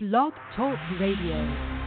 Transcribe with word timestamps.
Blog 0.00 0.32
Talk 0.54 0.78
Radio. 1.00 1.77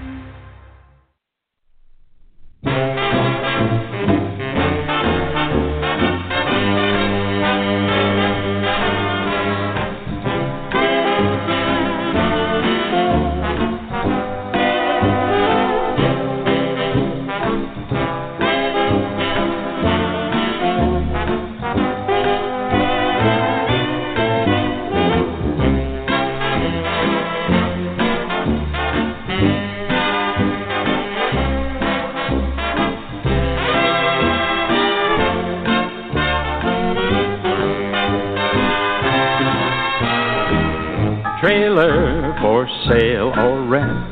Sale 42.91 43.31
or 43.37 43.65
rent. 43.67 44.11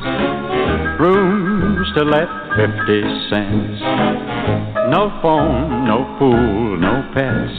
Rooms 1.00 1.86
to 1.96 2.04
let 2.04 2.28
50 2.56 3.02
cents. 3.28 3.80
No 4.88 5.12
phone, 5.20 5.84
no 5.84 6.16
pool, 6.18 6.78
no 6.78 7.04
pets. 7.12 7.56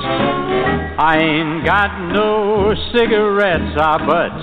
I 0.97 1.17
ain't 1.17 1.65
got 1.65 2.11
no 2.11 2.73
cigarettes, 2.93 3.77
ah, 3.77 3.97
but 3.97 4.33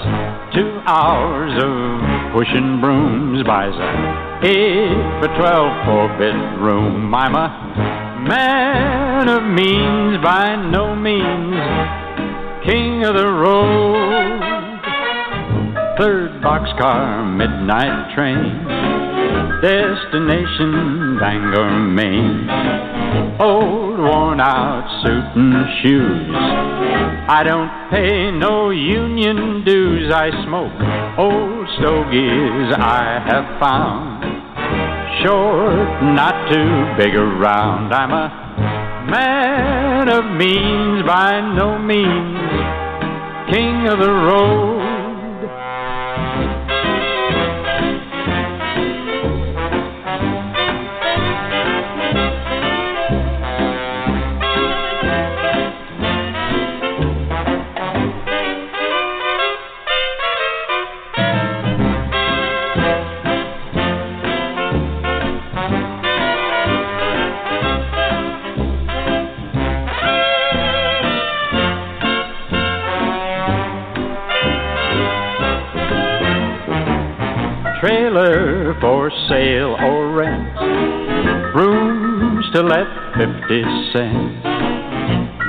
two 0.55 0.81
hours 0.87 1.53
of 1.63 2.33
pushing 2.33 2.81
brooms 2.81 3.45
buys 3.45 3.75
a 3.75 4.47
eight 4.47 5.21
for 5.21 5.29
twelve 5.37 5.71
four 5.85 6.09
bedroom. 6.19 7.15
I'm 7.15 7.35
a 7.35 8.23
man 8.27 9.29
of 9.29 9.43
means 9.43 10.23
by 10.23 10.57
no 10.57 10.97
means, 10.97 11.55
king 12.65 13.05
of 13.05 13.15
the 13.15 13.27
road. 13.27 14.68
Third 15.99 16.41
boxcar, 16.43 17.27
midnight 17.27 18.15
train. 18.15 18.63
Destination 19.61 21.19
Bangor, 21.19 21.71
Maine. 21.91 22.49
Old 23.41 23.99
worn 23.99 24.39
out 24.39 24.87
suit 25.03 25.35
and 25.35 25.67
shoes. 25.83 26.37
I 27.29 27.43
don't 27.43 27.91
pay 27.91 28.31
no 28.31 28.71
union 28.71 29.65
dues. 29.65 30.13
I 30.15 30.31
smoke 30.47 30.71
old 31.19 31.67
stogies 31.81 32.71
I 32.79 33.19
have 33.27 33.59
found. 33.59 34.23
Short, 35.25 36.03
not 36.15 36.47
too 36.47 36.95
big 36.97 37.17
around. 37.17 37.93
I'm 37.93 38.13
a 38.13 39.11
man 39.11 40.09
of 40.09 40.25
means 40.37 41.05
by 41.05 41.41
no 41.57 41.77
means. 41.77 42.39
King 43.51 43.89
of 43.89 43.99
the 43.99 44.13
road. 44.13 44.78
Trailer 78.19 78.75
for 78.81 79.11
sale 79.29 79.77
or 79.79 80.11
rent. 80.11 81.55
Rooms 81.55 82.45
to 82.53 82.63
let 82.63 82.87
50 83.17 83.63
cents. 83.93 84.43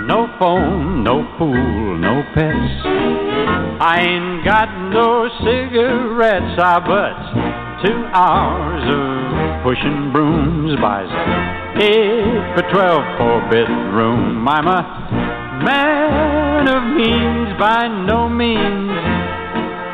No 0.05 0.29
phone, 0.37 1.03
no 1.03 1.25
pool, 1.39 1.97
no 1.97 2.21
pets. 2.35 2.85
I 3.81 4.05
ain't 4.05 4.45
got 4.45 4.69
no 4.91 5.29
cigarettes, 5.39 6.59
ah, 6.59 6.79
but 6.85 7.17
two 7.81 8.05
hours 8.13 8.83
of 8.85 9.63
pushing 9.63 10.11
brooms 10.11 10.79
buys 10.79 11.09
a 11.09 11.81
eight 11.81 12.53
for 12.53 12.69
twelve 12.69 13.03
four 13.17 13.41
bedroom. 13.49 14.47
I'm 14.47 14.67
a 14.67 15.61
man 15.65 16.67
of 16.67 16.83
means 16.95 17.57
by 17.57 17.87
no 17.87 18.29
means, 18.29 18.91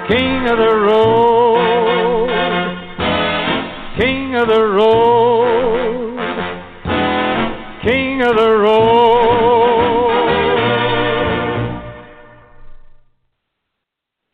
king 0.09 0.49
of 0.49 0.57
the 0.57 0.75
road, 0.75 1.44
king 4.35 4.41
of 4.41 4.49
the 4.49 4.65
road, 4.65 6.17
king 7.83 8.21
of 8.21 8.35
the 8.35 8.51
road. 8.51 8.91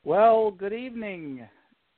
Well, 0.03 0.49
good 0.49 0.73
evening 0.73 1.47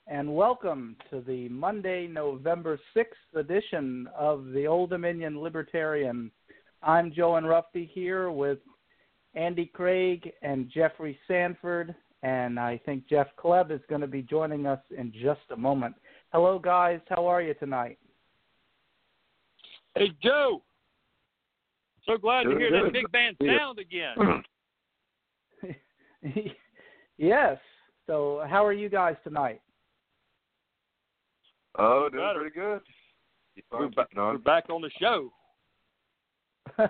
and 0.07 0.35
welcome 0.35 0.97
to 1.11 1.21
the 1.21 1.47
Monday, 1.47 2.07
November 2.07 2.77
6th 2.93 3.05
edition 3.39 4.09
of 4.17 4.47
the 4.53 4.67
Old 4.67 4.89
Dominion 4.89 5.39
Libertarian. 5.39 6.29
I'm 6.81 7.13
Joe 7.13 7.37
Enroughty 7.37 7.89
here 7.93 8.29
with 8.31 8.59
Andy 9.33 9.67
Craig 9.67 10.29
and 10.41 10.69
Jeffry 10.69 11.17
Sanford, 11.25 11.95
and 12.21 12.59
I 12.59 12.81
think 12.85 13.07
Jeff 13.07 13.27
Kleb 13.41 13.71
is 13.71 13.79
going 13.87 14.01
to 14.01 14.07
be 14.07 14.23
joining 14.23 14.67
us 14.67 14.81
in 14.97 15.13
just 15.13 15.39
a 15.51 15.57
moment. 15.57 15.95
Hello, 16.33 16.57
guys. 16.57 16.99
How 17.09 17.27
are 17.27 17.41
you 17.43 17.53
tonight? 17.53 17.99
Hey 19.95 20.09
Joe, 20.23 20.63
so 22.07 22.17
glad 22.17 22.43
to 22.45 22.49
hear 22.57 22.71
good. 22.71 22.85
that 22.85 22.93
big 22.93 23.11
band 23.11 23.37
Yeah. 23.39 23.59
sound 23.59 23.77
again. 23.77 24.43
yes. 27.17 27.59
So, 28.07 28.43
how 28.49 28.65
are 28.65 28.73
you 28.73 28.89
guys 28.89 29.15
tonight? 29.23 29.61
Oh, 31.77 32.09
doing 32.11 32.23
Better. 32.23 32.39
pretty 32.39 32.55
good. 32.55 32.81
We're, 33.71 33.85
on 33.85 33.91
ba- 33.95 34.07
on. 34.19 34.33
we're 34.33 34.37
back 34.39 34.69
on 34.71 34.81
the 34.81 34.89
show. 34.99 35.31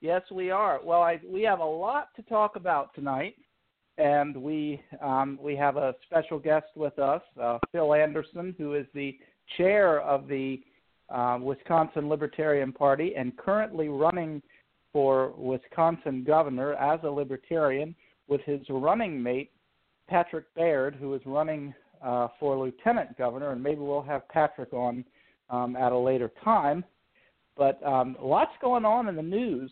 yes, 0.00 0.22
we 0.32 0.50
are. 0.50 0.80
Well, 0.82 1.02
I, 1.02 1.20
we 1.30 1.42
have 1.42 1.60
a 1.60 1.64
lot 1.64 2.08
to 2.16 2.22
talk 2.22 2.56
about 2.56 2.94
tonight, 2.94 3.34
and 3.98 4.36
we 4.36 4.82
um, 5.02 5.38
we 5.42 5.54
have 5.56 5.76
a 5.76 5.94
special 6.06 6.38
guest 6.38 6.66
with 6.74 6.98
us, 6.98 7.22
uh, 7.40 7.58
Phil 7.72 7.94
Anderson, 7.94 8.54
who 8.58 8.74
is 8.74 8.86
the 8.94 9.18
chair 9.56 10.00
of 10.00 10.28
the 10.28 10.62
uh, 11.10 11.38
Wisconsin 11.40 12.08
Libertarian 12.08 12.72
Party 12.72 13.14
and 13.16 13.36
currently 13.36 13.88
running 13.88 14.42
for 14.92 15.32
Wisconsin 15.36 16.24
governor 16.24 16.74
as 16.74 17.00
a 17.02 17.08
Libertarian 17.08 17.94
with 18.28 18.40
his 18.42 18.60
running 18.68 19.22
mate 19.22 19.50
Patrick 20.08 20.44
Baird, 20.54 20.94
who 20.94 21.14
is 21.14 21.22
running 21.24 21.74
uh, 22.04 22.28
for 22.38 22.56
lieutenant 22.56 23.16
governor, 23.16 23.52
and 23.52 23.62
maybe 23.62 23.80
we'll 23.80 24.02
have 24.02 24.28
Patrick 24.28 24.72
on 24.72 25.04
um, 25.50 25.76
at 25.76 25.92
a 25.92 25.98
later 25.98 26.30
time. 26.42 26.84
But 27.56 27.82
um, 27.86 28.16
lots 28.20 28.52
going 28.60 28.84
on 28.84 29.08
in 29.08 29.16
the 29.16 29.22
news. 29.22 29.70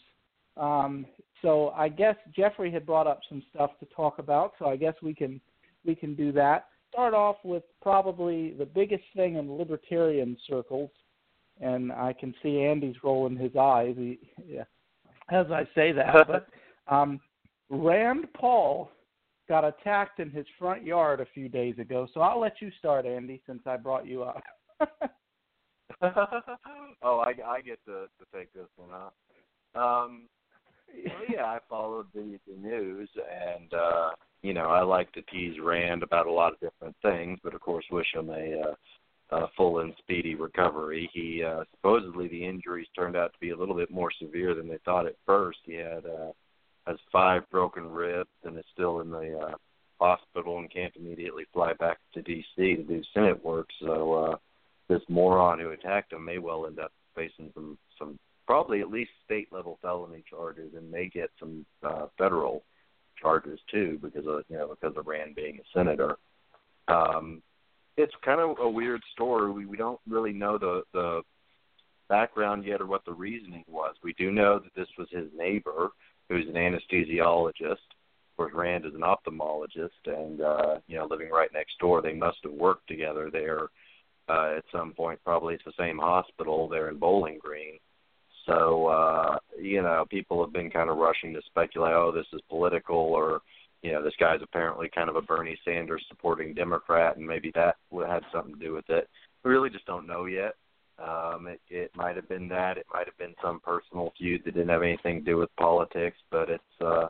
Um, 0.57 1.07
so 1.43 1.71
I 1.71 1.89
guess 1.89 2.17
Jeffry 2.37 2.73
had 2.73 2.87
brought 2.87 3.07
up 3.07 3.21
some 3.29 3.43
stuff 3.55 3.71
to 3.81 3.87
talk 3.87 4.19
about. 4.19 4.53
So 4.59 4.67
I 4.67 4.77
guess 4.77 4.95
we 5.03 5.15
can 5.15 5.41
we 5.85 5.95
can 5.95 6.15
do 6.15 6.33
that. 6.33 6.67
Start 6.93 7.15
off 7.15 7.37
with 7.45 7.63
probably 7.81 8.53
the 8.53 8.67
biggest 8.67 9.05
thing 9.15 9.37
in 9.37 9.57
libertarian 9.57 10.37
circles, 10.49 10.91
and 11.61 11.93
I 11.93 12.13
can 12.13 12.35
see 12.43 12.63
Andy's 12.63 12.97
rolling 13.03 13.37
his 13.37 13.55
eyes 13.57 13.95
he, 13.97 14.19
yeah, 14.47 14.65
as 15.31 15.47
I 15.51 15.67
say 15.75 15.93
that. 15.93 16.27
but 16.29 16.49
um, 16.93 17.21
Rand 17.71 18.27
Paul 18.35 18.91
got 19.49 19.65
attacked 19.65 20.21
in 20.21 20.31
his 20.31 20.47
front 20.59 20.85
yard 20.85 21.21
a 21.21 21.27
few 21.35 21.49
days 21.49 21.79
ago. 21.79 22.07
So 22.13 22.21
I'll 22.21 22.41
let 22.41 22.61
you 22.61 22.71
start, 22.79 23.07
Andy, 23.07 23.41
since 23.47 23.63
I 23.67 23.77
brought 23.77 24.07
you 24.07 24.23
up. 24.23 24.43
oh, 27.03 27.19
I, 27.19 27.35
I 27.47 27.61
get 27.61 27.85
to, 27.87 28.07
to 28.07 28.27
take 28.35 28.53
this 28.53 28.69
one, 28.77 28.91
huh? 28.93 29.11
Um, 29.81 30.29
well, 31.05 31.25
yeah, 31.29 31.45
I 31.45 31.59
followed 31.69 32.07
the, 32.15 32.39
the 32.47 32.57
news, 32.57 33.09
and 33.17 33.73
uh, 33.73 34.11
you 34.43 34.55
know, 34.55 34.67
I 34.67 34.83
like 34.83 35.13
to 35.13 35.23
tease 35.23 35.59
Rand 35.63 36.03
about 36.03 36.27
a 36.27 36.33
lot 36.33 36.53
of 36.53 36.61
different 36.61 36.97
things, 37.03 37.39
but 37.43 37.55
of 37.55 37.61
course, 37.61 37.85
wish 37.91 38.07
him 38.15 38.31
a, 38.31 38.63
uh, 38.69 39.37
a 39.37 39.49
full 39.57 39.81
and 39.81 39.93
speedy 39.99 40.35
recovery. 40.35 41.11
He 41.13 41.43
uh, 41.45 41.65
supposedly 41.73 42.29
the 42.29 42.45
injuries 42.45 42.89
turned 42.97 43.17
out 43.17 43.33
to 43.33 43.39
be 43.41 43.51
a 43.51 43.57
little 43.57 43.77
bit 43.77 43.91
more 43.91 44.11
severe 44.21 44.55
than 44.55 44.69
they 44.69 44.79
thought 44.85 45.07
at 45.07 45.17
first. 45.27 45.59
He 45.65 45.75
had 45.75 46.05
uh, 46.07 46.33
has 46.87 46.97
five 47.13 47.43
broken 47.51 47.91
ribs 47.91 48.31
and 48.45 48.59
is 48.59 48.65
still 48.73 49.01
in 49.01 49.11
the 49.11 49.39
uh, 49.39 49.55
hospital 50.01 50.59
and 50.59 50.73
can't 50.73 50.95
immediately 50.97 51.45
fly 51.53 51.75
back 51.75 51.99
to 52.15 52.23
D.C. 52.23 52.77
to 52.77 52.83
do 52.83 53.03
Senate 53.13 53.45
work. 53.45 53.69
So 53.81 54.13
uh, 54.15 54.37
this 54.89 55.03
moron 55.09 55.61
who 55.61 55.71
attacked 55.71 56.13
him 56.13 56.25
may 56.25 56.39
well 56.39 56.67
end 56.67 56.79
up 56.79 56.93
facing 57.15 57.51
some 57.55 57.79
some 57.99 58.19
probably 58.51 58.81
at 58.81 58.91
least 58.91 59.13
state 59.25 59.47
level 59.53 59.79
felony 59.81 60.25
charges 60.29 60.73
and 60.77 60.91
may 60.91 61.09
get 61.09 61.31
some 61.39 61.65
uh, 61.85 62.07
federal 62.19 62.65
charges 63.23 63.61
too 63.71 63.97
because 64.03 64.27
of 64.27 64.43
you 64.49 64.57
know 64.57 64.67
because 64.67 64.97
of 64.97 65.07
Rand 65.07 65.37
being 65.37 65.61
a 65.61 65.79
senator. 65.79 66.17
Um, 66.89 67.43
it's 67.97 68.13
kind 68.25 68.41
of 68.41 68.57
a 68.59 68.69
weird 68.69 69.03
story. 69.13 69.53
We 69.53 69.67
we 69.67 69.77
don't 69.77 70.01
really 70.09 70.33
know 70.33 70.59
the 70.59 70.83
the 70.93 71.23
background 72.09 72.65
yet 72.65 72.81
or 72.81 72.87
what 72.87 73.05
the 73.05 73.13
reasoning 73.13 73.63
was. 73.69 73.95
We 74.03 74.15
do 74.15 74.33
know 74.33 74.59
that 74.59 74.75
this 74.75 74.89
was 74.99 75.07
his 75.13 75.29
neighbor, 75.33 75.91
who's 76.29 76.49
an 76.49 76.55
anesthesiologist. 76.55 77.71
Of 77.71 78.37
course, 78.37 78.53
Rand 78.53 78.85
is 78.85 78.95
an 78.97 79.03
ophthalmologist, 79.03 79.91
and 80.07 80.41
uh, 80.41 80.81
you 80.89 80.99
know, 80.99 81.07
living 81.09 81.31
right 81.31 81.51
next 81.55 81.79
door, 81.79 82.03
they 82.03 82.15
must 82.15 82.39
have 82.43 82.53
worked 82.53 82.89
together 82.89 83.31
there 83.31 83.69
uh, 84.29 84.57
at 84.57 84.65
some 84.73 84.93
point. 84.93 85.21
Probably 85.25 85.55
it's 85.55 85.65
the 85.65 85.73
same 85.79 85.99
hospital 85.99 86.69
there 86.69 86.89
in 86.89 86.97
Bowling 86.97 87.39
Green. 87.41 87.79
So 88.51 88.87
uh, 88.89 89.39
you 89.61 89.83
know, 89.83 90.05
people 90.11 90.43
have 90.43 90.53
been 90.53 90.71
kind 90.71 90.91
of 90.91 90.97
rushing 90.97 91.33
to 91.35 91.41
speculate, 91.47 91.95
oh, 91.95 92.13
this 92.13 92.27
is 92.33 92.41
political, 92.49 92.97
or 92.97 93.43
you 93.83 93.93
know, 93.93 94.03
this 94.03 94.15
guy's 94.19 94.41
apparently 94.43 94.91
kind 94.93 95.09
of 95.09 95.17
a 95.17 95.23
Bernie 95.23 95.59
Sanders 95.65 96.05
supporting 96.09 96.53
Democrat, 96.53 97.17
and 97.17 97.27
maybe 97.27 97.53
that 97.55 97.77
had 98.07 98.23
something 98.33 98.55
to 98.55 98.61
do 98.61 98.75
with 98.75 98.89
it. 98.89 99.09
We 99.45 99.51
really 99.51 99.71
just 99.71 99.87
don't 99.87 100.07
know 100.07 100.27
yet. 100.27 100.55
Um, 100.99 101.47
it, 101.47 101.61
it 101.71 101.91
might 101.95 102.17
have 102.17 102.29
been 102.29 102.49
that. 102.49 102.77
It 102.77 102.87
might 102.93 103.07
have 103.07 103.17
been 103.17 103.35
some 103.43 103.61
personal 103.61 104.13
feud 104.19 104.43
that 104.45 104.55
didn't 104.55 104.69
have 104.69 104.83
anything 104.83 105.21
to 105.21 105.25
do 105.31 105.37
with 105.39 105.49
politics, 105.57 106.19
but 106.31 106.51
it's 106.51 106.83
uh, 106.85 107.07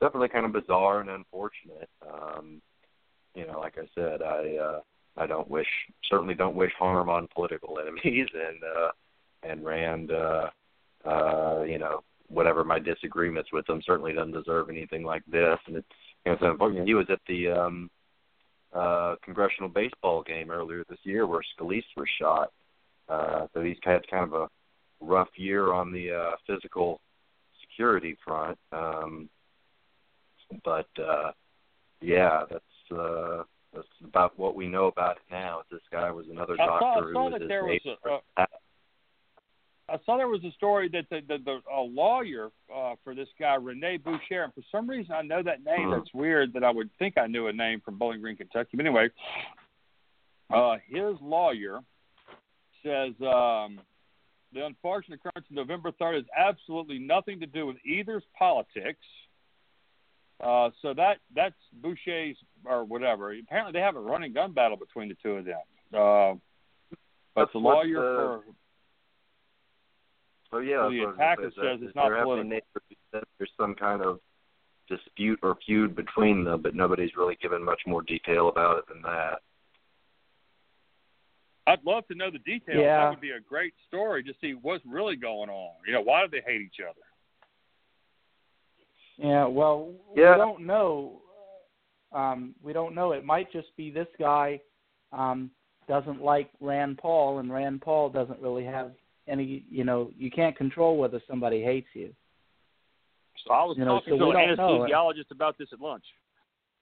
definitely 0.00 0.28
kind 0.28 0.46
of 0.46 0.52
bizarre 0.52 1.00
and 1.00 1.10
unfortunate. 1.10 1.88
Um, 2.06 2.60
you 3.34 3.46
know, 3.46 3.58
like 3.58 3.78
I 3.78 3.88
said, 3.94 4.22
I 4.22 4.56
uh, 4.56 4.80
I 5.16 5.26
don't 5.26 5.50
wish 5.50 5.66
certainly 6.08 6.34
don't 6.34 6.54
wish 6.54 6.72
harm 6.78 7.08
on 7.08 7.28
political 7.34 7.78
enemies, 7.80 8.28
and 8.34 8.62
uh, 8.62 8.90
and 9.42 9.64
Rand, 9.64 10.10
uh, 10.12 10.50
uh, 11.04 11.62
you 11.62 11.78
know, 11.78 12.02
whatever 12.28 12.64
my 12.64 12.78
disagreements 12.78 13.50
with 13.52 13.68
him, 13.68 13.82
certainly 13.84 14.12
doesn't 14.12 14.32
deserve 14.32 14.68
anything 14.70 15.04
like 15.04 15.22
this. 15.26 15.58
And 15.66 15.76
it's 15.76 15.88
you 16.24 16.30
know, 16.30 16.34
it's 16.34 16.42
unfortunate. 16.42 16.86
He 16.86 16.94
was 16.94 17.06
at 17.10 17.20
the 17.26 17.50
um, 17.50 17.90
uh, 18.72 19.16
congressional 19.24 19.68
baseball 19.68 20.22
game 20.22 20.50
earlier 20.50 20.84
this 20.88 20.98
year 21.02 21.26
where 21.26 21.40
Scalise 21.58 21.82
was 21.96 22.08
shot 22.20 22.50
uh, 23.10 23.46
so 23.52 23.60
he's 23.60 23.76
had 23.82 24.06
kind 24.08 24.24
of 24.24 24.32
a 24.32 24.48
rough 25.00 25.28
year 25.36 25.72
on 25.72 25.92
the 25.92 26.12
uh, 26.12 26.30
physical 26.46 27.00
security 27.60 28.16
front. 28.24 28.56
Um, 28.72 29.28
but 30.64 30.88
uh, 30.98 31.32
yeah, 32.00 32.42
that's 32.48 32.98
uh, 32.98 33.42
that's 33.74 33.86
about 34.04 34.38
what 34.38 34.54
we 34.54 34.68
know 34.68 34.86
about 34.86 35.16
it 35.16 35.22
now. 35.30 35.62
This 35.70 35.80
guy 35.90 36.10
was 36.10 36.26
another 36.30 36.54
eye 36.54 36.66
doctor 36.66 36.80
saw, 36.80 36.92
I 36.92 36.94
saw 36.94 37.02
who 37.02 37.18
was 37.18 37.32
that 37.32 37.40
his 37.42 37.48
there 37.48 37.64
was 37.64 37.80
neighbor. 37.84 38.18
a, 38.36 38.42
uh, 38.42 38.46
I 39.90 39.98
saw 40.06 40.16
there 40.16 40.28
was 40.28 40.44
a 40.44 40.52
story 40.52 40.88
that 40.90 41.06
the, 41.10 41.20
the, 41.26 41.38
the 41.44 41.60
a 41.72 41.80
lawyer 41.80 42.50
uh, 42.74 42.94
for 43.02 43.14
this 43.14 43.28
guy 43.38 43.56
Rene 43.56 43.98
Boucher, 43.98 44.44
and 44.44 44.54
for 44.54 44.62
some 44.70 44.88
reason 44.88 45.12
I 45.12 45.22
know 45.22 45.42
that 45.42 45.64
name. 45.64 45.88
Hmm. 45.88 45.90
That's 45.92 46.14
weird 46.14 46.52
that 46.52 46.64
I 46.64 46.70
would 46.70 46.90
think 46.98 47.18
I 47.18 47.26
knew 47.26 47.48
a 47.48 47.52
name 47.52 47.80
from 47.84 47.98
Bowling 47.98 48.20
Green, 48.20 48.36
Kentucky. 48.36 48.76
But 48.76 48.86
anyway, 48.86 49.08
uh, 50.54 50.76
his 50.86 51.16
lawyer 51.20 51.80
says 52.84 53.12
um, 53.20 53.80
the 54.52 54.64
unfortunate 54.64 55.20
occurrence 55.24 55.46
of 55.50 55.56
November 55.56 55.92
3rd 56.00 56.14
has 56.16 56.24
absolutely 56.36 56.98
nothing 56.98 57.40
to 57.40 57.46
do 57.46 57.66
with 57.66 57.76
either's 57.84 58.24
politics. 58.38 59.04
Uh, 60.42 60.70
so 60.80 60.94
that 60.94 61.18
that's 61.34 61.54
Boucher's 61.82 62.36
or 62.64 62.84
whatever. 62.84 63.34
Apparently, 63.34 63.72
they 63.72 63.80
have 63.80 63.96
a 63.96 64.00
running 64.00 64.32
gun 64.32 64.52
battle 64.52 64.76
between 64.76 65.08
the 65.08 65.16
two 65.22 65.32
of 65.32 65.44
them. 65.44 65.58
Uh, 65.92 66.34
but 67.34 67.42
That's 67.42 67.52
the 67.52 67.58
lawyer 67.58 68.40
the- 68.46 68.52
for 70.50 70.58
So 70.58 70.58
yeah, 70.60 70.86
So 70.86 70.90
the 70.90 70.96
that's 70.96 71.06
what 71.06 71.06
I 71.06 71.06
was 71.06 71.14
attacker 71.16 71.50
gonna 71.56 71.78
says 71.78 71.86
it's 71.86 71.96
not 71.96 72.08
there 72.08 72.16
have 72.18 72.26
been 72.26 72.48
political. 72.48 72.50
neighbors 72.50 73.24
there's 73.38 73.50
some 73.58 73.74
kind 73.74 74.02
of 74.02 74.20
dispute 74.88 75.38
or 75.42 75.56
feud 75.66 75.94
between 75.94 76.44
them, 76.44 76.62
but 76.62 76.74
nobody's 76.74 77.16
really 77.16 77.36
given 77.40 77.64
much 77.64 77.80
more 77.86 78.02
detail 78.02 78.48
about 78.48 78.78
it 78.78 78.84
than 78.88 79.00
that. 79.02 79.38
I'd 81.66 81.84
love 81.84 82.06
to 82.08 82.14
know 82.16 82.30
the 82.30 82.38
details. 82.38 82.78
Yeah. 82.80 83.04
That 83.04 83.10
would 83.10 83.20
be 83.20 83.30
a 83.30 83.40
great 83.40 83.74
story 83.86 84.24
to 84.24 84.32
see 84.40 84.54
what's 84.54 84.84
really 84.84 85.14
going 85.14 85.48
on. 85.50 85.74
You 85.86 85.92
know, 85.92 86.00
why 86.00 86.22
do 86.24 86.28
they 86.30 86.42
hate 86.44 86.60
each 86.62 86.80
other? 86.82 87.00
Yeah, 89.18 89.46
well, 89.46 89.92
Yeah. 90.16 90.32
we 90.32 90.38
don't 90.38 90.66
know. 90.66 91.22
Um, 92.12 92.54
we 92.62 92.72
don't 92.72 92.94
know. 92.94 93.12
It 93.12 93.24
might 93.24 93.52
just 93.52 93.76
be 93.76 93.90
this 93.90 94.08
guy 94.18 94.60
um, 95.12 95.50
doesn't 95.86 96.22
like 96.22 96.50
Rand 96.60 96.98
Paul, 96.98 97.38
and 97.38 97.52
Rand 97.52 97.82
Paul 97.82 98.08
doesn't 98.10 98.40
really 98.40 98.64
have 98.64 98.92
any. 99.28 99.64
You 99.70 99.84
know, 99.84 100.10
you 100.16 100.30
can't 100.30 100.56
control 100.56 100.96
whether 100.98 101.20
somebody 101.28 101.62
hates 101.62 101.88
you. 101.94 102.12
So 103.46 103.52
I 103.54 103.64
was 103.64 103.76
You 103.78 103.84
know, 103.84 104.00
talking 104.00 104.14
so 104.18 104.18
to 104.18 104.38
an 104.38 104.56
don't 104.56 104.56
know. 104.56 104.86
anesthesiologist 104.86 105.30
about 105.30 105.56
this 105.58 105.68
at 105.72 105.80
lunch. 105.80 106.04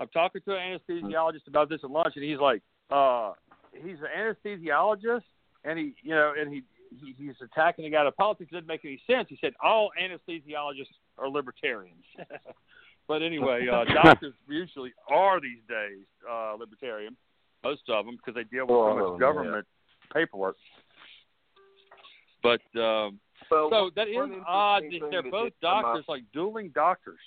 I'm 0.00 0.08
talking 0.08 0.40
to 0.44 0.56
an 0.56 0.79
anesthesiologist 0.88 1.46
about 1.49 1.69
this 1.69 1.81
at 1.85 1.90
lunch, 1.90 2.14
and 2.17 2.25
he's 2.25 2.38
like, 2.38 2.62
uh, 2.90 3.32
he's 3.73 3.96
an 4.00 4.08
anesthesiologist, 4.17 5.23
and 5.64 5.79
he, 5.79 5.94
you 6.02 6.14
know, 6.14 6.35
and 6.38 6.52
he, 6.52 6.62
he 6.90 7.14
he's 7.19 7.35
attacking 7.43 7.85
the 7.85 7.90
guy 7.90 8.05
to 8.05 8.12
politics. 8.12 8.50
It 8.50 8.55
doesn't 8.55 8.69
make 8.69 8.84
any 8.84 9.00
sense. 9.06 9.26
He 9.29 9.38
said 9.41 9.55
all 9.62 9.91
anesthesiologists 10.00 10.94
are 11.19 11.29
libertarians. 11.29 12.05
but 13.08 13.23
anyway, 13.23 13.67
uh, 13.70 13.84
doctors 14.02 14.34
usually 14.49 14.93
are 15.08 15.41
these 15.41 15.61
days 15.69 16.05
uh, 16.29 16.55
libertarian, 16.58 17.17
most 17.64 17.82
of 17.88 18.06
them, 18.06 18.17
because 18.17 18.34
they 18.34 18.44
deal 18.44 18.67
with 18.67 18.70
Well, 18.76 18.96
so 18.99 19.11
much 19.12 19.20
government 19.20 19.67
paperwork. 20.14 20.56
But 22.43 22.61
um, 22.81 23.19
Well, 23.50 23.69
so 23.70 23.90
that 23.96 24.08
is 24.08 24.17
odd 24.46 24.82
that 24.85 25.08
they're 25.11 25.23
both 25.23 25.44
did 25.44 25.61
come 25.61 25.79
up- 25.79 25.82
doctors, 25.82 26.05
like 26.08 26.23
dueling 26.32 26.70
doctors. 26.75 27.19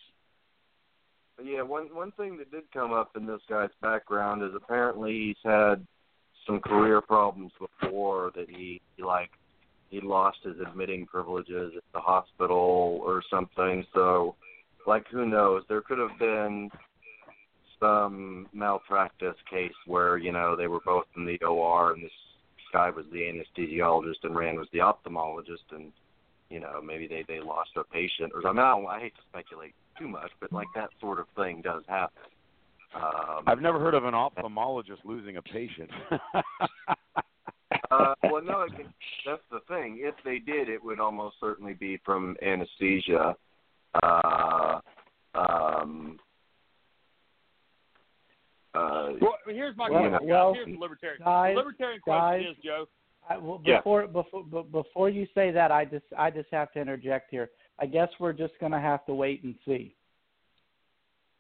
Yeah, 1.44 1.64
one 1.64 1.88
one 1.94 2.12
thing 2.12 2.38
that 2.38 2.52
did 2.52 2.64
come 2.72 2.94
up 2.94 3.16
in 3.18 3.26
this 3.26 3.42
guy's 3.50 3.70
background 3.82 4.44
is 4.44 4.52
apparently 4.56 5.12
he's 5.12 5.38
had 5.44 5.86
some 6.46 6.60
career 6.60 7.02
problems 7.02 7.52
before 7.60 8.32
that 8.36 8.50
he, 8.50 8.80
he 8.96 9.04
like 9.04 9.32
he 9.90 10.02
lost 10.02 10.38
his 10.44 10.56
admitting 10.60 11.06
privileges 11.06 11.74
at 11.76 11.84
the 11.94 12.00
hospital 12.00 13.02
or 13.04 13.22
something. 13.30 13.86
So, 13.94 14.36
like, 14.88 15.06
who 15.12 15.26
knows? 15.26 15.64
There 15.68 15.82
could 15.82 15.98
have 15.98 16.18
been 16.20 16.70
some 17.80 18.48
malpractice 18.54 19.36
case 19.50 19.74
where 19.88 20.18
you 20.18 20.32
know 20.32 20.56
they 20.56 20.68
were 20.68 20.80
both 20.86 21.06
in 21.18 21.26
the 21.26 21.44
OR 21.44 21.94
and 21.94 22.04
this 22.04 22.12
guy 22.72 22.90
was 22.90 23.06
the 23.12 23.20
anesthesiologist 23.20 24.24
and 24.24 24.36
Rand 24.36 24.58
was 24.58 24.68
the 24.74 24.80
ophthalmologist 24.80 25.72
and 25.72 25.92
you 26.50 26.60
know 26.60 26.82
maybe 26.84 27.08
they 27.08 27.24
they 27.28 27.40
lost 27.40 27.72
a 27.78 27.84
patient 27.84 28.32
or 28.34 28.42
something. 28.42 28.60
I, 28.64 28.76
don't, 28.76 28.86
I 28.88 29.00
hate 29.00 29.16
to 29.16 29.22
speculate 29.30 29.74
too 29.98 30.08
much, 30.08 30.32
but 30.40 30.52
like 30.52 30.68
that 30.76 30.90
sort 31.00 31.20
of 31.20 31.26
thing 31.36 31.62
does 31.62 31.84
happen. 31.88 32.24
Um, 32.94 33.44
I've 33.48 33.62
never 33.62 33.80
heard 33.80 33.94
of 33.94 34.04
an 34.06 34.14
ophthalmologist 34.14 35.06
losing 35.06 35.38
a 35.38 35.42
patient. 35.42 35.90
uh, 37.90 38.14
well, 38.24 38.44
no, 38.44 38.62
it 38.62 38.76
can, 38.76 38.94
that's 39.26 39.42
the 39.50 39.60
thing. 39.70 40.00
If 40.02 40.16
they 40.26 40.40
did, 40.40 40.68
it 40.68 40.84
would 40.84 41.00
almost 41.00 41.38
certainly 41.40 41.74
be 41.74 42.00
from 42.04 42.36
anesthesia. 42.42 43.36
Uh, 44.04 44.80
um, 45.36 46.20
uh, 48.74 49.14
Well, 49.22 49.36
here's 49.48 49.76
my 49.78 49.90
Well, 49.90 50.10
question. 50.10 50.28
well, 50.30 50.54
here's 50.54 50.68
the 50.68 50.78
libertarian. 50.78 51.22
guys, 51.24 51.54
the 51.56 51.60
libertarian 51.60 52.02
guys. 52.06 52.40
question 52.42 52.52
is, 52.52 52.58
Joe. 52.64 52.86
I, 53.30 53.38
well, 53.38 53.62
Yeah. 53.66 53.78
before 53.78 54.08
before 54.08 54.44
before 54.64 55.10
you 55.10 55.28
say 55.36 55.52
that, 55.52 55.72
I 55.72 55.86
just 55.86 56.06
I 56.18 56.30
just 56.32 56.50
have 56.52 56.72
to 56.74 56.80
interject 56.80 57.30
here. 57.32 57.50
I 57.80 57.86
guess 57.86 58.10
we're 58.20 58.34
just 58.34 58.58
going 58.60 58.72
to 58.72 58.80
have 58.80 59.06
to 59.06 59.14
wait 59.14 59.44
and 59.44 59.56
see. 59.66 59.96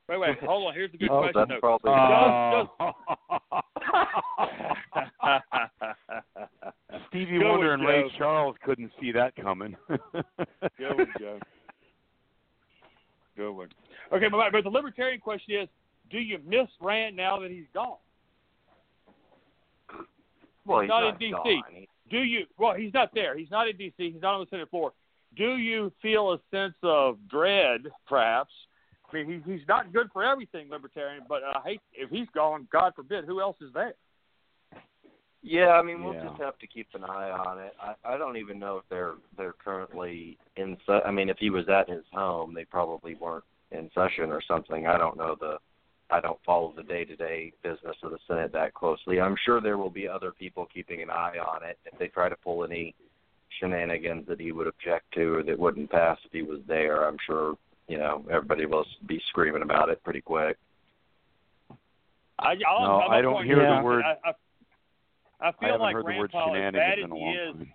Wait, 0.10 0.20
wait, 0.20 0.40
hold 0.40 0.68
on. 0.68 0.74
Here's 0.74 0.92
the 0.92 0.98
good 0.98 1.10
Oh, 1.10 1.22
question. 1.32 1.46
that's 1.48 1.62
though. 1.62 1.78
probably 1.80 2.92
Stevie 7.10 7.40
Go 7.40 7.52
Wonder 7.52 7.72
with 7.72 7.80
and 7.80 7.88
Ray 7.88 8.12
Charles 8.18 8.56
couldn't 8.64 8.92
see 9.00 9.12
that 9.12 9.36
coming. 9.36 9.76
Good 9.90 10.02
one, 10.98 11.08
Joe. 11.20 11.40
Good 13.38 13.52
one. 13.52 13.70
Okay, 14.14 14.28
but, 14.30 14.52
but 14.52 14.64
the 14.64 14.70
libertarian 14.70 15.20
question 15.22 15.62
is, 15.62 15.70
do 16.12 16.20
you 16.20 16.40
miss 16.46 16.68
Rand 16.80 17.16
now 17.16 17.40
that 17.40 17.52
he's 17.52 17.66
gone? 17.74 17.98
well, 20.66 20.82
he's 20.82 20.90
not 20.90 21.02
not 21.02 21.14
in 21.14 21.20
D.C. 21.20 21.32
gone. 21.34 21.86
Do 22.10 22.20
you? 22.20 22.46
Well, 22.58 22.74
he's 22.76 22.94
not 22.94 23.10
there. 23.14 23.38
He's 23.38 23.50
not 23.52 23.68
in 23.68 23.78
D.C. 23.78 24.12
He's 24.12 24.22
not 24.22 24.36
on 24.36 24.42
the 24.42 24.48
Senate 24.50 24.70
floor. 24.70 24.92
Do 25.38 25.56
you 25.58 25.92
feel 26.02 26.34
a 26.34 26.40
sense 26.52 26.76
of 26.84 27.18
dread, 27.30 27.82
perhaps? 28.08 28.52
I 29.12 29.16
mean, 29.24 29.44
he, 29.46 29.52
he's 29.54 29.68
not 29.68 29.94
good 29.94 30.08
for 30.12 30.24
everything, 30.24 30.70
libertarian. 30.70 31.24
But 31.28 31.42
I 31.44 31.62
hate 31.64 31.82
if 31.94 32.10
he's 32.10 32.28
gone. 32.34 32.68
God 32.72 32.94
forbid, 32.96 33.26
who 33.26 33.40
else 33.42 33.58
is 33.62 33.74
there? 33.74 33.94
Yeah, 35.44 35.70
I 35.70 35.82
mean, 35.82 36.04
we'll 36.04 36.14
Yeah. 36.14 36.26
just 36.28 36.40
have 36.42 36.58
to 36.60 36.68
keep 36.68 36.88
an 36.94 37.04
eye 37.04 37.32
on 37.32 37.58
it. 37.60 37.74
I, 37.82 37.96
I 38.14 38.18
don't 38.18 38.38
even 38.38 38.60
know 38.60 38.78
if 38.78 38.84
they're 38.90 39.16
they're 39.38 39.54
currently 39.54 40.38
in. 40.56 40.78
Se- 40.86 41.02
I 41.06 41.12
mean, 41.12 41.30
if 41.30 41.38
he 41.40 41.50
was 41.50 41.68
at 41.68 41.90
his 41.90 42.04
home, 42.12 42.54
they 42.54 42.66
probably 42.66 43.16
weren't 43.16 43.44
in 43.72 43.90
session 43.96 44.32
or 44.32 44.42
something. 44.48 44.86
I 44.86 44.98
don't 44.98 45.18
know 45.18 45.36
the 45.40 45.58
I 46.12 46.20
don't 46.20 46.40
follow 46.46 46.74
the 46.76 46.84
day-to-day 46.84 47.54
business 47.64 47.96
of 48.04 48.12
the 48.12 48.18
Senate 48.28 48.52
that 48.54 48.74
closely. 48.74 49.22
I'm 49.22 49.36
sure 49.46 49.62
there 49.62 49.78
will 49.78 49.90
be 49.90 50.08
other 50.08 50.32
people 50.32 50.68
keeping 50.74 51.02
an 51.02 51.10
eye 51.10 51.38
on 51.38 51.64
it 51.64 51.78
if 51.92 51.98
they 52.00 52.08
try 52.08 52.28
to 52.30 52.36
pull 52.44 52.64
any 52.66 52.94
shenanigans 53.60 54.28
that 54.28 54.40
he 54.40 54.52
would 54.52 54.68
object 54.68 55.06
to 55.14 55.36
or 55.36 55.44
that 55.44 55.58
wouldn't 55.58 55.90
pass 55.90 56.18
if 56.26 56.32
he 56.32 56.42
was 56.42 56.60
there. 56.68 57.08
I'm 57.08 57.18
sure 57.26 57.56
you 57.88 57.98
know 57.98 58.26
everybody 58.30 58.66
will 58.66 58.86
be 59.08 59.22
screaming 59.30 59.62
about 59.62 59.90
it 59.90 60.04
pretty 60.04 60.22
quick. 60.22 60.58
I, 62.40 62.56
I'll, 62.68 62.82
No, 62.88 63.00
I'm 63.02 63.12
I 63.12 63.22
don't 63.22 63.46
hear 63.46 63.56
to- 63.56 63.62
the 63.78 63.84
word- 63.84 64.04
I, 64.06 64.18
I, 64.30 64.30
I 64.30 64.34
I 65.44 65.52
feel 65.54 65.70
haven't 65.70 65.82
like 65.82 65.96
Rand 65.96 66.30
Paul, 66.32 66.56
as 66.56 66.74
bad 66.74 67.00
as 67.00 67.10
he 67.12 67.20
is, 67.22 67.68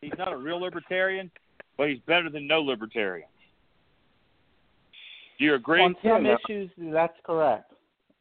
he's 0.00 0.12
not 0.18 0.32
a 0.32 0.36
real 0.36 0.60
libertarian, 0.60 1.30
but 1.76 1.88
he's 1.88 1.98
better 2.06 2.30
than 2.30 2.46
no 2.46 2.60
libertarian. 2.62 3.28
Do 5.38 5.44
you 5.44 5.54
agree? 5.54 5.82
On 5.82 5.94
some 6.02 6.24
Yeah, 6.26 6.36
issues, 6.48 6.70
that's 6.78 7.16
correct. 7.24 7.72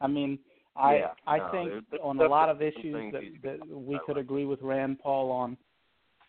I 0.02 0.08
mean, 0.08 0.40
I 0.76 0.98
Yeah, 0.98 1.14
I 1.26 1.38
no, 1.38 1.52
think 1.52 1.70
there- 1.70 1.82
there's 1.92 2.02
on 2.04 2.20
a 2.20 2.28
lot 2.28 2.50
of 2.50 2.62
issues 2.62 3.12
that, 3.14 3.24
that 3.44 3.68
we 3.68 3.98
could 4.00 4.18
like. 4.18 4.24
agree 4.26 4.46
with 4.46 4.62
Rand 4.62 5.00
Paul 5.00 5.32
on. 5.32 5.58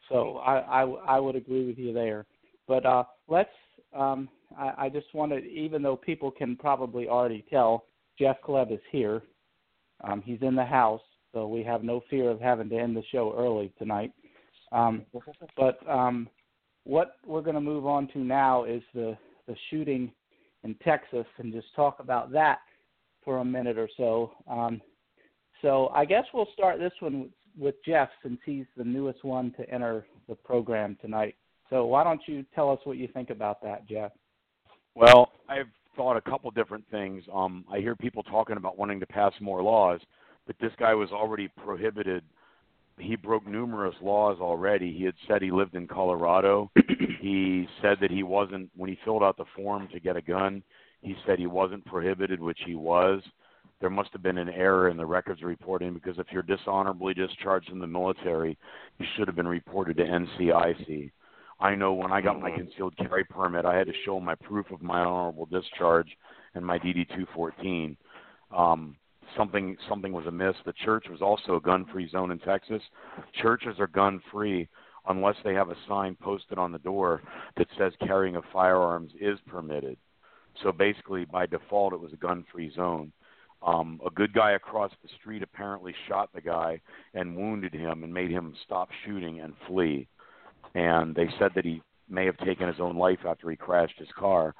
So 0.08 0.38
I, 0.38 0.58
I 0.60 0.82
I 0.84 1.20
would 1.20 1.34
agree 1.34 1.66
with 1.66 1.78
you 1.78 1.92
there. 1.92 2.26
But 2.68 2.86
uh, 2.86 3.04
let's. 3.28 3.50
Um, 3.92 4.28
I, 4.56 4.86
I 4.86 4.88
just 4.88 5.12
wanted, 5.14 5.44
even 5.46 5.82
though 5.82 5.96
people 5.96 6.30
can 6.30 6.54
probably 6.56 7.08
already 7.08 7.44
tell, 7.48 7.86
Jeff 8.18 8.36
Kleb 8.42 8.70
is 8.72 8.80
here. 8.90 9.22
Um, 10.04 10.22
he's 10.22 10.42
in 10.42 10.54
the 10.54 10.64
house, 10.64 11.00
so 11.32 11.48
we 11.48 11.62
have 11.62 11.82
no 11.82 12.02
fear 12.10 12.28
of 12.30 12.40
having 12.40 12.68
to 12.68 12.76
end 12.76 12.96
the 12.96 13.02
show 13.10 13.34
early 13.36 13.72
tonight. 13.78 14.12
Um, 14.72 15.06
but 15.56 15.78
um, 15.88 16.28
what 16.84 17.16
we're 17.26 17.42
going 17.42 17.54
to 17.54 17.60
move 17.60 17.86
on 17.86 18.06
to 18.08 18.18
now 18.18 18.64
is 18.64 18.82
the 18.94 19.16
the 19.48 19.56
shooting 19.70 20.12
in 20.64 20.74
Texas, 20.84 21.26
and 21.38 21.52
just 21.52 21.74
talk 21.74 21.98
about 22.00 22.32
that 22.32 22.60
for 23.24 23.38
a 23.38 23.44
minute 23.44 23.78
or 23.78 23.88
so. 23.96 24.32
Um, 24.48 24.80
so 25.62 25.88
I 25.94 26.04
guess 26.04 26.24
we'll 26.32 26.48
start 26.52 26.78
this 26.78 26.92
one 27.00 27.20
with, 27.20 27.30
with 27.58 27.74
Jeff, 27.84 28.08
since 28.22 28.38
he's 28.44 28.66
the 28.76 28.84
newest 28.84 29.24
one 29.24 29.52
to 29.58 29.68
enter 29.70 30.06
the 30.28 30.34
program 30.34 30.96
tonight. 31.00 31.34
So 31.70 31.86
why 31.86 32.04
don't 32.04 32.20
you 32.26 32.44
tell 32.54 32.70
us 32.70 32.78
what 32.84 32.96
you 32.96 33.08
think 33.08 33.30
about 33.30 33.62
that, 33.62 33.88
Jeff? 33.88 34.12
Well, 34.94 35.32
I've 35.48 35.66
thought 35.96 36.16
a 36.16 36.20
couple 36.20 36.50
different 36.50 36.84
things. 36.90 37.24
Um, 37.32 37.64
I 37.70 37.78
hear 37.78 37.96
people 37.96 38.22
talking 38.22 38.56
about 38.56 38.78
wanting 38.78 39.00
to 39.00 39.06
pass 39.06 39.32
more 39.40 39.62
laws, 39.62 40.00
but 40.46 40.56
this 40.60 40.72
guy 40.78 40.94
was 40.94 41.10
already 41.10 41.48
prohibited. 41.48 42.22
He 42.98 43.16
broke 43.16 43.46
numerous 43.46 43.94
laws 44.00 44.38
already. 44.40 44.92
He 44.96 45.04
had 45.04 45.14
said 45.26 45.42
he 45.42 45.50
lived 45.50 45.74
in 45.74 45.86
Colorado. 45.86 46.70
he 47.26 47.68
said 47.82 47.98
that 48.00 48.10
he 48.10 48.22
wasn't 48.22 48.70
when 48.76 48.88
he 48.88 48.98
filled 49.04 49.24
out 49.24 49.36
the 49.36 49.44
form 49.56 49.88
to 49.92 49.98
get 49.98 50.16
a 50.16 50.22
gun. 50.22 50.62
He 51.00 51.16
said 51.26 51.38
he 51.38 51.48
wasn't 51.48 51.84
prohibited, 51.84 52.40
which 52.40 52.60
he 52.64 52.76
was. 52.76 53.20
There 53.80 53.90
must 53.90 54.10
have 54.12 54.22
been 54.22 54.38
an 54.38 54.48
error 54.48 54.88
in 54.88 54.96
the 54.96 55.04
records 55.04 55.42
reporting 55.42 55.92
because 55.92 56.18
if 56.18 56.26
you're 56.30 56.42
dishonorably 56.42 57.14
discharged 57.14 57.68
from 57.68 57.80
the 57.80 57.86
military, 57.86 58.56
you 58.98 59.06
should 59.16 59.26
have 59.26 59.34
been 59.34 59.48
reported 59.48 59.96
to 59.96 60.04
NCIC. 60.04 61.10
I 61.58 61.74
know 61.74 61.94
when 61.94 62.12
I 62.12 62.20
got 62.20 62.40
my 62.40 62.50
concealed 62.50 62.96
carry 62.96 63.24
permit, 63.24 63.64
I 63.64 63.76
had 63.76 63.88
to 63.88 63.92
show 64.04 64.20
my 64.20 64.36
proof 64.36 64.70
of 64.70 64.80
my 64.80 65.00
honorable 65.00 65.46
discharge 65.46 66.08
and 66.54 66.64
my 66.64 66.78
DD 66.78 67.08
214. 67.08 67.96
Um, 68.56 68.96
something 69.36 69.76
something 69.88 70.12
was 70.12 70.26
amiss. 70.26 70.54
The 70.64 70.74
church 70.84 71.06
was 71.10 71.22
also 71.22 71.56
a 71.56 71.60
gun-free 71.60 72.10
zone 72.10 72.30
in 72.30 72.38
Texas. 72.38 72.82
Churches 73.42 73.80
are 73.80 73.88
gun-free 73.88 74.68
unless 75.08 75.36
they 75.44 75.54
have 75.54 75.70
a 75.70 75.76
sign 75.88 76.16
posted 76.20 76.58
on 76.58 76.72
the 76.72 76.78
door 76.78 77.22
that 77.56 77.68
says 77.78 77.92
carrying 78.00 78.36
of 78.36 78.44
firearms 78.52 79.12
is 79.20 79.38
permitted. 79.46 79.96
So 80.62 80.72
basically, 80.72 81.24
by 81.24 81.46
default, 81.46 81.92
it 81.92 82.00
was 82.00 82.12
a 82.12 82.16
gun-free 82.16 82.72
zone. 82.74 83.12
Um, 83.62 84.00
a 84.06 84.10
good 84.10 84.32
guy 84.32 84.52
across 84.52 84.90
the 85.02 85.08
street 85.20 85.42
apparently 85.42 85.94
shot 86.08 86.30
the 86.34 86.40
guy 86.40 86.80
and 87.14 87.36
wounded 87.36 87.72
him 87.72 88.04
and 88.04 88.12
made 88.12 88.30
him 88.30 88.54
stop 88.64 88.88
shooting 89.04 89.40
and 89.40 89.54
flee 89.66 90.06
and 90.76 91.14
they 91.14 91.28
said 91.38 91.52
that 91.54 91.64
he 91.64 91.82
may 92.08 92.26
have 92.26 92.36
taken 92.38 92.68
his 92.68 92.80
own 92.80 92.96
life 92.96 93.20
after 93.26 93.50
he 93.50 93.56
crashed 93.56 93.98
his 93.98 94.08
car, 94.16 94.54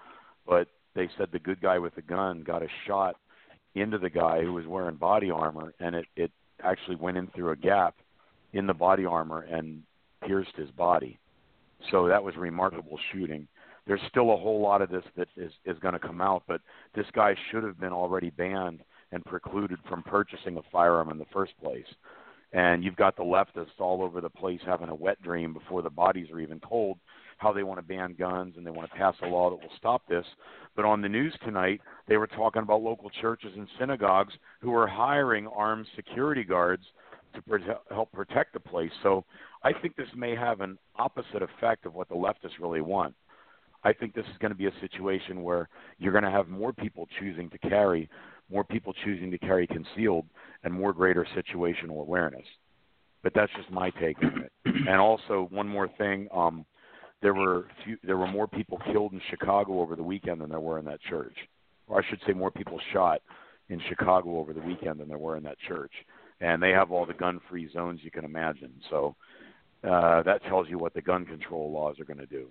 but 0.47 0.69
they 0.95 1.09
said 1.17 1.29
the 1.31 1.39
good 1.39 1.61
guy 1.61 1.79
with 1.79 1.95
the 1.95 2.03
gun 2.03 2.43
got 2.43 2.63
a 2.63 2.69
shot 2.87 3.17
into 3.75 3.99
the 3.99 4.09
guy 4.09 4.41
who 4.43 4.55
was 4.55 4.67
wearing 4.67 4.97
body 4.97 5.31
armor, 5.31 5.75
and 5.79 5.95
it 5.95 6.07
it 6.17 6.33
actually 6.65 6.97
went 6.97 7.19
in 7.19 7.27
through 7.29 7.51
a 7.51 7.57
gap 7.57 7.95
in 8.55 8.67
the 8.67 8.75
body 8.75 9.05
armor 9.05 9.43
and 9.43 9.83
pierced 10.27 10.57
his 10.57 10.71
body. 10.71 11.19
So 11.91 12.09
that 12.09 12.23
was 12.23 12.37
remarkable 12.37 12.99
shooting. 13.13 13.47
There's 13.87 14.01
still 14.09 14.33
a 14.33 14.37
whole 14.37 14.61
lot 14.61 14.83
of 14.83 14.91
this 14.91 15.05
that 15.17 15.29
is 15.37 15.53
is 15.65 15.79
going 15.79 15.95
to 15.95 16.01
come 16.01 16.21
out, 16.21 16.43
but 16.49 16.61
this 16.95 17.07
guy 17.13 17.37
should 17.51 17.63
have 17.63 17.79
been 17.79 17.93
already 17.93 18.31
banned 18.31 18.81
and 19.13 19.25
precluded 19.25 19.79
from 19.89 20.03
purchasing 20.03 20.57
a 20.57 20.63
firearm 20.73 21.11
in 21.11 21.19
the 21.19 21.27
first 21.33 21.53
place 21.63 21.87
and 22.53 22.85
you've 22.85 22.97
got 22.97 23.17
the 23.17 23.23
leftists 23.23 23.79
all 23.81 24.03
over 24.03 24.21
the 24.21 24.31
place 24.31 24.61
having 24.65 24.89
a 24.89 24.95
wet 24.95 25.21
dream 25.23 25.53
before 25.53 25.83
the 25.83 25.91
bodies 25.91 26.31
are 26.31 26.41
even 26.41 26.61
told 26.61 26.99
how 27.39 27.53
they 27.53 27.63
want 27.63 27.79
to 27.79 27.87
ban 27.87 28.15
guns 28.19 28.55
and 28.57 28.67
they 28.67 28.71
want 28.71 28.91
to 28.91 28.97
pass 28.97 29.15
a 29.23 29.27
law 29.27 29.51
that 29.51 29.57
will 29.57 29.77
stop 29.77 30.03
this. 30.09 30.25
But 30.75 30.87
on 30.87 31.03
the 31.03 31.09
news 31.09 31.35
tonight, 31.45 31.83
they 32.09 32.17
were 32.17 32.27
talking 32.27 32.63
about 32.63 32.81
local 32.81 33.11
churches 33.21 33.53
and 33.55 33.69
synagogues 33.79 34.33
who 34.63 34.75
are 34.75 34.87
hiring 34.87 35.47
armed 35.49 35.87
security 35.95 36.45
guards 36.45 36.85
to 37.37 37.43
prote- 37.43 37.79
help 37.91 38.13
protect 38.13 38.53
the 38.53 38.61
place. 38.61 38.91
So 39.03 39.25
I 39.63 39.73
think 39.73 39.97
this 39.97 40.09
may 40.17 40.35
have 40.35 40.61
an 40.61 40.79
opposite 40.97 41.43
effect 41.43 41.87
of 41.87 41.95
what 41.95 42.09
the 42.09 42.15
leftists 42.15 42.61
really 42.61 42.81
want. 42.81 43.15
I 43.85 43.93
think 43.93 44.15
this 44.15 44.25
is 44.27 44.39
going 44.41 44.51
to 44.51 44.59
be 44.59 44.67
a 44.67 44.73
situation 44.81 45.45
where 45.45 45.69
you're 45.99 46.13
going 46.13 46.25
to 46.25 46.31
have 46.31 46.49
more 46.49 46.73
people 46.73 47.07
choosing 47.21 47.49
to 47.51 47.59
carry, 47.59 48.11
more 48.51 48.65
people 48.65 48.93
choosing 49.05 49.31
to 49.31 49.39
carry 49.39 49.67
concealed, 49.67 50.27
and 50.65 50.75
more 50.75 50.93
greater 50.93 51.27
situational 51.37 52.01
awareness. 52.01 52.45
But 53.23 53.33
that's 53.35 53.53
just 53.57 53.71
my 53.71 53.91
take 53.91 54.19
on 54.23 54.45
it. 54.45 54.53
And 54.89 55.01
also, 55.01 55.49
one 55.51 55.69
more 55.69 55.89
thing: 55.99 56.29
um, 56.33 56.65
there 57.23 57.35
were 57.35 57.67
few, 57.85 57.97
there 58.03 58.17
were 58.17 58.27
more 58.27 58.47
people 58.47 58.79
killed 58.93 59.13
in 59.13 59.21
Chicago 59.31 59.81
over 59.81 59.97
the 59.97 60.03
weekend 60.03 60.41
than 60.41 60.51
there 60.51 60.61
were 60.61 60.79
in 60.79 60.85
that 60.85 61.01
church, 61.09 61.35
or 61.87 62.01
I 62.01 62.09
should 62.09 62.21
say, 62.27 62.33
more 62.33 62.51
people 62.51 62.79
shot 62.93 63.23
in 63.69 63.81
Chicago 63.89 64.39
over 64.39 64.53
the 64.53 64.61
weekend 64.61 65.01
than 65.01 65.09
there 65.09 65.19
were 65.19 65.37
in 65.37 65.43
that 65.45 65.59
church. 65.67 65.93
And 66.41 66.63
they 66.63 66.71
have 66.71 66.91
all 66.91 67.07
the 67.07 67.15
gun-free 67.15 67.71
zones 67.73 68.01
you 68.03 68.11
can 68.11 68.25
imagine. 68.25 68.73
So 68.91 69.17
uh, 69.83 70.23
that 70.23 70.43
tells 70.45 70.69
you 70.69 70.79
what 70.79 70.95
the 70.95 71.03
gun 71.03 71.25
control 71.25 71.71
laws 71.73 71.99
are 72.01 72.05
going 72.05 72.19
to 72.19 72.27
do. 72.27 72.49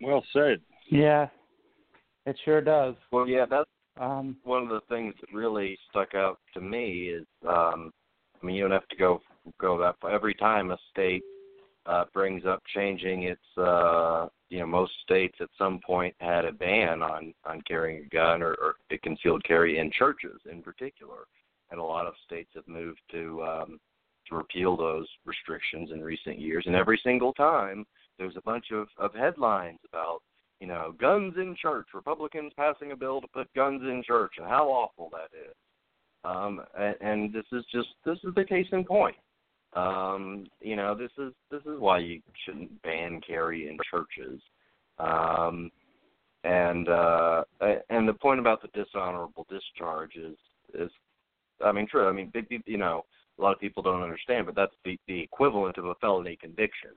Well 0.00 0.24
said. 0.32 0.60
Yeah, 0.90 1.28
it 2.26 2.38
sure 2.44 2.60
does. 2.60 2.94
Well, 3.10 3.28
yeah, 3.28 3.46
that's 3.48 3.68
Um, 4.00 4.36
one 4.44 4.62
of 4.62 4.68
the 4.68 4.82
things 4.88 5.14
that 5.20 5.36
really 5.36 5.76
stuck 5.90 6.14
out 6.14 6.38
to 6.54 6.60
me 6.60 7.08
is, 7.08 7.26
um, 7.42 7.92
I 8.40 8.46
mean, 8.46 8.54
you 8.54 8.62
don't 8.62 8.70
have 8.80 8.86
to 8.88 8.96
go 8.96 9.20
go 9.58 9.76
that 9.78 9.96
far. 10.00 10.12
Every 10.12 10.34
time 10.34 10.70
a 10.70 10.78
state 10.92 11.24
uh, 11.86 12.04
brings 12.12 12.44
up 12.46 12.62
changing 12.72 13.24
its, 13.24 13.48
uh, 13.56 14.28
you 14.50 14.60
know, 14.60 14.66
most 14.66 14.92
states 15.02 15.36
at 15.40 15.48
some 15.58 15.80
point 15.84 16.14
had 16.20 16.44
a 16.44 16.52
ban 16.52 17.02
on 17.02 17.34
on 17.44 17.60
carrying 17.62 18.04
a 18.04 18.08
gun 18.08 18.40
or, 18.40 18.52
or 18.62 18.76
a 18.90 18.98
concealed 18.98 19.42
carry 19.42 19.78
in 19.78 19.90
churches, 19.90 20.40
in 20.50 20.62
particular, 20.62 21.26
and 21.70 21.80
a 21.80 21.84
lot 21.84 22.06
of 22.06 22.14
states 22.24 22.50
have 22.54 22.66
moved 22.66 23.00
to 23.12 23.42
um, 23.42 23.80
to 24.28 24.36
repeal 24.36 24.76
those 24.76 25.06
restrictions 25.24 25.90
in 25.92 26.02
recent 26.02 26.38
years. 26.38 26.64
And 26.66 26.74
every 26.74 27.00
single 27.02 27.32
time, 27.32 27.86
there's 28.18 28.36
a 28.36 28.42
bunch 28.42 28.66
of 28.72 28.88
of 28.98 29.14
headlines 29.14 29.78
about 29.90 30.20
you 30.60 30.66
know, 30.66 30.94
guns 31.00 31.34
in 31.36 31.56
church, 31.60 31.86
Republicans 31.94 32.52
passing 32.56 32.92
a 32.92 32.96
bill 32.96 33.20
to 33.20 33.28
put 33.28 33.52
guns 33.54 33.82
in 33.82 34.02
church, 34.04 34.32
and 34.38 34.46
how 34.46 34.68
awful 34.68 35.10
that 35.12 35.36
is. 35.38 35.54
Um, 36.24 36.60
and, 36.76 36.96
and 37.00 37.32
this 37.32 37.44
is 37.52 37.64
just 37.72 37.88
this 38.04 38.18
is 38.24 38.34
the 38.34 38.44
case 38.44 38.66
in 38.72 38.84
point. 38.84 39.16
Um, 39.74 40.46
you 40.60 40.74
know, 40.74 40.94
this 40.94 41.12
is 41.18 41.32
this 41.50 41.62
is 41.62 41.78
why 41.78 41.98
you 41.98 42.20
shouldn't 42.44 42.82
ban 42.82 43.20
carry 43.26 43.68
in 43.68 43.78
churches. 43.90 44.40
Um, 44.98 45.70
and 46.42 46.88
uh, 46.88 47.44
and 47.90 48.08
the 48.08 48.14
point 48.14 48.40
about 48.40 48.60
the 48.62 48.68
dishonorable 48.68 49.46
discharge 49.48 50.16
is 50.16 50.36
is, 50.74 50.90
I 51.64 51.72
mean, 51.72 51.86
true. 51.86 52.08
I 52.08 52.12
mean, 52.12 52.30
big, 52.32 52.46
you 52.66 52.78
know, 52.78 53.04
a 53.38 53.42
lot 53.42 53.52
of 53.52 53.60
people 53.60 53.82
don't 53.82 54.02
understand, 54.02 54.46
but 54.46 54.54
that's 54.54 54.74
the 54.84 54.98
the 55.06 55.20
equivalent 55.20 55.78
of 55.78 55.86
a 55.86 55.94
felony 55.96 56.36
conviction 56.36 56.90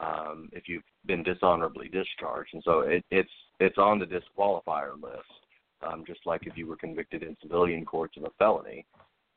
um, 0.00 0.48
if 0.52 0.68
you've 0.68 0.84
been 1.06 1.22
dishonorably 1.22 1.88
discharged, 1.88 2.54
and 2.54 2.62
so 2.64 2.80
it, 2.80 3.04
it's 3.10 3.30
it's 3.60 3.78
on 3.78 3.98
the 3.98 4.06
disqualifier 4.06 4.94
list, 5.00 5.28
um, 5.82 6.04
just 6.06 6.20
like 6.24 6.46
if 6.46 6.56
you 6.56 6.66
were 6.66 6.76
convicted 6.76 7.22
in 7.22 7.36
civilian 7.42 7.84
courts 7.84 8.16
of 8.16 8.24
a 8.24 8.30
felony. 8.38 8.84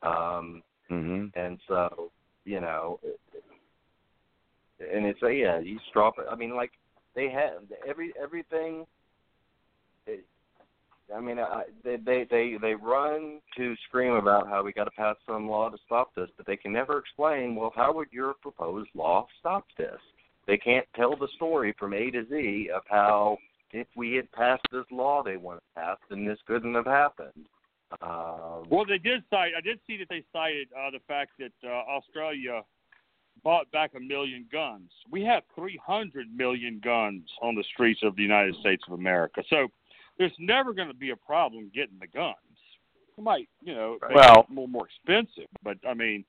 Um, 0.04 0.62
hmm 0.90 1.25
and 1.36 1.60
so 1.68 2.12
you 2.46 2.60
know, 2.60 3.00
and 4.80 5.06
it's 5.06 5.22
a 5.24 5.34
yeah, 5.34 5.60
you 5.60 5.80
drop 5.94 6.16
it. 6.20 6.25
I 6.30 6.36
mean, 6.36 6.56
like 6.56 6.72
they 7.16 7.30
have 7.30 7.63
every 7.88 8.13
everything. 8.22 8.86
It, 10.06 10.25
I 11.15 11.20
mean, 11.20 11.39
I, 11.39 11.63
they 11.84 11.98
they 11.98 12.25
they 12.30 12.58
they 12.62 12.74
run 12.74 13.39
to 13.58 13.75
scream 13.88 14.13
about 14.13 14.48
how 14.48 14.63
we 14.63 14.74
got 14.74 14.86
to 14.86 14.91
pass 14.91 15.15
some 15.25 15.50
law 15.50 15.70
to 15.70 15.77
stop 15.86 16.13
this, 16.15 16.30
but 16.38 16.46
they 16.46 16.58
can 16.58 16.72
never 16.74 16.98
explain. 16.98 17.56
Well, 17.56 17.74
how 17.75 17.94
would 17.94 18.08
your 18.12 18.34
proposed 18.41 18.89
law 18.94 19.27
stop 19.39 19.65
this? 19.77 20.00
They 20.48 20.58
can't 20.58 20.88
tell 20.96 21.15
the 21.15 21.27
story 21.36 21.74
from 21.77 21.94
A 21.94 22.12
to 22.12 22.25
Z 22.27 22.70
of 22.75 22.84
how 22.89 23.38
if 23.72 23.88
we 23.96 24.13
had 24.13 24.32
passed 24.32 24.65
this 24.72 24.86
law 24.91 25.24
they 25.24 25.38
want 25.38 25.60
to 25.60 25.82
pass, 25.82 25.98
then 26.10 26.25
this 26.25 26.39
couldn't 26.48 26.75
have 26.75 26.86
happened. 26.86 27.46
Um, 28.01 28.63
Well, 28.70 28.86
they 28.86 28.98
did 28.98 29.24
cite. 29.30 29.51
I 29.58 29.62
did 29.62 29.80
see 29.86 29.98
that 29.98 30.08
they 30.10 30.24
cited 30.32 30.70
uh, 30.77 30.91
the 30.91 31.00
fact 31.08 31.32
that 31.39 31.51
uh, 31.63 31.70
Australia 31.70 32.62
bought 33.44 33.70
back 33.72 33.91
a 33.96 34.00
million 34.00 34.46
guns. 34.51 34.89
We 35.10 35.24
have 35.24 35.44
300 35.56 36.27
million 36.36 36.80
guns 36.84 37.24
on 37.41 37.56
the 37.56 37.63
streets 37.74 38.01
of 38.03 38.15
the 38.15 38.22
United 38.22 38.56
States 38.56 38.84
of 38.88 38.94
America. 38.94 39.44
So 39.50 39.68
there's 40.18 40.34
never 40.39 40.74
going 40.74 40.88
to 40.88 40.94
be 40.94 41.10
a 41.12 41.15
problem 41.15 41.72
getting 41.74 41.98
the 42.00 42.08
guns. 42.08 42.36
It 43.18 43.22
might, 43.22 43.50
you 43.62 43.74
know, 43.75 43.98
make 44.01 44.15
Well- 44.15 44.41
it 44.41 44.50
more 44.50 44.68
more 44.68 44.86
expensive, 44.88 45.50
but 45.63 45.77
I 45.88 45.94
mean, 45.94 46.24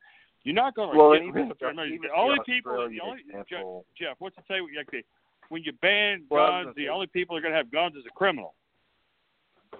you're 0.44 0.54
not 0.54 0.74
going 0.74 0.90
to 0.92 0.98
well, 0.98 1.12
get 1.12 1.20
and 1.22 1.28
even, 1.28 1.42
rid 1.42 1.50
of 1.52 1.58
the- 1.58 1.84
even 1.84 2.02
the 2.02 2.14
only 2.14 2.38
the 2.38 2.44
people, 2.44 2.88
the 2.88 3.00
only 3.00 3.20
example, 3.22 3.84
Jeff, 3.96 4.16
what's 4.18 4.36
it 4.38 4.44
say? 4.48 4.60
Like 4.76 5.04
when 5.48 5.62
you 5.62 5.72
ban 5.72 6.24
Well, 6.30 6.48
guns, 6.48 6.64
gonna 6.66 6.74
the 6.74 6.88
only 6.88 7.06
people 7.06 7.36
that 7.36 7.38
are 7.40 7.42
going 7.42 7.52
to 7.52 7.58
have 7.58 7.70
guns 7.70 7.94
is 7.96 8.04
a 8.06 8.10
criminal. 8.10 8.54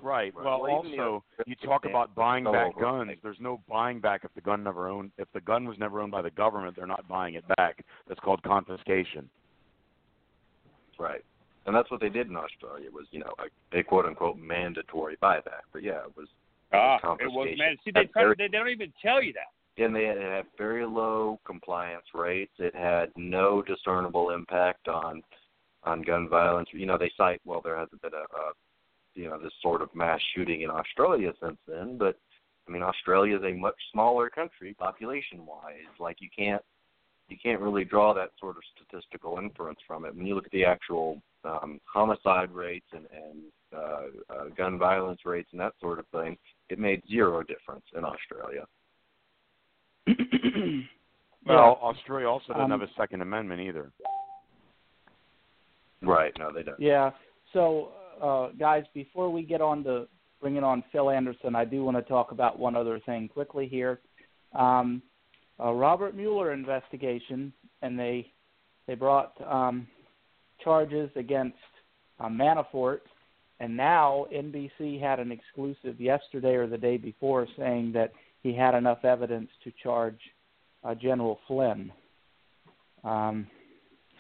Right. 0.00 0.34
Right. 0.34 0.44
Well, 0.44 0.62
Well, 0.62 0.70
also 0.72 1.24
you 1.46 1.54
talk 1.56 1.84
about 1.84 2.14
buying 2.14 2.44
back 2.44 2.74
over. 2.74 2.80
guns. 2.80 3.18
There's 3.22 3.40
no 3.40 3.60
buying 3.68 4.00
back 4.00 4.24
if 4.24 4.32
the 4.34 4.40
gun 4.40 4.62
never 4.64 4.88
owned. 4.88 5.12
If 5.18 5.30
the 5.32 5.40
gun 5.40 5.64
was 5.66 5.78
never 5.78 6.00
owned 6.00 6.12
by 6.12 6.22
the 6.22 6.30
government, 6.30 6.76
they're 6.76 6.86
not 6.86 7.06
buying 7.08 7.34
it 7.34 7.44
back. 7.56 7.84
That's 8.06 8.20
called 8.20 8.42
confiscation. 8.42 9.28
right? 10.98 11.24
And 11.66 11.74
that's 11.74 11.90
what 11.90 12.00
they 12.00 12.08
did 12.08 12.28
in 12.28 12.36
Australia 12.36 12.88
was, 12.92 13.06
you 13.12 13.20
know, 13.20 13.32
a, 13.38 13.78
a 13.78 13.82
quote 13.82 14.06
unquote 14.06 14.36
mandatory 14.38 15.16
buyback. 15.22 15.62
But 15.72 15.82
yeah, 15.82 16.00
it 16.06 16.16
was 16.16 16.28
Ah, 16.72 16.96
it 16.96 17.02
was 17.04 17.18
confiscation. 17.18 17.58
man. 17.58 17.76
See, 17.84 17.90
they 17.92 18.08
very- 18.14 18.34
they, 18.36 18.44
they 18.44 18.48
don't 18.48 18.68
even 18.68 18.92
tell 19.02 19.22
you 19.22 19.32
that. 19.34 19.82
and 19.82 19.94
they 19.94 20.04
had, 20.04 20.16
had 20.18 20.46
very 20.58 20.84
low 20.86 21.38
compliance 21.44 22.06
rates. 22.14 22.52
It 22.58 22.74
had 22.74 23.10
no 23.16 23.62
discernible 23.62 24.30
impact 24.30 24.88
on 24.88 25.22
on 25.84 26.02
gun 26.02 26.28
violence. 26.28 26.68
You 26.72 26.86
know, 26.86 26.96
they 26.98 27.10
cite 27.16 27.40
well, 27.44 27.60
there 27.62 27.76
hasn't 27.76 28.00
been 28.02 28.14
a, 28.14 28.16
a 28.36 28.52
you 29.14 29.28
know 29.28 29.38
this 29.38 29.52
sort 29.60 29.82
of 29.82 29.94
mass 29.94 30.20
shooting 30.34 30.62
in 30.62 30.70
Australia 30.70 31.32
since 31.42 31.58
then, 31.68 31.98
but 31.98 32.18
I 32.66 32.70
mean, 32.70 32.82
Australia 32.82 33.36
is 33.36 33.42
a 33.44 33.52
much 33.52 33.74
smaller 33.92 34.30
country 34.30 34.74
population 34.74 35.44
wise. 35.44 35.92
Like 36.00 36.18
you 36.20 36.28
can't 36.36 36.62
you 37.32 37.38
can't 37.42 37.60
really 37.60 37.84
draw 37.84 38.12
that 38.14 38.30
sort 38.38 38.56
of 38.56 38.62
statistical 38.76 39.38
inference 39.38 39.78
from 39.86 40.04
it. 40.04 40.14
When 40.14 40.26
you 40.26 40.34
look 40.34 40.46
at 40.46 40.52
the 40.52 40.64
actual 40.64 41.20
um, 41.44 41.80
homicide 41.84 42.50
rates 42.52 42.86
and, 42.92 43.06
and 43.12 43.38
uh, 43.74 44.34
uh, 44.34 44.44
gun 44.56 44.78
violence 44.78 45.20
rates 45.24 45.48
and 45.52 45.60
that 45.60 45.72
sort 45.80 45.98
of 45.98 46.06
thing, 46.08 46.36
it 46.68 46.78
made 46.78 47.02
zero 47.08 47.42
difference 47.42 47.84
in 47.96 48.04
Australia. 48.04 48.66
Well, 51.44 51.78
Australia 51.82 52.28
also 52.28 52.52
doesn't 52.52 52.70
Um, 52.70 52.80
have 52.80 52.88
a 52.88 52.92
Second 52.96 53.20
Amendment 53.20 53.60
either. 53.60 53.90
Right. 56.00 56.32
No, 56.38 56.52
they 56.52 56.62
don't. 56.62 56.78
Yeah. 56.78 57.10
So, 57.52 57.88
uh, 58.22 58.50
guys, 58.58 58.84
before 58.94 59.28
we 59.28 59.42
get 59.42 59.60
on 59.60 59.82
to 59.84 60.06
bringing 60.40 60.62
on 60.62 60.84
Phil 60.92 61.10
Anderson, 61.10 61.56
I 61.56 61.64
do 61.64 61.84
want 61.84 61.96
to 61.96 62.02
talk 62.04 62.30
about 62.30 62.60
one 62.60 62.76
other 62.76 63.00
thing 63.00 63.28
quickly 63.28 63.66
here. 63.66 64.00
Um, 64.54 65.02
Robert 65.58 66.14
Mueller 66.16 66.52
investigation, 66.52 67.52
and 67.82 67.98
they 67.98 68.30
they 68.86 68.94
brought 68.94 69.34
um, 69.46 69.86
charges 70.62 71.10
against 71.16 71.56
uh, 72.18 72.28
Manafort, 72.28 73.00
and 73.60 73.76
now 73.76 74.26
NBC 74.32 75.00
had 75.00 75.20
an 75.20 75.30
exclusive 75.30 76.00
yesterday 76.00 76.54
or 76.54 76.66
the 76.66 76.78
day 76.78 76.96
before 76.96 77.46
saying 77.56 77.92
that 77.92 78.12
he 78.42 78.52
had 78.54 78.74
enough 78.74 79.04
evidence 79.04 79.48
to 79.62 79.72
charge 79.82 80.18
uh, 80.84 80.94
General 80.94 81.38
Flynn. 81.46 81.92
Um, 83.04 83.46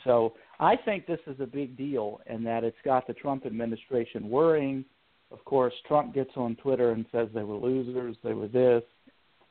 so 0.04 0.34
I 0.60 0.76
think 0.76 1.06
this 1.06 1.20
is 1.26 1.40
a 1.40 1.46
big 1.46 1.76
deal 1.76 2.20
and 2.26 2.44
that 2.46 2.64
it's 2.64 2.76
got 2.84 3.06
the 3.06 3.14
Trump 3.14 3.46
administration 3.46 4.28
worrying. 4.28 4.84
Of 5.30 5.44
course, 5.44 5.74
Trump 5.88 6.14
gets 6.14 6.30
on 6.36 6.56
Twitter 6.56 6.92
and 6.92 7.06
says 7.10 7.28
they 7.34 7.42
were 7.42 7.56
losers, 7.56 8.16
they 8.22 8.34
were 8.34 8.48
this, 8.48 8.82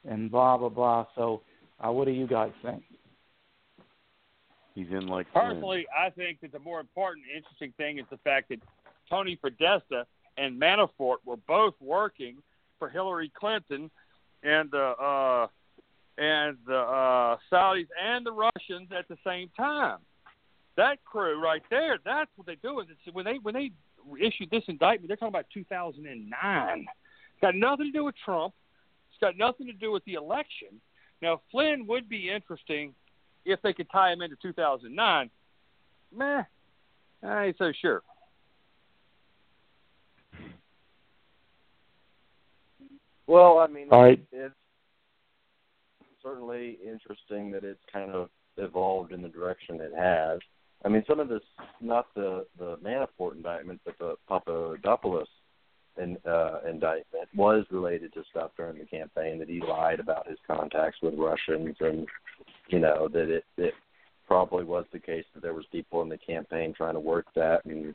and 0.07 0.29
blah, 0.29 0.57
blah, 0.57 0.69
blah. 0.69 1.05
So, 1.15 1.41
uh, 1.85 1.91
what 1.91 2.05
do 2.05 2.11
you 2.11 2.27
guys 2.27 2.51
think? 2.63 2.83
He's 4.75 4.88
in 4.89 5.08
like 5.08 5.32
Flynn. 5.34 5.45
Personally, 5.45 5.86
I 5.97 6.10
think 6.10 6.41
that 6.41 6.51
the 6.51 6.60
more 6.60 6.79
important, 6.79 7.25
interesting 7.36 7.73
thing 7.77 7.99
is 7.99 8.06
the 8.10 8.17
fact 8.17 8.49
that 8.49 8.60
Tony 9.10 9.36
Podesta 9.36 10.06
and 10.38 10.60
Manafort 10.60 11.17
were 11.25 11.38
both 11.47 11.73
working 11.82 12.38
for 12.79 12.89
Hillary 12.89 13.32
Clinton 13.38 13.91
and 14.43 14.71
the 14.71 14.93
uh, 15.01 15.47
and 16.17 16.58
the 16.65 16.77
uh, 16.77 17.38
Saudis 17.51 17.88
and 18.01 18.25
the 18.25 18.32
Russians 18.32 18.89
at 18.97 19.08
the 19.08 19.17
same 19.25 19.49
time. 19.58 19.99
That 20.77 21.03
crew 21.03 21.41
right 21.41 21.63
there, 21.69 21.97
that's 22.03 22.32
what 22.38 22.47
they 22.47 22.56
do. 22.56 22.79
Is 22.79 22.88
it's 22.89 23.13
when 23.13 23.25
they 23.25 23.39
when 23.41 23.53
they 23.53 23.71
issued 24.19 24.49
this 24.49 24.63
indictment, 24.67 25.10
they're 25.10 25.17
talking 25.17 25.36
about 25.36 25.45
2009. 25.53 26.79
It's 26.79 27.41
got 27.41 27.56
nothing 27.56 27.88
to 27.88 27.91
do 27.91 28.06
with 28.06 28.15
Trump. 28.23 28.53
It's 29.10 29.19
got 29.19 29.38
nothing 29.38 29.67
to 29.67 29.73
do 29.73 29.91
with 29.91 30.06
the 30.06 30.13
election. 30.13 30.79
Now 31.21 31.41
Flynn 31.51 31.86
would 31.88 32.10
be 32.10 32.29
interesting 32.29 32.93
if 33.45 33.62
they 33.62 33.73
could 33.73 33.89
tie 33.91 34.12
him 34.12 34.21
into 34.21 34.36
2009. 34.41 35.29
Meh, 36.15 36.43
I 37.23 37.45
ain't 37.45 37.57
so 37.57 37.71
sure. 37.79 38.01
Well, 43.27 43.60
I 43.60 43.67
mean, 43.67 43.88
All 43.91 44.03
right. 44.03 44.21
it's 44.34 44.53
certainly 46.21 46.77
interesting 46.86 47.49
that 47.51 47.63
it's 47.63 47.79
kind 47.91 48.12
of 48.12 48.29
evolved 48.57 49.13
in 49.13 49.21
the 49.21 49.29
direction 49.29 49.79
it 49.79 49.93
has. 49.97 50.39
I 50.84 50.89
mean, 50.89 51.03
some 51.07 51.19
of 51.19 51.29
this, 51.29 51.43
not 51.79 52.07
the 52.15 52.45
the 52.57 52.77
Manafort 52.77 53.36
indictment, 53.36 53.79
but 53.86 53.97
the 53.99 54.15
Papadopoulos 54.27 55.27
in, 55.97 56.17
uh, 56.25 56.60
indictment 56.69 57.27
was 57.36 57.65
related 57.71 58.13
to 58.13 58.23
stuff 58.30 58.51
during 58.58 58.77
the 58.77 58.86
campaign 58.86 59.39
that 59.39 59.49
he 59.49 59.62
lied 59.62 59.99
about 59.99 60.27
his 60.27 60.38
contacts 60.47 60.97
with 61.01 61.13
Russians, 61.17 61.75
and 61.80 62.08
you 62.69 62.80
know 62.80 63.08
that 63.12 63.30
it 63.30 63.43
it 63.58 63.73
probably 64.27 64.63
was 64.63 64.86
the 64.93 64.99
case 64.99 65.25
that 65.34 65.41
there 65.41 65.54
was 65.54 65.65
people 65.71 66.01
in 66.01 66.10
the 66.10 66.17
campaign 66.17 66.73
trying 66.75 66.93
to 66.93 66.99
work 66.99 67.25
that, 67.36 67.65
and 67.65 67.93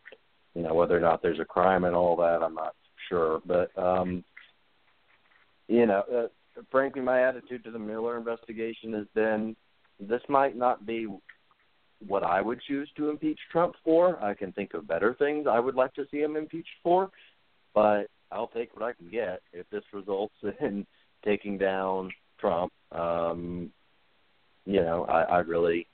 you 0.54 0.62
know 0.62 0.74
whether 0.74 0.96
or 0.96 1.00
not 1.00 1.22
there's 1.22 1.40
a 1.40 1.44
crime 1.44 1.84
and 1.84 1.96
all 1.96 2.16
that, 2.16 2.42
I'm 2.42 2.54
not 2.54 2.74
sure, 3.08 3.40
but 3.46 3.76
um, 3.78 4.24
you 5.68 5.86
know, 5.86 6.02
uh, 6.14 6.62
frankly, 6.70 7.02
my 7.02 7.22
attitude 7.22 7.64
to 7.64 7.70
the 7.70 7.78
Mueller 7.78 8.18
investigation 8.18 8.92
has 8.92 9.06
been 9.14 9.56
this 9.98 10.22
might 10.28 10.56
not 10.56 10.86
be 10.86 11.06
what 12.06 12.22
I 12.22 12.40
would 12.40 12.60
choose 12.68 12.90
to 12.96 13.08
impeach 13.08 13.38
Trump 13.50 13.74
for. 13.82 14.22
I 14.22 14.34
can 14.34 14.52
think 14.52 14.74
of 14.74 14.86
better 14.86 15.14
things 15.14 15.46
I 15.50 15.58
would 15.58 15.74
like 15.74 15.94
to 15.94 16.04
see 16.10 16.18
him 16.18 16.36
impeached 16.36 16.68
for, 16.82 17.10
but 17.76 18.06
I'll 18.32 18.48
take 18.48 18.74
what 18.74 18.82
I 18.82 18.94
can 18.94 19.08
get. 19.08 19.42
If 19.52 19.68
this 19.70 19.84
results 19.92 20.34
in 20.60 20.84
taking 21.24 21.58
down 21.58 22.10
Trump, 22.40 22.72
um, 22.90 23.70
you 24.64 24.80
know, 24.80 25.04
I, 25.04 25.22
I 25.22 25.38
really, 25.40 25.86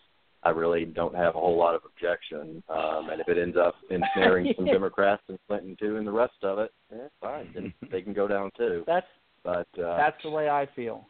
I 0.45 0.51
really 0.51 0.87
don't 0.87 1.15
have 1.15 1.35
a 1.35 1.41
whole 1.41 1.59
lot 1.59 1.75
of 1.75 1.83
objection. 1.85 2.63
Um, 2.71 3.11
and 3.11 3.21
if 3.21 3.29
it 3.29 3.37
ends 3.37 3.57
up 3.59 3.75
ensnaring 3.91 4.55
some 4.57 4.65
Democrats 4.65 5.23
and 5.29 5.39
Clinton 5.47 5.77
too, 5.79 5.97
and 5.97 6.07
the 6.07 6.13
rest 6.13 6.33
of 6.43 6.61
it, 6.61 6.71
eh, 6.95 7.09
fine, 7.21 7.51
then 7.53 7.75
they 7.91 8.01
can 8.01 8.15
go 8.15 8.27
down 8.27 8.51
too. 8.57 8.85
That's 8.87 9.07
But 9.43 9.67
uh, 9.79 9.97
that's 9.97 10.23
the 10.23 10.31
way 10.31 10.49
I 10.49 10.67
feel. 10.75 11.07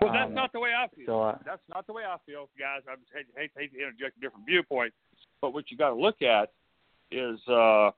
Well, 0.00 0.12
that's 0.12 0.28
Um, 0.28 0.34
not 0.34 0.52
the 0.52 0.60
way 0.60 0.70
I 0.76 0.88
feel. 0.94 1.06
So, 1.06 1.22
uh, 1.22 1.38
That's 1.44 1.62
not 1.72 1.86
the 1.86 1.92
way 1.92 2.02
I 2.04 2.16
feel, 2.26 2.48
guys. 2.58 2.82
I 2.88 2.96
just 2.96 3.10
hate, 3.14 3.26
hate, 3.36 3.50
hate 3.56 3.72
to 3.72 3.78
interject 3.78 4.16
a 4.16 4.20
different 4.20 4.46
viewpoint, 4.46 4.92
but 5.40 5.52
what 5.52 5.70
you 5.70 5.76
got 5.76 5.90
to 5.90 5.96
look 5.96 6.22
at 6.22 6.52
is 7.10 7.38
uh, 7.48 7.90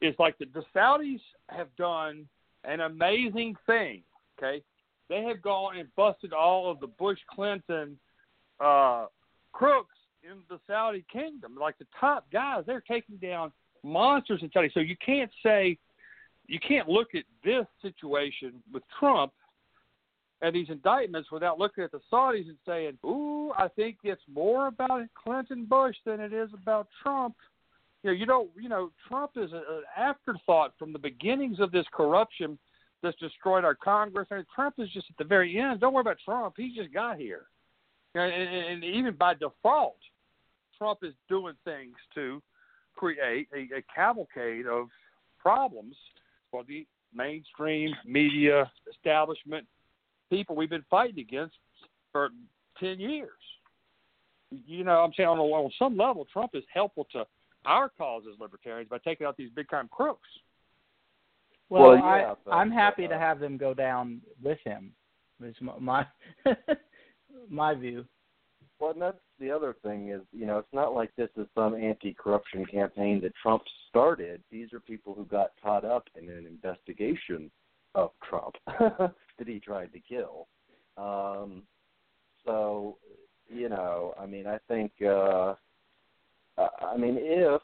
is 0.00 0.14
like 0.18 0.36
the, 0.38 0.46
the 0.52 0.64
Saudis 0.74 1.20
have 1.48 1.68
done 1.76 2.28
an 2.64 2.80
amazing 2.80 3.56
thing. 3.66 4.02
Okay, 4.38 4.62
they 5.08 5.22
have 5.22 5.42
gone 5.42 5.76
and 5.76 5.88
busted 5.96 6.32
all 6.32 6.70
of 6.70 6.80
the 6.80 6.86
Bush 6.86 7.18
Clinton 7.30 7.98
uh, 8.60 9.06
crooks 9.52 9.96
in 10.22 10.38
the 10.48 10.58
Saudi 10.66 11.04
kingdom. 11.12 11.56
Like 11.58 11.78
the 11.78 11.86
top 12.00 12.26
guys, 12.32 12.64
they're 12.66 12.80
taking 12.80 13.16
down 13.16 13.52
monsters 13.82 14.40
in 14.42 14.50
Saudi. 14.52 14.70
So 14.74 14.80
you 14.80 14.96
can't 15.04 15.30
say 15.42 15.78
you 16.46 16.58
can't 16.60 16.88
look 16.88 17.14
at 17.14 17.24
this 17.44 17.66
situation 17.80 18.62
with 18.72 18.82
Trump 18.98 19.32
and 20.42 20.54
these 20.54 20.68
indictments 20.68 21.30
without 21.30 21.58
looking 21.58 21.84
at 21.84 21.92
the 21.92 22.00
Saudis 22.12 22.48
and 22.48 22.58
saying, 22.66 22.98
"Ooh, 23.04 23.52
I 23.56 23.68
think 23.68 23.98
it's 24.02 24.22
more 24.28 24.66
about 24.66 25.02
Clinton 25.14 25.64
Bush 25.64 25.96
than 26.04 26.20
it 26.20 26.32
is 26.32 26.52
about 26.52 26.88
Trump." 27.02 27.36
You 28.04 28.10
know, 28.10 28.16
you 28.16 28.26
know, 28.26 28.48
you 28.60 28.68
know, 28.68 28.92
Trump 29.08 29.32
is 29.36 29.50
a, 29.52 29.56
an 29.56 29.82
afterthought 29.96 30.74
from 30.78 30.92
the 30.92 30.98
beginnings 30.98 31.58
of 31.58 31.72
this 31.72 31.86
corruption 31.92 32.58
that's 33.02 33.18
destroyed 33.18 33.64
our 33.64 33.74
Congress. 33.74 34.28
And 34.30 34.44
Trump 34.54 34.74
is 34.78 34.90
just 34.90 35.06
at 35.10 35.16
the 35.16 35.24
very 35.24 35.58
end. 35.58 35.80
Don't 35.80 35.94
worry 35.94 36.02
about 36.02 36.18
Trump; 36.24 36.54
he 36.56 36.74
just 36.76 36.92
got 36.92 37.18
here. 37.18 37.46
Know, 38.14 38.20
and, 38.20 38.82
and 38.82 38.84
even 38.84 39.14
by 39.14 39.34
default, 39.34 39.96
Trump 40.76 41.00
is 41.02 41.14
doing 41.28 41.54
things 41.64 41.94
to 42.14 42.42
create 42.94 43.48
a, 43.54 43.60
a 43.74 43.82
cavalcade 43.94 44.66
of 44.66 44.88
problems 45.38 45.96
for 46.50 46.62
the 46.62 46.86
mainstream 47.14 47.90
media 48.06 48.70
establishment 48.92 49.66
people 50.30 50.56
we've 50.56 50.70
been 50.70 50.84
fighting 50.90 51.20
against 51.20 51.56
for 52.12 52.30
10 52.80 53.00
years. 53.00 53.30
You 54.66 54.84
know, 54.84 55.00
I'm 55.00 55.12
saying 55.16 55.28
on, 55.28 55.38
a, 55.38 55.42
on 55.42 55.70
some 55.78 55.96
level, 55.96 56.26
Trump 56.32 56.52
is 56.54 56.64
helpful 56.72 57.06
to 57.12 57.24
our 57.64 57.88
cause 57.88 58.22
as 58.32 58.38
libertarians 58.38 58.88
by 58.88 58.98
taking 58.98 59.26
out 59.26 59.36
these 59.36 59.50
big 59.54 59.68
time 59.68 59.88
crooks. 59.90 60.28
Well, 61.68 61.82
Well, 61.82 61.96
yeah, 61.96 62.04
I, 62.04 62.34
but, 62.44 62.50
I'm 62.52 62.70
happy 62.70 63.06
uh, 63.06 63.08
to 63.08 63.18
have 63.18 63.40
them 63.40 63.56
go 63.56 63.74
down 63.74 64.20
with 64.42 64.58
him. 64.64 64.92
Is 65.42 65.54
my 65.60 65.78
my, 65.78 66.06
my 67.50 67.74
view. 67.74 68.04
Well, 68.78 68.92
and 68.92 69.02
that's 69.02 69.18
the 69.38 69.50
other 69.50 69.76
thing 69.82 70.10
is, 70.10 70.20
you 70.32 70.46
know, 70.46 70.58
it's 70.58 70.72
not 70.72 70.94
like 70.94 71.14
this 71.16 71.30
is 71.36 71.46
some 71.54 71.74
anti-corruption 71.74 72.66
campaign 72.66 73.20
that 73.22 73.32
Trump 73.40 73.62
started. 73.88 74.42
These 74.50 74.72
are 74.72 74.80
people 74.80 75.14
who 75.14 75.24
got 75.24 75.52
caught 75.62 75.84
up 75.84 76.08
in 76.20 76.28
an 76.28 76.46
investigation 76.46 77.50
of 77.94 78.10
Trump 78.28 78.54
that 78.66 79.46
he 79.46 79.60
tried 79.60 79.92
to 79.92 80.00
kill. 80.00 80.48
Um, 80.96 81.62
so, 82.44 82.98
you 83.48 83.68
know, 83.68 84.14
I 84.20 84.26
mean, 84.26 84.46
I 84.46 84.58
think, 84.68 84.92
uh, 85.02 85.54
I 86.58 86.96
mean, 86.96 87.16
if 87.18 87.60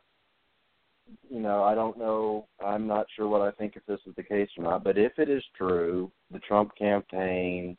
you 1.28 1.40
know, 1.40 1.62
I 1.62 1.74
don't 1.74 1.98
know. 1.98 2.46
I'm 2.64 2.86
not 2.86 3.06
sure 3.14 3.28
what 3.28 3.40
I 3.40 3.50
think 3.52 3.76
if 3.76 3.84
this 3.86 4.00
is 4.06 4.14
the 4.16 4.22
case 4.22 4.48
or 4.56 4.64
not. 4.64 4.84
But 4.84 4.98
if 4.98 5.18
it 5.18 5.28
is 5.28 5.42
true, 5.56 6.10
the 6.30 6.38
Trump 6.40 6.72
campaign 6.76 7.76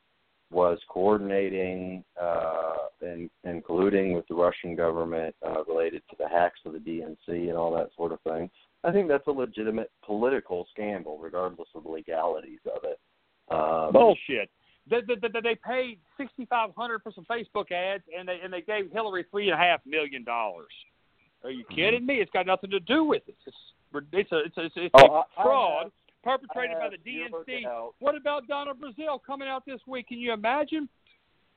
was 0.51 0.77
coordinating 0.89 2.03
uh, 2.21 2.73
and, 3.01 3.29
colluding 3.63 4.15
with 4.15 4.27
the 4.27 4.35
Russian 4.35 4.75
government 4.75 5.33
uh, 5.45 5.63
related 5.63 6.01
to 6.09 6.15
the 6.19 6.27
hacks 6.27 6.59
of 6.65 6.73
the 6.73 6.79
DNC 6.79 7.15
and 7.27 7.57
all 7.57 7.73
that 7.73 7.89
sort 7.95 8.11
of 8.11 8.19
thing. 8.21 8.49
I 8.83 8.91
think 8.91 9.07
that's 9.07 9.27
a 9.27 9.31
legitimate 9.31 9.91
political 10.05 10.67
scandal, 10.73 11.17
regardless 11.19 11.69
of 11.75 11.83
the 11.83 11.89
legalities 11.89 12.59
of 12.65 12.83
it. 12.83 12.99
Um, 13.49 13.93
Bullshit. 13.93 14.49
They, 14.89 15.01
they, 15.07 15.15
they, 15.21 15.41
they 15.41 15.55
paid 15.55 15.99
sixty 16.17 16.45
five 16.47 16.71
hundred 16.75 17.03
for 17.03 17.11
some 17.11 17.25
Facebook 17.29 17.71
ads, 17.71 18.03
and 18.17 18.27
they 18.27 18.39
and 18.43 18.51
they 18.51 18.61
gave 18.61 18.91
Hillary 18.91 19.25
three 19.29 19.49
and 19.49 19.53
a 19.53 19.63
half 19.63 19.79
million 19.85 20.23
dollars. 20.23 20.71
Are 21.43 21.49
you 21.49 21.63
mm-hmm. 21.63 21.75
kidding 21.75 22.05
me? 22.05 22.15
It's 22.15 22.31
got 22.31 22.45
nothing 22.45 22.69
to 22.71 22.79
do 22.79 23.03
with 23.03 23.23
it. 23.27 23.35
It's 23.45 23.55
it's 24.13 24.31
a 24.31 24.37
it's 24.39 24.57
a, 24.57 24.65
it's 24.65 24.75
a 24.77 24.89
Oh, 24.93 24.99
a 24.99 25.19
I- 25.19 25.21
I 25.37 25.43
fraud 25.43 25.83
have- 25.83 25.91
perpetrated 26.23 26.77
by 26.77 26.89
the 26.89 26.97
DNC. 26.97 27.91
What 27.99 28.15
about 28.15 28.47
Donna 28.47 28.73
Brazile 28.73 29.19
coming 29.25 29.47
out 29.47 29.65
this 29.65 29.79
week? 29.87 30.07
Can 30.07 30.19
you 30.19 30.33
imagine? 30.33 30.87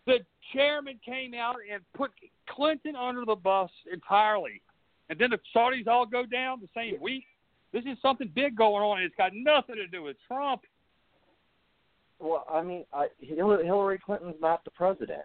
The 0.06 0.18
chairman 0.52 1.00
came 1.04 1.32
out 1.34 1.56
and 1.70 1.82
put 1.94 2.10
Clinton 2.48 2.94
under 2.94 3.24
the 3.24 3.36
bus 3.36 3.70
entirely, 3.90 4.60
and 5.08 5.18
then 5.18 5.30
the 5.30 5.38
Saudis 5.54 5.86
all 5.86 6.04
go 6.04 6.26
down 6.26 6.60
the 6.60 6.68
same 6.74 7.00
week. 7.00 7.24
This 7.72 7.84
is 7.86 7.96
something 8.02 8.30
big 8.34 8.56
going 8.56 8.82
on, 8.82 8.98
and 8.98 9.06
it's 9.06 9.16
got 9.16 9.32
nothing 9.34 9.76
to 9.76 9.86
do 9.86 10.02
with 10.02 10.16
Trump. 10.28 10.62
Well, 12.20 12.46
I 12.50 12.62
mean, 12.62 12.84
I, 12.92 13.08
Hillary 13.18 13.98
Clinton's 13.98 14.36
not 14.40 14.64
the 14.64 14.70
president. 14.70 15.22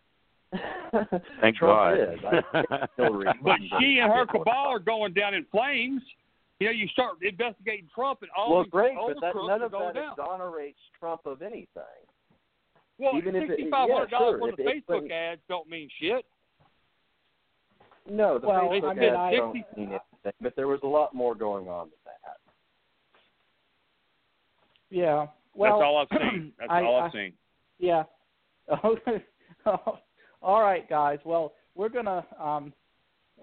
Thank 1.41 1.55
Trump 1.57 1.61
God. 1.61 1.93
is. 1.93 2.19
I 2.25 2.87
But 3.43 3.57
she 3.79 3.99
and 4.01 4.11
her 4.11 4.25
cabal 4.25 4.67
are 4.67 4.79
going 4.79 5.13
down 5.13 5.33
in 5.33 5.45
flames. 5.51 6.01
You 6.59 6.67
know, 6.67 6.71
you 6.73 6.87
start 6.89 7.17
investigating 7.21 7.87
Trump 7.93 8.21
and 8.21 8.31
all 8.35 8.53
Well, 8.53 8.63
these 8.63 8.71
great, 8.71 8.97
all 8.97 9.07
but 9.09 9.15
the 9.15 9.21
that, 9.21 9.31
crooks 9.31 9.47
none 9.47 9.61
of 9.61 9.71
going 9.71 9.93
that 9.93 9.99
down. 10.01 10.11
exonerates 10.13 10.79
Trump 10.99 11.21
of 11.25 11.41
anything. 11.41 11.67
Well, 12.97 13.15
even 13.15 13.35
if 13.35 13.43
it- 13.43 13.49
sixty 13.55 13.69
five 13.69 13.89
hundred 13.89 14.09
yeah, 14.11 14.17
dollars 14.19 14.31
sure, 14.33 14.41
worth 14.41 14.53
of 14.53 14.59
if 14.59 14.67
it- 14.67 14.87
Facebook 14.87 15.11
ads 15.11 15.41
don't 15.47 15.69
mean 15.69 15.89
shit. 16.01 16.25
No, 18.09 18.39
the 18.39 18.47
Well, 18.47 18.61
Facebook 18.69 18.89
I 18.91 18.93
mean, 18.95 19.03
ads 19.09 19.17
I- 19.17 19.35
don't 19.35 19.53
mean 19.53 19.63
anything, 19.77 19.99
but 20.41 20.55
there 20.57 20.67
was 20.67 20.79
a 20.83 20.87
lot 20.87 21.13
more 21.13 21.33
going 21.35 21.67
on 21.69 21.89
than 21.89 22.13
that. 22.23 22.37
Yeah. 24.89 25.27
Well, 25.55 25.79
That's 25.79 25.85
all 25.85 25.97
I've 25.97 26.07
seen. 26.33 26.53
That's 26.59 26.71
I- 26.71 26.83
all 26.83 27.01
I- 27.01 27.05
I've 27.05 27.11
seen. 27.11 27.33
Yeah. 27.77 28.03
Oh, 28.83 28.95
oh, 29.65 29.99
All 30.41 30.61
right, 30.61 30.87
guys. 30.89 31.19
Well, 31.25 31.53
we're 31.75 31.89
gonna 31.89 32.25
um, 32.39 32.73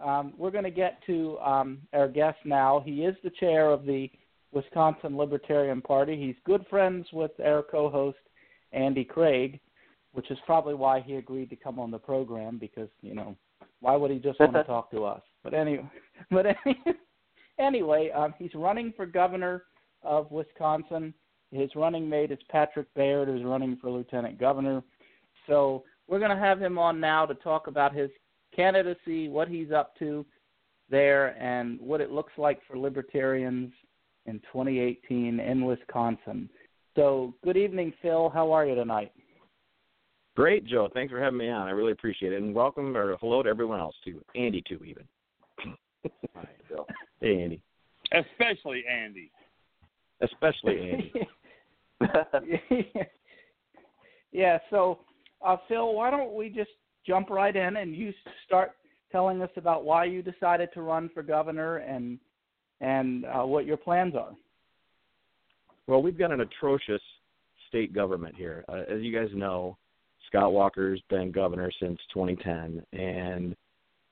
um, 0.03 0.35
we're 0.37 0.51
gonna 0.51 0.71
get 0.71 0.99
to 1.07 1.39
um, 1.39 1.79
our 1.93 2.09
guest 2.09 2.39
now. 2.45 2.83
He 2.85 3.05
is 3.05 3.17
the 3.23 3.31
chair 3.31 3.71
of 3.71 3.85
the 3.85 4.11
Wisconsin 4.53 5.17
Libertarian 5.17 5.83
Party. 5.83 6.17
He's 6.17 6.37
good 6.45 6.65
friends 6.69 7.07
with 7.13 7.33
our 7.45 7.63
co-host 7.63 8.19
Andy 8.73 9.05
Craig, 9.05 9.61
which 10.13 10.31
is 10.31 10.39
probably 10.47 10.75
why 10.75 11.01
he 11.01 11.17
agreed 11.17 11.51
to 11.51 11.57
come 11.57 11.79
on 11.79 11.91
the 11.91 11.99
program 11.99 12.59
because 12.59 12.89
you 13.03 13.15
know 13.15 13.37
why 13.81 13.97
would 13.97 14.11
he 14.11 14.19
just 14.19 14.41
want 14.41 14.55
to 14.55 14.65
talk 14.65 14.91
to 14.93 15.05
us? 15.05 15.23
But 15.45 15.55
anyway, 15.55 15.89
but 16.31 16.47
anyway, 17.59 18.11
um, 18.11 18.35
he's 18.39 18.55
running 18.55 18.93
for 18.97 19.07
governor 19.07 19.65
of 20.03 20.31
Wisconsin. 20.31 21.13
His 21.53 21.71
running 21.77 22.09
mate 22.09 22.33
is 22.33 22.39
Patrick 22.51 22.93
Baird, 22.95 23.29
who's 23.29 23.45
running 23.45 23.77
for 23.81 23.91
lieutenant 23.91 24.39
governor. 24.39 24.83
So 25.47 25.85
we're 26.09 26.19
going 26.19 26.31
to 26.31 26.37
have 26.37 26.61
him 26.61 26.79
on 26.79 27.01
now 27.01 27.27
to 27.27 27.35
talk 27.35 27.67
about 27.67 27.95
his 27.95 28.11
candidacy, 28.55 29.29
what 29.29 29.49
he's 29.49 29.73
up 29.73 29.97
to 29.99 30.25
there, 30.91 31.29
and 31.43 31.81
what 31.81 32.01
it 32.01 32.11
looks 32.11 32.33
like 32.37 32.61
for 32.67 32.79
libertarians 32.79 33.73
in 34.27 34.39
2018 34.53 35.41
in 35.41 35.65
Wisconsin. 35.65 36.49
So, 36.95 37.35
good 37.45 37.57
evening, 37.57 37.93
Phil. 38.01 38.31
How 38.31 38.53
are 38.53 38.65
you 38.65 38.75
tonight? 38.75 39.13
Great, 40.37 40.67
Joe. 40.67 40.89
Thanks 40.93 41.11
for 41.11 41.21
having 41.21 41.39
me 41.39 41.49
on. 41.49 41.67
I 41.67 41.71
really 41.71 41.93
appreciate 41.93 42.33
it. 42.33 42.43
And 42.43 42.55
welcome 42.55 42.97
or 42.97 43.17
hello 43.17 43.43
to 43.43 43.49
everyone 43.49 43.81
else 43.81 43.95
too. 44.05 44.23
Andy 44.35 44.63
too, 44.69 44.81
even. 44.85 45.05
Hi, 46.35 46.47
Bill. 46.69 46.87
Hey, 47.21 47.43
Andy. 47.43 47.63
Especially 48.13 48.85
Andy. 48.87 49.31
Especially 50.21 50.93
Andy. 50.93 51.13
yeah. 54.33 54.59
So, 54.69 55.01
uh, 55.45 55.57
Phil, 55.69 55.95
why 55.95 56.11
don't 56.11 56.35
we 56.35 56.49
just 56.49 56.71
jump 57.07 57.31
right 57.31 57.55
in 57.55 57.77
and 57.77 57.95
you 57.95 58.13
start 58.47 58.73
telling 59.13 59.41
us 59.43 59.51
about 59.57 59.85
why 59.85 60.05
you 60.05 60.23
decided 60.23 60.69
to 60.75 60.83
run 60.83 61.09
for 61.15 61.23
governor 61.23 61.79
and 61.79 62.19
and 62.81 63.25
uh, 63.25 63.43
what 63.43 63.65
your 63.65 63.79
plans 63.79 64.15
are. 64.15 64.33
well, 65.87 66.03
we've 66.03 66.19
got 66.19 66.31
an 66.31 66.43
atrocious 66.43 67.01
state 67.69 67.95
government 67.95 68.35
here. 68.37 68.67
Uh, 68.69 68.83
as 68.89 69.01
you 69.01 69.19
guys 69.19 69.31
know, 69.35 69.79
Scott 70.27 70.53
Walker's 70.53 71.01
been 71.09 71.31
governor 71.33 71.71
since 71.81 71.99
2010 72.13 72.83
and 72.93 73.57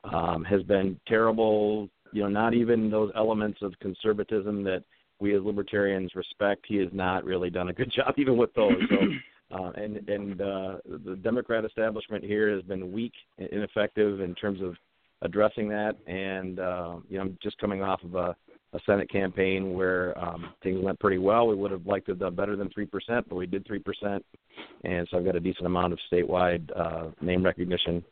um, 0.04 0.44
has 0.44 0.62
been 0.62 0.98
terrible. 1.06 1.88
You 2.12 2.22
know, 2.22 2.28
not 2.28 2.54
even 2.54 2.90
those 2.90 3.10
elements 3.16 3.58
of 3.60 3.78
conservatism 3.80 4.62
that 4.64 4.82
we 5.20 5.36
as 5.36 5.42
libertarians 5.42 6.14
respect. 6.14 6.64
He 6.66 6.76
has 6.76 6.88
not 6.92 7.24
really 7.24 7.50
done 7.50 7.68
a 7.68 7.72
good 7.72 7.92
job 7.96 8.14
even 8.16 8.36
with 8.36 8.54
those. 8.54 8.72
So, 8.88 8.96
uh, 9.54 9.70
and 9.76 10.08
and 10.08 10.40
uh, 10.40 10.76
the 11.06 11.16
Democrat 11.22 11.64
establishment 11.64 12.24
here 12.24 12.52
has 12.54 12.62
been 12.62 12.92
weak, 12.92 13.12
and 13.38 13.48
ineffective 13.48 14.20
in 14.20 14.34
terms 14.34 14.60
of 14.60 14.74
addressing 15.22 15.68
that. 15.68 15.96
And 16.06 16.58
uh, 16.58 16.96
you 17.08 17.18
know, 17.18 17.24
I'm 17.24 17.38
just 17.42 17.58
coming 17.58 17.82
off 17.82 18.02
of 18.02 18.14
a, 18.14 18.36
a 18.72 18.80
Senate 18.86 19.10
campaign 19.10 19.74
where 19.74 20.18
um, 20.18 20.52
things 20.62 20.82
went 20.82 20.98
pretty 20.98 21.18
well. 21.18 21.46
We 21.46 21.54
would 21.54 21.70
have 21.70 21.86
liked 21.86 22.06
to 22.06 22.12
have 22.12 22.18
done 22.18 22.34
better 22.34 22.56
than 22.56 22.68
three 22.70 22.86
percent, 22.86 23.28
but 23.28 23.36
we 23.36 23.46
did 23.46 23.66
three 23.66 23.78
percent, 23.78 24.24
and 24.82 25.06
so 25.10 25.18
I've 25.18 25.24
got 25.24 25.36
a 25.36 25.40
decent 25.40 25.66
amount 25.66 25.92
of 25.92 25.98
statewide 26.12 26.68
uh, 26.76 27.10
name 27.20 27.44
recognition. 27.44 28.04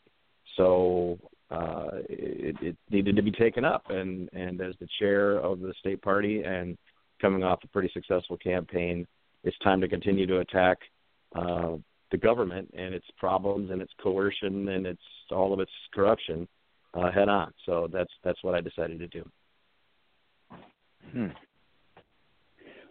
So 0.57 1.19
uh, 1.51 1.89
it, 2.09 2.57
it 2.61 2.77
needed 2.91 3.17
to 3.17 3.23
be 3.23 3.33
taken 3.33 3.65
up, 3.65 3.91
and 3.91 4.29
and 4.33 4.61
as 4.61 4.75
the 4.81 4.89
chair 4.99 5.39
of 5.39 5.61
the 5.61 5.75
state 5.81 6.03
party 6.03 6.43
and 6.43 6.79
coming 7.21 7.43
off 7.43 7.61
a 7.65 7.69
pretty 7.69 7.91
successful 7.93 8.37
campaign, 8.37 9.07
it's 9.45 9.57
time 9.59 9.81
to 9.81 9.89
continue 9.89 10.27
to 10.27 10.39
attack 10.39 10.79
uh, 11.35 11.77
the 12.11 12.19
government 12.19 12.73
and 12.77 12.95
its 12.95 13.07
problems 13.19 13.71
and 13.71 13.81
its 13.81 13.93
coercion 14.03 14.69
and 14.69 14.87
its 14.87 15.03
all 15.31 15.53
of 15.53 15.61
its 15.61 15.71
corruption 15.95 16.47
uh, 16.95 17.11
head 17.11 17.29
on. 17.29 17.53
So 17.67 17.89
that's 17.93 18.11
that's 18.23 18.43
what 18.43 18.55
I 18.55 18.61
decided 18.61 18.99
to 18.99 19.09
do. 19.09 19.25
Hmm. 21.11 21.29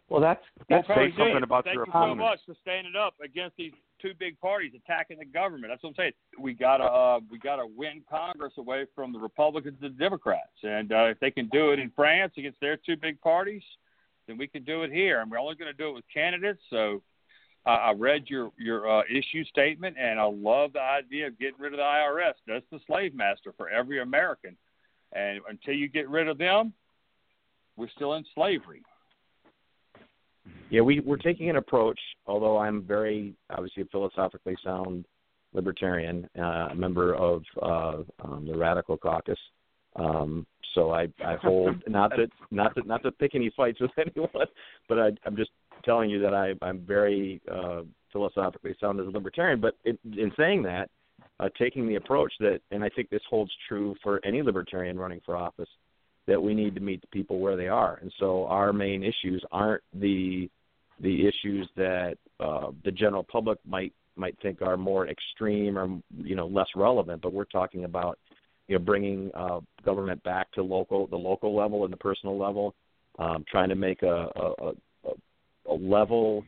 Well, 0.10 0.20
that's 0.20 0.44
Well, 0.58 0.80
that's 0.80 0.88
Say 0.90 0.94
Craig, 0.94 1.14
something 1.18 1.44
about 1.44 1.64
thank 1.64 1.76
your 1.76 1.86
you 1.86 1.92
so 1.94 2.00
opponent. 2.00 2.20
much 2.20 2.40
for 2.46 2.54
standing 2.62 2.96
up 2.98 3.14
against 3.24 3.56
these 3.56 3.72
two 4.02 4.12
big 4.20 4.38
parties 4.42 4.74
attacking 4.76 5.20
the 5.20 5.26
government. 5.26 5.72
That's 5.72 5.84
what 5.84 5.92
I'm 5.92 5.96
saying. 5.96 6.12
We 6.38 6.54
gotta 6.54 6.84
uh, 6.84 7.20
we 7.30 7.40
gotta 7.40 7.66
win 7.66 8.02
Congress 8.10 8.54
away 8.58 8.88
from 8.94 9.14
the 9.14 9.20
Republicans 9.20 9.78
and 9.82 9.96
the 9.96 9.98
Democrats, 9.98 10.58
and 10.64 10.92
uh, 10.92 11.06
if 11.06 11.20
they 11.22 11.32
can 11.32 11.48
do 11.50 11.72
it 11.72 11.80
in 11.80 11.92
France 11.96 12.34
against 12.38 12.60
their 12.60 12.76
two 12.76 12.98
big 12.98 13.22
parties, 13.22 13.64
then 14.28 14.38
we 14.38 14.48
can 14.48 14.64
do 14.64 14.84
it 14.84 14.92
here. 14.92 15.22
And 15.22 15.32
we're 15.32 15.40
only 15.40 15.56
going 15.56 15.72
to 15.72 15.78
do 15.78 15.90
it 15.90 15.94
with 15.94 16.06
candidates. 16.14 16.62
So 16.70 17.02
uh, 17.66 17.70
I 17.70 17.92
read 17.92 18.24
your 18.28 18.52
your 18.58 18.90
uh, 18.90 19.04
issue 19.10 19.44
statement, 19.46 19.96
and 20.00 20.20
I 20.20 20.24
love 20.24 20.74
the 20.74 20.82
idea 20.82 21.28
of 21.28 21.40
getting 21.40 21.60
rid 21.60 21.74
of 21.74 21.78
the 21.78 21.84
IRS. 21.84 22.34
That's 22.48 22.66
the 22.72 22.80
slave 22.88 23.14
master 23.14 23.54
for 23.56 23.70
every 23.70 24.02
American, 24.02 24.58
and 25.14 25.42
until 25.48 25.76
you 25.76 25.88
get 25.88 26.10
rid 26.10 26.28
of 26.28 26.38
them, 26.38 26.74
we're 27.76 27.90
still 27.96 28.14
in 28.14 28.26
slavery. 28.34 28.84
Yeah, 30.72 30.82
we, 30.82 31.02
we're 31.02 31.18
taking 31.18 31.50
an 31.50 31.58
approach, 31.58 32.00
although 32.26 32.58
I'm 32.58 32.82
very 32.82 33.36
obviously 33.50 33.84
a 33.84 33.88
philosophically 33.88 34.56
sound 34.64 35.06
libertarian, 35.54 36.28
uh, 36.40 36.70
a 36.72 36.76
member 36.76 37.14
of 37.14 37.44
uh, 37.62 37.98
um, 38.24 38.48
the 38.48 38.58
Radical 38.58 38.98
Caucus. 38.98 39.38
Um, 39.98 40.48
so 40.74 40.92
I, 40.92 41.10
I 41.24 41.36
hold 41.42 41.84
not 41.88 42.12
that 42.12 42.30
not 42.50 42.74
that 42.76 42.88
not 42.88 43.04
to 43.04 43.12
pick 43.12 43.36
any 43.36 43.52
fights 43.56 43.82
with 43.82 43.92
anyone, 43.98 44.48
but 44.88 44.98
I, 44.98 45.10
I'm 45.26 45.36
just 45.36 45.52
telling 45.82 46.10
you 46.10 46.20
that 46.22 46.34
I, 46.34 46.54
I'm 46.62 46.80
very 46.80 47.42
uh, 47.52 47.82
philosophically 48.12 48.76
sound 48.80 49.00
as 49.00 49.08
a 49.08 49.10
libertarian. 49.10 49.62
But 49.62 49.76
it, 49.84 50.00
in 50.04 50.32
saying 50.38 50.64
that, 50.64 50.90
uh, 51.40 51.50
taking 51.58 51.88
the 51.88 51.96
approach 51.96 52.32
that, 52.40 52.60
and 52.72 52.84
I 52.84 52.90
think 52.90 53.10
this 53.10 53.22
holds 53.30 53.52
true 53.68 53.96
for 54.04 54.20
any 54.26 54.42
libertarian 54.42 54.98
running 54.98 55.22
for 55.26 55.36
office, 55.36 55.70
that 56.28 56.42
we 56.42 56.54
need 56.54 56.76
to 56.76 56.82
meet 56.82 57.02
the 57.02 57.08
people 57.08 57.40
where 57.40 57.58
they 57.58 57.68
are. 57.68 57.98
And 58.02 58.12
so 58.20 58.46
our 58.46 58.72
main 58.72 59.04
issues 59.04 59.44
aren't 59.52 59.84
the 59.94 60.50
the 61.00 61.28
issues 61.28 61.68
that 61.76 62.16
uh, 62.40 62.68
the 62.86 62.92
general 62.92 63.24
public 63.24 63.58
might 63.66 63.92
might 64.16 64.38
think 64.42 64.62
are 64.62 64.78
more 64.78 65.08
extreme 65.08 65.78
or 65.78 66.00
you 66.24 66.36
know 66.36 66.48
less 66.48 66.68
relevant, 66.76 67.22
but 67.22 67.34
we're 67.34 67.46
talking 67.46 67.86
about 67.86 68.20
you 68.68 68.78
know 68.78 68.84
bringing 68.84 69.32
uh, 69.34 69.60
government 69.84 70.22
back 70.24 70.52
to 70.52 70.62
local 70.62 71.08
the 71.08 71.16
local 71.16 71.56
level 71.56 71.84
and 71.86 71.94
the 71.94 71.98
personal 71.98 72.38
level, 72.38 72.76
um, 73.20 73.44
trying 73.50 73.70
to 73.70 73.76
make 73.76 74.04
a, 74.04 74.28
a, 74.36 74.54
a, 74.68 74.72
a 75.70 75.74
level, 75.74 76.44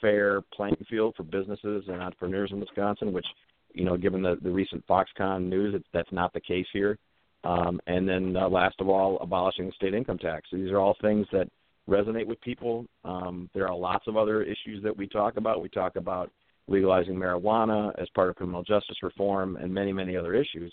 fair 0.00 0.42
playing 0.54 0.76
field 0.88 1.14
for 1.16 1.22
businesses 1.22 1.84
and 1.88 2.00
entrepreneurs 2.00 2.50
in 2.52 2.60
Wisconsin, 2.60 3.12
which 3.12 3.26
you 3.72 3.84
know 3.84 3.96
given 3.96 4.22
the, 4.22 4.36
the 4.42 4.50
recent 4.50 4.86
Foxconn 4.86 5.48
news, 5.48 5.74
it's, 5.74 5.86
that's 5.92 6.12
not 6.12 6.32
the 6.32 6.40
case 6.40 6.66
here. 6.72 6.98
Um, 7.42 7.80
and 7.86 8.08
then 8.08 8.36
uh, 8.36 8.48
last 8.48 8.76
of 8.80 8.88
all, 8.88 9.18
abolishing 9.20 9.66
the 9.66 9.72
state 9.72 9.94
income 9.94 10.18
tax. 10.18 10.48
These 10.52 10.70
are 10.70 10.78
all 10.78 10.96
things 11.00 11.26
that 11.32 11.48
resonate 11.88 12.26
with 12.26 12.40
people. 12.42 12.86
Um, 13.04 13.48
there 13.54 13.66
are 13.66 13.76
lots 13.76 14.06
of 14.06 14.16
other 14.16 14.42
issues 14.42 14.82
that 14.82 14.96
we 14.96 15.06
talk 15.06 15.36
about. 15.36 15.62
We 15.62 15.70
talk 15.70 15.96
about 15.96 16.30
legalizing 16.68 17.14
marijuana 17.14 17.92
as 18.00 18.08
part 18.14 18.28
of 18.28 18.36
criminal 18.36 18.62
justice 18.62 18.96
reform 19.02 19.56
and 19.56 19.72
many, 19.72 19.92
many 19.92 20.16
other 20.16 20.34
issues. 20.34 20.72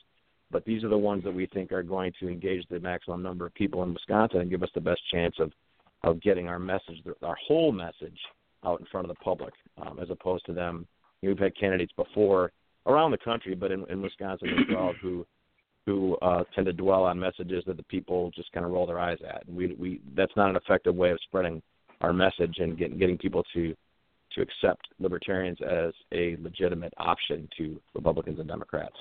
But 0.51 0.63
these 0.63 0.83
are 0.83 0.89
the 0.89 0.97
ones 0.97 1.23
that 1.23 1.33
we 1.33 1.47
think 1.47 1.71
are 1.71 1.83
going 1.83 2.13
to 2.19 2.29
engage 2.29 2.63
the 2.69 2.79
maximum 2.79 3.21
number 3.21 3.45
of 3.45 3.53
people 3.53 3.83
in 3.83 3.93
Wisconsin 3.93 4.41
and 4.41 4.49
give 4.49 4.63
us 4.63 4.69
the 4.75 4.81
best 4.81 5.01
chance 5.11 5.35
of, 5.39 5.51
of 6.03 6.21
getting 6.21 6.47
our 6.47 6.59
message, 6.59 7.03
our 7.23 7.37
whole 7.47 7.71
message, 7.71 8.17
out 8.63 8.79
in 8.79 8.85
front 8.91 9.09
of 9.09 9.15
the 9.15 9.23
public, 9.23 9.53
um, 9.85 9.99
as 10.01 10.09
opposed 10.09 10.45
to 10.45 10.53
them. 10.53 10.87
You 11.21 11.29
know, 11.29 11.33
we've 11.33 11.43
had 11.43 11.57
candidates 11.57 11.93
before 11.95 12.51
around 12.85 13.11
the 13.11 13.17
country, 13.17 13.55
but 13.55 13.71
in, 13.71 13.85
in 13.89 14.01
Wisconsin 14.01 14.49
as 14.49 14.75
well, 14.75 14.93
who 15.01 15.25
who 15.85 16.17
uh, 16.17 16.43
tend 16.53 16.67
to 16.67 16.73
dwell 16.73 17.03
on 17.03 17.17
messages 17.17 17.63
that 17.65 17.77
the 17.77 17.83
people 17.83 18.29
just 18.31 18.51
kind 18.51 18.65
of 18.65 18.73
roll 18.73 18.85
their 18.85 18.99
eyes 18.99 19.19
at. 19.25 19.47
And 19.47 19.55
we, 19.55 19.73
we 19.79 20.01
that's 20.15 20.35
not 20.35 20.49
an 20.49 20.57
effective 20.57 20.93
way 20.93 21.11
of 21.11 21.19
spreading 21.23 21.61
our 22.01 22.11
message 22.11 22.55
and 22.57 22.77
getting 22.77 22.97
getting 22.97 23.17
people 23.17 23.43
to 23.53 23.73
to 24.35 24.41
accept 24.41 24.87
libertarians 24.99 25.57
as 25.61 25.93
a 26.13 26.37
legitimate 26.41 26.93
option 26.97 27.47
to 27.57 27.79
Republicans 27.95 28.39
and 28.39 28.47
Democrats. 28.47 28.95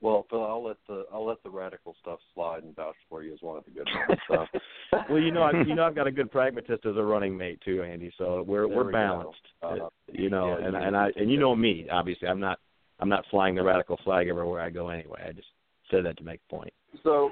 Well, 0.00 0.26
Phil, 0.30 0.44
I'll 0.44 0.64
let 0.64 0.76
the 0.86 1.06
I'll 1.12 1.26
let 1.26 1.42
the 1.42 1.50
radical 1.50 1.96
stuff 2.00 2.20
slide 2.34 2.62
and 2.62 2.74
vouch 2.76 2.94
for 3.08 3.22
you 3.24 3.34
as 3.34 3.42
one 3.42 3.58
of 3.58 3.64
the 3.64 3.72
good 3.72 3.88
ones. 4.08 4.20
So. 4.28 4.58
well, 5.08 5.18
you 5.18 5.32
know, 5.32 5.42
I, 5.42 5.52
you 5.66 5.74
know, 5.74 5.84
I've 5.84 5.94
got 5.94 6.06
a 6.06 6.10
good 6.12 6.30
pragmatist 6.30 6.86
as 6.86 6.96
a 6.96 7.02
running 7.02 7.36
mate 7.36 7.60
too, 7.64 7.82
Andy. 7.82 8.12
So 8.18 8.44
we're 8.46 8.68
there 8.68 8.76
we're 8.76 8.86
we 8.86 8.92
balanced. 8.92 9.40
Uh, 9.62 9.74
you 10.12 10.30
know, 10.30 10.58
yeah, 10.58 10.66
and 10.66 10.74
you 10.74 10.80
and 10.80 10.96
I 10.96 11.08
and 11.16 11.30
you 11.30 11.38
know 11.38 11.54
me. 11.54 11.86
Obviously, 11.90 12.28
I'm 12.28 12.40
not 12.40 12.58
I'm 13.00 13.08
not 13.08 13.24
flying 13.30 13.54
the 13.54 13.62
radical 13.62 13.98
flag 14.04 14.28
everywhere 14.28 14.60
I 14.60 14.70
go 14.70 14.88
anyway. 14.88 15.24
I 15.28 15.32
just 15.32 15.48
said 15.90 16.04
that 16.04 16.16
to 16.18 16.24
make 16.24 16.40
a 16.48 16.54
point. 16.54 16.72
So 17.02 17.30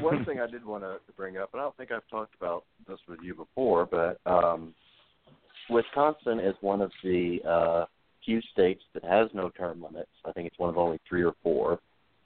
one 0.00 0.24
thing 0.24 0.40
I 0.40 0.50
did 0.50 0.64
want 0.64 0.82
to 0.82 0.98
bring 1.16 1.36
up, 1.36 1.50
and 1.52 1.60
I 1.60 1.64
don't 1.64 1.76
think 1.76 1.92
I've 1.92 2.08
talked 2.10 2.34
about 2.34 2.64
this 2.88 2.98
with 3.08 3.20
you 3.22 3.34
before, 3.34 3.86
but 3.86 4.18
um, 4.30 4.74
Wisconsin 5.70 6.40
is 6.40 6.54
one 6.60 6.80
of 6.80 6.90
the 7.02 7.38
uh, 7.48 7.84
few 8.24 8.40
states 8.52 8.82
that 8.94 9.04
has 9.04 9.28
no 9.32 9.50
term 9.50 9.82
limits. 9.82 10.10
I 10.24 10.32
think 10.32 10.48
it's 10.48 10.58
one 10.58 10.70
of 10.70 10.76
only 10.76 10.98
three 11.08 11.22
or 11.22 11.34
four. 11.42 11.78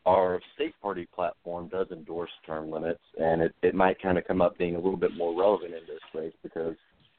Our 0.06 0.40
state 0.54 0.74
party 0.80 1.06
platform 1.14 1.68
does 1.68 1.88
endorse 1.90 2.30
term 2.46 2.70
limits, 2.70 3.00
and 3.18 3.42
it, 3.42 3.54
it 3.62 3.74
might 3.74 4.00
kind 4.00 4.16
of 4.16 4.26
come 4.26 4.40
up 4.40 4.56
being 4.56 4.74
a 4.74 4.78
little 4.78 4.96
bit 4.96 5.14
more 5.14 5.38
relevant 5.38 5.74
in 5.74 5.80
this 5.86 6.00
race 6.14 6.32
because 6.42 6.74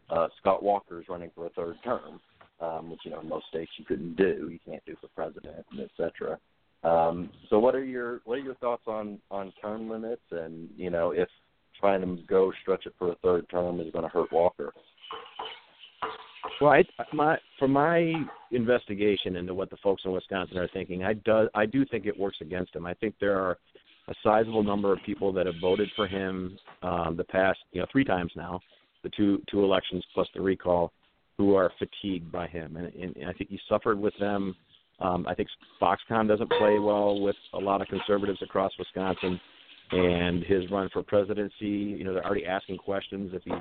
uh, 0.10 0.28
Scott 0.40 0.64
Walker 0.64 1.00
is 1.00 1.08
running 1.08 1.32
for 1.36 1.46
a 1.46 1.50
third 1.52 1.76
term, 1.84 2.20
um, 2.60 2.90
which 2.90 3.02
you 3.06 3.12
know 3.12 3.20
in 3.20 3.30
most 3.30 3.48
states 3.50 3.72
you 3.78 3.86
couldn't 3.86 4.16
do. 4.16 4.50
You 4.52 4.60
can't 4.66 4.84
do 4.86 4.96
for 5.00 5.08
president, 5.10 5.66
and 5.72 5.80
et 5.82 5.92
cetera. 5.96 6.38
Um, 6.84 7.30
so, 7.50 7.60
what 7.60 7.76
are 7.76 7.84
your 7.84 8.22
what 8.26 8.36
are 8.36 8.44
your 8.44 8.56
thoughts 8.56 8.84
on 8.88 9.20
on 9.30 9.54
term 9.62 9.90
limits, 9.90 10.24
and 10.32 10.68
you 10.76 10.90
know 10.90 11.12
if 11.12 11.30
trying 11.80 12.02
to 12.02 12.24
go 12.28 12.52
stretch 12.62 12.86
it 12.86 12.94
for 12.98 13.12
a 13.12 13.16
third 13.24 13.48
term 13.50 13.80
is 13.80 13.92
going 13.92 14.04
to 14.04 14.10
hurt 14.10 14.32
Walker? 14.32 14.74
Well, 16.62 16.70
I, 16.70 16.84
my 17.12 17.38
from 17.58 17.72
my 17.72 18.14
investigation 18.52 19.36
into 19.36 19.56
what 19.56 19.72
the 19.72 19.78
folks 19.78 20.04
in 20.06 20.12
Wisconsin 20.12 20.60
are 20.60 20.68
thinking, 20.68 21.04
I 21.04 21.14
do 21.14 21.50
I 21.56 21.66
do 21.66 21.84
think 21.86 22.06
it 22.06 22.18
works 22.18 22.38
against 22.40 22.76
him. 22.76 22.86
I 22.86 22.94
think 22.94 23.16
there 23.20 23.36
are 23.36 23.58
a 24.08 24.14
sizable 24.24 24.64
number 24.64 24.94
of 24.94 25.00
people 25.04 25.34
that 25.34 25.48
have 25.48 25.56
voted 25.60 25.90
for 25.96 26.06
him 26.06 26.60
um, 26.84 27.16
the 27.18 27.24
past 27.24 27.58
you 27.72 27.82
know 27.82 27.88
three 27.92 28.04
times 28.04 28.32
now, 28.36 28.60
the 29.02 29.10
two 29.18 29.42
two 29.50 29.64
elections 29.64 30.06
plus 30.14 30.28
the 30.36 30.42
recall, 30.42 30.94
who 31.40 31.56
are 31.56 31.72
fatigued 31.80 32.32
by 32.32 32.46
him, 32.46 32.78
and, 32.78 32.94
and, 32.94 33.16
and 33.18 33.28
I 33.28 33.34
think 33.34 33.50
he 33.50 33.60
suffered 33.68 34.00
with 34.00 34.14
them. 34.20 34.56
Um, 35.00 35.26
I 35.28 35.34
think 35.34 35.50
Foxconn 35.82 36.28
doesn't 36.28 36.52
play 36.60 36.78
well 36.78 37.22
with 37.22 37.36
a 37.56 37.58
lot 37.58 37.82
of 37.82 37.88
conservatives 37.88 38.40
across 38.44 38.72
Wisconsin, 38.78 39.42
and 39.94 40.44
his 40.44 40.70
run 40.70 40.90
for 40.94 41.02
presidency. 41.02 41.56
You 41.98 42.04
know, 42.04 42.14
they're 42.14 42.26
already 42.26 42.46
asking 42.46 42.78
questions 42.78 43.32
if 43.34 43.42
he's 43.44 43.54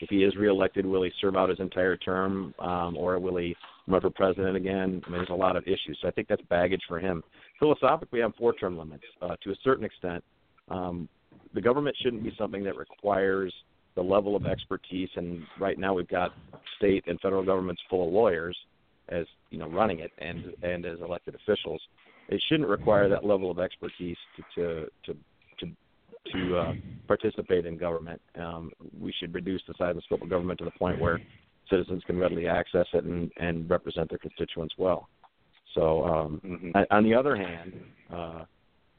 if 0.00 0.08
he 0.10 0.24
is 0.24 0.36
reelected, 0.36 0.84
will 0.84 1.02
he 1.02 1.12
serve 1.20 1.36
out 1.36 1.48
his 1.48 1.60
entire 1.60 1.96
term, 1.96 2.54
um, 2.58 2.96
or 2.96 3.18
will 3.18 3.36
he 3.36 3.56
run 3.86 4.00
for 4.00 4.10
president 4.10 4.56
again? 4.56 5.02
I 5.06 5.10
mean, 5.10 5.18
there's 5.18 5.28
a 5.30 5.34
lot 5.34 5.56
of 5.56 5.64
issues. 5.64 5.98
So 6.02 6.08
I 6.08 6.10
think 6.10 6.28
that's 6.28 6.42
baggage 6.42 6.82
for 6.88 6.98
him. 6.98 7.22
Philosophically, 7.58 8.20
I'm 8.20 8.32
for 8.32 8.52
term 8.52 8.76
limits 8.76 9.04
uh, 9.22 9.36
to 9.42 9.50
a 9.50 9.56
certain 9.62 9.84
extent. 9.84 10.24
Um, 10.68 11.08
the 11.54 11.60
government 11.60 11.96
shouldn't 12.02 12.24
be 12.24 12.34
something 12.36 12.64
that 12.64 12.76
requires 12.76 13.52
the 13.94 14.02
level 14.02 14.34
of 14.34 14.46
expertise. 14.46 15.08
And 15.16 15.42
right 15.60 15.78
now, 15.78 15.94
we've 15.94 16.08
got 16.08 16.32
state 16.76 17.04
and 17.06 17.20
federal 17.20 17.44
governments 17.44 17.82
full 17.88 18.08
of 18.08 18.12
lawyers 18.12 18.56
as 19.10 19.26
you 19.50 19.58
know 19.58 19.68
running 19.68 20.00
it, 20.00 20.10
and 20.18 20.54
and 20.62 20.86
as 20.86 20.98
elected 21.00 21.34
officials. 21.34 21.80
It 22.28 22.42
shouldn't 22.48 22.68
require 22.68 23.08
that 23.10 23.24
level 23.24 23.50
of 23.50 23.58
expertise 23.58 24.16
to 24.36 24.42
to 24.54 24.90
to 25.04 25.16
to 26.32 26.56
uh, 26.56 26.72
participate 27.06 27.66
in 27.66 27.76
government. 27.76 28.20
Um, 28.38 28.72
we 28.98 29.12
should 29.18 29.34
reduce 29.34 29.62
the 29.68 29.74
size 29.78 29.92
and 29.94 30.02
scope 30.04 30.22
of 30.22 30.30
government 30.30 30.58
to 30.60 30.64
the 30.64 30.70
point 30.72 31.00
where 31.00 31.20
citizens 31.70 32.02
can 32.06 32.18
readily 32.18 32.46
access 32.46 32.86
it 32.92 33.04
and, 33.04 33.30
and 33.36 33.68
represent 33.68 34.08
their 34.08 34.18
constituents 34.18 34.74
well. 34.78 35.08
So, 35.74 36.04
um, 36.04 36.40
mm-hmm. 36.44 36.70
on 36.90 37.04
the 37.04 37.14
other 37.14 37.36
hand, 37.36 37.74
uh, 38.12 38.44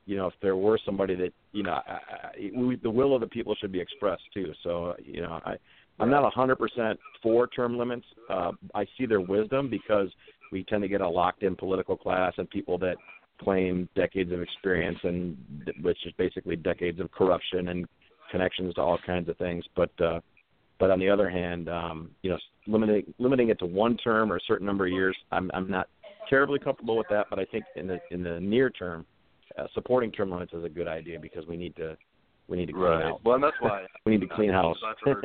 you 0.05 0.17
know, 0.17 0.27
if 0.27 0.33
there 0.41 0.55
were 0.55 0.79
somebody 0.85 1.15
that, 1.15 1.31
you 1.51 1.63
know, 1.63 1.79
I, 1.87 1.91
I, 1.91 2.51
we, 2.55 2.75
the 2.75 2.89
will 2.89 3.15
of 3.15 3.21
the 3.21 3.27
people 3.27 3.55
should 3.55 3.71
be 3.71 3.79
expressed 3.79 4.23
too. 4.33 4.51
So, 4.63 4.93
you 5.03 5.21
know, 5.21 5.39
I, 5.45 5.55
I'm 5.99 6.09
not 6.09 6.31
100% 6.33 6.97
for 7.23 7.47
term 7.47 7.77
limits. 7.77 8.05
Uh, 8.29 8.51
I 8.73 8.85
see 8.97 9.05
their 9.05 9.21
wisdom 9.21 9.69
because 9.69 10.09
we 10.51 10.63
tend 10.65 10.83
to 10.83 10.87
get 10.87 11.01
a 11.01 11.07
locked-in 11.07 11.55
political 11.55 11.95
class 11.97 12.33
and 12.37 12.49
people 12.49 12.77
that 12.79 12.97
claim 13.39 13.87
decades 13.95 14.31
of 14.31 14.41
experience 14.41 14.97
and 15.03 15.37
which 15.81 15.97
is 16.05 16.13
basically 16.17 16.55
decades 16.55 16.99
of 16.99 17.11
corruption 17.11 17.69
and 17.69 17.85
connections 18.31 18.73
to 18.75 18.81
all 18.81 18.97
kinds 19.05 19.29
of 19.29 19.37
things. 19.37 19.63
But 19.75 19.91
uh, 20.01 20.19
but 20.79 20.91
on 20.91 20.99
the 20.99 21.09
other 21.09 21.29
hand, 21.29 21.69
um, 21.69 22.11
you 22.21 22.29
know, 22.29 22.37
limiting 22.67 23.13
limiting 23.19 23.49
it 23.49 23.59
to 23.59 23.65
one 23.65 23.97
term 23.97 24.31
or 24.31 24.37
a 24.37 24.41
certain 24.47 24.65
number 24.65 24.85
of 24.85 24.91
years, 24.91 25.15
I'm 25.31 25.49
I'm 25.53 25.69
not 25.69 25.87
terribly 26.29 26.59
comfortable 26.59 26.97
with 26.97 27.07
that. 27.09 27.27
But 27.29 27.39
I 27.39 27.45
think 27.45 27.65
in 27.75 27.87
the 27.87 27.99
in 28.11 28.23
the 28.23 28.39
near 28.39 28.69
term, 28.69 29.05
uh, 29.57 29.67
supporting 29.73 30.11
term 30.11 30.31
limits 30.31 30.53
is 30.53 30.63
a 30.63 30.69
good 30.69 30.87
idea 30.87 31.19
because 31.19 31.45
we 31.47 31.57
need 31.57 31.75
to 31.77 31.97
we 32.47 32.57
need 32.57 32.67
to 32.67 32.73
clean 32.73 32.83
right. 32.83 33.05
out. 33.05 33.21
Well, 33.23 33.39
that's 33.39 33.57
why 33.59 33.85
we 34.05 34.13
need 34.13 34.21
to 34.21 34.35
clean 34.35 34.51
house. 34.51 34.77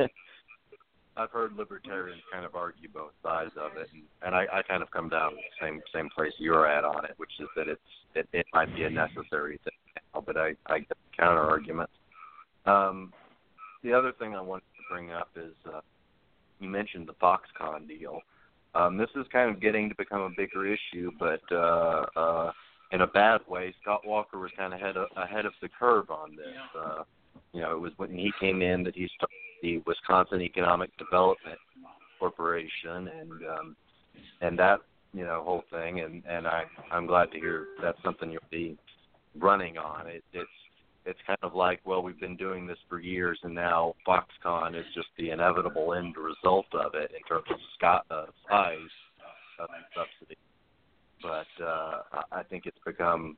I've 1.21 1.31
heard, 1.31 1.55
libertarians 1.55 2.23
kind 2.33 2.47
of 2.47 2.55
argue 2.55 2.89
both 2.89 3.13
sides 3.23 3.53
of 3.61 3.77
it, 3.77 3.89
and, 3.93 4.03
and 4.25 4.35
I, 4.35 4.47
I 4.53 4.63
kind 4.63 4.83
of 4.83 4.91
come 4.91 5.11
down 5.11 5.33
to 5.33 5.37
the 5.37 5.67
same 5.67 5.83
same 5.95 6.09
place 6.17 6.33
you're 6.39 6.67
at 6.67 6.83
on 6.83 7.05
it, 7.05 7.13
which 7.19 7.33
is 7.41 7.49
that 7.57 7.69
it's 7.69 7.81
it, 8.15 8.27
it 8.33 8.47
might 8.55 8.75
be 8.75 8.85
a 8.85 8.91
necessary 8.91 9.61
thing, 9.65 10.03
now, 10.15 10.23
but 10.25 10.39
I 10.39 10.55
I 10.67 10.79
get 10.79 10.89
the 10.89 11.17
counter 11.19 11.43
argument. 11.43 11.91
Um, 12.65 13.13
the 13.83 13.93
other 13.93 14.13
thing 14.19 14.35
I 14.35 14.41
wanted 14.41 14.65
to 14.77 14.83
bring 14.91 15.13
up 15.13 15.29
is 15.37 15.53
uh, 15.67 15.81
you 16.59 16.71
mentioned 16.71 17.07
the 17.07 17.15
Foxconn 17.15 17.87
deal. 17.87 18.21
Um, 18.75 18.97
this 18.97 19.11
is 19.15 19.27
kind 19.31 19.51
of 19.51 19.61
getting 19.61 19.91
to 19.91 19.95
become 19.97 20.23
a 20.23 20.31
bigger 20.31 20.67
issue, 20.67 21.11
but 21.19 21.43
uh, 21.53 22.07
uh, 22.17 22.53
in 22.93 23.03
a 23.03 23.07
bad 23.07 23.41
way. 23.49 23.75
Scott 23.83 24.07
Walker 24.07 24.39
was 24.39 24.51
kind 24.57 24.73
of 24.73 24.81
ahead 24.81 24.97
of, 24.97 25.09
ahead 25.17 25.45
of 25.45 25.53
the 25.61 25.69
curve 25.79 26.11
on 26.11 26.37
this. 26.37 26.47
Uh, 26.79 27.03
you 27.53 27.61
know, 27.61 27.77
it 27.77 27.81
was 27.81 27.93
when 27.97 28.11
he 28.11 28.33
came 28.41 28.63
in 28.63 28.83
that 28.85 28.95
he 28.95 29.09
started 29.17 29.35
the 29.63 29.83
Wisconsin 29.87 30.41
Economic 30.41 30.91
Development 30.99 31.59
Corporation, 32.19 33.09
and 33.09 33.33
um, 33.59 33.77
and 34.41 34.59
that 34.59 34.81
you 35.13 35.25
know 35.25 35.43
whole 35.45 35.65
thing. 35.71 36.01
And 36.01 36.23
and 36.29 36.47
I 36.47 36.65
I'm 36.91 37.07
glad 37.07 37.31
to 37.33 37.39
hear 37.39 37.67
that's 37.83 38.03
something 38.05 38.31
you'll 38.31 38.43
be 38.51 38.77
running 39.39 39.79
on. 39.79 40.07
It, 40.07 40.25
it's 40.33 40.51
it's 41.07 41.19
kind 41.27 41.39
of 41.43 41.55
like 41.55 41.81
well 41.85 42.03
we've 42.03 42.21
been 42.21 42.37
doing 42.37 42.67
this 42.67 42.79
for 42.89 43.01
years, 43.01 43.39
and 43.43 43.55
now 43.55 43.95
Foxconn 44.07 44.79
is 44.79 44.87
just 44.95 45.09
the 45.19 45.31
inevitable 45.31 45.95
end 45.95 46.15
result 46.17 46.67
of 46.75 46.95
it 46.95 47.13
in 47.13 47.23
terms 47.29 47.47
of 47.51 47.57
Scott, 47.77 48.05
uh, 48.11 48.27
size 48.49 48.77
of 49.59 49.69
subsidy. 49.95 50.39
But 51.23 51.65
uh, 51.65 52.03
I 52.33 52.43
think 52.45 52.65
it's 52.65 52.79
become, 52.85 53.37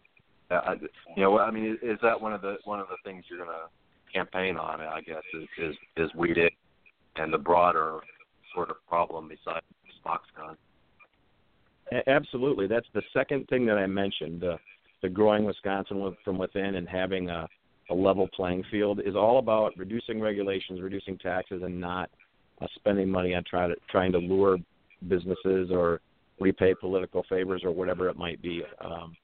uh, 0.50 0.74
you 1.16 1.22
know, 1.22 1.38
I 1.38 1.50
mean, 1.50 1.78
is 1.82 1.98
that 2.02 2.20
one 2.20 2.32
of 2.32 2.40
the 2.40 2.56
one 2.64 2.80
of 2.80 2.86
the 2.88 2.96
things 3.04 3.24
you're 3.28 3.44
to 3.44 3.68
campaign 4.12 4.56
on 4.56 4.80
it, 4.80 4.86
I 4.86 5.00
guess, 5.00 5.22
is 5.34 5.48
is, 5.58 5.76
is 5.96 6.10
weeding 6.14 6.50
and 7.16 7.32
the 7.32 7.38
broader 7.38 7.98
sort 8.54 8.70
of 8.70 8.76
problem 8.88 9.28
besides 9.28 9.64
Foxconn. 10.04 10.56
Absolutely, 12.06 12.66
that's 12.66 12.86
the 12.94 13.02
second 13.12 13.46
thing 13.48 13.66
that 13.66 13.76
I 13.78 13.86
mentioned: 13.86 14.40
the 14.40 14.56
the 15.02 15.08
growing 15.08 15.44
Wisconsin 15.44 16.16
from 16.24 16.38
within 16.38 16.76
and 16.76 16.88
having 16.88 17.28
a, 17.28 17.48
a 17.90 17.94
level 17.94 18.28
playing 18.34 18.64
field 18.70 19.00
is 19.04 19.16
all 19.16 19.38
about 19.38 19.76
reducing 19.76 20.20
regulations, 20.20 20.80
reducing 20.80 21.18
taxes, 21.18 21.62
and 21.62 21.80
not 21.80 22.08
uh, 22.60 22.66
spending 22.76 23.10
money 23.10 23.34
on 23.34 23.44
trying 23.44 23.70
to 23.70 23.76
trying 23.90 24.12
to 24.12 24.18
lure 24.18 24.58
businesses 25.08 25.70
or 25.70 26.00
repay 26.40 26.74
political 26.74 27.24
favors 27.28 27.62
or 27.64 27.72
whatever 27.72 28.08
it 28.08 28.16
might 28.16 28.40
be. 28.40 28.62
Um, 28.80 29.16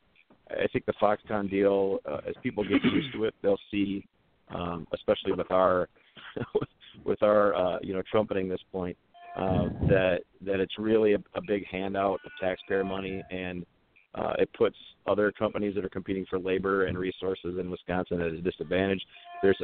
I 0.50 0.66
think 0.72 0.86
the 0.86 0.94
Foxconn 0.94 1.50
deal, 1.50 1.98
uh, 2.10 2.20
as 2.26 2.34
people 2.42 2.64
get 2.64 2.82
used 2.84 3.12
to 3.12 3.24
it, 3.24 3.34
they'll 3.42 3.58
see, 3.70 4.06
um, 4.54 4.86
especially 4.94 5.32
with 5.32 5.50
our 5.50 5.88
with 7.04 7.22
our 7.22 7.54
uh, 7.54 7.78
you 7.82 7.92
know 7.94 8.02
trumpeting 8.10 8.48
this 8.48 8.60
point, 8.72 8.96
uh, 9.36 9.64
that 9.88 10.20
that 10.44 10.60
it's 10.60 10.78
really 10.78 11.14
a, 11.14 11.18
a 11.34 11.40
big 11.46 11.64
handout 11.70 12.20
of 12.24 12.32
taxpayer 12.40 12.84
money, 12.84 13.22
and 13.30 13.64
uh, 14.14 14.32
it 14.38 14.48
puts 14.56 14.76
other 15.06 15.32
companies 15.32 15.74
that 15.74 15.84
are 15.84 15.90
competing 15.90 16.26
for 16.28 16.38
labor 16.38 16.86
and 16.86 16.98
resources 16.98 17.56
in 17.58 17.70
Wisconsin 17.70 18.20
at 18.20 18.28
a 18.28 18.40
disadvantage. 18.40 19.02
There's 19.42 19.58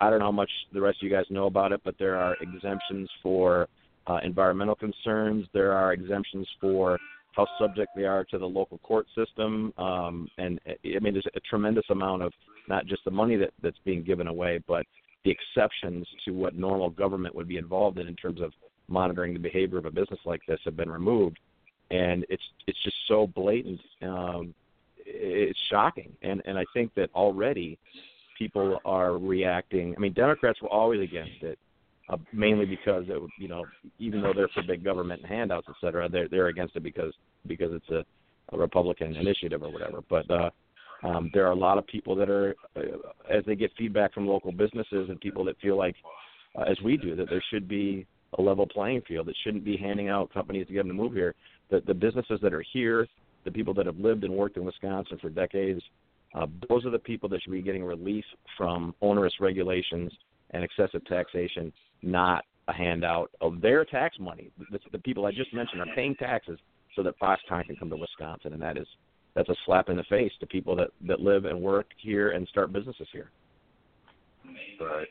I 0.00 0.10
don't 0.10 0.18
know 0.18 0.26
how 0.26 0.32
much 0.32 0.50
the 0.72 0.80
rest 0.80 0.98
of 1.02 1.08
you 1.08 1.14
guys 1.14 1.24
know 1.30 1.46
about 1.46 1.72
it, 1.72 1.80
but 1.84 1.94
there 1.98 2.16
are 2.16 2.36
exemptions 2.40 3.08
for 3.22 3.68
uh, 4.06 4.18
environmental 4.22 4.74
concerns. 4.74 5.46
There 5.52 5.72
are 5.72 5.92
exemptions 5.92 6.48
for 6.60 6.98
how 7.32 7.46
subject 7.58 7.90
they 7.96 8.04
are 8.04 8.24
to 8.24 8.38
the 8.38 8.46
local 8.46 8.78
court 8.78 9.06
system. 9.16 9.72
Um, 9.76 10.28
and 10.38 10.60
I 10.66 10.98
mean, 11.00 11.14
there's 11.14 11.26
a 11.34 11.40
tremendous 11.40 11.84
amount 11.90 12.22
of 12.22 12.32
not 12.68 12.86
just 12.86 13.04
the 13.04 13.10
money 13.10 13.36
that, 13.36 13.52
that's 13.62 13.78
being 13.84 14.02
given 14.02 14.26
away, 14.26 14.60
but 14.66 14.86
the 15.24 15.30
exceptions 15.30 16.06
to 16.24 16.32
what 16.32 16.54
normal 16.54 16.90
government 16.90 17.34
would 17.34 17.48
be 17.48 17.56
involved 17.56 17.98
in 17.98 18.06
in 18.06 18.16
terms 18.16 18.40
of 18.40 18.52
monitoring 18.88 19.32
the 19.32 19.38
behavior 19.38 19.78
of 19.78 19.86
a 19.86 19.90
business 19.90 20.20
like 20.24 20.40
this 20.46 20.60
have 20.64 20.76
been 20.76 20.90
removed. 20.90 21.38
And 21.90 22.24
it's 22.28 22.42
it's 22.66 22.82
just 22.82 22.96
so 23.08 23.26
blatant. 23.26 23.80
Um, 24.02 24.54
it's 25.06 25.58
shocking, 25.70 26.12
and 26.22 26.42
and 26.46 26.58
I 26.58 26.64
think 26.72 26.94
that 26.94 27.10
already 27.14 27.78
people 28.38 28.80
are 28.84 29.18
reacting. 29.18 29.94
I 29.96 30.00
mean, 30.00 30.12
Democrats 30.14 30.60
were 30.62 30.70
always 30.70 31.02
against 31.02 31.42
it, 31.42 31.58
uh, 32.08 32.16
mainly 32.32 32.64
because 32.64 33.04
it, 33.08 33.20
you 33.38 33.48
know, 33.48 33.64
even 33.98 34.22
though 34.22 34.32
they're 34.34 34.48
for 34.48 34.62
big 34.62 34.82
government 34.82 35.22
and 35.22 35.30
handouts, 35.30 35.66
et 35.68 35.74
cetera, 35.80 36.08
they're 36.08 36.28
they're 36.28 36.48
against 36.48 36.74
it 36.76 36.82
because 36.82 37.12
because 37.46 37.72
it's 37.72 37.90
a, 37.90 38.04
a 38.54 38.58
Republican 38.58 39.14
initiative 39.14 39.62
or 39.62 39.70
whatever. 39.70 40.00
But 40.08 40.30
uh, 40.30 40.50
um, 41.04 41.30
there 41.34 41.46
are 41.46 41.52
a 41.52 41.56
lot 41.56 41.78
of 41.78 41.86
people 41.86 42.16
that 42.16 42.30
are, 42.30 42.56
uh, 42.76 42.80
as 43.30 43.44
they 43.46 43.54
get 43.54 43.70
feedback 43.76 44.12
from 44.14 44.26
local 44.26 44.52
businesses 44.52 45.08
and 45.08 45.20
people 45.20 45.44
that 45.44 45.60
feel 45.60 45.76
like, 45.76 45.94
uh, 46.58 46.62
as 46.62 46.80
we 46.82 46.96
do, 46.96 47.14
that 47.16 47.28
there 47.28 47.42
should 47.52 47.68
be 47.68 48.06
a 48.38 48.42
level 48.42 48.66
playing 48.66 49.02
field. 49.06 49.28
It 49.28 49.36
shouldn't 49.44 49.64
be 49.64 49.76
handing 49.76 50.08
out 50.08 50.32
companies 50.32 50.66
to 50.66 50.72
get 50.72 50.80
them 50.80 50.88
to 50.88 50.94
move 50.94 51.12
here. 51.12 51.34
The 51.70 51.80
the 51.86 51.94
businesses 51.94 52.40
that 52.42 52.52
are 52.52 52.64
here, 52.72 53.06
the 53.44 53.50
people 53.50 53.74
that 53.74 53.86
have 53.86 53.98
lived 53.98 54.24
and 54.24 54.34
worked 54.34 54.56
in 54.56 54.64
Wisconsin 54.64 55.18
for 55.20 55.28
decades, 55.28 55.82
uh, 56.34 56.46
those 56.68 56.84
are 56.84 56.90
the 56.90 56.98
people 56.98 57.28
that 57.28 57.42
should 57.42 57.52
be 57.52 57.62
getting 57.62 57.84
relief 57.84 58.24
from 58.56 58.94
onerous 59.00 59.34
regulations 59.40 60.12
and 60.50 60.64
excessive 60.64 61.04
taxation 61.06 61.72
not 62.04 62.44
a 62.68 62.72
handout 62.72 63.30
of 63.40 63.60
their 63.60 63.84
tax 63.84 64.18
money. 64.18 64.50
The, 64.70 64.78
the 64.92 64.98
people 64.98 65.26
I 65.26 65.32
just 65.32 65.52
mentioned 65.52 65.80
are 65.80 65.94
paying 65.94 66.14
taxes 66.14 66.58
so 66.96 67.02
that 67.02 67.18
Foxconn 67.18 67.66
can 67.66 67.76
come 67.76 67.90
to 67.90 67.96
Wisconsin, 67.96 68.52
and 68.52 68.62
that 68.62 68.76
is 68.76 68.86
that's 69.34 69.48
a 69.48 69.54
slap 69.66 69.88
in 69.88 69.96
the 69.96 70.04
face 70.04 70.32
to 70.40 70.46
people 70.46 70.76
that 70.76 70.90
that 71.06 71.20
live 71.20 71.44
and 71.44 71.60
work 71.60 71.86
here 71.98 72.30
and 72.30 72.46
start 72.48 72.72
businesses 72.72 73.08
here. 73.12 73.30
Right. 74.80 75.08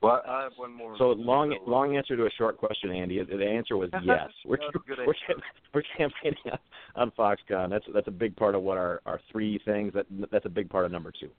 Well, 0.00 0.22
I 0.28 0.44
have 0.44 0.52
one 0.56 0.72
more. 0.72 0.94
So 0.96 1.10
long, 1.10 1.58
long 1.66 1.96
answer 1.96 2.16
to 2.16 2.26
a 2.26 2.30
short 2.38 2.56
question, 2.56 2.92
Andy. 2.92 3.20
The 3.22 3.44
answer 3.44 3.76
was 3.76 3.90
yes. 4.04 4.28
We're 4.44 4.58
we're, 4.86 5.14
we're 5.74 5.82
campaigning 5.96 6.38
on, 6.52 6.58
on 6.94 7.12
Foxconn. 7.18 7.70
That's 7.70 7.84
that's 7.92 8.06
a 8.06 8.12
big 8.12 8.36
part 8.36 8.54
of 8.54 8.62
what 8.62 8.78
our 8.78 9.00
our 9.06 9.20
three 9.32 9.60
things. 9.64 9.92
That 9.94 10.06
that's 10.30 10.46
a 10.46 10.50
big 10.50 10.70
part 10.70 10.84
of 10.84 10.92
number 10.92 11.12
two. 11.18 11.30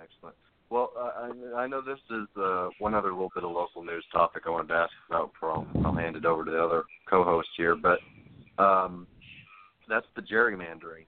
Excellent. 0.00 0.36
Well, 0.70 0.92
uh, 0.96 1.30
I, 1.56 1.62
I 1.62 1.66
know 1.66 1.82
this 1.82 1.98
is 2.10 2.28
uh, 2.40 2.68
one 2.78 2.94
other 2.94 3.12
little 3.12 3.30
bit 3.34 3.44
of 3.44 3.50
local 3.50 3.82
news 3.82 4.04
topic 4.12 4.44
I 4.46 4.50
wanted 4.50 4.68
to 4.68 4.74
ask 4.74 4.92
about 5.08 5.32
before 5.32 5.52
I'll, 5.52 5.66
I'll 5.84 5.94
hand 5.94 6.16
it 6.16 6.24
over 6.24 6.44
to 6.44 6.50
the 6.50 6.62
other 6.62 6.84
co-host 7.08 7.48
here, 7.56 7.76
but 7.76 7.98
um, 8.62 9.06
that's 9.88 10.06
the 10.16 10.22
gerrymandering 10.22 11.06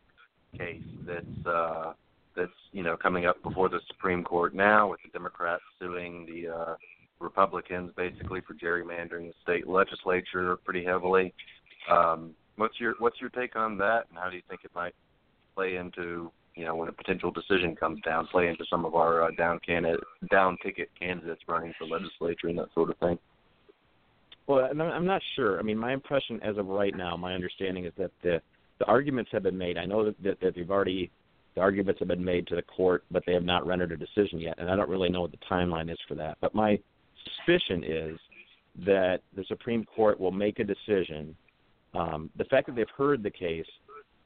case 0.56 0.82
that's 1.06 1.46
uh, 1.46 1.92
that's 2.36 2.50
you 2.72 2.82
know 2.82 2.96
coming 2.96 3.26
up 3.26 3.42
before 3.42 3.68
the 3.68 3.80
Supreme 3.88 4.24
Court 4.24 4.54
now, 4.54 4.90
with 4.90 5.00
the 5.04 5.10
Democrats 5.10 5.62
suing 5.78 6.26
the 6.26 6.52
uh, 6.52 6.74
Republicans 7.20 7.90
basically 7.96 8.40
for 8.40 8.54
gerrymandering 8.54 9.28
the 9.28 9.34
state 9.42 9.66
legislature 9.66 10.56
pretty 10.64 10.84
heavily. 10.84 11.32
Um, 11.90 12.34
what's 12.56 12.78
your 12.80 12.94
what's 12.98 13.20
your 13.20 13.30
take 13.30 13.56
on 13.56 13.78
that, 13.78 14.06
and 14.08 14.18
how 14.18 14.30
do 14.30 14.36
you 14.36 14.42
think 14.48 14.60
it 14.64 14.70
might 14.74 14.94
play 15.54 15.76
into 15.76 16.30
you 16.56 16.64
know, 16.64 16.74
when 16.74 16.88
a 16.88 16.92
potential 16.92 17.30
decision 17.30 17.76
comes 17.76 18.00
down, 18.00 18.26
play 18.28 18.48
into 18.48 18.64
some 18.68 18.84
of 18.84 18.94
our 18.94 19.24
uh, 19.24 19.30
down 19.36 19.60
candidate, 19.64 20.00
down 20.30 20.56
ticket 20.62 20.88
candidates 20.98 21.42
running 21.46 21.72
for 21.78 21.86
legislature 21.86 22.48
and 22.48 22.58
that 22.58 22.72
sort 22.74 22.90
of 22.90 22.96
thing. 22.96 23.18
Well, 24.46 24.68
I'm 24.70 25.06
not 25.06 25.22
sure. 25.34 25.58
I 25.58 25.62
mean, 25.62 25.76
my 25.76 25.92
impression 25.92 26.40
as 26.42 26.56
of 26.56 26.66
right 26.66 26.96
now, 26.96 27.16
my 27.16 27.34
understanding 27.34 27.84
is 27.84 27.92
that 27.98 28.12
the 28.22 28.40
the 28.78 28.84
arguments 28.86 29.30
have 29.32 29.42
been 29.42 29.58
made. 29.58 29.78
I 29.78 29.86
know 29.86 30.04
that, 30.04 30.22
that, 30.22 30.40
that 30.40 30.54
they've 30.54 30.70
already 30.70 31.10
the 31.54 31.62
arguments 31.62 31.98
have 32.00 32.08
been 32.08 32.24
made 32.24 32.46
to 32.48 32.54
the 32.54 32.62
court, 32.62 33.04
but 33.10 33.22
they 33.26 33.32
have 33.32 33.42
not 33.42 33.66
rendered 33.66 33.90
a 33.90 33.96
decision 33.96 34.38
yet, 34.38 34.56
and 34.58 34.70
I 34.70 34.76
don't 34.76 34.90
really 34.90 35.08
know 35.08 35.22
what 35.22 35.30
the 35.30 35.38
timeline 35.50 35.90
is 35.90 35.98
for 36.06 36.14
that. 36.14 36.36
But 36.42 36.54
my 36.54 36.78
suspicion 37.24 37.82
is 37.82 38.18
that 38.84 39.20
the 39.34 39.44
Supreme 39.48 39.84
Court 39.84 40.20
will 40.20 40.32
make 40.32 40.58
a 40.58 40.64
decision. 40.64 41.34
Um, 41.94 42.30
the 42.36 42.44
fact 42.44 42.66
that 42.66 42.76
they've 42.76 42.86
heard 42.96 43.22
the 43.22 43.30
case 43.30 43.64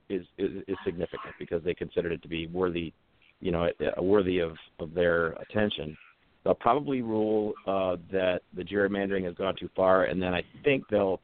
is, 0.08 0.26
is 0.38 0.64
is 0.66 0.76
significant 0.84 1.34
because 1.38 1.62
they 1.62 1.72
considered 1.72 2.10
it 2.10 2.20
to 2.22 2.28
be 2.28 2.48
worthy, 2.48 2.92
you 3.40 3.52
know, 3.52 3.68
worthy 3.98 4.40
of 4.40 4.56
of 4.80 4.92
their 4.92 5.28
attention. 5.34 5.96
They'll 6.42 6.54
probably 6.54 7.00
rule 7.00 7.52
uh, 7.66 7.96
that 8.10 8.40
the 8.56 8.64
gerrymandering 8.64 9.24
has 9.24 9.34
gone 9.34 9.54
too 9.56 9.68
far, 9.76 10.04
and 10.04 10.20
then 10.20 10.34
I 10.34 10.42
think 10.64 10.84
they'll 10.90 11.20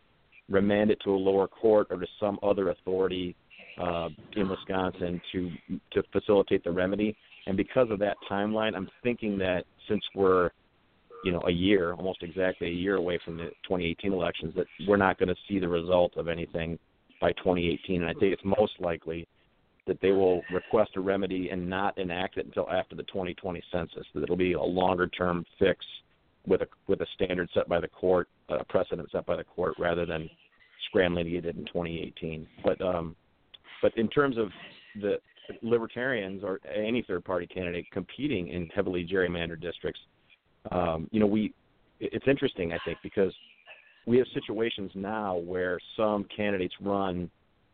remand 0.48 0.90
it 0.90 0.98
to 1.04 1.10
a 1.10 1.16
lower 1.16 1.48
court 1.48 1.88
or 1.90 1.98
to 1.98 2.06
some 2.20 2.38
other 2.42 2.70
authority 2.70 3.34
uh, 3.80 4.08
in 4.36 4.48
Wisconsin 4.48 5.20
to 5.32 5.50
to 5.92 6.02
facilitate 6.12 6.64
the 6.64 6.70
remedy. 6.70 7.16
And 7.46 7.56
because 7.56 7.90
of 7.90 7.98
that 8.00 8.16
timeline, 8.30 8.74
I'm 8.74 8.88
thinking 9.02 9.38
that 9.38 9.64
since 9.88 10.02
we're 10.14 10.50
you 11.24 11.32
know 11.32 11.42
a 11.46 11.50
year, 11.50 11.92
almost 11.92 12.22
exactly 12.22 12.68
a 12.68 12.72
year 12.72 12.96
away 12.96 13.18
from 13.24 13.36
the 13.36 13.50
2018 13.64 14.12
elections, 14.12 14.54
that 14.56 14.66
we're 14.86 14.96
not 14.96 15.18
going 15.18 15.28
to 15.28 15.36
see 15.48 15.58
the 15.58 15.68
result 15.68 16.16
of 16.16 16.28
anything 16.28 16.78
by 17.20 17.32
2018, 17.32 18.02
and 18.02 18.10
I 18.10 18.12
think 18.12 18.32
it's 18.32 18.44
most 18.44 18.72
likely 18.78 19.26
that 19.86 20.00
they 20.00 20.10
will 20.10 20.42
request 20.52 20.90
a 20.96 21.00
remedy 21.00 21.50
and 21.50 21.68
not 21.68 21.96
enact 21.96 22.38
it 22.38 22.44
until 22.44 22.68
after 22.70 22.96
the 22.96 23.04
2020 23.04 23.62
census. 23.72 24.04
That 24.14 24.24
it'll 24.24 24.36
be 24.36 24.54
a 24.54 24.62
longer-term 24.62 25.44
fix 25.58 25.84
with 26.46 26.62
a 26.62 26.66
with 26.86 27.00
a 27.00 27.06
standard 27.14 27.48
set 27.54 27.68
by 27.68 27.80
the 27.80 27.88
court, 27.88 28.28
a 28.48 28.64
precedent 28.64 29.08
set 29.10 29.26
by 29.26 29.36
the 29.36 29.44
court, 29.44 29.74
rather 29.78 30.06
than 30.06 30.28
scrambling 30.88 31.24
to 31.24 31.30
get 31.30 31.44
it 31.44 31.56
in 31.56 31.64
2018. 31.66 32.46
But 32.64 32.80
um, 32.80 33.16
but 33.82 33.96
in 33.96 34.08
terms 34.08 34.38
of 34.38 34.48
the 35.00 35.16
libertarians 35.62 36.42
or 36.42 36.60
any 36.74 37.02
third-party 37.06 37.46
candidate 37.46 37.86
competing 37.92 38.48
in 38.48 38.66
heavily 38.74 39.06
gerrymandered 39.06 39.60
districts, 39.60 40.00
um, 40.72 41.08
you 41.12 41.20
know, 41.20 41.26
we 41.26 41.52
it's 42.00 42.26
interesting 42.26 42.72
I 42.72 42.78
think 42.84 42.98
because 43.02 43.32
we 44.06 44.18
have 44.18 44.26
situations 44.34 44.90
now 44.94 45.36
where 45.36 45.78
some 45.96 46.24
candidates 46.36 46.74
run 46.80 47.30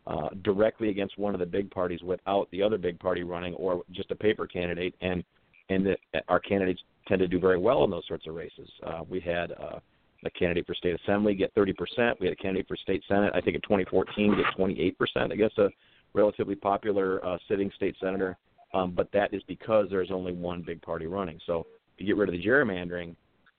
uh, 0.07 0.29
directly 0.43 0.89
against 0.89 1.19
one 1.19 1.35
of 1.35 1.41
the 1.41 1.47
big 1.47 1.71
parties 1.71 2.03
without 2.03 2.51
the 2.51 2.63
other 2.63 2.79
big 2.79 2.99
party 2.99 3.23
running, 3.23 3.55
or 3.55 3.83
just 3.93 4.11
a 4.11 4.17
paper 4.17 4.47
candidate, 4.47 4.95
and 5.01 5.23
and 5.69 5.87
our 6.29 6.41
candidates 6.41 6.81
tend 7.09 7.21
to 7.21 7.29
do 7.29 7.39
very 7.39 7.59
well 7.59 7.85
in 7.85 7.91
those 7.91 8.07
sorts 8.07 8.27
of 8.27 8.35
races. 8.35 8.69
Uh, 8.87 9.01
we 9.09 9.21
had 9.21 9.53
uh, 9.53 9.79
a 10.25 10.31
candidate 10.31 10.67
for 10.67 10.75
state 10.75 10.95
assembly 11.03 11.35
get 11.35 11.55
30%. 11.55 11.75
We 12.21 12.27
had 12.27 12.33
a 12.33 12.37
candidate 12.37 12.69
for 12.69 12.77
state 12.77 13.03
senate, 13.09 13.33
I 13.35 13.41
think 13.41 13.57
in 13.57 13.63
2014, 13.63 14.37
get 14.37 14.47
28% 14.59 15.33
against 15.33 15.59
a 15.59 15.69
relatively 16.15 16.55
popular 16.55 17.25
uh, 17.25 17.39
sitting 17.49 17.71
state 17.77 17.97
senator. 18.01 18.37
Um, 18.75 18.93
but 18.93 19.11
that 19.13 19.35
is 19.35 19.43
because 19.47 19.89
there's 19.91 20.11
only 20.11 20.33
one 20.33 20.63
big 20.63 20.81
party 20.81 21.07
running. 21.07 21.39
So 21.47 21.67
if 21.95 22.01
you 22.01 22.07
get 22.07 22.17
rid 22.17 22.29
of 22.29 22.33
the 22.33 22.43
gerrymandering, 22.43 23.15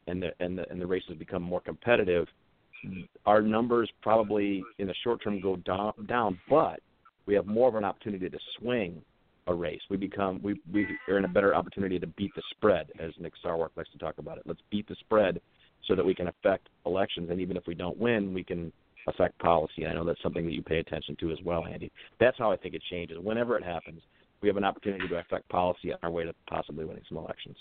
and 0.07 0.21
the 0.21 0.31
and 0.39 0.57
the 0.57 0.69
and 0.69 0.81
the 0.81 0.85
races 0.85 1.15
become 1.17 1.41
more 1.41 1.61
competitive, 1.61 2.27
our 3.25 3.41
numbers 3.41 3.89
probably 4.01 4.63
in 4.79 4.87
the 4.87 4.93
short 5.03 5.23
term 5.23 5.39
go 5.41 5.55
down, 5.57 5.93
down, 6.07 6.39
but 6.49 6.79
we 7.25 7.33
have 7.35 7.45
more 7.45 7.69
of 7.69 7.75
an 7.75 7.83
opportunity 7.83 8.29
to 8.29 8.39
swing 8.59 9.01
a 9.47 9.53
race. 9.53 9.81
We 9.89 9.97
become 9.97 10.39
we 10.41 10.59
we 10.71 10.87
are 11.09 11.17
in 11.17 11.25
a 11.25 11.29
better 11.29 11.53
opportunity 11.55 11.99
to 11.99 12.07
beat 12.07 12.31
the 12.35 12.41
spread, 12.51 12.87
as 12.99 13.11
Nick 13.19 13.33
Sarwark 13.43 13.69
likes 13.75 13.91
to 13.91 13.97
talk 13.97 14.17
about 14.17 14.37
it. 14.37 14.43
Let's 14.45 14.61
beat 14.71 14.87
the 14.87 14.95
spread 15.01 15.41
so 15.87 15.95
that 15.95 16.05
we 16.05 16.15
can 16.15 16.27
affect 16.27 16.69
elections, 16.85 17.29
and 17.29 17.41
even 17.41 17.57
if 17.57 17.63
we 17.67 17.75
don't 17.75 17.97
win, 17.97 18.33
we 18.33 18.43
can 18.43 18.71
affect 19.07 19.37
policy. 19.39 19.85
I 19.85 19.93
know 19.93 20.05
that's 20.05 20.21
something 20.23 20.45
that 20.45 20.53
you 20.53 20.61
pay 20.61 20.79
attention 20.79 21.17
to 21.19 21.31
as 21.31 21.37
well, 21.43 21.65
Andy. 21.65 21.91
That's 22.19 22.37
how 22.37 22.51
I 22.51 22.57
think 22.57 22.73
it 22.73 22.81
changes. 22.89 23.17
Whenever 23.21 23.57
it 23.57 23.63
happens, 23.63 24.01
we 24.41 24.47
have 24.47 24.57
an 24.57 24.63
opportunity 24.63 25.07
to 25.07 25.15
affect 25.17 25.49
policy 25.49 25.91
on 25.91 25.99
our 26.03 26.11
way 26.11 26.23
to 26.23 26.33
possibly 26.47 26.85
winning 26.85 27.03
some 27.09 27.17
elections. 27.17 27.57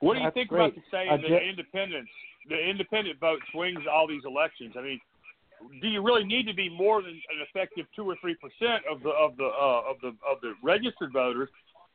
What 0.00 0.14
do 0.14 0.20
you 0.20 0.26
That's 0.26 0.34
think 0.34 0.48
great. 0.48 0.60
about 0.60 0.74
the 0.74 0.82
saying 0.90 1.10
Uh, 1.10 1.16
that 1.18 1.28
Jer- 1.28 1.38
the 1.38 1.48
independents, 1.48 2.10
the 2.48 2.58
independent 2.58 3.20
vote 3.20 3.40
swings 3.52 3.80
all 3.86 4.08
these 4.08 4.24
elections? 4.24 4.74
I 4.76 4.82
mean, 4.82 5.00
do 5.80 5.88
you 5.88 6.02
really 6.02 6.24
need 6.24 6.46
to 6.46 6.54
be 6.54 6.68
more 6.68 7.02
than 7.02 7.12
an 7.12 7.46
effective 7.48 7.86
two 7.94 8.08
or 8.08 8.16
three 8.20 8.34
percent 8.34 8.82
of 8.90 9.02
the 9.02 9.10
of 9.10 9.36
the 9.36 9.44
uh, 9.44 9.82
of 9.90 9.96
the 10.00 10.08
of 10.08 10.40
the 10.42 10.54
registered 10.62 11.12
voters 11.12 11.48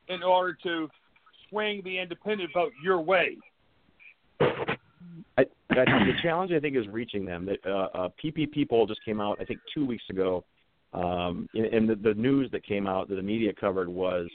in 0.08 0.22
order 0.22 0.56
to 0.62 0.88
swing 1.48 1.82
the 1.84 1.98
independent 1.98 2.50
vote 2.52 2.72
your 2.82 3.00
way? 3.00 3.36
I, 4.40 5.42
I, 5.42 5.44
the 5.70 6.14
challenge 6.22 6.52
I 6.52 6.60
think 6.60 6.76
is 6.76 6.86
reaching 6.88 7.24
them. 7.24 7.46
That 7.46 7.58
uh, 7.66 7.88
uh, 7.94 8.08
PPP 8.22 8.68
poll 8.68 8.86
just 8.86 9.04
came 9.04 9.20
out 9.20 9.38
I 9.40 9.44
think 9.44 9.60
two 9.74 9.86
weeks 9.86 10.04
ago, 10.10 10.44
um, 10.92 11.48
and, 11.54 11.66
and 11.66 11.88
the, 11.88 11.94
the 11.96 12.14
news 12.14 12.50
that 12.52 12.64
came 12.64 12.86
out 12.86 13.08
that 13.08 13.16
the 13.16 13.22
media 13.22 13.52
covered 13.52 13.88
was 13.88 14.28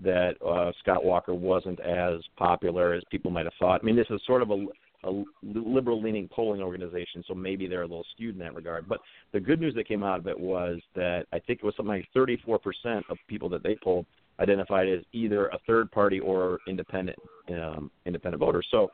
that 0.00 0.34
uh, 0.44 0.72
Scott 0.80 1.04
Walker 1.04 1.34
wasn't 1.34 1.80
as 1.80 2.20
popular 2.36 2.92
as 2.92 3.02
people 3.10 3.30
might 3.30 3.46
have 3.46 3.54
thought. 3.58 3.80
I 3.80 3.84
mean, 3.84 3.96
this 3.96 4.06
is 4.10 4.20
sort 4.26 4.42
of 4.42 4.50
a, 4.50 4.66
a 5.04 5.24
liberal-leaning 5.42 6.28
polling 6.28 6.62
organization, 6.62 7.22
so 7.26 7.34
maybe 7.34 7.66
they're 7.66 7.82
a 7.82 7.86
little 7.86 8.06
skewed 8.14 8.34
in 8.34 8.40
that 8.40 8.54
regard. 8.54 8.88
But 8.88 9.00
the 9.32 9.40
good 9.40 9.60
news 9.60 9.74
that 9.74 9.86
came 9.86 10.02
out 10.02 10.18
of 10.18 10.26
it 10.26 10.38
was 10.38 10.80
that 10.94 11.26
I 11.32 11.38
think 11.38 11.60
it 11.62 11.64
was 11.64 11.74
something 11.76 11.94
like 11.94 12.08
34% 12.16 13.02
of 13.10 13.18
people 13.28 13.48
that 13.50 13.62
they 13.62 13.76
polled 13.82 14.06
identified 14.40 14.88
as 14.88 15.00
either 15.12 15.46
a 15.48 15.58
third 15.66 15.90
party 15.90 16.20
or 16.20 16.58
independent 16.66 17.18
um, 17.50 17.90
independent 18.06 18.40
voters. 18.40 18.66
So 18.70 18.90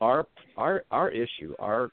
our 0.00 0.26
our 0.56 0.84
our 0.90 1.10
issue, 1.10 1.54
our 1.58 1.90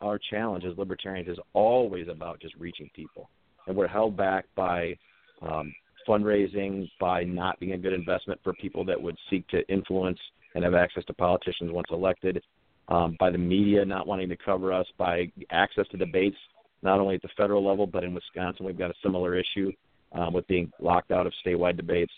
our 0.00 0.18
challenge 0.30 0.64
as 0.64 0.76
libertarians 0.76 1.28
is 1.28 1.38
always 1.52 2.08
about 2.08 2.40
just 2.40 2.54
reaching 2.56 2.90
people, 2.94 3.30
and 3.66 3.76
we're 3.76 3.88
held 3.88 4.16
back 4.16 4.44
by 4.56 4.96
um, 5.42 5.72
fundraising, 6.06 6.88
by 7.00 7.24
not 7.24 7.58
being 7.60 7.72
a 7.72 7.78
good 7.78 7.92
investment 7.92 8.40
for 8.42 8.52
people 8.54 8.84
that 8.84 9.00
would 9.00 9.16
seek 9.30 9.46
to 9.48 9.66
influence 9.72 10.18
and 10.54 10.64
have 10.64 10.74
access 10.74 11.04
to 11.06 11.14
politicians 11.14 11.72
once 11.72 11.86
elected, 11.90 12.42
um, 12.88 13.16
by 13.18 13.30
the 13.30 13.38
media 13.38 13.84
not 13.84 14.06
wanting 14.06 14.28
to 14.28 14.36
cover 14.36 14.72
us, 14.72 14.86
by 14.98 15.30
access 15.50 15.86
to 15.88 15.96
debates, 15.96 16.36
not 16.82 17.00
only 17.00 17.14
at 17.14 17.22
the 17.22 17.28
federal 17.36 17.66
level 17.66 17.86
but 17.86 18.04
in 18.04 18.14
Wisconsin 18.14 18.66
we've 18.66 18.78
got 18.78 18.90
a 18.90 18.94
similar 19.02 19.34
issue 19.34 19.72
um, 20.12 20.32
with 20.32 20.46
being 20.46 20.70
locked 20.80 21.10
out 21.10 21.26
of 21.26 21.32
statewide 21.44 21.76
debates. 21.76 22.12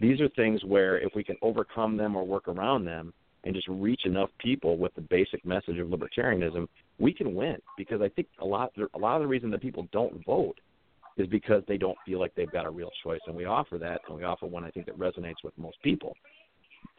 These 0.00 0.20
are 0.20 0.28
things 0.30 0.64
where 0.64 0.98
if 0.98 1.14
we 1.14 1.22
can 1.22 1.36
overcome 1.42 1.96
them 1.96 2.16
or 2.16 2.26
work 2.26 2.48
around 2.48 2.84
them, 2.84 3.12
and 3.44 3.54
just 3.54 3.68
reach 3.68 4.06
enough 4.06 4.30
people 4.38 4.76
with 4.76 4.94
the 4.94 5.00
basic 5.00 5.44
message 5.44 5.78
of 5.78 5.88
libertarianism, 5.88 6.66
we 6.98 7.12
can 7.12 7.34
win. 7.34 7.56
Because 7.76 8.00
I 8.00 8.08
think 8.08 8.28
a 8.38 8.44
lot 8.44 8.72
a 8.94 8.98
lot 8.98 9.16
of 9.16 9.22
the 9.22 9.28
reason 9.28 9.50
that 9.50 9.60
people 9.60 9.88
don't 9.92 10.24
vote 10.24 10.58
is 11.16 11.26
because 11.26 11.62
they 11.68 11.76
don't 11.76 11.98
feel 12.06 12.20
like 12.20 12.34
they've 12.34 12.50
got 12.50 12.66
a 12.66 12.70
real 12.70 12.90
choice, 13.02 13.20
and 13.26 13.36
we 13.36 13.44
offer 13.44 13.78
that, 13.78 14.00
and 14.08 14.16
we 14.16 14.24
offer 14.24 14.46
one 14.46 14.64
I 14.64 14.70
think 14.70 14.86
that 14.86 14.98
resonates 14.98 15.44
with 15.44 15.56
most 15.58 15.76
people. 15.82 16.16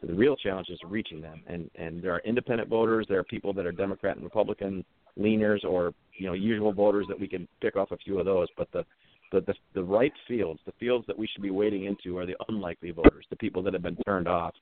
So 0.04 0.12
the 0.12 0.18
real 0.18 0.36
challenge 0.36 0.68
is 0.68 0.78
reaching 0.86 1.20
them, 1.20 1.42
and 1.46 1.70
and 1.76 2.02
there 2.02 2.12
are 2.12 2.20
independent 2.24 2.68
voters, 2.68 3.06
there 3.08 3.18
are 3.18 3.24
people 3.24 3.52
that 3.54 3.64
are 3.64 3.72
Democrat 3.72 4.16
and 4.16 4.24
Republican 4.24 4.84
leaners, 5.18 5.64
or 5.64 5.94
you 6.16 6.26
know 6.26 6.34
usual 6.34 6.72
voters 6.72 7.06
that 7.08 7.18
we 7.18 7.26
can 7.26 7.48
pick 7.62 7.76
off 7.76 7.90
a 7.90 7.96
few 7.96 8.18
of 8.18 8.26
those, 8.26 8.48
but 8.56 8.68
the 8.72 8.84
the, 9.32 9.40
the 9.42 9.54
the 9.74 9.82
right 9.82 10.12
fields, 10.28 10.60
the 10.66 10.72
fields 10.78 11.06
that 11.06 11.16
we 11.16 11.26
should 11.26 11.42
be 11.42 11.50
wading 11.50 11.84
into, 11.84 12.18
are 12.18 12.26
the 12.26 12.36
unlikely 12.48 12.90
voters, 12.90 13.24
the 13.30 13.36
people 13.36 13.62
that 13.62 13.72
have 13.72 13.82
been 13.82 13.96
turned 14.06 14.28
off 14.28 14.54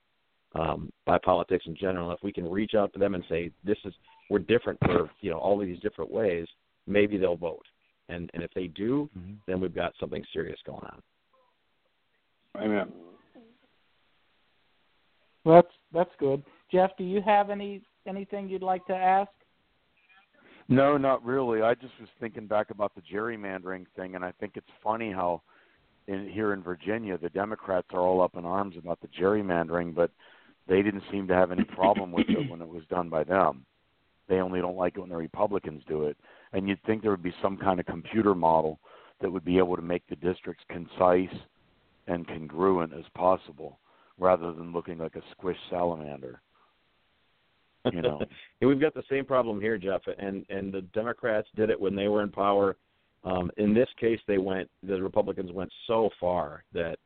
um, 0.55 0.91
by 1.05 1.17
politics 1.17 1.65
in 1.67 1.75
general. 1.75 2.11
If 2.11 2.19
we 2.23 2.31
can 2.31 2.49
reach 2.49 2.73
out 2.75 2.93
to 2.93 2.99
them 2.99 3.15
and 3.15 3.23
say, 3.27 3.51
"This 3.65 3.77
is 3.85 3.93
we're 4.29 4.39
different 4.39 4.79
for 4.85 5.09
you 5.21 5.31
know 5.31 5.39
all 5.39 5.59
of 5.59 5.67
these 5.67 5.79
different 5.79 6.11
ways," 6.11 6.47
maybe 6.87 7.17
they'll 7.17 7.35
vote. 7.35 7.65
And 8.07 8.29
and 8.33 8.43
if 8.43 8.53
they 8.53 8.67
do, 8.67 9.09
mm-hmm. 9.17 9.33
then 9.47 9.59
we've 9.59 9.75
got 9.75 9.93
something 9.99 10.23
serious 10.31 10.59
going 10.65 10.83
on. 10.83 11.01
Amen. 12.55 12.91
That's 15.45 15.67
that's 15.93 16.11
good. 16.19 16.43
Jeff, 16.71 16.91
do 16.97 17.03
you 17.03 17.21
have 17.21 17.49
any 17.49 17.81
anything 18.07 18.49
you'd 18.49 18.63
like 18.63 18.85
to 18.87 18.95
ask? 18.95 19.31
No, 20.69 20.97
not 20.97 21.23
really. 21.25 21.61
I 21.61 21.73
just 21.73 21.93
was 21.99 22.09
thinking 22.19 22.47
back 22.47 22.69
about 22.69 22.93
the 22.95 23.01
gerrymandering 23.01 23.85
thing, 23.95 24.15
and 24.15 24.23
I 24.23 24.31
think 24.39 24.53
it's 24.55 24.65
funny 24.81 25.11
how 25.11 25.41
in 26.07 26.29
here 26.29 26.53
in 26.53 26.63
Virginia 26.63 27.17
the 27.17 27.29
Democrats 27.29 27.87
are 27.93 27.99
all 27.99 28.21
up 28.21 28.35
in 28.37 28.45
arms 28.45 28.75
about 28.77 28.99
the 29.01 29.07
gerrymandering, 29.07 29.93
but 29.93 30.11
they 30.67 30.81
didn't 30.81 31.03
seem 31.11 31.27
to 31.27 31.33
have 31.33 31.51
any 31.51 31.63
problem 31.63 32.11
with 32.11 32.29
it 32.29 32.49
when 32.49 32.61
it 32.61 32.67
was 32.67 32.83
done 32.89 33.09
by 33.09 33.23
them. 33.23 33.65
They 34.29 34.37
only 34.37 34.61
don't 34.61 34.77
like 34.77 34.95
it 34.95 35.01
when 35.01 35.09
the 35.09 35.17
Republicans 35.17 35.83
do 35.87 36.05
it. 36.05 36.17
And 36.53 36.67
you'd 36.67 36.81
think 36.83 37.01
there 37.01 37.11
would 37.11 37.23
be 37.23 37.33
some 37.41 37.57
kind 37.57 37.79
of 37.79 37.85
computer 37.85 38.33
model 38.33 38.79
that 39.21 39.31
would 39.31 39.43
be 39.43 39.57
able 39.57 39.75
to 39.75 39.81
make 39.81 40.07
the 40.07 40.15
districts 40.15 40.63
concise 40.69 41.35
and 42.07 42.27
congruent 42.27 42.93
as 42.93 43.05
possible, 43.15 43.79
rather 44.19 44.51
than 44.51 44.71
looking 44.71 44.97
like 44.97 45.15
a 45.15 45.21
squished 45.35 45.55
salamander. 45.69 46.41
You 47.91 48.01
know, 48.01 48.21
we've 48.61 48.79
got 48.79 48.93
the 48.93 49.03
same 49.09 49.25
problem 49.25 49.59
here, 49.59 49.77
Jeff. 49.77 50.01
And 50.17 50.45
and 50.49 50.73
the 50.73 50.81
Democrats 50.93 51.47
did 51.55 51.69
it 51.69 51.79
when 51.79 51.95
they 51.95 52.07
were 52.07 52.23
in 52.23 52.29
power. 52.29 52.77
Um, 53.25 53.51
in 53.57 53.73
this 53.73 53.89
case, 53.99 54.19
they 54.27 54.37
went. 54.37 54.69
The 54.83 55.01
Republicans 55.01 55.51
went 55.51 55.71
so 55.87 56.09
far 56.19 56.63
that 56.73 56.97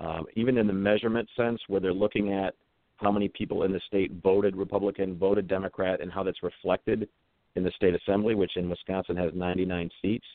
um, 0.00 0.26
even 0.36 0.58
in 0.58 0.66
the 0.66 0.72
measurement 0.72 1.28
sense, 1.36 1.60
where 1.68 1.80
they're 1.80 1.92
looking 1.92 2.32
at 2.32 2.54
how 2.96 3.10
many 3.12 3.28
people 3.28 3.62
in 3.62 3.72
the 3.72 3.80
state 3.86 4.12
voted 4.22 4.56
Republican, 4.56 5.16
voted 5.16 5.48
Democrat, 5.48 6.00
and 6.00 6.12
how 6.12 6.22
that's 6.22 6.42
reflected 6.42 7.08
in 7.56 7.64
the 7.64 7.70
state 7.72 7.94
assembly, 7.94 8.34
which 8.34 8.56
in 8.56 8.68
Wisconsin 8.68 9.16
has 9.16 9.32
99 9.34 9.90
seats. 10.02 10.26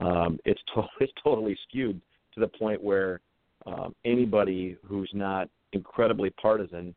Um, 0.00 0.38
it's, 0.44 0.60
to- 0.74 0.86
it's 1.00 1.12
totally 1.22 1.56
skewed 1.68 2.00
to 2.34 2.40
the 2.40 2.48
point 2.48 2.82
where 2.82 3.20
um, 3.66 3.94
anybody 4.04 4.76
who's 4.86 5.10
not 5.14 5.48
incredibly 5.72 6.30
partisan 6.30 6.94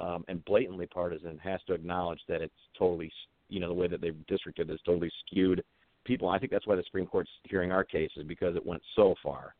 um, 0.00 0.24
and 0.28 0.44
blatantly 0.44 0.86
partisan 0.86 1.38
has 1.38 1.60
to 1.66 1.74
acknowledge 1.74 2.20
that 2.28 2.40
it's 2.40 2.54
totally, 2.78 3.12
you 3.48 3.60
know, 3.60 3.68
the 3.68 3.74
way 3.74 3.88
that 3.88 4.00
they've 4.00 4.26
districted 4.26 4.70
is 4.70 4.80
totally 4.86 5.10
skewed 5.26 5.62
people. 6.04 6.28
I 6.28 6.38
think 6.38 6.50
that's 6.50 6.66
why 6.66 6.76
the 6.76 6.82
Supreme 6.84 7.06
Court's 7.06 7.30
hearing 7.44 7.72
our 7.72 7.84
case 7.84 8.10
is 8.16 8.24
because 8.24 8.56
it 8.56 8.64
went 8.64 8.82
so 8.96 9.14
far 9.22 9.54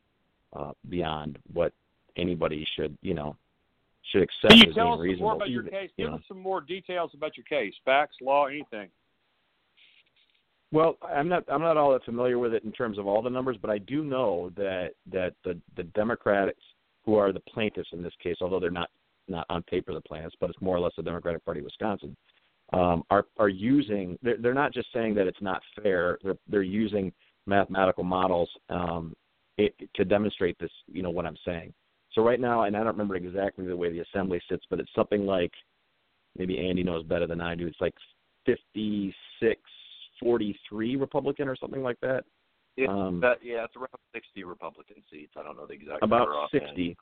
uh, 0.53 0.71
beyond 0.89 1.37
what 1.53 1.71
anybody 2.17 2.65
should, 2.75 2.97
you 3.01 3.13
know, 3.13 3.35
should 4.11 4.21
accept 4.23 4.49
Can 4.51 4.57
you 4.57 4.69
as 4.69 4.75
tell 4.75 4.93
us 4.93 4.99
reasonable. 4.99 5.27
more 5.27 5.35
about 5.35 5.49
your 5.49 5.63
case? 5.63 5.89
you 5.97 6.05
Give 6.05 6.11
know. 6.11 6.17
us 6.17 6.23
some 6.27 6.39
more 6.39 6.61
details 6.61 7.11
about 7.13 7.37
your 7.37 7.45
case, 7.45 7.73
facts, 7.85 8.15
law, 8.21 8.47
anything. 8.47 8.89
Well, 10.71 10.97
I'm 11.07 11.29
not 11.29 11.43
I'm 11.47 11.61
not 11.61 11.77
all 11.77 11.93
that 11.93 12.03
familiar 12.03 12.39
with 12.39 12.53
it 12.53 12.63
in 12.63 12.71
terms 12.71 12.97
of 12.97 13.05
all 13.05 13.21
the 13.21 13.29
numbers, 13.29 13.57
but 13.61 13.69
I 13.69 13.77
do 13.77 14.03
know 14.03 14.51
that 14.57 14.93
that 15.11 15.35
the 15.45 15.57
the 15.77 15.83
Democrats 15.83 16.57
who 17.05 17.15
are 17.15 17.31
the 17.31 17.39
plaintiffs 17.41 17.89
in 17.93 18.01
this 18.01 18.13
case, 18.21 18.37
although 18.41 18.59
they're 18.59 18.71
not 18.71 18.89
not 19.29 19.45
on 19.49 19.63
paper 19.63 19.93
the 19.93 20.01
plaintiffs, 20.01 20.35
but 20.39 20.49
it's 20.49 20.61
more 20.61 20.75
or 20.75 20.79
less 20.79 20.91
the 20.97 21.03
Democratic 21.03 21.43
Party 21.45 21.61
of 21.61 21.65
Wisconsin, 21.65 22.15
um, 22.73 23.03
are 23.09 23.25
are 23.37 23.49
using 23.49 24.17
they're, 24.21 24.37
they're 24.37 24.53
not 24.53 24.73
just 24.73 24.87
saying 24.93 25.15
that 25.15 25.27
it's 25.27 25.41
not 25.41 25.61
fair. 25.81 26.17
They're 26.23 26.37
they're 26.47 26.61
using 26.61 27.11
mathematical 27.45 28.03
models 28.03 28.49
um, 28.69 29.13
it, 29.57 29.75
to 29.95 30.05
demonstrate 30.05 30.57
this. 30.59 30.71
You 30.87 31.03
know 31.03 31.09
what 31.09 31.25
I'm 31.25 31.37
saying. 31.45 31.73
So 32.13 32.21
right 32.21 32.39
now, 32.39 32.63
and 32.63 32.75
I 32.75 32.79
don't 32.79 32.87
remember 32.87 33.15
exactly 33.15 33.65
the 33.65 33.75
way 33.75 33.91
the 33.91 33.99
assembly 34.01 34.41
sits, 34.49 34.65
but 34.69 34.79
it's 34.79 34.93
something 34.95 35.25
like 35.25 35.51
maybe 36.37 36.59
Andy 36.59 36.83
knows 36.83 37.03
better 37.03 37.27
than 37.27 37.41
I 37.41 37.55
do. 37.55 37.67
It's 37.67 37.81
like 37.81 37.95
56 38.45 39.61
43 40.19 40.95
Republican 40.95 41.47
or 41.47 41.55
something 41.55 41.83
like 41.83 41.99
that. 42.01 42.23
It's 42.77 42.89
Um, 42.89 43.19
that, 43.21 43.37
yeah, 43.43 43.65
it's 43.65 43.75
around 43.75 43.89
60 44.13 44.43
Republican 44.43 45.03
seats. 45.11 45.33
I 45.37 45.43
don't 45.43 45.57
know 45.57 45.67
the 45.67 45.73
exact 45.73 46.03
about 46.03 46.19
number 46.19 46.33
offhand. 46.33 46.63
60. 46.67 46.97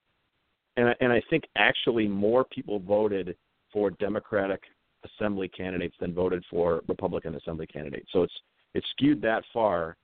And 0.77 0.89
I, 0.89 0.95
and 1.01 1.11
I 1.11 1.21
think 1.29 1.43
actually 1.55 2.07
more 2.07 2.45
people 2.45 2.79
voted 2.79 3.35
for 3.71 3.91
Democratic 3.91 4.61
assembly 5.03 5.47
candidates 5.47 5.95
than 5.99 6.13
voted 6.13 6.43
for 6.49 6.81
Republican 6.87 7.35
assembly 7.35 7.67
candidates. 7.67 8.09
So 8.11 8.23
it's 8.23 8.33
it's 8.73 8.87
skewed 8.91 9.21
that 9.21 9.43
far. 9.53 9.97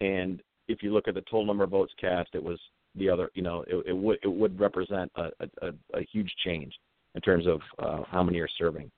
And 0.00 0.42
if 0.68 0.82
you 0.82 0.92
look 0.92 1.08
at 1.08 1.14
the 1.14 1.22
total 1.22 1.46
number 1.46 1.64
of 1.64 1.70
votes 1.70 1.92
cast, 2.00 2.30
it 2.34 2.42
was 2.42 2.58
the 2.94 3.08
other. 3.08 3.30
You 3.34 3.42
know, 3.42 3.64
it, 3.66 3.86
it 3.88 3.92
would 3.96 4.18
it 4.22 4.28
would 4.28 4.58
represent 4.58 5.10
a, 5.16 5.30
a, 5.62 5.68
a 5.94 6.02
huge 6.12 6.32
change 6.44 6.72
in 7.14 7.20
terms 7.20 7.46
of 7.46 7.60
uh, 7.78 8.04
how 8.08 8.22
many 8.22 8.38
are 8.38 8.48
serving, 8.58 8.90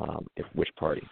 um, 0.00 0.26
if 0.36 0.46
which 0.54 0.70
party. 0.76 1.02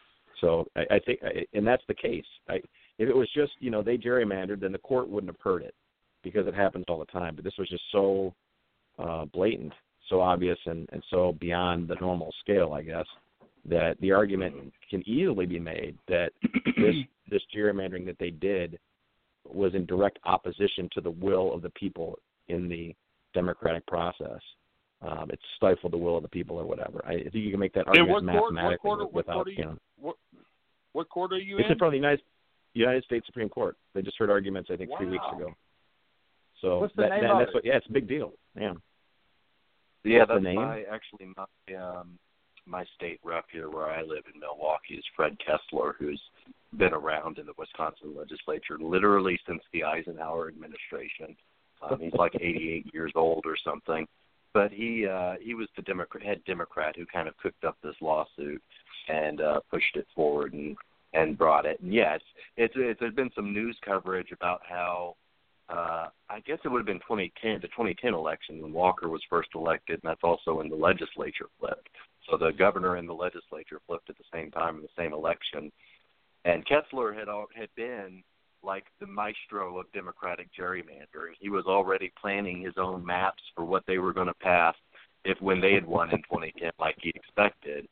So 0.40 0.66
I, 0.76 0.96
I 0.96 0.98
think, 1.00 1.20
and 1.52 1.66
that's 1.66 1.82
the 1.88 1.94
case. 1.94 2.24
I, 2.48 2.60
if 2.98 3.08
it 3.08 3.16
was 3.16 3.28
just 3.34 3.52
you 3.60 3.70
know 3.70 3.82
they 3.82 3.96
gerrymandered, 3.96 4.60
then 4.60 4.72
the 4.72 4.78
court 4.78 5.08
wouldn't 5.08 5.32
have 5.32 5.40
heard 5.40 5.62
it 5.62 5.74
because 6.22 6.46
it 6.46 6.54
happens 6.54 6.84
all 6.88 6.98
the 6.98 7.06
time. 7.06 7.34
But 7.34 7.44
this 7.44 7.54
was 7.58 7.68
just 7.68 7.84
so 7.92 8.34
uh, 8.98 9.26
blatant, 9.26 9.72
so 10.08 10.20
obvious, 10.20 10.58
and, 10.66 10.88
and 10.92 11.02
so 11.10 11.36
beyond 11.40 11.88
the 11.88 11.96
normal 12.00 12.32
scale, 12.40 12.72
I 12.72 12.82
guess, 12.82 13.06
that 13.68 13.96
the 14.00 14.12
argument 14.12 14.72
can 14.90 15.06
easily 15.08 15.46
be 15.46 15.60
made 15.60 15.96
that 16.08 16.30
this 16.76 16.94
this 17.30 17.42
gerrymandering 17.54 18.06
that 18.06 18.18
they 18.18 18.30
did 18.30 18.78
was 19.44 19.74
in 19.74 19.86
direct 19.86 20.18
opposition 20.24 20.88
to 20.92 21.00
the 21.00 21.10
will 21.10 21.52
of 21.52 21.62
the 21.62 21.70
people 21.70 22.18
in 22.48 22.68
the 22.68 22.94
democratic 23.34 23.86
process. 23.86 24.40
Um, 25.02 25.30
it 25.30 25.38
stifled 25.56 25.92
the 25.92 25.98
will 25.98 26.16
of 26.16 26.22
the 26.22 26.28
people, 26.28 26.56
or 26.56 26.64
whatever. 26.64 27.04
I 27.06 27.14
think 27.14 27.34
you 27.34 27.50
can 27.50 27.60
make 27.60 27.74
that 27.74 27.86
argument 27.86 28.10
what 28.10 28.24
mathematically 28.24 28.78
court? 28.78 29.00
What 29.00 29.14
without, 29.14 29.46
you? 29.46 29.54
you 29.58 29.64
know. 29.64 29.78
What, 30.00 30.16
what 30.92 31.08
court 31.10 31.32
are 31.34 31.38
you 31.38 31.58
It's 31.58 31.66
in? 31.66 31.72
in 31.72 31.78
front 31.78 31.94
of 31.94 32.00
the 32.00 32.06
United 32.06 32.22
United 32.80 33.04
States 33.04 33.26
Supreme 33.26 33.48
Court. 33.48 33.76
They 33.94 34.02
just 34.02 34.18
heard 34.18 34.30
arguments, 34.30 34.70
I 34.72 34.76
think, 34.76 34.90
three 34.98 35.08
weeks 35.08 35.24
ago. 35.34 35.54
So 36.60 36.80
What's 36.80 36.94
the 36.96 37.02
that, 37.02 37.08
name 37.10 37.22
that- 37.22 37.30
of 37.32 37.38
that's 37.38 37.50
it? 37.50 37.54
what, 37.54 37.64
yeah, 37.64 37.76
it's 37.76 37.86
a 37.88 37.92
big 37.92 38.08
deal. 38.08 38.32
Yeah. 38.58 38.72
Yeah, 40.04 40.20
What's 40.20 40.28
the 40.28 40.34
that's 40.34 40.44
name? 40.44 40.56
my 40.56 40.82
actually 40.90 41.32
my 41.36 41.74
um 41.76 42.18
my 42.68 42.84
state 42.96 43.20
rep 43.22 43.44
here 43.52 43.70
where 43.70 43.86
I 43.86 44.02
live 44.02 44.24
in 44.32 44.40
Milwaukee 44.40 44.94
is 44.94 45.04
Fred 45.14 45.36
Kessler, 45.38 45.94
who's 46.00 46.20
been 46.76 46.92
around 46.92 47.38
in 47.38 47.46
the 47.46 47.52
Wisconsin 47.56 48.16
legislature 48.16 48.76
literally 48.80 49.38
since 49.46 49.62
the 49.72 49.84
Eisenhower 49.84 50.48
administration. 50.48 51.36
Um, 51.82 52.00
he's 52.00 52.12
like 52.14 52.34
88 52.40 52.92
years 52.92 53.12
old 53.14 53.44
or 53.46 53.56
something, 53.64 54.06
but 54.52 54.72
he 54.72 55.06
uh, 55.06 55.34
he 55.40 55.54
was 55.54 55.68
the 55.76 55.82
Democrat 55.82 56.24
head 56.24 56.40
Democrat 56.46 56.96
who 56.96 57.06
kind 57.06 57.28
of 57.28 57.36
cooked 57.38 57.64
up 57.64 57.76
this 57.82 57.94
lawsuit 58.00 58.62
and 59.08 59.40
uh, 59.40 59.60
pushed 59.70 59.94
it 59.96 60.06
forward 60.14 60.52
and 60.52 60.76
and 61.16 61.38
brought 61.38 61.64
it. 61.64 61.80
And 61.80 61.92
yes, 61.92 62.20
it's, 62.56 62.74
it's 62.76 63.00
there's 63.00 63.14
been 63.14 63.30
some 63.34 63.52
news 63.52 63.76
coverage 63.84 64.32
about 64.32 64.60
how 64.68 65.16
uh, 65.68 66.08
I 66.28 66.40
guess 66.46 66.58
it 66.64 66.68
would 66.68 66.78
have 66.78 66.86
been 66.86 67.00
2010, 67.00 67.60
the 67.62 67.68
2010 67.68 68.14
election 68.14 68.62
when 68.62 68.72
Walker 68.72 69.08
was 69.08 69.22
first 69.28 69.48
elected, 69.54 70.00
and 70.02 70.10
that's 70.10 70.22
also 70.22 70.54
when 70.54 70.68
the 70.68 70.76
legislature 70.76 71.46
flipped. 71.58 71.88
So 72.30 72.36
the 72.36 72.52
governor 72.52 72.96
and 72.96 73.08
the 73.08 73.14
legislature 73.14 73.80
flipped 73.86 74.10
at 74.10 74.18
the 74.18 74.24
same 74.32 74.50
time 74.50 74.76
in 74.76 74.82
the 74.82 74.88
same 74.96 75.12
election. 75.12 75.72
And 76.44 76.64
Kessler 76.66 77.12
had 77.12 77.26
had 77.56 77.68
been 77.76 78.22
like 78.62 78.84
the 79.00 79.06
maestro 79.06 79.78
of 79.78 79.86
Democratic 79.92 80.48
gerrymandering. 80.58 81.34
He 81.40 81.48
was 81.48 81.64
already 81.66 82.12
planning 82.20 82.62
his 82.62 82.74
own 82.76 83.04
maps 83.04 83.42
for 83.54 83.64
what 83.64 83.84
they 83.86 83.98
were 83.98 84.12
going 84.12 84.26
to 84.26 84.34
pass 84.34 84.74
if 85.24 85.40
when 85.40 85.60
they 85.60 85.72
had 85.72 85.86
won 85.86 86.10
in 86.10 86.18
2010, 86.18 86.70
like 86.78 86.96
he 87.00 87.10
expected. 87.10 87.88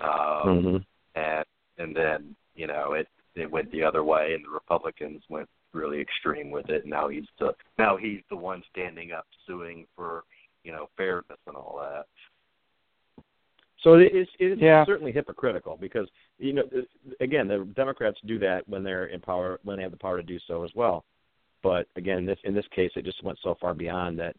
Um, 0.00 0.08
mm-hmm. 0.46 0.76
And 1.14 1.44
and 1.78 1.96
then 1.96 2.36
you 2.58 2.66
know 2.66 2.92
it 2.92 3.08
it 3.36 3.50
went 3.50 3.70
the 3.70 3.84
other 3.84 4.02
way, 4.04 4.34
and 4.34 4.44
the 4.44 4.50
Republicans 4.50 5.22
went 5.30 5.48
really 5.72 6.00
extreme 6.00 6.50
with 6.50 6.68
it. 6.68 6.84
Now 6.86 7.08
he's 7.08 7.26
the 7.38 7.52
now 7.78 7.96
he's 7.96 8.20
the 8.28 8.36
one 8.36 8.62
standing 8.72 9.12
up 9.12 9.26
suing 9.46 9.86
for 9.96 10.24
you 10.64 10.72
know 10.72 10.88
fairness 10.96 11.38
and 11.46 11.56
all 11.56 11.78
that. 11.80 12.06
So 13.84 13.94
it 13.94 14.12
is 14.12 14.26
it 14.40 14.52
is 14.52 14.58
Yeah. 14.58 14.84
certainly 14.84 15.12
hypocritical 15.12 15.76
because 15.76 16.08
you 16.38 16.52
know 16.52 16.64
again 17.20 17.46
the 17.46 17.64
Democrats 17.76 18.18
do 18.26 18.38
that 18.40 18.68
when 18.68 18.82
they're 18.82 19.06
in 19.06 19.20
power 19.20 19.60
when 19.62 19.76
they 19.76 19.82
have 19.84 19.92
the 19.92 19.96
power 19.98 20.16
to 20.16 20.22
do 20.22 20.38
so 20.48 20.64
as 20.64 20.70
well. 20.74 21.04
But 21.62 21.86
again, 21.96 22.26
this 22.26 22.38
in 22.44 22.54
this 22.54 22.66
case 22.74 22.90
it 22.96 23.04
just 23.04 23.22
went 23.22 23.38
so 23.42 23.54
far 23.60 23.74
beyond 23.74 24.18
that. 24.18 24.34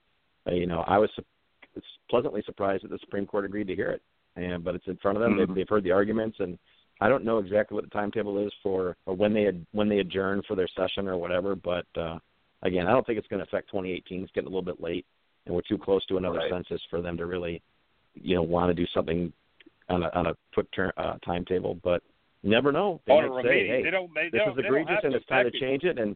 Uh, 0.48 0.52
you 0.52 0.68
know, 0.68 0.82
I 0.88 0.98
was 0.98 1.10
su- 1.16 1.82
pleasantly 2.10 2.42
surprised 2.46 2.84
that 2.84 2.92
the 2.92 3.00
Supreme 3.00 3.26
Court 3.26 3.46
agreed 3.46 3.68
to 3.68 3.76
hear 3.76 3.92
it. 3.92 4.02
And 4.36 4.64
but 4.64 4.76
it's 4.76 4.88
in 4.88 4.98
front 4.98 5.18
of 5.18 5.22
them. 5.22 5.34
Mhm. 5.34 5.38
They've, 5.38 5.56
they've 5.56 5.70
heard 5.70 5.84
the 5.84 5.92
arguments, 5.92 6.40
and 6.40 6.58
I 7.02 7.10
don't 7.10 7.24
know 7.24 7.38
exactly 7.38 7.76
what 7.76 7.86
the 7.86 7.90
timetable 7.90 8.46
is 8.46 8.52
for 8.62 8.98
or 9.06 9.16
when 9.16 9.34
they 9.34 9.44
had, 9.44 9.66
when 9.72 9.88
they 9.88 10.00
adjourn 10.00 10.42
for 10.48 10.56
their 10.56 10.68
session 10.76 11.08
or 11.08 11.18
whatever. 11.18 11.56
But 11.56 11.86
uh, 11.96 12.20
again, 12.64 12.88
I 12.88 12.92
don't 12.92 13.06
think 13.06 13.18
it's 13.18 13.28
going 13.28 13.40
to 13.40 13.48
affect 13.48 13.70
2018. 13.70 14.24
It's 14.24 14.32
getting 14.34 14.48
a 14.48 14.50
little 14.50 14.62
bit 14.62 14.82
late, 14.82 15.06
and 15.46 15.56
we're 15.56 15.62
too 15.62 15.78
close 15.78 16.06
to 16.08 16.18
another 16.18 16.40
Right. 16.40 16.52
census 16.52 16.82
for 16.90 17.02
them 17.02 17.18
to 17.18 17.26
really, 17.26 17.62
you 18.16 18.36
know, 18.36 18.44
want 18.44 18.70
to 18.70 18.74
do 18.74 18.88
something 18.94 19.32
on 19.88 20.04
a 20.04 20.10
on 20.14 20.28
a 20.28 20.36
quick 20.54 20.72
turn, 20.72 20.92
uh, 20.98 21.18
timetable. 21.26 21.76
But 21.84 22.04
you 22.44 22.50
never 22.50 22.72
know. 22.72 23.02
They 23.08 23.14
might 23.14 23.44
say, 23.44 23.68
hey, 23.68 23.84
they 23.84 23.92
don't. 23.92 24.14
They 24.14 24.30
this 24.32 24.42
don't, 24.46 24.60
is 24.60 24.66
egregious 24.66 25.00
and 25.04 25.14
it's 25.16 25.26
time 25.26 25.50
to 25.50 25.60
change 25.60 25.84
it 25.84 25.98
and 25.98 26.16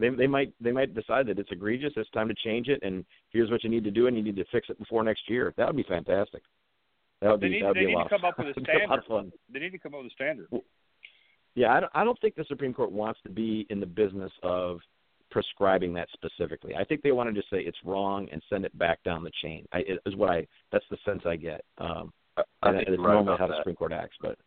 they 0.00 0.08
they 0.10 0.26
might 0.26 0.52
they 0.60 0.72
might 0.72 0.94
decide 0.94 1.26
that 1.26 1.38
it's 1.38 1.52
egregious 1.52 1.92
it's 1.96 2.10
time 2.10 2.28
to 2.28 2.34
change 2.44 2.68
it 2.68 2.80
and 2.82 3.04
here's 3.30 3.50
what 3.50 3.62
you 3.62 3.70
need 3.70 3.84
to 3.84 3.90
do 3.90 4.06
and 4.06 4.16
you 4.16 4.22
need 4.22 4.36
to 4.36 4.44
fix 4.50 4.68
it 4.70 4.78
before 4.78 5.02
next 5.04 5.28
year 5.28 5.52
that 5.56 5.66
would 5.66 5.76
be 5.76 5.84
fantastic 5.84 6.42
that 7.20 7.30
would 7.30 7.40
They 7.40 7.48
be 7.48 7.54
need, 7.54 7.62
that 7.62 7.68
would 7.68 7.76
they 7.76 7.80
be 7.80 7.86
need 7.86 8.00
a 8.00 8.04
to 8.04 8.08
come 8.08 8.24
up 8.24 8.38
with 8.38 8.48
a 8.48 8.60
that'd 8.60 8.82
a 8.82 9.02
standard. 9.04 9.32
They 9.52 9.58
need 9.60 9.72
to 9.72 9.78
come 9.78 9.94
up 9.94 10.02
with 10.02 10.12
a 10.12 10.14
standard. 10.14 10.48
yeah 11.54 11.72
I 11.72 11.80
don't, 11.80 11.92
I 11.94 12.04
don't 12.04 12.20
think 12.20 12.34
the 12.36 12.44
supreme 12.48 12.74
court 12.74 12.92
wants 12.92 13.20
to 13.24 13.30
be 13.30 13.66
in 13.70 13.80
the 13.80 13.86
business 13.86 14.32
of 14.42 14.80
prescribing 15.30 15.94
that 15.94 16.08
specifically 16.12 16.74
i 16.74 16.82
think 16.82 17.02
they 17.02 17.12
want 17.12 17.28
to 17.28 17.32
just 17.32 17.48
say 17.50 17.58
it's 17.58 17.78
wrong 17.84 18.28
and 18.32 18.42
send 18.50 18.64
it 18.64 18.76
back 18.76 19.00
down 19.04 19.22
the 19.22 19.30
chain 19.42 19.64
i 19.72 19.78
is 20.04 20.16
what 20.16 20.28
i 20.30 20.44
that's 20.72 20.84
the 20.90 20.96
sense 21.04 21.22
i 21.24 21.36
get 21.36 21.64
um 21.78 22.12
I 22.36 22.68
and 22.68 22.76
think 22.76 22.88
it's 22.88 22.98
right 22.98 23.14
normally 23.14 23.36
how 23.38 23.46
the. 23.46 23.56
Supreme 23.58 23.76
Court 23.76 23.92
acts, 23.92 24.16
but, 24.20 24.38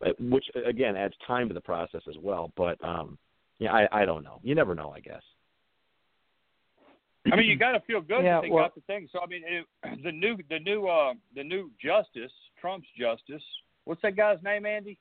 but 0.00 0.18
which 0.20 0.44
again 0.66 0.96
adds 0.96 1.14
time 1.26 1.48
to 1.48 1.54
the 1.54 1.60
process 1.60 2.02
as 2.08 2.16
well. 2.22 2.52
But 2.56 2.82
um, 2.84 3.18
yeah, 3.58 3.72
I 3.72 4.02
I 4.02 4.04
don't 4.04 4.22
know. 4.24 4.40
You 4.42 4.54
never 4.54 4.74
know, 4.74 4.90
I 4.90 5.00
guess. 5.00 5.22
I 7.32 7.36
mean, 7.36 7.46
you 7.46 7.56
got 7.56 7.72
to 7.72 7.80
feel 7.80 8.00
good 8.00 8.22
Yeah, 8.22 8.36
that 8.36 8.42
they 8.42 8.50
well- 8.50 8.64
got 8.64 8.74
the 8.74 8.80
thing. 8.82 9.08
So 9.12 9.20
I 9.20 9.26
mean, 9.26 9.42
it, 9.46 9.66
the 10.04 10.12
new, 10.12 10.36
the 10.50 10.58
new, 10.58 10.86
uh, 10.86 11.14
the 11.34 11.42
new 11.44 11.70
justice, 11.82 12.32
Trump's 12.60 12.88
justice. 12.98 13.42
What's 13.84 14.02
that 14.02 14.16
guy's 14.16 14.42
name, 14.42 14.66
Andy? 14.66 14.98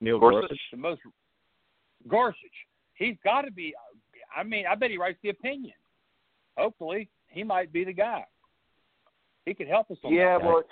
Neil 0.00 0.18
Gorsuch? 0.18 0.42
Gorsuch. 0.48 0.60
The 0.72 0.76
most 0.76 1.00
Gorsuch. 2.08 2.36
He's 2.94 3.16
got 3.24 3.42
to 3.42 3.50
be. 3.52 3.74
I 4.36 4.42
mean, 4.42 4.64
I 4.70 4.74
bet 4.74 4.90
he 4.90 4.98
writes 4.98 5.18
the 5.22 5.28
opinion. 5.30 5.74
Hopefully, 6.56 7.08
he 7.28 7.42
might 7.44 7.72
be 7.72 7.84
the 7.84 7.92
guy. 7.92 8.24
He 9.46 9.54
could 9.54 9.68
help 9.68 9.90
us 9.90 9.98
on 10.04 10.12
Yeah, 10.12 10.38
that. 10.38 10.44
well, 10.46 10.62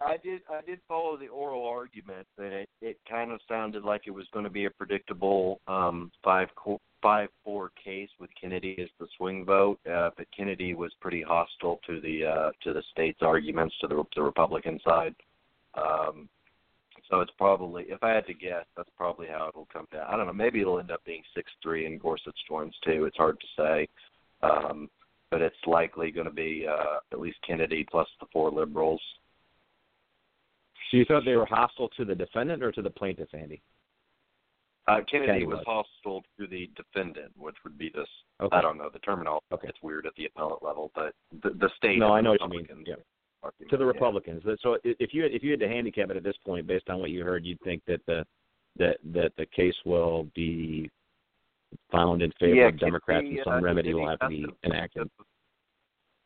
I 0.00 0.16
did. 0.22 0.42
I 0.50 0.60
did 0.60 0.80
follow 0.86 1.16
the 1.16 1.28
oral 1.28 1.66
argument, 1.66 2.26
and 2.38 2.52
it 2.52 2.68
it 2.82 2.98
kind 3.08 3.32
of 3.32 3.40
sounded 3.48 3.82
like 3.82 4.02
it 4.06 4.10
was 4.10 4.26
going 4.32 4.44
to 4.44 4.50
be 4.50 4.66
a 4.66 4.70
predictable 4.70 5.60
um, 5.66 6.10
five 6.22 6.48
case 7.82 8.10
with 8.18 8.30
Kennedy 8.40 8.76
as 8.80 8.88
the 8.98 9.06
swing 9.16 9.44
vote. 9.44 9.78
Uh, 9.90 10.10
but 10.16 10.26
Kennedy 10.36 10.74
was 10.74 10.92
pretty 11.00 11.22
hostile 11.22 11.80
to 11.86 12.00
the 12.00 12.24
uh, 12.26 12.50
to 12.62 12.72
the 12.72 12.82
state's 12.92 13.22
arguments 13.22 13.74
to 13.80 13.86
the 13.86 14.02
the 14.14 14.22
Republican 14.22 14.80
side. 14.84 15.14
Um, 15.74 16.28
so 17.08 17.20
it's 17.20 17.32
probably, 17.38 17.84
if 17.84 18.02
I 18.02 18.10
had 18.10 18.26
to 18.26 18.34
guess, 18.34 18.64
that's 18.76 18.90
probably 18.96 19.28
how 19.28 19.48
it'll 19.48 19.68
come 19.72 19.86
down. 19.92 20.06
I 20.08 20.16
don't 20.16 20.26
know. 20.26 20.32
Maybe 20.32 20.60
it'll 20.60 20.80
end 20.80 20.90
up 20.90 21.04
being 21.04 21.22
six 21.34 21.50
three, 21.62 21.86
and 21.86 22.00
Gorsuch 22.00 22.36
joins 22.48 22.74
too. 22.84 23.04
It's 23.04 23.16
hard 23.16 23.38
to 23.38 23.46
say. 23.56 23.88
Um, 24.42 24.90
but 25.30 25.42
it's 25.42 25.56
likely 25.66 26.10
going 26.10 26.26
to 26.26 26.32
be 26.32 26.66
uh, 26.68 26.98
at 27.12 27.20
least 27.20 27.38
Kennedy 27.46 27.86
plus 27.90 28.08
the 28.20 28.26
four 28.32 28.50
liberals. 28.50 29.00
So 30.90 30.96
you 30.96 31.04
thought 31.04 31.24
they 31.24 31.36
were 31.36 31.46
hostile 31.46 31.88
to 31.90 32.04
the 32.04 32.14
defendant 32.14 32.62
or 32.62 32.72
to 32.72 32.82
the 32.82 32.90
plaintiff, 32.90 33.28
Andy? 33.34 33.62
Uh, 34.88 34.98
Kennedy 35.10 35.26
Kennedy 35.26 35.46
was 35.46 35.58
was. 35.66 35.84
hostile 36.04 36.22
to 36.38 36.46
the 36.46 36.70
defendant, 36.76 37.32
which 37.36 37.56
would 37.64 37.76
be 37.76 37.90
this. 37.92 38.06
Okay. 38.40 38.56
I 38.56 38.60
don't 38.60 38.78
know 38.78 38.88
the 38.92 39.00
terminology. 39.00 39.44
Okay. 39.52 39.68
It's 39.68 39.78
weird 39.82 40.06
at 40.06 40.14
the 40.16 40.26
appellate 40.26 40.62
level, 40.62 40.92
but 40.94 41.12
the, 41.42 41.50
the 41.50 41.70
state. 41.76 41.98
No, 41.98 42.12
I 42.12 42.20
know 42.20 42.30
what 42.32 42.40
you 42.42 42.48
mean. 42.48 42.66
Yeah. 42.86 42.94
argument, 43.42 43.70
To 43.70 43.76
the 43.76 43.84
yeah. 43.84 43.88
Republicans. 43.88 44.42
So 44.62 44.78
if 44.84 45.12
you 45.12 45.24
if 45.24 45.42
you 45.42 45.50
had 45.50 45.60
to 45.60 45.68
handicap 45.68 46.10
it 46.10 46.16
at 46.16 46.22
this 46.22 46.36
point, 46.44 46.68
based 46.68 46.88
on 46.88 47.00
what 47.00 47.10
you 47.10 47.24
heard, 47.24 47.44
you'd 47.44 47.60
think 47.62 47.82
that 47.88 48.00
the 48.06 48.24
that 48.78 48.98
that 49.12 49.32
the 49.36 49.46
case 49.46 49.74
will 49.84 50.28
be 50.36 50.88
found 51.90 52.22
in 52.22 52.30
favor 52.38 52.54
Yeah, 52.54 52.68
of 52.68 52.78
Democrats 52.78 53.26
and 53.28 53.40
some 53.44 53.54
uh, 53.54 53.60
remedy 53.60 53.92
will 53.92 54.08
have 54.08 54.20
to 54.20 54.28
be 54.28 54.46
enacted. 54.64 55.10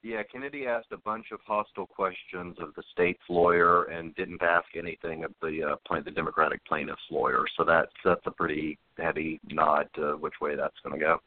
Yeah, 0.03 0.23
Kennedy 0.23 0.67
asked 0.67 0.93
a 0.93 0.97
bunch 0.97 1.27
of 1.31 1.41
hostile 1.47 1.87
questions 1.87 2.57
of 2.59 2.75
the 2.75 2.83
state's 2.91 3.21
lawyer 3.29 3.85
and 3.85 4.15
didn't 4.15 4.43
ask 4.43 4.69
anything 4.75 5.25
of 5.25 5.33
the 5.43 5.73
uh, 5.73 5.77
plain, 5.87 6.03
the 6.05 6.11
Democratic 6.11 6.65
plaintiff's 6.65 7.03
lawyer. 7.11 7.45
So 7.57 7.65
that's 7.65 7.93
that's 8.03 8.23
a 8.25 8.31
pretty 8.31 8.79
heavy 8.99 9.41
nod 9.51 9.89
to 9.97 10.17
which 10.17 10.35
way 10.41 10.57
that's 10.57 10.77
going 10.83 10.99
to 10.99 11.05
go. 11.05 11.19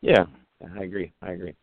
Yeah, 0.00 0.24
I 0.76 0.82
agree. 0.82 1.12
I 1.22 1.32
agree. 1.32 1.54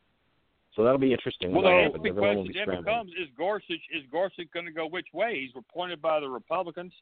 So 0.76 0.84
that'll 0.84 1.00
be 1.00 1.12
interesting. 1.12 1.52
Well, 1.52 1.64
the 1.64 1.68
that 1.68 1.74
whole 1.74 1.84
happens. 1.84 2.04
big 2.04 2.16
question 2.16 2.44
be 2.48 2.54
then 2.54 2.64
scrambling. 2.64 2.86
becomes: 2.86 3.12
Is 3.22 3.28
Gorsuch 3.38 3.86
is 3.94 4.04
Gorsuch 4.10 4.48
going 4.54 4.66
to 4.66 4.72
go 4.72 4.88
which 4.88 5.08
way? 5.14 5.42
He's 5.42 5.56
appointed 5.56 6.02
by 6.02 6.22
the 6.22 6.30
Republicans, 6.30 6.94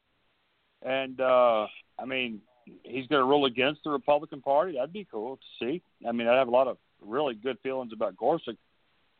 and 0.84 1.20
uh 1.20 1.66
I 2.00 2.04
mean, 2.04 2.40
he's 2.82 3.06
going 3.06 3.20
to 3.20 3.26
rule 3.26 3.44
against 3.44 3.84
the 3.84 3.90
Republican 3.90 4.42
Party. 4.42 4.74
That'd 4.74 4.92
be 4.92 5.06
cool 5.08 5.36
to 5.36 5.64
see. 5.64 5.82
I 6.06 6.10
mean, 6.10 6.26
I 6.26 6.36
have 6.36 6.48
a 6.48 6.50
lot 6.50 6.66
of 6.66 6.78
really 7.00 7.34
good 7.34 7.58
feelings 7.62 7.92
about 7.92 8.16
Gorsuch 8.16 8.56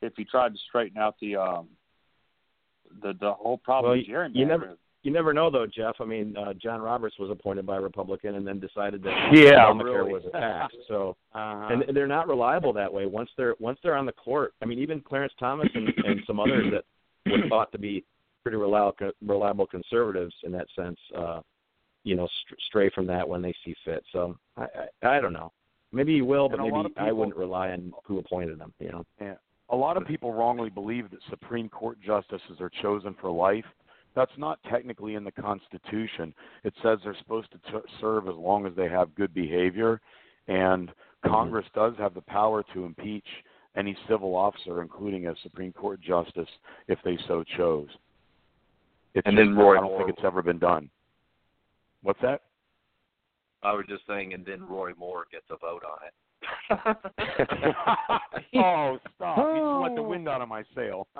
if 0.02 0.12
he 0.16 0.24
tried 0.24 0.52
to 0.52 0.58
straighten 0.68 0.98
out 0.98 1.14
the 1.20 1.36
um 1.36 1.68
the 3.02 3.14
the 3.20 3.32
whole 3.32 3.58
problem 3.58 3.92
Well, 3.92 4.02
gerrymandering. 4.06 4.34
you 4.36 4.46
never- 4.46 4.76
You 5.04 5.10
never 5.10 5.32
know, 5.32 5.50
though, 5.50 5.66
Jeff. 5.66 5.96
I 6.00 6.04
mean, 6.04 6.36
uh, 6.36 6.52
John 6.54 6.80
Roberts 6.80 7.18
was 7.18 7.28
appointed 7.28 7.66
by 7.66 7.76
a 7.78 7.80
Republican 7.80 8.36
and 8.36 8.46
then 8.46 8.60
decided 8.60 9.02
that 9.02 9.30
Yeah, 9.32 9.64
Obamacare 9.66 9.96
really. 9.96 10.12
was 10.12 10.22
a 10.26 10.30
tax. 10.30 10.74
So, 10.86 11.16
Uh-huh. 11.34 11.74
and 11.88 11.96
they're 11.96 12.06
not 12.06 12.28
reliable 12.28 12.72
that 12.74 12.92
way. 12.92 13.06
Once 13.06 13.28
they're 13.36 13.56
once 13.58 13.78
they're 13.82 13.96
on 13.96 14.06
the 14.06 14.12
court, 14.12 14.54
I 14.62 14.64
mean, 14.66 14.78
even 14.78 15.00
Clarence 15.00 15.32
Thomas 15.40 15.68
and, 15.74 15.88
and 16.06 16.20
some 16.26 16.38
others 16.38 16.66
that 16.72 16.84
were 17.30 17.48
thought 17.48 17.72
to 17.72 17.78
be 17.78 18.04
pretty 18.44 18.58
reliable 18.58 19.10
reliable 19.26 19.66
conservatives 19.66 20.34
in 20.44 20.52
that 20.52 20.66
sense, 20.76 20.98
uh, 21.16 21.40
you 22.04 22.14
know, 22.14 22.28
st- 22.46 22.60
stray 22.68 22.88
from 22.90 23.06
that 23.08 23.28
when 23.28 23.42
they 23.42 23.54
see 23.64 23.74
fit. 23.84 24.04
So, 24.12 24.36
I 24.56 24.66
I, 25.02 25.16
I 25.16 25.20
don't 25.20 25.32
know. 25.32 25.50
Maybe 25.90 26.14
he 26.14 26.22
will, 26.22 26.48
but 26.48 26.60
And 26.60 26.70
a 26.70 26.74
lot 26.74 26.82
maybe 26.84 26.94
of 27.00 27.06
I 27.08 27.10
wouldn't 27.12 27.36
rely 27.36 27.70
on 27.72 27.92
who 28.06 28.18
appointed 28.20 28.58
him. 28.60 28.72
You 28.78 28.92
know. 28.92 29.04
A 29.70 29.76
lot 29.76 29.96
of 29.96 30.06
people 30.06 30.32
wrongly 30.32 30.70
believe 30.70 31.10
that 31.10 31.20
Supreme 31.30 31.68
Court 31.68 31.98
justices 32.04 32.60
are 32.60 32.70
chosen 32.82 33.14
for 33.20 33.30
life. 33.30 33.64
That's 34.14 34.32
not 34.36 34.58
technically 34.70 35.14
in 35.14 35.24
the 35.24 35.32
Constitution. 35.32 36.34
It 36.64 36.74
says 36.82 36.98
they're 37.02 37.16
supposed 37.18 37.50
to 37.52 37.72
t- 37.72 37.88
serve 38.00 38.28
as 38.28 38.34
long 38.34 38.66
as 38.66 38.72
they 38.76 38.88
have 38.88 39.14
good 39.14 39.32
behavior, 39.32 40.00
and 40.48 40.88
mm-hmm. 40.88 41.30
Congress 41.30 41.66
does 41.74 41.94
have 41.98 42.14
the 42.14 42.20
power 42.20 42.62
to 42.74 42.84
impeach 42.84 43.26
any 43.74 43.96
civil 44.08 44.34
officer, 44.34 44.82
including 44.82 45.28
a 45.28 45.34
Supreme 45.42 45.72
Court 45.72 46.00
justice, 46.02 46.48
if 46.88 46.98
they 47.04 47.18
so 47.26 47.42
chose. 47.56 47.88
It's 49.14 49.26
And 49.26 49.36
then 49.36 49.56
Roy 49.56 49.78
I 49.78 49.80
don't 49.80 49.96
think 49.96 50.10
it's 50.10 50.24
ever 50.24 50.42
been 50.42 50.58
done. 50.58 50.90
What's 52.02 52.20
that? 52.20 52.42
I 53.62 53.72
was 53.72 53.84
just 53.88 54.02
saying, 54.06 54.34
and 54.34 54.44
then 54.44 54.66
Roy 54.66 54.92
Moore 54.98 55.26
gets 55.30 55.44
a 55.50 55.56
vote 55.56 55.84
on 55.84 56.06
it. 56.06 56.12
oh, 58.56 58.98
stop! 59.16 59.38
You 59.38 59.60
just 59.60 59.82
let 59.82 59.94
the 59.94 60.02
wind 60.02 60.28
out 60.28 60.40
of 60.42 60.48
my 60.48 60.64
sail. 60.74 61.06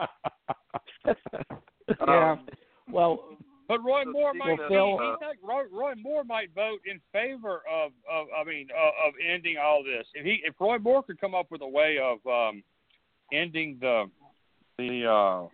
Yeah. 2.07 2.33
Um, 2.33 2.47
Well, 2.91 3.25
But 3.69 3.83
Roy 3.85 4.05
Moore 4.05 4.33
speaking 4.33 4.57
might 4.57 4.65
of, 4.65 4.71
he, 4.71 4.77
uh, 4.77 5.17
he 5.21 5.27
think 5.27 5.39
Roy, 5.43 5.63
Roy 5.73 5.95
Moore 5.97 6.25
might 6.25 6.55
vote 6.55 6.81
in 6.87 7.01
favor 7.13 7.63
of, 7.71 7.93
of 8.11 8.27
I 8.39 8.45
mean 8.45 8.69
uh, 8.71 9.09
of 9.09 9.15
ending 9.27 9.57
all 9.63 9.83
this. 9.83 10.07
If 10.15 10.25
he 10.25 10.41
if 10.45 10.55
Roy 10.61 10.79
Moore 10.79 11.03
could 11.03 11.21
come 11.21 11.35
up 11.35 11.47
with 11.51 11.61
a 11.63 11.69
way 11.69 11.99
of 12.03 12.19
um, 12.27 12.63
ending 13.33 13.79
the 13.81 14.05
the 14.79 15.07
uh, 15.07 15.49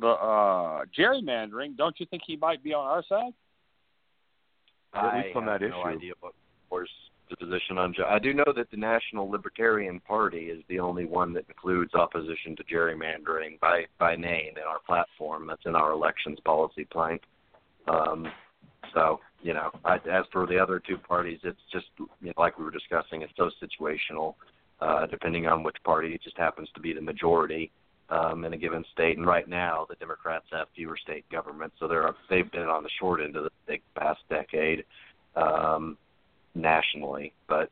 the 0.00 0.08
uh, 0.08 0.84
gerrymandering, 0.96 1.76
don't 1.76 1.98
you 1.98 2.06
think 2.06 2.22
he 2.26 2.36
might 2.36 2.62
be 2.62 2.74
on 2.74 2.86
our 2.86 3.02
side? 3.08 3.32
At 4.94 5.16
least 5.16 5.28
I 5.34 5.38
on 5.38 5.44
have 5.46 5.60
that 5.60 5.68
no 5.68 5.80
issue. 5.80 5.88
idea 5.88 6.12
what 6.20 6.34
Moore's 6.70 6.90
position 7.36 7.78
on. 7.78 7.94
I 8.06 8.18
do 8.18 8.32
know 8.34 8.52
that 8.56 8.70
the 8.70 8.76
National 8.76 9.30
Libertarian 9.30 10.00
Party 10.00 10.46
is 10.46 10.62
the 10.68 10.80
only 10.80 11.04
one 11.04 11.32
that 11.34 11.44
includes 11.48 11.94
opposition 11.94 12.56
to 12.56 12.64
gerrymandering 12.64 13.60
by 13.60 13.84
by 13.98 14.16
name 14.16 14.54
in 14.56 14.62
our 14.68 14.80
platform. 14.86 15.46
That's 15.46 15.66
in 15.66 15.74
our 15.74 15.92
elections 15.92 16.38
policy 16.44 16.86
plank. 16.90 17.22
Um, 17.86 18.26
so 18.94 19.20
you 19.42 19.54
know, 19.54 19.70
I, 19.84 19.96
as 19.96 20.24
for 20.32 20.46
the 20.46 20.58
other 20.58 20.80
two 20.80 20.98
parties, 20.98 21.40
it's 21.44 21.60
just 21.72 21.86
you 21.98 22.08
know, 22.22 22.32
like 22.36 22.58
we 22.58 22.64
were 22.64 22.70
discussing. 22.70 23.22
It's 23.22 23.32
so 23.36 23.50
situational, 23.62 24.34
uh, 24.80 25.06
depending 25.06 25.46
on 25.46 25.62
which 25.62 25.76
party 25.84 26.14
it 26.14 26.22
just 26.22 26.36
happens 26.36 26.68
to 26.74 26.80
be 26.80 26.92
the 26.92 27.00
majority 27.00 27.70
um, 28.10 28.44
in 28.44 28.52
a 28.52 28.56
given 28.56 28.84
state. 28.92 29.16
And 29.16 29.26
right 29.26 29.48
now, 29.48 29.86
the 29.88 29.96
Democrats 29.96 30.46
have 30.52 30.68
fewer 30.74 30.96
state 30.96 31.24
governments, 31.30 31.76
so 31.78 31.88
they're 31.88 32.10
they've 32.30 32.50
been 32.50 32.62
on 32.62 32.82
the 32.82 32.90
short 32.98 33.20
end 33.20 33.36
of 33.36 33.44
the 33.44 33.50
big 33.66 33.82
past 33.96 34.20
decade 34.28 34.84
um, 35.36 35.96
nationally. 36.58 37.32
But 37.48 37.70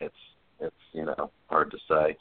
it's 0.00 0.14
it's 0.60 0.74
you 0.92 1.04
know 1.04 1.30
hard 1.48 1.70
to 1.70 1.78
say. 1.88 2.16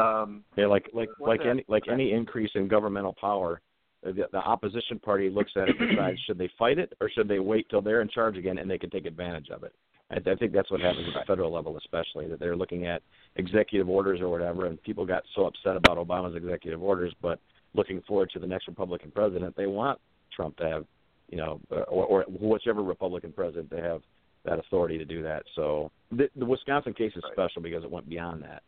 Um, 0.00 0.44
Yeah, 0.56 0.66
like 0.66 0.88
like 0.92 1.08
like 1.18 1.42
the- 1.42 1.50
any 1.50 1.64
like 1.68 1.84
any 1.88 2.12
increase 2.12 2.50
in 2.54 2.68
governmental 2.68 3.14
power, 3.20 3.60
uh, 4.06 4.12
the, 4.12 4.26
the 4.32 4.38
opposition 4.38 4.98
party 4.98 5.30
looks 5.30 5.52
at 5.56 5.68
it 5.68 5.80
and 5.80 5.90
decides 5.90 6.18
should 6.26 6.38
they 6.38 6.50
fight 6.58 6.78
it 6.78 6.92
or 7.00 7.10
should 7.10 7.28
they 7.28 7.38
wait 7.38 7.68
till 7.68 7.82
they're 7.82 8.02
in 8.02 8.08
charge 8.08 8.36
again 8.36 8.58
and 8.58 8.70
they 8.70 8.78
can 8.78 8.90
take 8.90 9.06
advantage 9.06 9.50
of 9.50 9.62
it. 9.64 9.74
I, 10.10 10.16
I 10.30 10.34
think 10.36 10.52
that's 10.52 10.70
what 10.70 10.80
happens 10.80 11.06
at 11.08 11.20
the 11.20 11.26
federal 11.26 11.52
level, 11.52 11.76
especially 11.76 12.28
that 12.28 12.38
they're 12.38 12.56
looking 12.56 12.86
at 12.86 13.02
executive 13.36 13.88
orders 13.88 14.20
or 14.20 14.28
whatever, 14.28 14.66
and 14.66 14.80
people 14.82 15.04
got 15.04 15.22
so 15.34 15.46
upset 15.46 15.76
about 15.76 15.98
Obama's 15.98 16.36
executive 16.36 16.82
orders, 16.82 17.14
but 17.20 17.38
looking 17.74 18.00
forward 18.02 18.30
to 18.30 18.38
the 18.38 18.46
next 18.46 18.68
Republican 18.68 19.10
president, 19.10 19.56
they 19.56 19.66
want 19.66 19.98
Trump 20.34 20.56
to 20.56 20.68
have, 20.68 20.84
you 21.28 21.36
know, 21.36 21.60
uh, 21.70 21.80
or, 21.82 22.04
or 22.06 22.22
whichever 22.28 22.82
Republican 22.82 23.32
president 23.32 23.70
to 23.70 23.80
have 23.80 24.02
that 24.44 24.58
authority 24.58 24.98
to 24.98 25.04
do 25.04 25.22
that. 25.22 25.42
So 25.54 25.90
the, 26.10 26.28
the 26.36 26.46
Wisconsin 26.46 26.94
case 26.94 27.12
is 27.16 27.22
Right. 27.24 27.32
special 27.32 27.62
because 27.62 27.84
it 27.84 27.90
went 27.90 28.08
beyond 28.08 28.42
that 28.42 28.62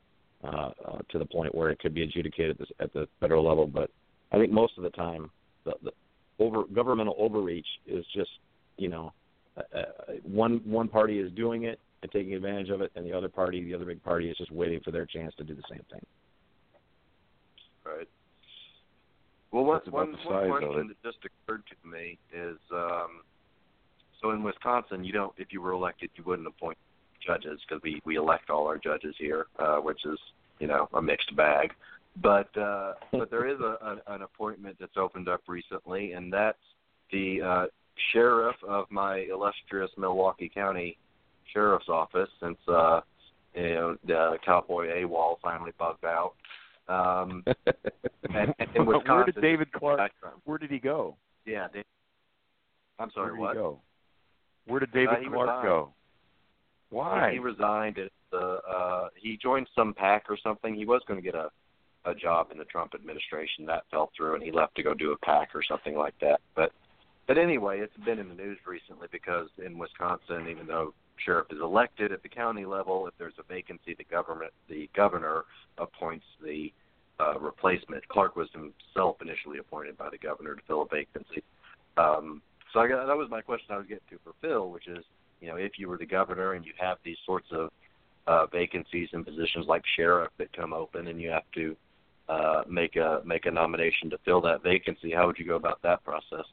uh, 0.44 0.70
uh, 0.86 0.98
to 1.10 1.18
the 1.18 1.26
point 1.26 1.54
where 1.54 1.70
it 1.70 1.78
could 1.78 1.94
be 1.94 2.02
adjudicated 2.02 2.60
at 2.60 2.68
the, 2.68 2.84
at 2.84 2.92
the 2.92 3.08
federal 3.20 3.46
level. 3.46 3.66
But 3.66 3.90
I 4.32 4.38
think 4.38 4.52
most 4.52 4.76
of 4.76 4.84
the 4.84 4.90
time, 4.90 5.30
the, 5.64 5.74
the 5.82 5.92
over 6.38 6.64
governmental 6.64 7.14
overreach 7.18 7.66
is 7.86 8.04
just 8.14 8.30
you 8.76 8.88
know 8.88 9.12
uh, 9.56 9.78
uh, 9.78 9.84
one 10.24 10.60
one 10.64 10.88
party 10.88 11.18
is 11.18 11.30
doing 11.32 11.64
it 11.64 11.78
and 12.02 12.10
taking 12.10 12.34
advantage 12.34 12.68
of 12.68 12.80
it, 12.80 12.90
and 12.96 13.06
the 13.06 13.12
other 13.12 13.28
party, 13.28 13.62
the 13.62 13.74
other 13.74 13.84
big 13.84 14.02
party, 14.02 14.28
is 14.28 14.36
just 14.36 14.50
waiting 14.50 14.80
for 14.80 14.90
their 14.90 15.06
chance 15.06 15.32
to 15.36 15.44
do 15.44 15.54
the 15.54 15.62
same 15.70 15.82
thing. 15.90 16.04
Right. 17.84 18.08
Well, 19.52 19.64
one, 19.64 19.76
That's 19.76 19.88
about 19.88 19.98
one, 19.98 20.12
the 20.12 20.18
one 20.18 20.34
size 20.34 20.62
of 20.62 20.68
question 20.70 20.88
that 20.88 21.02
just 21.02 21.18
occurred 21.24 21.62
to 21.68 21.88
me 21.88 22.18
is, 22.32 22.58
um, 22.72 23.20
so 24.22 24.30
in 24.30 24.42
Wisconsin, 24.42 25.04
you 25.04 25.12
don't, 25.12 25.32
if 25.36 25.48
you 25.50 25.60
were 25.60 25.72
elected, 25.72 26.10
you 26.14 26.22
wouldn't 26.24 26.46
appoint 26.46 26.78
judges 27.24 27.60
because 27.66 27.82
we 27.82 28.00
we 28.04 28.16
elect 28.16 28.50
all 28.50 28.66
our 28.66 28.78
judges 28.78 29.14
here, 29.18 29.46
uh, 29.58 29.76
which 29.76 30.04
is 30.04 30.18
you 30.58 30.66
know 30.66 30.88
a 30.94 31.02
mixed 31.02 31.34
bag. 31.36 31.72
But 32.22 32.56
uh, 32.56 32.94
but 33.10 33.30
there 33.30 33.48
is 33.48 33.58
a, 33.60 34.00
a 34.08 34.14
an 34.14 34.22
appointment 34.22 34.76
that's 34.78 34.96
opened 34.96 35.28
up 35.28 35.42
recently, 35.48 36.12
and 36.12 36.32
that's 36.32 36.58
the 37.10 37.42
uh, 37.42 37.66
sheriff 38.12 38.56
of 38.66 38.86
my 38.90 39.26
illustrious 39.30 39.90
Milwaukee 39.96 40.50
County 40.52 40.96
Sheriff's 41.52 41.88
Office, 41.88 42.28
since 42.40 42.58
uh, 42.68 43.00
you 43.54 43.74
know 43.74 43.96
the 44.06 44.38
cowboy 44.44 44.88
AWOL 44.88 45.36
finally 45.42 45.72
bugged 45.78 46.04
out. 46.04 46.34
Um, 46.88 47.44
and, 48.34 48.54
and 48.58 48.68
in 48.74 48.86
Wisconsin, 48.86 49.14
Where 49.14 49.24
did 49.24 49.40
David 49.40 49.72
Clarke? 49.72 50.12
Where 50.44 50.58
did 50.58 50.70
he 50.70 50.78
go? 50.78 51.16
Yeah, 51.46 51.68
they, 51.72 51.84
I'm 52.98 53.08
Where 53.08 53.26
sorry, 53.26 53.30
did 53.32 53.40
what? 53.40 53.56
he 53.56 53.62
go? 53.62 53.80
Where 54.66 54.80
did 54.80 54.92
David 54.92 55.26
Uh, 55.26 55.28
Clarke 55.28 55.48
resigned. 55.48 55.64
go? 55.64 55.92
Why? 56.90 57.32
He 57.32 57.38
resigned. 57.38 57.98
At 57.98 58.12
the, 58.30 58.60
uh, 58.62 59.08
he 59.16 59.36
joined 59.36 59.68
some 59.74 59.94
PAC 59.94 60.30
or 60.30 60.36
something. 60.36 60.74
He 60.74 60.84
was 60.84 61.02
going 61.06 61.18
to 61.18 61.24
get 61.24 61.34
a 61.34 61.50
a 62.04 62.14
job 62.14 62.50
in 62.50 62.58
the 62.58 62.64
Trump 62.64 62.94
administration. 62.96 63.64
That 63.66 63.84
fell 63.90 64.10
through, 64.16 64.34
and 64.34 64.42
he 64.42 64.50
left 64.50 64.74
to 64.74 64.82
go 64.82 64.92
do 64.92 65.12
a 65.12 65.18
PAC 65.18 65.54
or 65.54 65.62
something 65.62 65.96
like 65.96 66.18
that. 66.20 66.40
But 66.54 66.72
but 67.26 67.38
anyway, 67.38 67.80
it's 67.80 67.96
been 68.04 68.18
in 68.18 68.28
the 68.28 68.34
news 68.34 68.58
recently 68.66 69.06
because 69.12 69.48
in 69.64 69.78
Wisconsin, 69.78 70.48
even 70.48 70.66
though 70.66 70.92
sheriff 71.24 71.46
is 71.50 71.60
elected 71.60 72.10
at 72.10 72.22
the 72.22 72.28
county 72.28 72.64
level, 72.64 73.06
if 73.06 73.14
there's 73.18 73.38
a 73.38 73.44
vacancy, 73.44 73.94
the 73.94 74.04
government 74.04 74.52
the 74.68 74.90
governor 74.94 75.44
appoints 75.78 76.24
the 76.44 76.72
uh, 77.20 77.38
replacement. 77.38 78.06
Clarke 78.08 78.34
was 78.34 78.48
himself 78.52 79.16
initially 79.22 79.58
appointed 79.58 79.96
by 79.96 80.10
the 80.10 80.18
governor 80.18 80.56
to 80.56 80.62
fill 80.66 80.82
a 80.82 80.88
vacancy. 80.88 81.42
Um, 81.96 82.42
so 82.72 82.80
I 82.80 82.88
got, 82.88 83.06
that 83.06 83.16
was 83.16 83.28
my 83.30 83.40
question 83.40 83.68
I 83.70 83.78
was 83.78 83.86
getting 83.86 84.04
to 84.10 84.18
for 84.24 84.32
Phil, 84.40 84.70
which 84.70 84.88
is, 84.88 85.04
you 85.40 85.48
know, 85.48 85.56
if 85.56 85.72
you 85.78 85.88
were 85.88 85.98
the 85.98 86.06
governor 86.06 86.52
and 86.54 86.64
you 86.64 86.72
have 86.78 86.98
these 87.04 87.16
sorts 87.26 87.46
of 87.52 87.70
uh, 88.26 88.46
vacancies 88.46 89.08
in 89.12 89.24
positions 89.24 89.66
like 89.66 89.82
sheriff 89.96 90.30
that 90.38 90.52
come 90.56 90.72
open, 90.72 91.08
and 91.08 91.20
you 91.20 91.30
have 91.30 91.42
to 91.54 91.76
uh, 92.28 92.62
make 92.68 92.96
a 92.96 93.20
make 93.24 93.46
a 93.46 93.50
nomination 93.50 94.08
to 94.10 94.18
fill 94.24 94.40
that 94.40 94.62
vacancy, 94.62 95.12
how 95.12 95.26
would 95.26 95.38
you 95.38 95.46
go 95.46 95.56
about 95.56 95.82
that 95.82 96.04
process? 96.04 96.46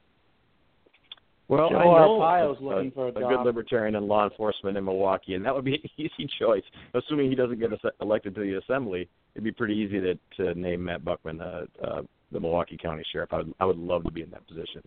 Well, 1.48 1.70
Joe 1.70 1.78
I 1.78 1.84
know 1.84 2.20
Arpaio's 2.20 2.60
a, 2.60 2.64
looking 2.64 2.92
for 2.92 3.08
a 3.08 3.12
good 3.12 3.44
libertarian 3.44 3.96
in 3.96 4.08
law 4.08 4.24
enforcement 4.30 4.78
in 4.78 4.86
Milwaukee, 4.86 5.34
and 5.34 5.44
that 5.46 5.54
would 5.54 5.66
be 5.66 5.74
an 5.84 5.90
easy 5.98 6.30
choice. 6.40 6.64
Assuming 6.94 7.30
he 7.30 7.36
doesn't 7.36 7.60
get 7.60 7.74
us- 7.74 7.94
elected 8.02 8.36
to 8.36 8.42
the 8.42 8.60
assembly, 8.60 9.10
it'd 9.36 9.44
be 9.44 9.52
pretty 9.52 9.76
easy 9.76 10.00
to 10.00 10.20
to 10.38 10.60
name 10.60 10.84
Matt 10.84 11.06
Buckman 11.06 11.42
uh, 11.42 11.66
uh, 11.84 12.02
the 12.32 12.40
Milwaukee 12.40 12.78
County 12.78 13.04
Sheriff. 13.12 13.34
I 13.34 13.38
would 13.38 13.54
I 13.60 13.66
would 13.66 13.78
love 13.78 14.04
to 14.04 14.12
be 14.12 14.22
in 14.22 14.30
that 14.32 14.48
position. 14.48 14.82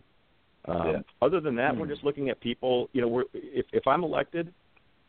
Um, 0.65 0.87
Yeah. 0.87 1.01
Other 1.21 1.39
than 1.39 1.55
that, 1.55 1.73
Hmm. 1.73 1.81
we're 1.81 1.87
just 1.87 2.03
looking 2.03 2.29
at 2.29 2.39
people. 2.39 2.89
You 2.93 3.01
know, 3.01 3.07
we're 3.07 3.25
if 3.33 3.65
if 3.73 3.87
I'm 3.87 4.03
elected, 4.03 4.53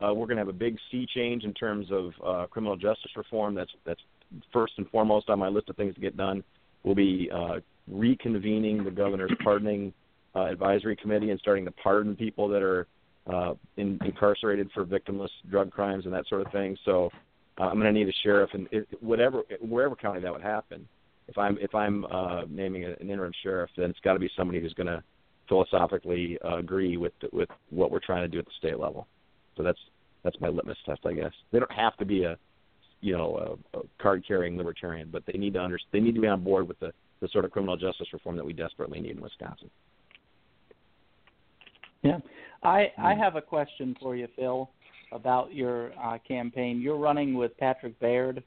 uh, 0.00 0.12
we're 0.12 0.26
going 0.26 0.36
to 0.36 0.40
have 0.42 0.48
a 0.48 0.52
big 0.52 0.78
sea 0.90 1.06
change 1.06 1.44
in 1.44 1.54
terms 1.54 1.90
of 1.90 2.14
uh, 2.22 2.46
criminal 2.46 2.76
justice 2.76 3.16
reform. 3.16 3.54
That's 3.54 3.72
that's 3.84 4.00
first 4.52 4.74
and 4.78 4.88
foremost 4.90 5.30
on 5.30 5.38
my 5.38 5.48
list 5.48 5.68
of 5.68 5.76
things 5.76 5.94
to 5.94 6.00
get 6.00 6.16
done. 6.16 6.42
We'll 6.82 6.94
be 6.94 7.30
uh, 7.32 7.60
reconvening 7.90 8.84
the 8.84 8.90
governor's 8.90 9.32
pardoning 9.44 9.92
uh, 10.34 10.46
advisory 10.46 10.96
committee 10.96 11.30
and 11.30 11.38
starting 11.40 11.64
to 11.64 11.70
pardon 11.70 12.16
people 12.16 12.48
that 12.48 12.62
are 12.62 12.86
uh, 13.26 13.54
in, 13.76 13.98
incarcerated 14.04 14.70
for 14.72 14.84
victimless 14.84 15.30
drug 15.50 15.70
crimes 15.70 16.04
and 16.04 16.12
that 16.12 16.26
sort 16.28 16.44
of 16.44 16.52
thing. 16.52 16.76
So 16.84 17.10
uh, 17.58 17.64
I'm 17.64 17.78
going 17.78 17.92
to 17.92 17.98
need 17.98 18.08
a 18.08 18.12
sheriff, 18.22 18.50
and 18.52 18.66
it, 18.72 18.88
whatever 19.00 19.42
wherever 19.60 19.94
county 19.94 20.20
that 20.20 20.32
would 20.32 20.42
happen. 20.42 20.88
If 21.28 21.38
I'm 21.38 21.56
if 21.58 21.74
I'm 21.74 22.04
uh, 22.06 22.42
naming 22.50 22.84
an 22.84 22.96
interim 23.00 23.32
sheriff, 23.42 23.70
then 23.76 23.90
it's 23.90 24.00
got 24.00 24.14
to 24.14 24.18
be 24.18 24.28
somebody 24.36 24.60
who's 24.60 24.74
going 24.74 24.88
to 24.88 25.02
philosophically 25.48 26.38
uh, 26.44 26.56
agree 26.58 26.96
with 26.96 27.12
with 27.32 27.48
what 27.70 27.90
we're 27.90 28.00
trying 28.00 28.22
to 28.22 28.28
do 28.28 28.38
at 28.38 28.44
the 28.44 28.50
state 28.58 28.78
level. 28.78 29.06
So 29.56 29.62
that's 29.62 29.78
that's 30.22 30.36
my 30.40 30.48
litmus 30.48 30.78
test, 30.86 31.00
I 31.04 31.12
guess. 31.12 31.32
They 31.52 31.58
don't 31.58 31.72
have 31.72 31.96
to 31.98 32.04
be 32.04 32.24
a 32.24 32.36
you 33.00 33.16
know 33.16 33.58
a, 33.74 33.78
a 33.78 33.82
card 34.00 34.24
carrying 34.26 34.56
libertarian, 34.56 35.08
but 35.12 35.22
they 35.26 35.38
need 35.38 35.54
to 35.54 35.62
under, 35.62 35.78
they 35.92 36.00
need 36.00 36.14
to 36.14 36.20
be 36.20 36.28
on 36.28 36.42
board 36.42 36.68
with 36.68 36.78
the 36.80 36.92
the 37.20 37.28
sort 37.28 37.44
of 37.44 37.50
criminal 37.50 37.76
justice 37.76 38.08
reform 38.12 38.36
that 38.36 38.44
we 38.44 38.52
desperately 38.52 39.00
need 39.00 39.16
in 39.16 39.22
Wisconsin. 39.22 39.70
Yeah, 42.02 42.18
I. 42.62 42.92
I 42.98 43.14
have 43.14 43.36
a 43.36 43.40
question 43.40 43.96
for 44.00 44.14
you, 44.14 44.28
Phil, 44.36 44.68
about 45.12 45.54
your 45.54 45.92
uh, 45.98 46.18
campaign. 46.26 46.80
You're 46.80 46.98
running 46.98 47.34
with 47.34 47.56
Patrick 47.56 47.98
Baird. 47.98 48.42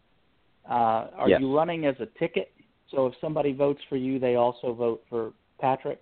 Uh, 0.69 1.07
are 1.15 1.29
Yes. 1.29 1.41
you 1.41 1.55
running 1.55 1.85
as 1.85 1.95
a 1.99 2.05
ticket? 2.19 2.51
So 2.91 3.07
if 3.07 3.13
somebody 3.19 3.53
votes 3.53 3.81
for 3.89 3.95
you, 3.97 4.19
they 4.19 4.35
also 4.35 4.73
vote 4.73 5.03
for 5.09 5.33
Patrick. 5.59 6.01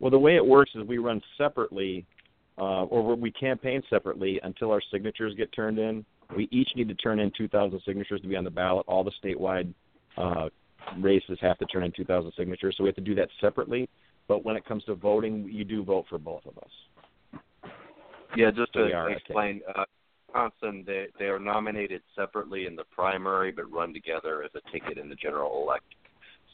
Well, 0.00 0.10
the 0.10 0.18
way 0.18 0.36
it 0.36 0.44
works 0.44 0.72
is 0.74 0.86
we 0.86 0.98
run 0.98 1.20
separately, 1.38 2.06
uh, 2.58 2.84
or 2.84 3.14
we 3.14 3.30
campaign 3.30 3.82
separately 3.88 4.40
until 4.42 4.70
our 4.70 4.82
signatures 4.92 5.34
get 5.36 5.52
turned 5.52 5.78
in. 5.78 6.04
We 6.36 6.48
each 6.50 6.70
need 6.74 6.88
to 6.88 6.94
turn 6.94 7.20
in 7.20 7.30
2,000 7.36 7.80
signatures 7.86 8.20
to 8.20 8.28
be 8.28 8.36
on 8.36 8.44
the 8.44 8.50
ballot. 8.50 8.84
All 8.88 9.04
the 9.04 9.12
statewide 9.22 9.72
uh, 10.16 10.48
races 10.98 11.38
have 11.40 11.58
to 11.58 11.66
turn 11.66 11.84
in 11.84 11.92
2,000 11.92 12.32
signatures, 12.36 12.74
so 12.76 12.84
we 12.84 12.88
have 12.88 12.96
to 12.96 13.00
do 13.00 13.14
that 13.14 13.28
separately. 13.40 13.88
But 14.28 14.44
when 14.44 14.56
it 14.56 14.64
comes 14.64 14.84
to 14.84 14.94
voting, 14.94 15.48
you 15.50 15.64
do 15.64 15.84
vote 15.84 16.06
for 16.10 16.18
both 16.18 16.44
of 16.46 16.58
us. 16.58 17.72
Yeah, 18.36 18.50
just 18.50 18.72
to 18.74 19.06
explain, 19.06 19.62
uh, 19.74 19.84
Wisconsin, 20.36 20.84
they 20.86 21.06
they 21.18 21.26
are 21.26 21.38
nominated 21.38 22.02
separately 22.14 22.66
in 22.66 22.76
the 22.76 22.84
primary, 22.84 23.52
but 23.52 23.70
run 23.72 23.92
together 23.92 24.42
as 24.42 24.50
a 24.54 24.70
ticket 24.70 24.98
in 24.98 25.08
the 25.08 25.14
general 25.14 25.62
election. 25.62 25.98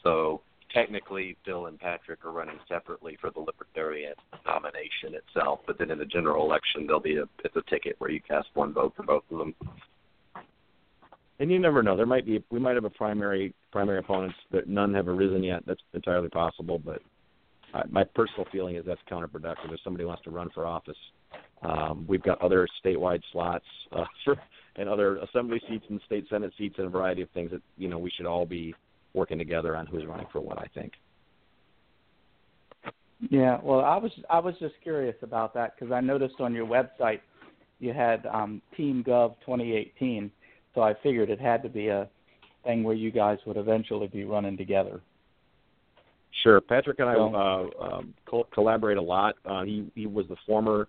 So 0.03 0.41
technically, 0.73 1.37
Phil 1.45 1.67
and 1.67 1.79
Patrick 1.79 2.25
are 2.25 2.31
running 2.31 2.59
separately 2.67 3.17
for 3.19 3.29
the 3.29 3.39
Libertarian 3.39 4.13
nomination 4.45 5.13
itself, 5.13 5.59
but 5.65 5.77
then 5.77 5.91
in 5.91 5.99
the 5.99 6.05
general 6.05 6.45
election, 6.45 6.85
there'll 6.85 7.01
be 7.01 7.17
a 7.17 7.23
it's 7.43 7.55
a 7.55 7.69
ticket 7.69 7.95
where 7.99 8.09
you 8.09 8.19
cast 8.21 8.47
one 8.53 8.73
vote 8.73 8.93
for 8.95 9.03
both 9.03 9.23
of 9.31 9.37
them. 9.37 9.55
And 11.39 11.51
you 11.51 11.59
never 11.59 11.83
know. 11.83 11.97
There 11.97 12.05
might 12.05 12.25
be 12.25 12.43
we 12.51 12.59
might 12.59 12.75
have 12.75 12.85
a 12.85 12.89
primary 12.89 13.53
primary 13.71 13.99
opponents 13.99 14.35
that 14.51 14.67
none 14.67 14.93
have 14.93 15.07
arisen 15.07 15.43
yet. 15.43 15.63
That's 15.65 15.81
entirely 15.93 16.29
possible, 16.29 16.79
but 16.79 17.01
I, 17.73 17.83
my 17.89 18.03
personal 18.03 18.45
feeling 18.51 18.75
is 18.75 18.85
that's 18.85 19.01
counterproductive. 19.11 19.71
If 19.71 19.79
somebody 19.83 20.05
wants 20.05 20.23
to 20.23 20.31
run 20.31 20.49
for 20.53 20.65
office, 20.65 20.97
um, 21.63 22.05
we've 22.07 22.23
got 22.23 22.41
other 22.41 22.67
statewide 22.83 23.21
slots 23.31 23.65
uh, 23.91 24.05
for 24.23 24.35
and 24.75 24.89
other 24.89 25.17
assembly 25.17 25.61
seats 25.69 25.85
and 25.89 26.01
state 26.05 26.25
senate 26.29 26.51
seats 26.57 26.75
and 26.77 26.87
a 26.87 26.89
variety 26.89 27.21
of 27.21 27.29
things 27.31 27.51
that 27.51 27.61
you 27.77 27.87
know 27.87 27.97
we 27.97 28.11
should 28.15 28.25
all 28.25 28.45
be 28.45 28.73
working 29.13 29.37
together 29.37 29.75
on 29.75 29.85
who's 29.85 30.05
running 30.05 30.27
for 30.31 30.41
what. 30.41 30.57
I 30.57 30.67
think. 30.73 30.93
Yeah, 33.29 33.59
well, 33.63 33.81
I 33.81 33.97
was 33.97 34.11
I 34.29 34.39
was 34.39 34.55
just 34.59 34.75
curious 34.81 35.15
about 35.21 35.53
that 35.53 35.75
because 35.75 35.91
I 35.91 36.01
noticed 36.01 36.35
on 36.39 36.53
your 36.53 36.67
website 36.67 37.21
you 37.79 37.93
had 37.93 38.25
um, 38.27 38.61
Team 38.75 39.03
Guv 39.05 39.35
2018, 39.41 40.31
so 40.73 40.81
I 40.81 40.93
figured 41.03 41.29
it 41.29 41.39
had 41.39 41.63
to 41.63 41.69
be 41.69 41.87
a 41.87 42.09
thing 42.63 42.83
where 42.83 42.95
you 42.95 43.11
guys 43.11 43.39
would 43.45 43.57
eventually 43.57 44.07
be 44.07 44.23
running 44.23 44.57
together. 44.57 45.01
Sure, 46.41 46.59
Patrick 46.61 46.99
and 46.99 47.09
I 47.09 47.13
uh, 47.13 47.69
um, 47.79 48.13
co- 48.25 48.47
collaborate 48.53 48.97
a 48.97 49.01
lot. 49.01 49.35
Uh, 49.45 49.63
he 49.63 49.91
he 49.95 50.07
was 50.07 50.27
the 50.27 50.35
former 50.45 50.87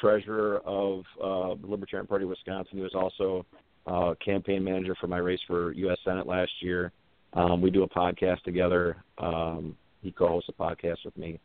treasurer 0.00 0.58
of 0.64 1.00
uh, 1.22 1.54
the 1.60 1.66
Libertarian 1.66 2.06
Party 2.06 2.24
of 2.24 2.30
Wisconsin. 2.30 2.78
He 2.78 2.82
was 2.82 2.94
also 2.94 3.44
uh, 3.86 4.14
campaign 4.24 4.64
manager 4.64 4.94
for 5.00 5.06
my 5.06 5.18
race 5.18 5.40
for 5.46 5.72
U.S. 5.72 5.98
Senate 6.04 6.26
last 6.26 6.52
year. 6.60 6.92
Um, 7.38 7.60
we 7.60 7.70
do 7.70 7.84
a 7.84 7.88
podcast 7.88 8.42
together. 8.42 8.96
Um, 9.18 9.76
he 10.02 10.10
co-hosts 10.10 10.48
a 10.48 10.60
podcast 10.60 11.04
with 11.04 11.16
me, 11.16 11.38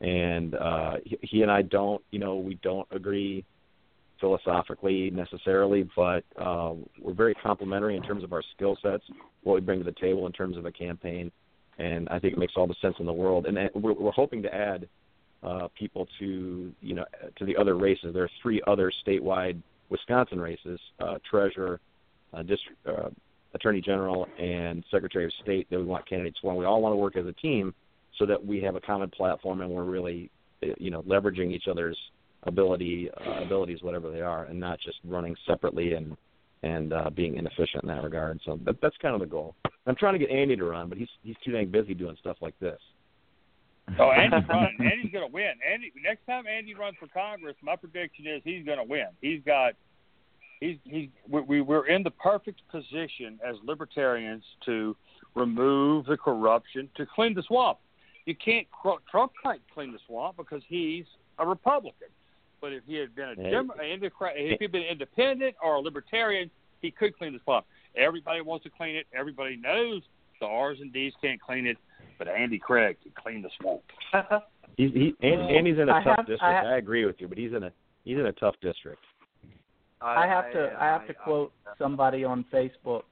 and 0.00 0.54
uh, 0.54 0.94
he, 1.04 1.18
he 1.20 1.42
and 1.42 1.50
I 1.50 1.60
don't, 1.60 2.02
you 2.10 2.18
know, 2.18 2.36
we 2.36 2.54
don't 2.62 2.88
agree 2.90 3.44
philosophically 4.20 5.10
necessarily, 5.10 5.86
but 5.94 6.24
uh, 6.40 6.72
we're 6.98 7.12
very 7.12 7.34
complementary 7.34 7.94
in 7.94 8.02
terms 8.02 8.24
of 8.24 8.32
our 8.32 8.42
skill 8.56 8.78
sets, 8.80 9.04
what 9.42 9.54
we 9.54 9.60
bring 9.60 9.80
to 9.80 9.84
the 9.84 10.00
table 10.00 10.24
in 10.24 10.32
terms 10.32 10.56
of 10.56 10.64
a 10.64 10.72
campaign, 10.72 11.30
and 11.78 12.08
I 12.08 12.18
think 12.18 12.32
it 12.32 12.38
makes 12.38 12.54
all 12.56 12.66
the 12.66 12.76
sense 12.80 12.96
in 12.98 13.04
the 13.04 13.12
world. 13.12 13.44
And 13.44 13.58
we're, 13.74 13.92
we're 13.92 14.12
hoping 14.12 14.42
to 14.44 14.54
add 14.54 14.88
uh, 15.42 15.68
people 15.78 16.08
to 16.20 16.72
you 16.80 16.94
know 16.94 17.04
to 17.36 17.44
the 17.44 17.54
other 17.54 17.76
races. 17.76 18.14
There 18.14 18.24
are 18.24 18.30
three 18.40 18.62
other 18.66 18.90
statewide 19.06 19.60
Wisconsin 19.90 20.40
races: 20.40 20.80
uh, 21.00 21.18
treasurer, 21.28 21.80
uh, 22.32 22.42
district 22.44 22.78
uh, 22.86 23.10
attorney 23.54 23.80
general, 23.80 24.26
and 24.38 24.84
secretary 24.90 25.24
of 25.24 25.32
state 25.42 25.68
that 25.70 25.78
we 25.78 25.84
want 25.84 26.08
candidates 26.08 26.38
for. 26.42 26.50
And 26.50 26.58
we 26.58 26.64
all 26.64 26.82
want 26.82 26.92
to 26.92 26.96
work 26.96 27.16
as 27.16 27.26
a 27.26 27.32
team 27.32 27.74
so 28.18 28.26
that 28.26 28.44
we 28.44 28.60
have 28.60 28.76
a 28.76 28.80
common 28.80 29.10
platform 29.10 29.60
and 29.60 29.70
we're 29.70 29.84
really 29.84 30.30
uh, 30.62 30.68
you 30.78 30.90
know 30.90 31.02
leveraging 31.02 31.52
each 31.52 31.68
other's 31.70 31.98
ability 32.44 33.10
uh, 33.26 33.42
abilities 33.42 33.82
whatever 33.82 34.10
they 34.10 34.20
are 34.20 34.44
and 34.44 34.58
not 34.58 34.78
just 34.80 34.98
running 35.04 35.34
separately 35.46 35.94
and 35.94 36.16
and 36.62 36.92
uh, 36.92 37.10
being 37.10 37.36
inefficient 37.36 37.82
in 37.82 37.88
that 37.88 38.02
regard 38.02 38.40
so 38.44 38.58
that, 38.64 38.76
that's 38.80 38.96
kind 39.00 39.14
of 39.14 39.20
the 39.20 39.26
goal 39.26 39.54
i'm 39.86 39.96
trying 39.96 40.12
to 40.12 40.18
get 40.18 40.30
andy 40.30 40.56
to 40.56 40.64
run 40.64 40.88
but 40.88 40.98
he's 40.98 41.08
he's 41.22 41.36
too 41.44 41.52
dang 41.52 41.70
busy 41.70 41.94
doing 41.94 42.16
stuff 42.20 42.36
like 42.40 42.58
this 42.60 42.78
Oh, 43.98 44.10
Andy's 44.10 44.48
running. 44.48 44.78
Andy's 44.80 45.12
going 45.12 45.28
to 45.28 45.30
win. 45.30 45.52
Andy, 45.70 45.92
next 46.02 46.24
time 46.24 46.46
Andy 46.46 46.74
runs 46.74 46.96
for 46.98 47.06
Congress, 47.06 47.54
my 47.62 47.76
prediction 47.76 48.26
is 48.26 48.40
he's 48.42 48.64
going 48.64 48.78
to 48.78 48.84
win. 48.84 49.08
He's 49.20 49.42
got, 49.44 49.74
he's 50.60 50.76
he's 50.84 51.08
we 51.28 51.60
we're 51.60 51.86
in 51.86 52.02
the 52.02 52.10
perfect 52.10 52.62
position 52.70 53.38
as 53.46 53.56
libertarians 53.64 54.42
to 54.66 54.96
remove 55.34 56.06
the 56.06 56.16
corruption, 56.16 56.88
to 56.96 57.06
clean 57.06 57.34
the 57.34 57.42
swamp. 57.42 57.78
You 58.26 58.34
can't 58.34 58.66
Trump 59.10 59.32
can't 59.42 59.60
clean 59.72 59.92
the 59.92 59.98
swamp 60.06 60.36
because 60.36 60.62
he's 60.66 61.04
a 61.38 61.46
Republican. 61.46 62.08
But 62.60 62.72
if 62.72 62.82
he 62.86 62.94
had 62.94 63.14
been 63.14 63.28
a 63.28 63.36
Democrat, 63.36 64.34
if 64.36 64.58
he'd 64.58 64.72
been 64.72 64.82
independent 64.82 65.54
or 65.62 65.74
a 65.74 65.80
libertarian, 65.80 66.50
he 66.80 66.90
could 66.90 67.16
clean 67.18 67.34
the 67.34 67.40
swamp. 67.44 67.66
Everybody 67.94 68.40
wants 68.40 68.64
to 68.64 68.70
clean 68.70 68.96
it. 68.96 69.06
Everybody 69.14 69.56
knows 69.56 70.02
the 70.40 70.46
R's 70.46 70.78
and 70.80 70.90
D's 70.92 71.12
can't 71.20 71.40
clean 71.40 71.66
it 71.66 71.76
but 72.18 72.28
Andy 72.28 72.58
Craig 72.58 72.96
can 73.02 73.12
clean 73.20 73.42
the 73.42 73.50
swamp. 73.60 73.82
he's 74.76 74.92
he 74.92 75.14
and, 75.22 75.50
Andy's 75.50 75.78
in 75.78 75.88
a 75.88 75.92
I 75.92 76.04
tough 76.04 76.16
have, 76.18 76.26
district. 76.26 76.42
I, 76.42 76.52
have, 76.52 76.66
I, 76.66 76.76
agree 76.76 77.04
with 77.04 77.16
you, 77.18 77.28
but 77.28 77.38
he's 77.38 77.52
in 77.52 77.64
a 77.64 77.72
he's 78.04 78.18
in 78.18 78.26
a 78.26 78.32
tough 78.32 78.54
district. 78.62 79.04
I, 80.04 80.26
have 80.26 80.52
to 80.52 80.76
I, 80.78 80.84
have 80.84 81.06
to 81.06 81.14
quote 81.14 81.52
somebody 81.78 82.24
on 82.24 82.44
Facebook. 82.52 83.02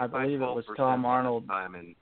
I 0.00 0.06
believe 0.06 0.42
it 0.42 0.46
was 0.46 0.64
Tom 0.76 1.04
Arnold. 1.04 1.46
Time 1.46 1.74
and 1.74 1.94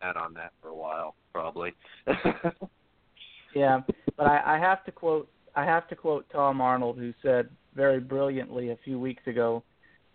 add 0.00 0.16
on 0.16 0.32
that 0.34 0.52
for 0.62 0.68
a 0.68 0.74
while, 0.74 1.14
probably. 1.32 1.72
yeah, 3.54 3.80
but 4.16 4.26
I, 4.26 4.56
I 4.56 4.58
have 4.58 4.84
to 4.84 4.92
quote 4.92 5.28
I 5.54 5.64
have 5.64 5.88
to 5.88 5.96
quote 5.96 6.26
Tom 6.30 6.60
Arnold, 6.60 6.96
who 6.98 7.12
said 7.22 7.48
very 7.74 8.00
brilliantly 8.00 8.70
a 8.70 8.78
few 8.84 8.98
weeks 8.98 9.26
ago, 9.26 9.62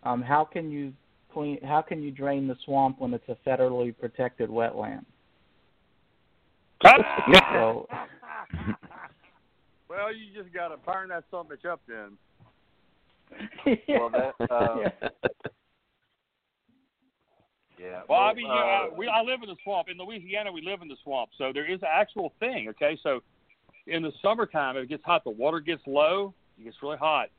um, 0.03 0.21
"How 0.21 0.45
can 0.45 0.71
you 0.71 0.93
clean? 1.33 1.59
How 1.63 1.81
can 1.81 2.01
you 2.01 2.11
drain 2.11 2.47
the 2.47 2.55
swamp 2.65 2.99
when 2.99 3.13
it's 3.13 3.27
a 3.27 3.37
federally 3.47 3.95
protected 3.97 4.49
wetland?" 4.49 5.05
so, 6.85 7.87
well, 9.89 10.13
you 10.13 10.33
just 10.33 10.53
got 10.53 10.69
to 10.69 10.77
burn 10.77 11.09
that 11.09 11.23
son 11.31 11.45
bitch 11.45 11.69
up 11.69 11.81
then. 11.87 12.17
yeah. 13.65 13.99
Well, 13.99 14.09
that. 14.09 14.51
Uh, 14.51 14.89
yeah. 17.79 18.01
Well, 18.07 18.19
well, 18.19 18.19
I 18.21 18.33
mean, 18.33 18.49
uh, 18.49 18.53
you 18.53 18.59
know, 18.59 18.65
I, 18.65 18.89
we 18.97 19.07
I 19.07 19.21
live 19.21 19.41
in 19.43 19.49
the 19.49 19.55
swamp 19.63 19.89
in 19.89 19.97
Louisiana. 19.97 20.51
We 20.51 20.61
live 20.61 20.81
in 20.81 20.87
the 20.87 20.97
swamp, 21.03 21.31
so 21.37 21.51
there 21.53 21.69
is 21.69 21.81
an 21.81 21.89
actual 21.91 22.33
thing. 22.39 22.69
Okay, 22.69 22.97
so 23.03 23.21
in 23.87 24.03
the 24.03 24.11
summertime, 24.21 24.77
it 24.77 24.87
gets 24.89 25.03
hot. 25.03 25.23
The 25.23 25.29
water 25.31 25.59
gets 25.59 25.81
low. 25.85 26.33
It 26.59 26.63
gets 26.63 26.77
really 26.81 26.97
hot 26.97 27.29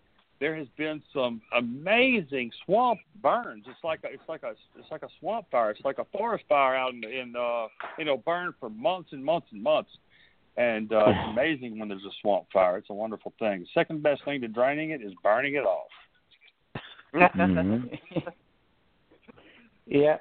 there 0.41 0.55
has 0.55 0.66
been 0.76 1.03
some 1.12 1.41
amazing 1.57 2.51
swamp 2.64 3.01
burns. 3.22 3.64
It's 3.68 3.82
like 3.82 4.01
a, 4.05 4.09
it's 4.12 4.28
like 4.28 4.43
a 4.43 4.55
it's 4.78 4.91
like 4.91 5.03
a 5.03 5.09
swamp 5.18 5.47
fire. 5.51 5.70
It's 5.70 5.84
like 5.84 5.99
a 5.99 6.07
forest 6.16 6.45
fire 6.49 6.76
out 6.76 6.93
in 6.93 7.05
in 7.05 7.34
uh 7.37 7.66
you 7.99 8.05
know 8.05 8.18
burn 8.18 8.55
for 8.61 8.68
months 8.68 9.12
and 9.12 9.24
months 9.24 9.49
and 9.53 9.62
months. 9.62 9.91
And 10.57 10.90
uh, 10.92 11.04
it's 11.07 11.30
amazing 11.32 11.78
when 11.78 11.88
there's 11.88 12.04
a 12.04 12.14
swamp 12.22 12.46
fire. 12.52 12.78
It's 12.78 12.90
a 12.90 12.94
wonderful 12.94 13.32
thing. 13.38 13.61
The 13.61 13.66
second 13.74 14.02
best 14.02 14.24
thing 14.24 14.40
to 14.40 14.48
draining 14.48 14.90
it 14.90 15.02
is 15.02 15.12
burning 15.22 15.54
it 15.54 15.64
off. 15.64 15.88
mm-hmm. 17.14 18.18
yeah. 19.86 20.16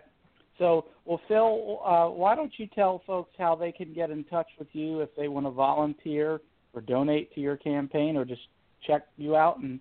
So, 0.57 0.85
well, 1.05 1.21
Phil, 1.27 1.79
uh, 1.85 2.07
why 2.09 2.35
don't 2.35 2.51
you 2.57 2.67
tell 2.67 3.01
folks 3.07 3.31
how 3.37 3.55
they 3.55 3.71
can 3.71 3.93
get 3.93 4.09
in 4.09 4.23
touch 4.25 4.47
with 4.57 4.67
you 4.73 5.01
if 5.01 5.09
they 5.15 5.27
want 5.27 5.45
to 5.45 5.51
volunteer 5.51 6.41
or 6.73 6.81
donate 6.81 7.33
to 7.35 7.41
your 7.41 7.57
campaign 7.57 8.17
or 8.17 8.25
just 8.25 8.41
check 8.85 9.03
you 9.17 9.35
out 9.35 9.59
and 9.59 9.79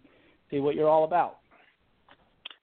see 0.50 0.60
what 0.60 0.74
you're 0.74 0.88
all 0.88 1.04
about. 1.04 1.38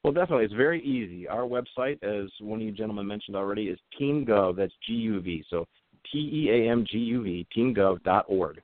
Well, 0.03 0.13
definitely. 0.13 0.45
It's 0.45 0.53
very 0.53 0.83
easy. 0.83 1.27
Our 1.27 1.43
website, 1.43 2.01
as 2.03 2.29
one 2.39 2.59
of 2.59 2.65
you 2.65 2.71
gentlemen 2.71 3.05
mentioned 3.05 3.35
already, 3.35 3.65
is 3.67 3.77
TeamGuv. 3.99 4.55
That's 4.55 4.73
G-U-V. 4.87 5.43
So 5.49 5.67
T-E-A-M-G-U-V, 6.11 7.47
teamguv.org. 7.55 8.61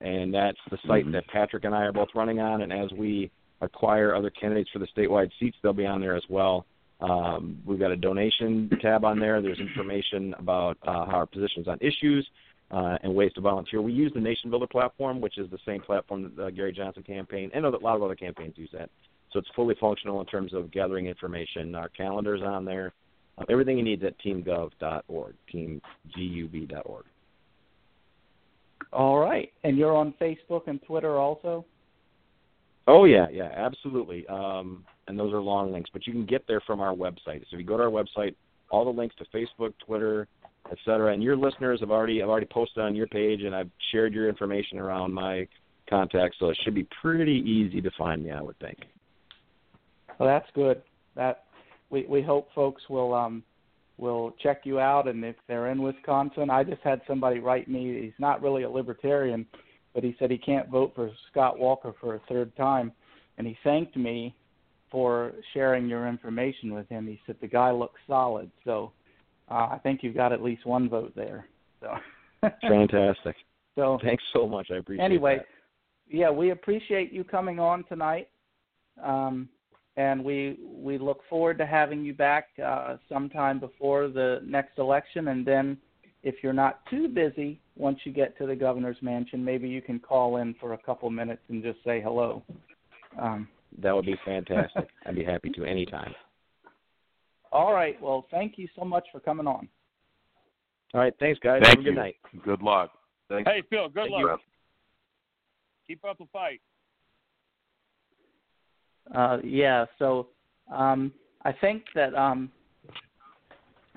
And 0.00 0.34
that's 0.34 0.58
the 0.70 0.78
site 0.86 1.04
mm-hmm. 1.04 1.12
that 1.12 1.26
Patrick 1.28 1.64
and 1.64 1.74
I 1.74 1.82
are 1.82 1.92
both 1.92 2.08
running 2.14 2.40
on. 2.40 2.62
And 2.62 2.72
as 2.72 2.90
we 2.92 3.30
acquire 3.60 4.14
other 4.14 4.30
candidates 4.30 4.70
for 4.72 4.80
the 4.80 4.88
statewide 4.96 5.30
seats, 5.38 5.56
they'll 5.62 5.72
be 5.72 5.86
on 5.86 6.00
there 6.00 6.16
as 6.16 6.24
well. 6.28 6.66
Um, 7.00 7.58
we've 7.64 7.78
got 7.78 7.90
a 7.90 7.96
donation 7.96 8.70
tab 8.80 9.04
on 9.04 9.18
there. 9.18 9.42
There's 9.42 9.58
information 9.58 10.34
about 10.38 10.78
uh, 10.86 10.90
our 10.90 11.26
positions 11.26 11.66
on 11.66 11.78
issues 11.80 12.26
uh, 12.70 12.96
and 13.02 13.14
ways 13.14 13.32
to 13.34 13.40
volunteer. 13.40 13.82
We 13.82 13.92
use 13.92 14.12
the 14.14 14.20
Nation 14.20 14.50
Builder 14.50 14.68
platform, 14.68 15.20
which 15.20 15.38
is 15.38 15.50
the 15.50 15.58
same 15.66 15.80
platform 15.80 16.22
that 16.22 16.36
the 16.36 16.50
Gary 16.50 16.72
Johnson 16.72 17.02
campaign 17.02 17.50
and 17.54 17.64
a 17.64 17.70
lot 17.70 17.96
of 17.96 18.02
other 18.02 18.14
campaigns 18.14 18.54
use 18.56 18.70
that. 18.72 18.88
So 19.32 19.38
it's 19.38 19.48
fully 19.56 19.74
functional 19.80 20.20
in 20.20 20.26
terms 20.26 20.54
of 20.54 20.70
gathering 20.70 21.06
information. 21.06 21.74
Our 21.74 21.88
calendar's 21.88 22.42
on 22.42 22.64
there. 22.64 22.92
Uh, 23.42 23.52
everything 23.52 23.78
you 23.78 23.84
need 23.84 24.02
is 24.02 24.08
at 24.08 24.18
teamguv.org, 24.20 25.34
teamguv.org. 25.52 27.04
All 28.92 29.18
right. 29.18 29.50
And 29.64 29.76
you're 29.76 29.96
on 29.96 30.14
Facebook 30.20 30.62
and 30.66 30.82
Twitter 30.82 31.18
also? 31.18 31.64
Oh 32.86 33.04
yeah, 33.04 33.26
yeah, 33.30 33.50
absolutely. 33.54 34.26
Um, 34.26 34.84
and 35.06 35.18
those 35.18 35.32
are 35.32 35.40
long 35.40 35.72
links, 35.72 35.88
but 35.92 36.06
you 36.06 36.12
can 36.12 36.26
get 36.26 36.44
there 36.48 36.60
from 36.66 36.80
our 36.80 36.94
website. 36.94 37.40
So 37.42 37.52
if 37.52 37.60
you 37.60 37.64
go 37.64 37.76
to 37.76 37.84
our 37.84 37.90
website, 37.90 38.34
all 38.70 38.84
the 38.84 38.90
links 38.90 39.14
to 39.16 39.24
Facebook, 39.26 39.72
Twitter, 39.84 40.26
et 40.70 40.78
cetera. 40.84 41.12
And 41.12 41.22
your 41.22 41.36
listeners 41.36 41.80
have 41.80 41.90
already 41.90 42.20
have 42.20 42.28
already 42.28 42.46
posted 42.46 42.82
on 42.82 42.94
your 42.94 43.06
page, 43.06 43.42
and 43.42 43.54
I've 43.54 43.70
shared 43.92 44.12
your 44.12 44.28
information 44.28 44.78
around 44.78 45.12
my 45.12 45.46
contacts, 45.88 46.36
so 46.40 46.48
it 46.48 46.58
should 46.64 46.74
be 46.74 46.86
pretty 47.00 47.42
easy 47.46 47.80
to 47.80 47.90
find 47.96 48.24
me. 48.24 48.30
I 48.30 48.40
would 48.40 48.58
think. 48.58 48.78
Well, 50.18 50.28
that's 50.28 50.50
good. 50.54 50.82
That 51.14 51.44
we 51.92 52.04
we 52.08 52.22
hope 52.22 52.48
folks 52.54 52.82
will 52.88 53.14
um 53.14 53.44
will 53.98 54.34
check 54.42 54.62
you 54.64 54.80
out, 54.80 55.06
and 55.06 55.24
if 55.24 55.36
they're 55.46 55.70
in 55.70 55.80
Wisconsin, 55.80 56.50
I 56.50 56.64
just 56.64 56.82
had 56.82 57.02
somebody 57.06 57.38
write 57.38 57.68
me. 57.68 58.02
He's 58.02 58.18
not 58.18 58.42
really 58.42 58.64
a 58.64 58.70
libertarian, 58.70 59.46
but 59.94 60.02
he 60.02 60.16
said 60.18 60.30
he 60.30 60.38
can't 60.38 60.68
vote 60.68 60.92
for 60.94 61.10
Scott 61.30 61.58
Walker 61.58 61.92
for 62.00 62.16
a 62.16 62.20
third 62.28 62.56
time, 62.56 62.90
and 63.38 63.46
he 63.46 63.56
thanked 63.62 63.96
me 63.96 64.34
for 64.90 65.32
sharing 65.54 65.88
your 65.88 66.08
information 66.08 66.74
with 66.74 66.88
him. 66.88 67.06
He 67.06 67.20
said 67.26 67.36
the 67.40 67.46
guy 67.46 67.70
looks 67.70 68.00
solid, 68.08 68.50
so 68.64 68.92
uh, 69.50 69.68
I 69.70 69.78
think 69.82 70.00
you've 70.02 70.16
got 70.16 70.32
at 70.32 70.42
least 70.42 70.66
one 70.66 70.88
vote 70.88 71.12
there. 71.14 71.46
So 71.80 71.94
fantastic. 72.62 73.36
So 73.76 73.98
thanks 74.02 74.24
so 74.32 74.48
much. 74.48 74.68
I 74.72 74.76
appreciate. 74.76 75.04
It. 75.04 75.06
Anyway, 75.06 75.36
that. 75.36 76.16
yeah, 76.16 76.30
we 76.30 76.50
appreciate 76.50 77.12
you 77.12 77.24
coming 77.24 77.60
on 77.60 77.84
tonight, 77.84 78.28
um, 79.02 79.48
and 79.96 80.24
we 80.24 80.58
we 80.64 80.98
look 80.98 81.20
forward 81.28 81.58
to 81.58 81.66
having 81.66 82.04
you 82.04 82.14
back 82.14 82.48
uh, 82.64 82.96
sometime 83.08 83.60
before 83.60 84.08
the 84.08 84.40
next 84.44 84.78
election, 84.78 85.28
and 85.28 85.46
then 85.46 85.76
if 86.22 86.36
you're 86.42 86.52
not 86.52 86.80
too 86.88 87.08
busy 87.08 87.60
once 87.76 87.98
you 88.04 88.12
get 88.12 88.36
to 88.38 88.46
the 88.46 88.54
governor's 88.54 88.96
mansion, 89.02 89.44
maybe 89.44 89.68
you 89.68 89.82
can 89.82 89.98
call 89.98 90.36
in 90.36 90.54
for 90.60 90.74
a 90.74 90.78
couple 90.78 91.10
minutes 91.10 91.42
and 91.48 91.62
just 91.62 91.78
say 91.84 92.00
hello. 92.00 92.42
Um, 93.20 93.48
that 93.80 93.94
would 93.94 94.06
be 94.06 94.16
fantastic. 94.24 94.88
I'd 95.06 95.16
be 95.16 95.24
happy 95.24 95.50
to 95.50 95.64
anytime. 95.64 96.14
All 97.50 97.72
right. 97.72 98.00
Well, 98.00 98.26
thank 98.30 98.56
you 98.56 98.68
so 98.76 98.84
much 98.84 99.06
for 99.12 99.20
coming 99.20 99.46
on. 99.46 99.68
All 100.94 101.00
right. 101.00 101.14
Thanks, 101.18 101.38
guys. 101.40 101.60
Thank 101.62 101.78
Have 101.78 101.84
a 101.84 101.88
you. 101.88 101.94
good 101.94 102.00
night. 102.00 102.16
Good 102.44 102.62
luck. 102.62 102.92
Thanks. 103.28 103.50
Hey, 103.50 103.62
Phil, 103.68 103.88
good 103.88 104.08
Thank 104.10 104.12
luck. 104.12 104.40
you. 105.88 105.94
Keep 105.94 106.04
up 106.04 106.18
the 106.18 106.26
fight. 106.32 106.60
Uh, 109.14 109.38
yeah. 109.42 109.84
So 109.98 110.28
um, 110.72 111.12
I 111.44 111.52
think 111.52 111.84
that 111.94 112.14
um, 112.14 112.50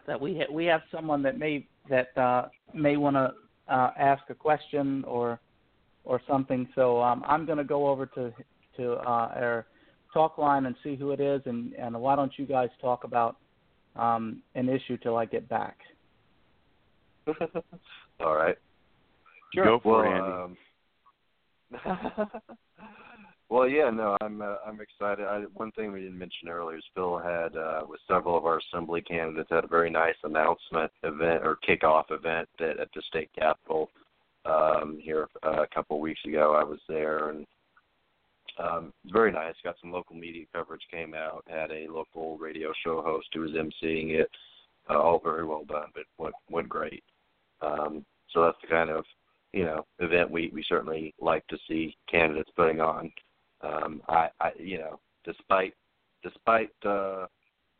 that 0.07 0.19
we 0.19 0.37
ha- 0.37 0.51
we 0.51 0.65
have 0.65 0.81
someone 0.91 1.21
that 1.23 1.37
may 1.37 1.67
that 1.89 2.17
uh, 2.17 2.47
may 2.73 2.97
want 2.97 3.15
to 3.15 3.33
uh, 3.73 3.91
ask 3.97 4.23
a 4.29 4.35
question 4.35 5.03
or 5.05 5.39
or 6.03 6.21
something. 6.27 6.67
So 6.75 7.01
um, 7.01 7.23
I'm 7.27 7.45
going 7.45 7.57
to 7.57 7.63
go 7.63 7.87
over 7.87 8.05
to 8.07 8.33
to 8.77 8.93
uh, 8.93 9.31
our 9.35 9.65
talk 10.13 10.37
line 10.37 10.65
and 10.65 10.75
see 10.83 10.95
who 10.95 11.11
it 11.11 11.19
is, 11.19 11.41
and, 11.45 11.73
and 11.73 11.99
why 11.99 12.15
don't 12.15 12.31
you 12.37 12.45
guys 12.45 12.69
talk 12.81 13.03
about 13.03 13.37
um, 13.95 14.41
an 14.55 14.69
issue 14.69 14.97
till 14.97 15.17
I 15.17 15.25
get 15.25 15.47
back? 15.49 15.77
All 18.19 18.35
right. 18.35 18.57
Go 19.55 19.79
for 19.81 20.03
well, 20.03 20.55
it, 21.71 21.81
Andy. 21.81 21.87
Um, 21.87 22.31
well, 23.49 23.67
yeah, 23.67 23.89
no, 23.89 24.17
I'm 24.21 24.41
uh, 24.41 24.55
I'm 24.65 24.81
excited. 24.81 25.25
I, 25.25 25.41
one 25.53 25.71
thing 25.73 25.91
we 25.91 26.01
didn't 26.01 26.17
mention 26.17 26.49
earlier 26.49 26.77
is 26.77 26.83
Phil 26.93 27.17
had 27.17 27.55
uh, 27.55 27.81
with 27.87 27.99
several 28.07 28.37
of 28.37 28.45
our 28.45 28.59
assembly 28.59 29.01
candidates 29.01 29.49
had 29.51 29.63
a 29.63 29.67
very 29.67 29.89
nice 29.89 30.15
announcement 30.23 30.91
event 31.03 31.43
or 31.43 31.57
kickoff 31.67 32.05
event 32.09 32.49
at, 32.59 32.79
at 32.79 32.89
the 32.95 33.01
state 33.07 33.29
capitol 33.37 33.89
um, 34.45 34.99
here 35.01 35.27
uh, 35.43 35.63
a 35.63 35.67
couple 35.67 35.99
weeks 35.99 36.21
ago. 36.25 36.55
I 36.59 36.63
was 36.63 36.79
there 36.87 37.29
and 37.29 37.45
um, 38.57 38.93
very 39.07 39.31
nice. 39.31 39.53
Got 39.63 39.75
some 39.81 39.91
local 39.91 40.15
media 40.15 40.45
coverage. 40.53 40.81
Came 40.91 41.13
out. 41.13 41.43
Had 41.47 41.71
a 41.71 41.87
local 41.87 42.37
radio 42.37 42.73
show 42.83 43.01
host 43.01 43.27
who 43.33 43.41
was 43.41 43.51
emceeing 43.51 44.11
it. 44.11 44.29
Uh, 44.89 44.99
all 44.99 45.19
very 45.23 45.45
well 45.45 45.65
done, 45.65 45.87
but 45.93 46.03
went 46.17 46.35
went 46.49 46.69
great. 46.69 47.03
Um, 47.61 48.05
so 48.31 48.43
that's 48.43 48.57
the 48.61 48.67
kind 48.67 48.89
of 48.89 49.03
you 49.51 49.65
know 49.65 49.85
event 49.99 50.29
we 50.31 50.51
we 50.53 50.63
certainly 50.67 51.13
like 51.19 51.45
to 51.47 51.57
see 51.67 51.95
candidates 52.09 52.51
putting 52.55 52.81
on. 52.81 53.11
Um, 53.61 54.01
I, 54.07 54.29
I 54.39 54.51
you 54.57 54.79
know 54.79 54.99
despite 55.23 55.73
despite 56.23 56.71
uh, 56.85 57.27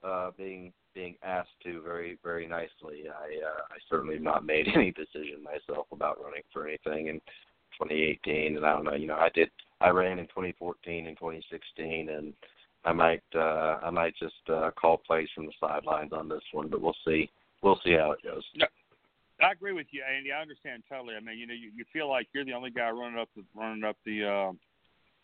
uh, 0.04 0.32
being 0.38 0.72
being 0.94 1.16
asked 1.24 1.50
to 1.64 1.82
very 1.82 2.18
very 2.24 2.48
nicely, 2.48 3.04
I 3.10 3.46
uh, 3.46 3.62
I 3.70 3.78
certainly 3.90 4.16
have 4.16 4.24
not 4.24 4.46
made 4.46 4.68
any 4.76 4.92
decision 4.92 5.44
myself 5.44 5.88
about 5.92 6.24
running 6.24 6.44
for 6.52 6.68
anything 6.68 7.08
in 7.08 7.20
2018. 7.80 8.58
And 8.58 8.66
I 8.66 8.74
don't 8.74 8.86
know, 8.86 8.96
you 8.96 9.08
know, 9.08 9.16
I 9.16 9.30
did 9.34 9.50
I 9.82 9.90
ran 9.90 10.20
in 10.20 10.26
2014 10.28 11.08
and 11.08 11.18
2016, 11.18 12.10
and 12.10 12.34
I 12.86 12.94
might 12.94 13.24
uh, 13.36 13.80
I 13.84 13.90
might 13.90 14.16
just 14.18 14.50
uh, 14.50 14.72
call 14.80 14.98
plays 14.98 15.28
from 15.36 15.48
the 15.48 15.54
sidelines 15.60 16.14
on 16.14 16.30
this 16.30 16.44
one, 16.52 16.70
but 16.70 16.82
we'll 16.82 16.96
see 17.06 17.30
we'll 17.62 17.80
see 17.84 17.94
how 17.94 18.12
it 18.12 18.20
goes. 18.24 18.44
I 19.42 19.52
agree 19.52 19.74
with 19.74 19.88
you, 19.92 20.02
Andy. 20.02 20.32
I 20.32 20.42
understand 20.42 20.84
totally. 20.88 21.16
I 21.16 21.20
mean, 21.20 21.38
you 21.38 21.46
know, 21.46 21.54
you, 21.54 21.70
you 21.76 21.84
feel 21.92 22.10
like 22.10 22.28
you're 22.34 22.46
the 22.46 22.54
only 22.54 22.70
guy 22.70 22.90
running 22.90 23.20
up 23.20 23.28
the 23.36 23.44
running 23.54 23.84
up 23.84 23.98
the 24.06 24.24
uh, 24.26 24.52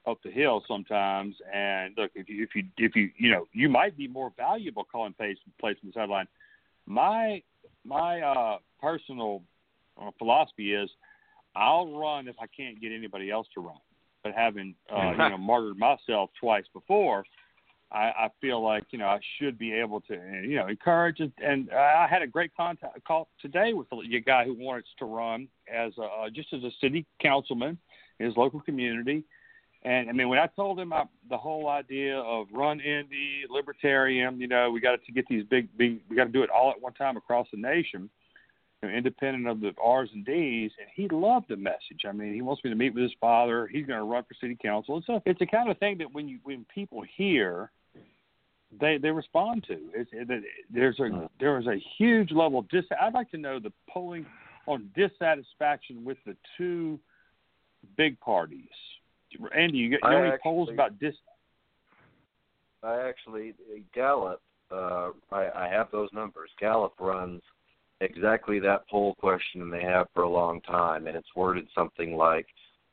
up 0.07 0.19
the 0.23 0.31
hill 0.31 0.63
sometimes. 0.67 1.35
And 1.53 1.93
look, 1.97 2.11
if 2.15 2.29
you 2.29 2.43
if 2.43 2.55
you 2.55 2.63
if 2.77 2.95
you 2.95 3.09
you 3.17 3.31
know, 3.31 3.47
you 3.53 3.69
might 3.69 3.97
be 3.97 4.07
more 4.07 4.31
valuable 4.37 4.83
calling 4.83 5.13
plays 5.13 5.37
plays 5.59 5.77
from 5.79 5.89
the 5.89 5.93
sideline. 5.93 6.27
My 6.85 7.41
my 7.85 8.21
uh, 8.21 8.57
personal 8.81 9.43
uh, 10.01 10.11
philosophy 10.17 10.73
is, 10.73 10.89
I'll 11.55 11.97
run 11.97 12.27
if 12.27 12.35
I 12.39 12.45
can't 12.47 12.79
get 12.81 12.91
anybody 12.91 13.29
else 13.29 13.47
to 13.55 13.61
run. 13.61 13.77
But 14.23 14.33
having 14.33 14.75
uh, 14.91 15.11
you 15.11 15.17
know 15.17 15.37
martyred 15.37 15.77
myself 15.77 16.31
twice 16.39 16.65
before, 16.73 17.23
I, 17.91 17.97
I 17.97 18.27
feel 18.39 18.63
like 18.63 18.85
you 18.91 18.99
know 18.99 19.07
I 19.07 19.19
should 19.37 19.57
be 19.57 19.73
able 19.73 20.01
to 20.01 20.13
you 20.43 20.55
know 20.55 20.67
encourage 20.67 21.19
and, 21.19 21.31
and 21.43 21.69
I 21.71 22.07
had 22.09 22.21
a 22.21 22.27
great 22.27 22.51
contact 22.55 23.03
call 23.03 23.27
today 23.41 23.73
with 23.73 23.87
a 23.91 24.19
guy 24.19 24.45
who 24.45 24.53
wants 24.53 24.87
to 24.99 25.05
run 25.05 25.47
as 25.71 25.91
a, 25.97 26.03
uh, 26.03 26.29
just 26.29 26.53
as 26.53 26.63
a 26.63 26.71
city 26.79 27.05
councilman 27.21 27.77
in 28.19 28.25
his 28.25 28.37
local 28.37 28.61
community. 28.61 29.23
And 29.83 30.09
I 30.09 30.13
mean, 30.13 30.29
when 30.29 30.37
I 30.37 30.47
told 30.47 30.79
him 30.79 30.93
I, 30.93 31.05
the 31.29 31.37
whole 31.37 31.67
idea 31.67 32.17
of 32.17 32.47
run 32.53 32.79
Indy, 32.79 33.43
libertarian, 33.49 34.39
you 34.39 34.47
know, 34.47 34.69
we 34.69 34.79
got 34.79 35.03
to 35.03 35.11
get 35.11 35.27
these 35.27 35.43
big, 35.45 35.75
big, 35.75 35.99
we 36.07 36.15
got 36.15 36.25
to 36.25 36.31
do 36.31 36.43
it 36.43 36.49
all 36.51 36.69
at 36.69 36.79
one 36.79 36.93
time 36.93 37.17
across 37.17 37.47
the 37.51 37.57
nation, 37.59 38.09
you 38.81 38.89
know, 38.89 38.95
independent 38.95 39.47
of 39.47 39.59
the 39.59 39.73
R's 39.83 40.09
and 40.13 40.23
D's. 40.23 40.71
And 40.79 40.87
he 40.93 41.07
loved 41.09 41.47
the 41.49 41.57
message. 41.57 42.01
I 42.07 42.11
mean, 42.11 42.33
he 42.33 42.43
wants 42.43 42.63
me 42.63 42.69
to 42.69 42.75
meet 42.75 42.93
with 42.93 43.03
his 43.03 43.13
father. 43.19 43.67
He's 43.67 43.87
going 43.87 43.97
to 43.97 44.05
run 44.05 44.23
for 44.23 44.35
city 44.39 44.57
council. 44.61 44.99
It's 44.99 45.09
a, 45.09 45.21
it's 45.25 45.39
the 45.39 45.47
kind 45.47 45.71
of 45.71 45.77
thing 45.79 45.97
that 45.97 46.13
when 46.13 46.27
you 46.27 46.39
when 46.43 46.65
people 46.73 47.03
hear 47.17 47.71
they 48.79 48.97
they 48.97 49.09
respond 49.09 49.63
to. 49.67 49.77
It's, 49.93 50.09
it, 50.13 50.43
there's 50.73 50.99
a 50.99 51.29
there 51.39 51.59
is 51.59 51.67
a 51.67 51.81
huge 51.97 52.31
level 52.31 52.59
of 52.59 52.69
dis. 52.69 52.85
I'd 52.99 53.13
like 53.13 53.31
to 53.31 53.37
know 53.37 53.59
the 53.59 53.73
polling 53.89 54.25
on 54.67 54.89
dissatisfaction 54.95 56.05
with 56.05 56.17
the 56.25 56.35
two 56.57 56.99
big 57.97 58.19
parties. 58.19 58.69
Andy, 59.55 59.77
you, 59.77 59.97
got, 59.97 60.11
you 60.11 60.17
know 60.17 60.23
any 60.23 60.37
polls 60.41 60.69
about 60.71 60.99
dis? 60.99 61.15
I 62.83 63.07
actually 63.07 63.53
Gallup. 63.93 64.41
Uh, 64.71 65.11
I, 65.31 65.49
I 65.55 65.69
have 65.69 65.87
those 65.91 66.09
numbers. 66.13 66.49
Gallup 66.59 66.93
runs 66.99 67.41
exactly 67.99 68.59
that 68.59 68.87
poll 68.89 69.15
question, 69.15 69.61
and 69.61 69.71
they 69.71 69.83
have 69.83 70.07
for 70.13 70.23
a 70.23 70.29
long 70.29 70.61
time, 70.61 71.07
and 71.07 71.15
it's 71.15 71.35
worded 71.35 71.67
something 71.75 72.15
like, 72.15 72.47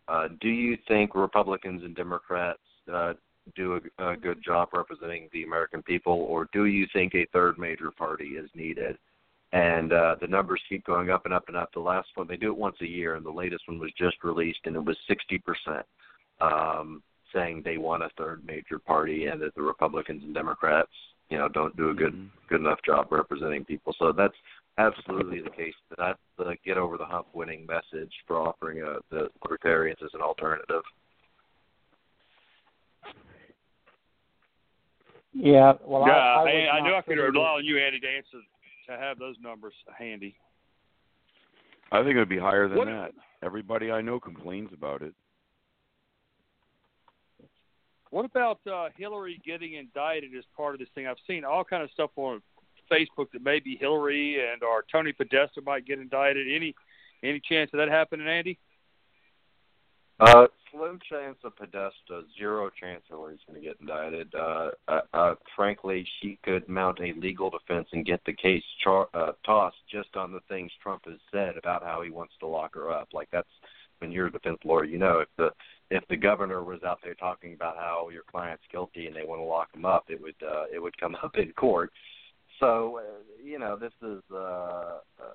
uh, 0.08 0.28
"Do 0.40 0.48
you 0.48 0.76
think 0.86 1.14
Republicans 1.14 1.82
and 1.84 1.94
Democrats 1.94 2.60
uh, 2.92 3.14
do 3.54 3.80
a, 3.98 4.10
a 4.10 4.16
good 4.16 4.42
job 4.44 4.68
representing 4.72 5.28
the 5.32 5.44
American 5.44 5.82
people, 5.82 6.12
or 6.12 6.48
do 6.52 6.66
you 6.66 6.86
think 6.92 7.14
a 7.14 7.26
third 7.32 7.58
major 7.58 7.90
party 7.90 8.30
is 8.30 8.50
needed?" 8.54 8.98
And 9.52 9.94
uh, 9.94 10.16
the 10.20 10.26
numbers 10.26 10.60
keep 10.68 10.84
going 10.84 11.08
up 11.08 11.24
and 11.24 11.32
up 11.32 11.44
and 11.48 11.56
up. 11.56 11.72
The 11.72 11.80
last 11.80 12.08
one 12.16 12.26
they 12.26 12.36
do 12.36 12.50
it 12.50 12.56
once 12.56 12.76
a 12.82 12.86
year, 12.86 13.14
and 13.14 13.24
the 13.24 13.30
latest 13.30 13.66
one 13.66 13.78
was 13.78 13.92
just 13.96 14.22
released, 14.22 14.60
and 14.64 14.76
it 14.76 14.84
was 14.84 14.96
sixty 15.06 15.38
percent 15.38 15.86
um, 16.40 17.02
saying 17.34 17.62
they 17.64 17.76
want 17.78 18.02
a 18.02 18.10
third 18.16 18.44
major 18.46 18.78
party, 18.78 19.26
and 19.26 19.40
that 19.42 19.54
the 19.54 19.62
Republicans 19.62 20.22
and 20.24 20.34
Democrats, 20.34 20.90
you 21.30 21.36
know, 21.38 21.48
don't 21.48 21.76
do 21.76 21.90
a 21.90 21.94
good 21.94 22.14
Mhm. 22.14 22.30
good 22.48 22.60
enough 22.60 22.80
job 22.82 23.12
representing 23.12 23.64
people. 23.64 23.92
So 23.98 24.12
that's 24.12 24.36
absolutely 24.78 25.40
the 25.40 25.50
case. 25.50 25.74
That's 25.96 26.18
the 26.36 26.56
get 26.64 26.78
over 26.78 26.96
the 26.96 27.04
hump 27.04 27.26
winning 27.34 27.66
message 27.66 28.12
for 28.26 28.36
offering 28.40 28.82
uh 28.82 29.00
the 29.10 29.30
libertarians 29.42 30.00
as 30.02 30.14
an 30.14 30.22
alternative. 30.22 30.82
Yeah. 35.32 35.74
Well, 35.84 36.04
yeah, 36.06 36.12
I, 36.14 36.42
I, 36.42 36.50
I, 36.50 36.76
I 36.78 36.80
knew 36.80 36.94
I 36.94 37.02
could 37.02 37.18
rely 37.18 37.56
on 37.58 37.64
you, 37.64 37.78
Andy, 37.78 38.00
to 38.00 38.08
answer 38.08 38.38
to 38.88 38.96
have 38.96 39.18
those 39.18 39.36
numbers 39.42 39.74
handy. 39.96 40.34
I 41.92 42.02
think 42.02 42.16
it 42.16 42.18
would 42.18 42.28
be 42.28 42.38
higher 42.38 42.68
than 42.68 42.78
What- 42.78 42.86
that. 42.86 43.12
Everybody 43.40 43.92
I 43.92 44.00
know 44.00 44.18
complains 44.18 44.70
about 44.72 45.00
it. 45.02 45.14
What 48.10 48.24
about 48.24 48.60
uh, 48.66 48.88
Hillary 48.96 49.40
getting 49.44 49.74
indicted 49.74 50.34
as 50.36 50.44
part 50.56 50.74
of 50.74 50.80
this 50.80 50.88
thing? 50.94 51.06
I've 51.06 51.16
seen 51.26 51.44
all 51.44 51.64
kind 51.64 51.82
of 51.82 51.90
stuff 51.90 52.10
on 52.16 52.40
Facebook 52.90 53.30
that 53.32 53.42
maybe 53.42 53.76
Hillary 53.76 54.38
and 54.50 54.62
or 54.62 54.84
Tony 54.90 55.12
Podesta 55.12 55.60
might 55.64 55.86
get 55.86 55.98
indicted. 55.98 56.46
Any 56.50 56.74
any 57.22 57.40
chance 57.40 57.70
of 57.72 57.78
that 57.78 57.88
happening, 57.88 58.28
Andy? 58.28 58.58
Uh, 60.20 60.46
slim 60.72 60.98
chance 61.08 61.36
of 61.44 61.54
Podesta, 61.56 62.22
zero 62.36 62.70
chance 62.80 63.02
Hillary's 63.08 63.38
going 63.46 63.60
to 63.60 63.66
get 63.66 63.76
indicted. 63.80 64.34
Uh, 64.34 64.70
uh, 64.88 65.00
uh, 65.12 65.34
frankly, 65.54 66.06
she 66.20 66.38
could 66.42 66.68
mount 66.68 66.98
a 67.00 67.12
legal 67.20 67.50
defense 67.50 67.88
and 67.92 68.04
get 68.04 68.20
the 68.26 68.32
case 68.32 68.64
char- 68.82 69.08
uh, 69.14 69.32
tossed 69.46 69.76
just 69.90 70.16
on 70.16 70.32
the 70.32 70.40
things 70.48 70.72
Trump 70.82 71.04
has 71.04 71.18
said 71.32 71.56
about 71.56 71.84
how 71.84 72.02
he 72.02 72.10
wants 72.10 72.34
to 72.40 72.46
lock 72.46 72.74
her 72.74 72.90
up. 72.90 73.08
Like 73.12 73.28
that's 73.30 73.48
when 73.98 74.12
you're 74.12 74.26
a 74.26 74.32
defense 74.32 74.58
lawyer, 74.64 74.84
you 74.84 74.98
know 74.98 75.20
if 75.20 75.28
the 75.36 75.50
if 75.90 76.06
the 76.08 76.16
governor 76.16 76.62
was 76.62 76.82
out 76.82 76.98
there 77.02 77.14
talking 77.14 77.54
about 77.54 77.76
how 77.76 78.10
your 78.12 78.22
client's 78.30 78.64
guilty 78.70 79.06
and 79.06 79.16
they 79.16 79.24
want 79.24 79.40
to 79.40 79.44
lock 79.44 79.74
him 79.74 79.84
up, 79.84 80.04
it 80.08 80.20
would 80.20 80.34
uh, 80.42 80.64
it 80.72 80.80
would 80.80 80.98
come 80.98 81.16
up 81.22 81.36
in 81.36 81.52
court. 81.52 81.90
So 82.60 83.00
uh, 83.00 83.42
you 83.44 83.58
know 83.58 83.76
this 83.76 83.92
is. 84.02 84.22
Uh, 84.32 84.98
uh, 85.20 85.34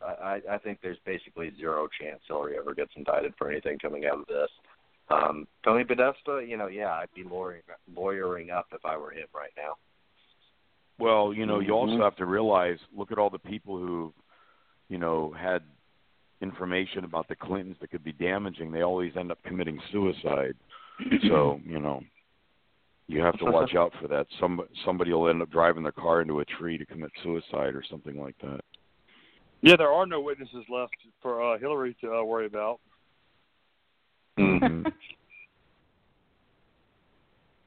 I, 0.00 0.40
I 0.48 0.58
think 0.58 0.78
there's 0.80 0.98
basically 1.04 1.52
zero 1.58 1.88
chance 2.00 2.20
Hillary 2.28 2.56
ever 2.56 2.72
gets 2.72 2.92
indicted 2.94 3.34
for 3.36 3.50
anything 3.50 3.78
coming 3.78 4.04
out 4.06 4.20
of 4.20 4.26
this. 4.26 4.48
Um, 5.10 5.48
Tony 5.64 5.84
Podesta, 5.84 6.44
you 6.46 6.56
know, 6.56 6.68
yeah, 6.68 6.92
I'd 6.92 7.12
be 7.16 7.24
lawyering, 7.24 7.62
lawyering 7.94 8.50
up 8.50 8.66
if 8.72 8.84
I 8.84 8.96
were 8.96 9.10
him 9.10 9.26
right 9.34 9.50
now. 9.56 9.74
Well, 10.98 11.32
you 11.32 11.46
know, 11.46 11.60
you 11.60 11.72
also 11.72 11.94
Mhm. 11.94 12.02
have 12.02 12.16
to 12.16 12.26
realize 12.26 12.78
look 12.92 13.12
at 13.12 13.18
all 13.18 13.30
the 13.30 13.38
people 13.38 13.78
who, 13.78 14.12
you 14.88 14.98
know, 14.98 15.30
had 15.32 15.64
information 16.40 17.04
about 17.04 17.28
the 17.28 17.36
Clintons 17.36 17.76
that 17.80 17.90
could 17.90 18.04
be 18.04 18.12
damaging. 18.12 18.70
They 18.70 18.82
always 18.82 19.12
end 19.16 19.30
up 19.30 19.38
committing 19.44 19.78
suicide. 19.92 20.54
so, 21.28 21.60
you 21.64 21.80
know, 21.80 22.02
you 23.06 23.20
have 23.20 23.38
to 23.38 23.46
watch 23.46 23.74
out 23.74 23.92
for 24.00 24.08
that. 24.08 24.26
Some 24.38 24.60
somebody 24.84 25.12
will 25.12 25.28
end 25.28 25.42
up 25.42 25.50
driving 25.50 25.82
their 25.82 25.92
car 25.92 26.20
into 26.20 26.40
a 26.40 26.44
tree 26.44 26.78
to 26.78 26.86
commit 26.86 27.10
suicide 27.22 27.74
or 27.74 27.82
something 27.88 28.20
like 28.20 28.36
that. 28.42 28.60
Yeah, 29.62 29.76
there 29.76 29.90
are 29.90 30.06
no 30.06 30.20
witnesses 30.20 30.64
left 30.68 30.94
for 31.20 31.42
uh, 31.42 31.58
Hillary 31.58 31.96
to 32.02 32.12
uh, 32.12 32.22
worry 32.22 32.46
about. 32.46 32.80
Mhm. 34.38 34.86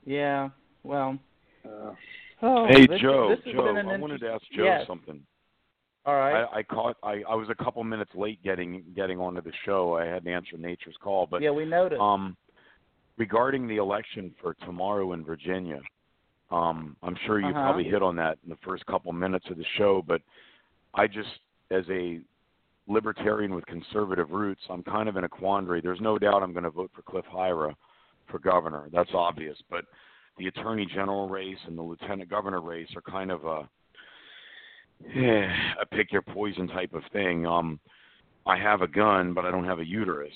yeah. 0.05 0.49
Well. 0.83 1.17
Uh, 1.65 1.91
Oh, 2.43 2.65
hey 2.67 2.87
this, 2.87 2.99
Joe, 2.99 3.35
this 3.35 3.53
Joe, 3.53 3.67
I 3.67 3.97
wanted 3.97 4.19
to 4.21 4.31
ask 4.31 4.43
Joe 4.55 4.63
yes. 4.63 4.87
something. 4.87 5.21
All 6.05 6.15
right. 6.15 6.45
I, 6.51 6.59
I 6.59 6.63
caught 6.63 6.97
I, 7.03 7.21
I 7.29 7.35
was 7.35 7.47
a 7.49 7.63
couple 7.63 7.83
minutes 7.83 8.11
late 8.15 8.41
getting 8.43 8.83
getting 8.95 9.19
onto 9.19 9.41
the 9.41 9.51
show. 9.65 9.95
I 9.97 10.05
had 10.05 10.23
to 10.25 10.31
answer 10.31 10.57
Nature's 10.57 10.95
call, 11.01 11.27
but 11.29 11.41
yeah, 11.41 11.51
we 11.51 11.65
noticed. 11.65 12.01
um 12.01 12.35
regarding 13.17 13.67
the 13.67 13.77
election 13.77 14.33
for 14.41 14.55
tomorrow 14.65 15.13
in 15.13 15.23
Virginia, 15.23 15.79
um 16.49 16.95
I'm 17.03 17.15
sure 17.25 17.39
you 17.39 17.47
Uh-huh. 17.47 17.61
probably 17.61 17.83
hit 17.83 18.01
on 18.01 18.15
that 18.15 18.39
in 18.43 18.49
the 18.49 18.57
first 18.65 18.85
couple 18.87 19.11
minutes 19.13 19.45
of 19.51 19.57
the 19.57 19.65
show, 19.77 20.01
but 20.01 20.21
I 20.95 21.07
just 21.07 21.29
as 21.69 21.85
a 21.89 22.19
libertarian 22.87 23.53
with 23.53 23.65
conservative 23.67 24.31
roots, 24.31 24.61
I'm 24.69 24.83
kind 24.83 25.07
of 25.07 25.15
in 25.17 25.23
a 25.23 25.29
quandary. 25.29 25.81
There's 25.81 26.01
no 26.01 26.17
doubt 26.17 26.41
I'm 26.43 26.51
going 26.51 26.63
to 26.63 26.71
vote 26.71 26.91
for 26.95 27.03
Cliff 27.03 27.25
Hyra 27.31 27.73
for 28.27 28.39
governor. 28.39 28.87
That's 28.91 29.11
obvious, 29.13 29.57
but 29.69 29.85
the 30.37 30.47
attorney 30.47 30.85
general 30.87 31.29
race 31.29 31.57
and 31.67 31.77
the 31.77 31.81
lieutenant 31.83 32.29
governor 32.29 32.59
race 32.59 32.89
are 32.95 33.01
kind 33.03 33.31
of 33.31 33.45
a 33.45 33.69
yeah, 35.15 35.53
a 35.81 35.85
pick 35.85 36.11
your 36.11 36.21
poison 36.21 36.67
type 36.67 36.93
of 36.93 37.03
thing. 37.11 37.45
Um, 37.45 37.79
I 38.45 38.57
have 38.57 38.81
a 38.81 38.87
gun, 38.87 39.33
but 39.33 39.45
I 39.45 39.51
don't 39.51 39.65
have 39.65 39.79
a 39.79 39.85
uterus, 39.85 40.33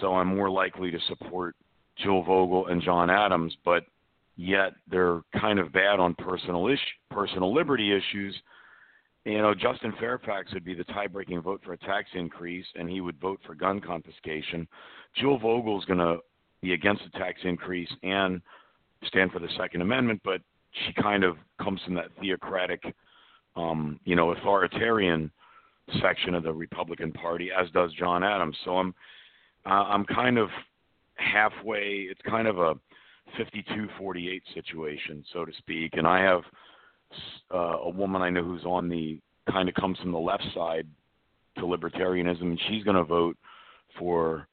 so 0.00 0.14
I'm 0.14 0.28
more 0.28 0.50
likely 0.50 0.90
to 0.90 0.98
support 1.08 1.56
Jill 1.96 2.22
Vogel 2.22 2.68
and 2.68 2.82
John 2.82 3.10
Adams. 3.10 3.56
But 3.64 3.84
yet 4.36 4.72
they're 4.90 5.22
kind 5.40 5.58
of 5.58 5.72
bad 5.72 6.00
on 6.00 6.14
personal 6.14 6.68
ish, 6.68 6.80
personal 7.10 7.52
liberty 7.52 7.92
issues. 7.92 8.34
You 9.24 9.38
know, 9.38 9.54
Justin 9.54 9.94
Fairfax 9.98 10.52
would 10.52 10.64
be 10.64 10.74
the 10.74 10.84
tie-breaking 10.84 11.40
vote 11.40 11.62
for 11.64 11.72
a 11.72 11.78
tax 11.78 12.10
increase, 12.14 12.66
and 12.74 12.90
he 12.90 13.00
would 13.00 13.18
vote 13.20 13.40
for 13.46 13.54
gun 13.54 13.80
confiscation. 13.80 14.68
Jill 15.16 15.38
Vogel's 15.38 15.84
going 15.86 15.98
to 15.98 16.18
be 16.60 16.74
against 16.74 17.02
the 17.04 17.18
tax 17.18 17.40
increase 17.44 17.88
and 18.02 18.42
stand 19.06 19.32
for 19.32 19.38
the 19.38 19.48
Second 19.56 19.80
Amendment, 19.80 20.20
but 20.24 20.42
she 20.72 20.92
kind 21.02 21.24
of 21.24 21.36
comes 21.62 21.80
from 21.84 21.94
that 21.94 22.08
theocratic 22.20 22.82
um, 23.56 24.00
you 24.04 24.16
know, 24.16 24.32
authoritarian 24.32 25.30
section 26.00 26.34
of 26.34 26.42
the 26.42 26.52
Republican 26.52 27.12
Party, 27.12 27.50
as 27.50 27.70
does 27.70 27.92
John 27.94 28.24
Adams. 28.24 28.56
So 28.64 28.78
I'm 28.78 28.94
uh, 29.66 29.84
I'm 29.84 30.04
kind 30.04 30.38
of 30.38 30.48
halfway. 31.16 32.06
It's 32.10 32.20
kind 32.28 32.46
of 32.46 32.58
a 32.58 32.74
52-48 33.38 34.42
situation, 34.52 35.24
so 35.32 35.44
to 35.44 35.52
speak. 35.58 35.94
And 35.94 36.06
I 36.06 36.20
have 36.20 36.42
uh, 37.52 37.78
a 37.82 37.88
woman 37.90 38.22
I 38.22 38.30
know 38.30 38.44
who's 38.44 38.64
on 38.64 38.88
the 38.88 39.18
kind 39.50 39.68
of 39.68 39.74
comes 39.74 39.98
from 39.98 40.12
the 40.12 40.18
left 40.18 40.44
side 40.54 40.86
to 41.56 41.62
libertarianism, 41.62 42.42
and 42.42 42.60
she's 42.68 42.84
going 42.84 42.96
to 42.96 43.04
vote 43.04 43.36
for 43.98 44.48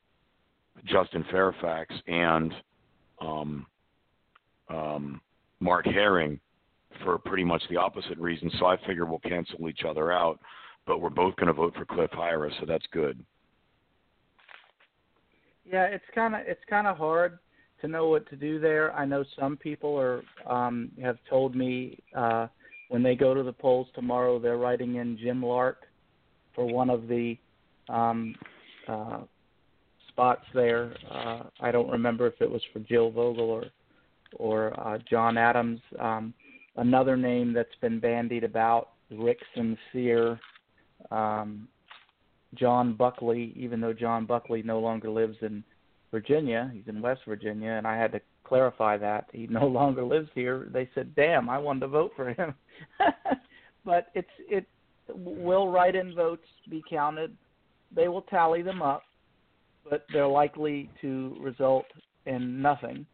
Justin 0.86 1.26
Fairfax 1.32 1.94
and 2.08 2.54
um, 3.20 3.66
um, 4.70 5.22
Mark 5.60 5.86
Herring 5.86 6.40
for 7.04 7.18
pretty 7.18 7.44
much 7.44 7.62
the 7.70 7.78
opposite 7.78 8.18
reason. 8.18 8.52
So 8.60 8.66
I 8.66 8.78
figure 8.86 9.06
we'll 9.06 9.20
cancel 9.20 9.70
each 9.70 9.82
other 9.88 10.12
out, 10.12 10.40
but 10.86 11.00
we're 11.00 11.10
both 11.10 11.36
going 11.36 11.48
to 11.48 11.54
vote 11.54 11.74
for 11.76 11.86
Cliff 11.86 12.12
Hyra, 12.12 12.52
so 12.60 12.66
that's 12.66 12.86
good. 12.92 13.24
Yeah, 15.66 15.86
it's 15.86 16.04
kind 16.14 16.36
of 16.36 16.42
it's 16.46 16.62
kind 16.70 16.88
of 16.88 16.98
hard 16.98 17.40
to 17.82 17.88
know 17.88 18.10
what 18.10 18.30
to 18.30 18.36
do 18.36 18.60
there. 18.60 18.94
I 18.94 19.06
know 19.06 19.24
some 19.40 19.58
people 19.58 19.98
are 19.98 20.22
um 20.50 20.92
have 21.02 21.18
told 21.30 21.56
me 21.56 22.00
uh 22.16 22.48
when 22.90 23.04
they 23.04 23.16
go 23.16 23.34
to 23.34 23.44
the 23.44 23.54
polls 23.54 23.88
tomorrow 23.94 24.40
they're 24.40 24.58
writing 24.58 24.96
in 24.96 25.18
Jim 25.18 25.44
Lark 25.44 25.84
for 26.56 26.66
one 26.66 26.90
of 26.90 27.08
the 27.08 27.38
um 27.90 28.36
uh 28.88 29.20
spots 30.10 30.46
there. 30.54 30.96
Uh 31.10 31.44
I 31.62 31.72
don't 31.72 31.90
remember 31.90 32.28
if 32.28 32.42
it 32.42 32.50
was 32.50 32.62
for 32.74 32.80
Jill 32.80 33.12
Vogel 33.12 33.50
or 33.50 33.66
or 34.34 34.80
uh 34.80 34.98
John 35.10 35.38
Adams. 35.38 35.80
Um 36.00 36.34
another 36.76 37.18
name 37.18 37.54
that's 37.54 37.70
been 37.82 38.00
bandied 38.00 38.44
about, 38.44 38.90
Rick 39.10 39.40
Sincere, 39.56 40.40
um 41.10 41.68
John 42.56 42.94
Buckley, 42.96 43.54
even 43.56 43.80
though 43.80 43.94
John 43.94 44.26
Buckley 44.26 44.62
no 44.62 44.80
longer 44.80 45.10
lives 45.10 45.38
in 45.42 45.64
Virginia, 46.12 46.70
he's 46.74 46.88
in 46.88 47.02
West 47.02 47.22
Virginia, 47.26 47.72
and 47.72 47.88
I 47.88 47.96
had 47.96 48.12
to 48.12 48.22
clarify 48.44 48.98
that 48.98 49.28
he 49.32 49.48
no 49.48 49.68
longer 49.80 50.04
lives 50.04 50.30
here. 50.36 50.68
They 50.72 50.90
said, 50.94 51.16
"Damn, 51.16 51.50
I 51.50 51.58
wanted 51.58 51.82
to 51.82 51.88
vote 51.88 52.12
for 52.16 52.34
him," 52.34 52.54
but 53.86 54.08
it's 54.14 54.30
it 54.50 54.66
will 55.16 55.70
write-in 55.70 56.14
votes 56.14 56.46
be 56.70 56.84
counted? 56.90 57.36
They 57.94 58.08
will 58.08 58.24
tally 58.24 58.62
them 58.62 58.82
up, 58.82 59.04
but 59.90 60.06
they're 60.12 60.28
likely 60.28 60.90
to 61.02 61.36
result 61.40 61.86
in 62.26 62.62
nothing. 62.62 63.06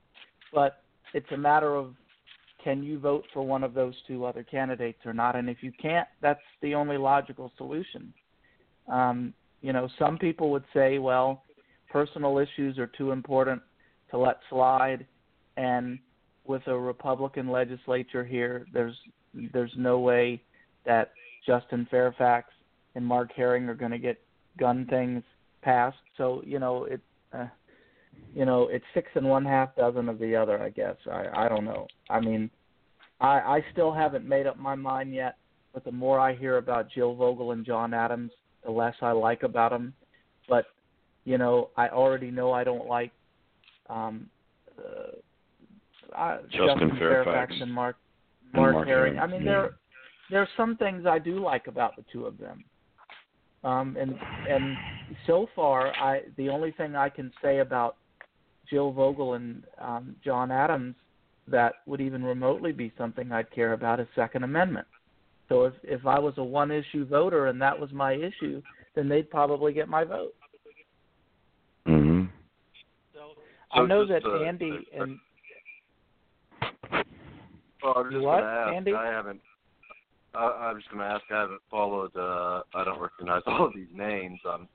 But 0.53 0.83
it's 1.13 1.31
a 1.31 1.37
matter 1.37 1.75
of 1.75 1.93
can 2.67 2.83
you 2.83 2.99
vote 2.99 3.23
for 3.33 3.43
one 3.43 3.63
of 3.63 3.73
those 3.73 3.93
two 4.09 4.25
other 4.25 4.43
candidates 4.43 4.99
or 5.05 5.13
not? 5.13 5.37
And 5.37 5.49
if 5.49 5.59
you 5.61 5.71
can't, 5.81 6.05
that's 6.21 6.41
the 6.61 6.75
only 6.75 6.97
logical 6.97 7.49
solution. 7.55 8.13
Um, 8.89 9.33
you 9.61 9.71
know, 9.71 9.87
some 9.97 10.17
people 10.17 10.51
would 10.51 10.65
say, 10.73 10.99
well, 10.99 11.43
personal 11.89 12.39
issues 12.39 12.77
are 12.77 12.87
too 12.87 13.11
important 13.11 13.61
to 14.11 14.17
let 14.17 14.39
slide, 14.49 15.07
and 15.55 15.97
with 16.45 16.61
a 16.67 16.77
Republican 16.77 17.47
legislature 17.47 18.25
here, 18.25 18.65
there's 18.73 18.95
there's 19.53 19.71
no 19.77 19.99
way 19.99 20.41
that 20.85 21.11
Justin 21.45 21.87
Fairfax 21.89 22.49
and 22.95 23.05
Mark 23.05 23.31
Herring 23.33 23.69
are 23.69 23.75
going 23.75 23.91
to 23.91 23.97
get 23.97 24.19
gun 24.59 24.85
things 24.89 25.23
passed. 25.61 25.95
So 26.17 26.41
you 26.45 26.59
know 26.59 26.83
it, 26.83 26.99
uh, 27.31 27.47
you 28.35 28.43
know 28.43 28.67
it's 28.67 28.85
six 28.93 29.07
and 29.15 29.29
one 29.29 29.45
half 29.45 29.73
dozen 29.77 30.09
of 30.09 30.19
the 30.19 30.35
other. 30.35 30.61
I 30.61 30.69
guess 30.69 30.95
I 31.09 31.27
I 31.33 31.47
don't 31.47 31.63
know. 31.63 31.87
I 32.09 32.19
mean, 32.19 32.49
I 33.19 33.39
I 33.39 33.65
still 33.71 33.91
haven't 33.91 34.27
made 34.27 34.47
up 34.47 34.57
my 34.57 34.75
mind 34.75 35.13
yet. 35.13 35.37
But 35.73 35.83
the 35.83 35.91
more 35.91 36.19
I 36.19 36.33
hear 36.33 36.57
about 36.57 36.89
Jill 36.89 37.13
Vogel 37.13 37.51
and 37.51 37.65
John 37.65 37.93
Adams, 37.93 38.31
the 38.65 38.71
less 38.71 38.95
I 39.01 39.11
like 39.11 39.43
about 39.43 39.71
them. 39.71 39.93
But 40.49 40.65
you 41.23 41.37
know, 41.37 41.69
I 41.77 41.89
already 41.89 42.31
know 42.31 42.51
I 42.51 42.63
don't 42.63 42.87
like 42.87 43.11
um, 43.89 44.27
uh, 44.79 46.17
uh, 46.17 46.37
Justin 46.51 46.91
Fairfax. 46.97 47.53
and 47.61 47.71
Mark 47.71 47.95
And 48.53 48.61
Mark, 48.61 48.73
Mark 48.73 48.87
Herring. 48.87 49.15
Herring, 49.15 49.19
I 49.19 49.31
mean, 49.31 49.45
yeah. 49.45 49.51
there 49.51 49.75
there 50.29 50.41
are 50.41 50.49
some 50.57 50.77
things 50.77 51.05
I 51.05 51.19
do 51.19 51.43
like 51.43 51.67
about 51.67 51.95
the 51.95 52.03
two 52.11 52.25
of 52.25 52.37
them. 52.37 52.63
Um, 53.63 53.97
and 53.99 54.15
and 54.49 54.75
so 55.25 55.47
far, 55.55 55.93
I 55.95 56.21
the 56.37 56.49
only 56.49 56.71
thing 56.71 56.95
I 56.95 57.09
can 57.09 57.31
say 57.41 57.59
about 57.59 57.97
Jill 58.69 58.91
Vogel 58.91 59.33
and 59.33 59.63
um, 59.79 60.15
John 60.23 60.51
Adams 60.51 60.95
that 61.47 61.75
would 61.85 62.01
even 62.01 62.23
remotely 62.23 62.71
be 62.71 62.91
something 62.97 63.31
I'd 63.31 63.51
care 63.51 63.73
about 63.73 63.99
is 63.99 64.07
Second 64.15 64.43
Amendment. 64.43 64.87
So 65.49 65.63
if 65.65 65.73
if 65.83 66.05
I 66.05 66.19
was 66.19 66.33
a 66.37 66.43
one 66.43 66.71
issue 66.71 67.05
voter 67.05 67.47
and 67.47 67.61
that 67.61 67.77
was 67.79 67.91
my 67.91 68.13
issue, 68.13 68.61
then 68.95 69.07
they'd 69.07 69.29
probably 69.29 69.73
get 69.73 69.87
my 69.87 70.03
vote. 70.03 70.33
Mm-hmm. 71.87 72.25
So 73.13 73.31
I 73.71 73.85
know 73.85 74.05
just, 74.05 74.23
that 74.23 74.29
uh, 74.29 74.43
Andy 74.43 74.71
uh, 74.71 75.03
and 75.03 75.19
Well, 77.81 77.93
I'm 77.97 78.11
just 78.11 78.23
What, 78.23 78.43
ask. 78.43 78.73
Andy? 78.73 78.93
I 78.93 79.07
haven't. 79.07 79.39
I, 80.35 80.43
I'm 80.43 80.77
just 80.77 80.91
gonna 80.91 81.05
ask. 81.05 81.23
I 81.31 81.41
haven't 81.41 81.61
followed. 81.71 82.15
Uh, 82.15 82.63
I 82.75 82.83
don't 82.83 82.99
recognize 82.99 83.41
all 83.47 83.67
of 83.67 83.73
these 83.73 83.87
names. 83.93 84.39
Um, 84.47 84.67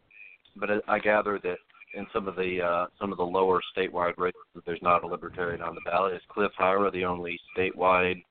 but 0.57 0.71
I, 0.71 0.77
I 0.89 0.99
gather 0.99 1.39
that 1.43 1.59
in 1.95 2.07
some 2.13 2.27
of 2.29 2.37
the 2.37 2.61
uh, 2.63 2.87
some 3.01 3.13
of 3.13 3.19
the 3.19 3.25
lower 3.25 3.61
statewide 3.77 4.17
races, 4.19 4.41
there's 4.67 4.83
not 4.83 5.05
a 5.05 5.07
libertarian 5.07 5.63
on 5.63 5.75
the 5.75 5.81
ballot. 5.85 6.15
Is 6.15 6.23
Cliff 6.29 6.51
Hyra 6.59 6.91
the 6.93 7.05
only 7.05 7.39
statewide 7.57 8.23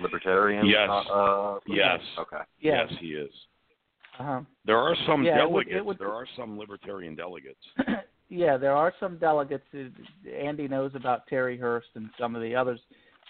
libertarian? 0.00 0.66
Yes. 0.66 0.88
Uh, 0.90 1.54
uh, 1.54 1.58
Yes. 1.66 2.00
Okay. 2.18 2.36
yeah, 2.60 2.84
Yes, 2.88 2.92
he 3.00 3.06
is. 3.08 3.30
uh-huh. 4.18 4.40
There 4.64 4.78
are 4.78 4.94
some 5.06 5.24
Yeah, 5.24 5.42
it 5.42 5.50
would- 5.50 5.64
delegates. 5.64 5.76
it 5.76 5.84
would- 5.84 5.98
There 5.98 6.12
are 6.12 6.26
some 6.36 6.58
libertarian 6.58 7.14
delegates. 7.14 7.64
yeah, 8.28 8.56
there 8.56 8.74
are 8.76 8.92
some 9.00 9.18
delegates. 9.18 9.64
Who, 9.72 9.90
Andy 10.32 10.68
knows 10.68 10.92
about 10.94 11.26
Terry 11.26 11.56
Hurst 11.56 11.88
and 11.94 12.10
some 12.18 12.36
of 12.36 12.42
the 12.42 12.54
others, 12.54 12.80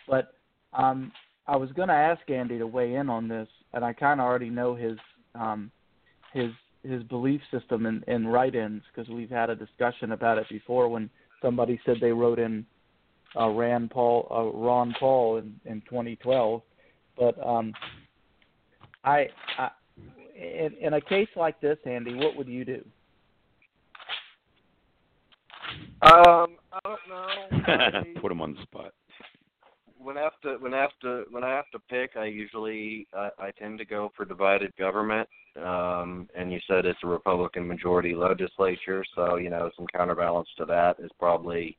but 0.09 0.35
um, 0.75 1.13
I 1.47 1.57
was 1.57 1.73
going 1.73 1.89
to 1.89 1.95
ask 1.95 2.29
Andy 2.31 2.59
to 2.59 2.67
weigh 2.67 2.95
in 2.97 3.09
on 3.09 3.29
this, 3.29 3.49
and 3.73 3.83
I 3.85 3.93
kind 3.95 4.21
of 4.21 4.27
already 4.27 4.51
know 4.51 4.75
his 4.75 4.99
um, 5.35 5.71
his 6.35 6.51
his 6.83 7.03
belief 7.05 7.41
system 7.51 7.87
in, 7.87 8.03
in 8.07 8.27
write-ins 8.27 8.83
because 8.95 9.11
we've 9.11 9.31
had 9.31 9.51
a 9.51 9.57
discussion 9.57 10.13
about 10.13 10.39
it 10.39 10.49
before 10.49 10.89
when 10.89 11.11
somebody 11.43 11.81
said 11.85 11.97
they 12.01 12.13
wrote 12.13 12.39
in 12.39 12.65
uh, 13.39 13.49
Rand 13.49 13.91
Paul 13.91 14.27
uh, 14.31 14.57
Ron 14.59 14.95
Paul 14.99 15.39
in, 15.39 15.55
in 15.67 15.81
2012, 15.83 16.63
but 17.19 17.47
um, 17.47 17.73
I, 19.05 19.27
I 19.59 19.71
in, 20.35 20.75
in 20.81 20.95
a 20.95 21.01
case 21.01 21.29
like 21.37 21.61
this, 21.61 21.79
Andy, 21.85 22.15
what 22.15 22.37
would 22.37 22.49
you 22.49 22.65
do? 22.65 22.85
Um, 26.03 26.57
I 26.73 26.79
don't 26.85 27.01
know. 27.09 27.65
I- 27.67 28.21
Put 28.21 28.31
him 28.33 28.41
on 28.41 28.55
the 28.55 28.63
spot. 28.63 28.93
when 29.99 30.17
I 30.17 30.23
have 30.23 30.41
to 30.43 30.57
when 30.61 30.73
I 30.75 30.81
have 30.81 30.99
to 31.03 31.25
when 31.31 31.45
I 31.45 31.51
have 31.51 31.69
to 31.73 31.79
pick, 31.91 32.17
I 32.17 32.27
usually 32.27 33.07
I, 33.13 33.31
I 33.39 33.51
tend 33.59 33.79
to 33.79 33.85
go 33.85 34.13
for 34.17 34.25
divided 34.25 34.73
government, 34.79 35.29
um, 35.65 36.29
and 36.37 36.53
you 36.53 36.61
said 36.67 36.87
it's 36.87 36.99
a 37.03 37.07
Republican 37.07 37.67
majority 37.67 38.15
legislature, 38.15 39.05
so 39.15 39.37
you 39.37 39.51
know 39.51 39.71
some 39.77 39.87
counterbalance 39.95 40.49
to 40.59 40.65
that 40.67 40.97
is 40.99 41.11
probably 41.19 41.77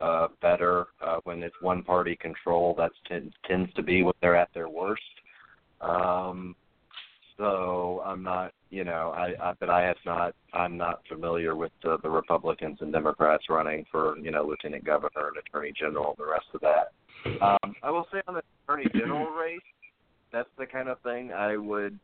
uh, 0.00 0.28
better 0.40 0.86
uh, 1.04 1.18
when 1.24 1.42
it's 1.42 1.56
one 1.60 1.82
party 1.82 2.16
control. 2.16 2.74
That 2.76 2.92
t- 3.08 3.30
tends 3.46 3.72
to 3.74 3.82
be 3.82 4.02
when 4.02 4.14
they're 4.20 4.36
at 4.36 4.50
their 4.54 4.68
worst. 4.68 5.02
Um, 5.80 6.54
so 7.38 8.02
I'm 8.04 8.22
not, 8.22 8.52
you 8.70 8.82
know, 8.82 9.14
I, 9.16 9.32
I 9.40 9.54
but 9.60 9.70
I 9.70 9.82
have 9.84 9.96
not, 10.04 10.34
I'm 10.52 10.76
not 10.76 11.02
familiar 11.08 11.54
with 11.54 11.70
the, 11.82 11.96
the 12.02 12.10
Republicans 12.10 12.78
and 12.80 12.92
Democrats 12.92 13.44
running 13.48 13.84
for, 13.92 14.18
you 14.18 14.32
know, 14.32 14.44
lieutenant 14.44 14.84
governor 14.84 15.28
and 15.28 15.36
attorney 15.36 15.72
general 15.78 16.16
the 16.18 16.26
rest 16.26 16.46
of 16.52 16.60
that. 16.62 16.92
Um, 17.40 17.74
I 17.82 17.90
will 17.90 18.06
say 18.12 18.20
on 18.26 18.34
the 18.34 18.42
attorney 18.64 18.90
general 18.92 19.30
race, 19.30 19.60
that's 20.32 20.48
the 20.58 20.66
kind 20.66 20.88
of 20.88 21.00
thing 21.02 21.32
I 21.32 21.56
would, 21.56 21.98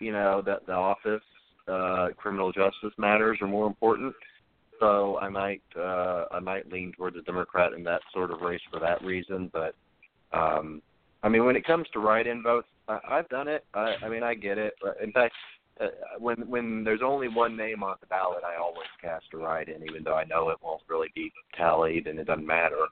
you 0.00 0.12
know, 0.12 0.42
that 0.44 0.66
the 0.66 0.72
office, 0.72 1.22
uh, 1.68 2.08
criminal 2.16 2.52
justice 2.52 2.92
matters 2.98 3.38
are 3.40 3.46
more 3.46 3.66
important. 3.66 4.14
So 4.80 5.18
I 5.18 5.28
might, 5.28 5.62
uh, 5.76 6.24
I 6.32 6.40
might 6.40 6.72
lean 6.72 6.92
towards 6.96 7.16
a 7.16 7.22
Democrat 7.22 7.74
in 7.74 7.84
that 7.84 8.00
sort 8.12 8.30
of 8.30 8.40
race 8.40 8.62
for 8.72 8.80
that 8.80 9.02
reason. 9.04 9.50
But, 9.52 9.74
um, 10.32 10.80
I 11.22 11.28
mean, 11.28 11.44
when 11.44 11.54
it 11.54 11.66
comes 11.66 11.86
to 11.92 12.00
write-in 12.00 12.42
votes, 12.42 12.68
I, 12.88 12.98
I've 13.08 13.28
done 13.28 13.46
it. 13.46 13.64
I, 13.74 13.94
I 14.02 14.08
mean, 14.08 14.22
I 14.22 14.34
get 14.34 14.56
it. 14.56 14.72
In 15.02 15.12
fact, 15.12 15.34
uh, 15.80 15.86
when 16.18 16.48
when 16.48 16.84
there's 16.84 17.00
only 17.02 17.28
one 17.28 17.56
name 17.56 17.82
on 17.82 17.96
the 18.00 18.06
ballot, 18.06 18.42
I 18.44 18.60
always 18.60 18.88
cast 19.00 19.26
a 19.32 19.38
write-in, 19.38 19.82
even 19.88 20.04
though 20.04 20.14
I 20.14 20.24
know 20.24 20.50
it 20.50 20.58
won't 20.62 20.82
really 20.88 21.08
be 21.14 21.32
tallied 21.56 22.06
and 22.06 22.18
it 22.18 22.26
doesn't 22.26 22.46
matter. 22.46 22.86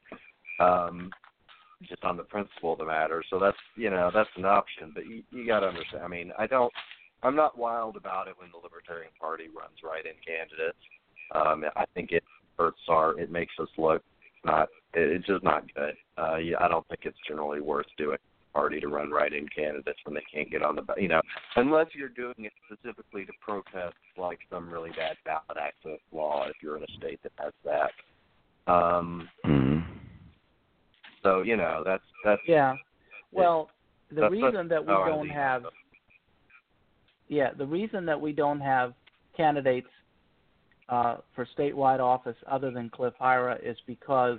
Um, 0.60 1.10
just 1.86 2.02
on 2.02 2.16
the 2.16 2.22
principle 2.24 2.72
of 2.72 2.78
the 2.78 2.84
matter. 2.84 3.22
So 3.30 3.38
that's 3.38 3.56
you 3.76 3.90
know 3.90 4.10
that's 4.12 4.30
an 4.36 4.44
option, 4.44 4.92
but 4.94 5.06
you, 5.06 5.22
you 5.30 5.46
got 5.46 5.60
to 5.60 5.66
understand. 5.66 6.02
I 6.02 6.08
mean, 6.08 6.32
I 6.38 6.46
don't. 6.46 6.72
I'm 7.22 7.36
not 7.36 7.58
wild 7.58 7.96
about 7.96 8.28
it 8.28 8.34
when 8.38 8.50
the 8.52 8.58
Libertarian 8.58 9.10
Party 9.20 9.44
runs 9.44 9.78
write-in 9.82 10.14
candidates. 10.24 10.78
Um, 11.34 11.64
I 11.76 11.84
think 11.94 12.12
it 12.12 12.22
hurts 12.58 12.80
our. 12.88 13.18
It 13.18 13.30
makes 13.30 13.52
us 13.60 13.68
look 13.76 14.02
not. 14.44 14.68
It's 14.94 15.26
just 15.26 15.44
not 15.44 15.64
good. 15.74 15.94
Uh, 16.16 16.36
yeah, 16.36 16.56
I 16.60 16.68
don't 16.68 16.86
think 16.88 17.00
it's 17.04 17.18
generally 17.26 17.60
worth 17.60 17.86
doing 17.96 18.18
party 18.54 18.80
to 18.80 18.88
run 18.88 19.10
write-in 19.10 19.46
candidates 19.54 19.98
when 20.04 20.14
they 20.14 20.22
can't 20.32 20.50
get 20.50 20.62
on 20.62 20.74
the 20.74 20.82
you 20.96 21.08
know 21.08 21.20
unless 21.56 21.86
you're 21.92 22.08
doing 22.08 22.34
it 22.38 22.52
specifically 22.66 23.24
to 23.24 23.32
protest 23.40 23.94
like 24.16 24.38
some 24.50 24.70
really 24.70 24.90
bad 24.90 25.16
ballot 25.24 25.58
access 25.60 26.00
law 26.12 26.46
if 26.48 26.56
you're 26.62 26.76
in 26.76 26.82
a 26.82 26.92
state 26.96 27.20
that 27.22 27.32
has 27.36 27.52
that. 27.64 28.72
Um, 28.72 29.28
mm-hmm. 29.44 29.80
So 31.22 31.42
you 31.42 31.56
know 31.56 31.82
that's 31.84 32.02
that's 32.24 32.40
yeah. 32.46 32.74
Well, 33.32 33.68
the 34.10 34.22
that's, 34.22 34.32
reason 34.32 34.68
that 34.68 34.84
we 34.84 34.92
how 34.92 35.04
don't 35.06 35.22
lean. 35.24 35.30
have 35.30 35.62
yeah 37.28 37.52
the 37.56 37.66
reason 37.66 38.04
that 38.06 38.20
we 38.20 38.32
don't 38.32 38.60
have 38.60 38.94
candidates 39.36 39.88
uh, 40.88 41.18
for 41.34 41.46
statewide 41.56 42.00
office 42.00 42.36
other 42.50 42.70
than 42.70 42.88
Cliff 42.90 43.14
Hyra 43.20 43.58
is 43.62 43.76
because 43.86 44.38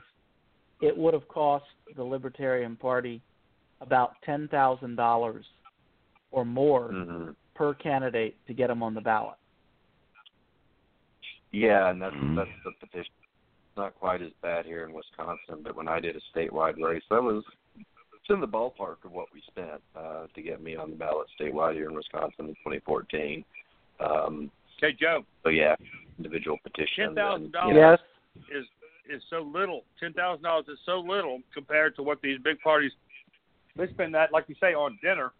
it 0.81 0.97
would 0.97 1.13
have 1.13 1.27
cost 1.27 1.65
the 1.95 2.03
Libertarian 2.03 2.75
Party 2.75 3.21
about 3.81 4.13
ten 4.25 4.47
thousand 4.47 4.95
dollars 4.95 5.45
or 6.31 6.45
more 6.45 6.89
Mhm. 6.89 7.35
per 7.55 7.73
candidate 7.73 8.35
to 8.47 8.53
get 8.53 8.67
them 8.67 8.81
on 8.81 8.93
the 8.93 9.01
ballot. 9.01 9.37
Yeah, 11.51 11.89
and 11.89 12.01
that's 12.01 12.15
Mhm. 12.15 12.35
that's 12.35 12.63
the 12.63 12.71
petition. 12.71 13.13
It's 13.67 13.77
not 13.77 13.95
quite 13.95 14.21
as 14.21 14.33
bad 14.41 14.65
here 14.65 14.85
in 14.85 14.93
Wisconsin, 14.93 15.61
but 15.61 15.75
when 15.75 15.87
I 15.87 15.99
did 15.99 16.15
a 16.15 16.21
statewide 16.33 16.81
race, 16.81 17.03
that 17.09 17.21
was 17.21 17.43
it's 18.29 18.35
in 18.35 18.41
the 18.41 18.47
ballpark 18.47 19.03
of 19.03 19.11
what 19.11 19.27
we 19.33 19.41
spent 19.47 19.81
uh, 19.95 20.27
to 20.35 20.41
get 20.41 20.61
me 20.61 20.75
on 20.75 20.91
the 20.91 20.95
ballot 20.95 21.27
statewide 21.39 21.73
here 21.73 21.89
in 21.89 21.95
Wisconsin 21.95 22.45
in 22.45 22.55
2014. 22.55 23.43
Um, 23.99 24.51
Okay, 24.81 24.95
Joe, 24.97 25.25
so 25.43 25.49
yeah, 25.49 25.75
individual 26.17 26.57
petition. 26.63 27.13
$10,000 27.13 27.51
know, 27.51 27.69
Yes. 27.73 27.99
is 28.49 28.63
is 29.13 29.21
so 29.29 29.41
little. 29.41 29.83
Ten 29.99 30.13
thousand 30.13 30.43
dollars 30.43 30.67
is 30.69 30.79
so 30.85 31.01
little 31.01 31.41
compared 31.53 31.97
to 31.97 32.03
what 32.03 32.21
these 32.21 32.39
big 32.41 32.61
parties 32.61 32.93
they 33.75 33.87
spend 33.89 34.13
that, 34.15 34.31
like 34.31 34.45
you 34.47 34.55
say, 34.61 34.73
on 34.73 34.97
dinner 35.03 35.33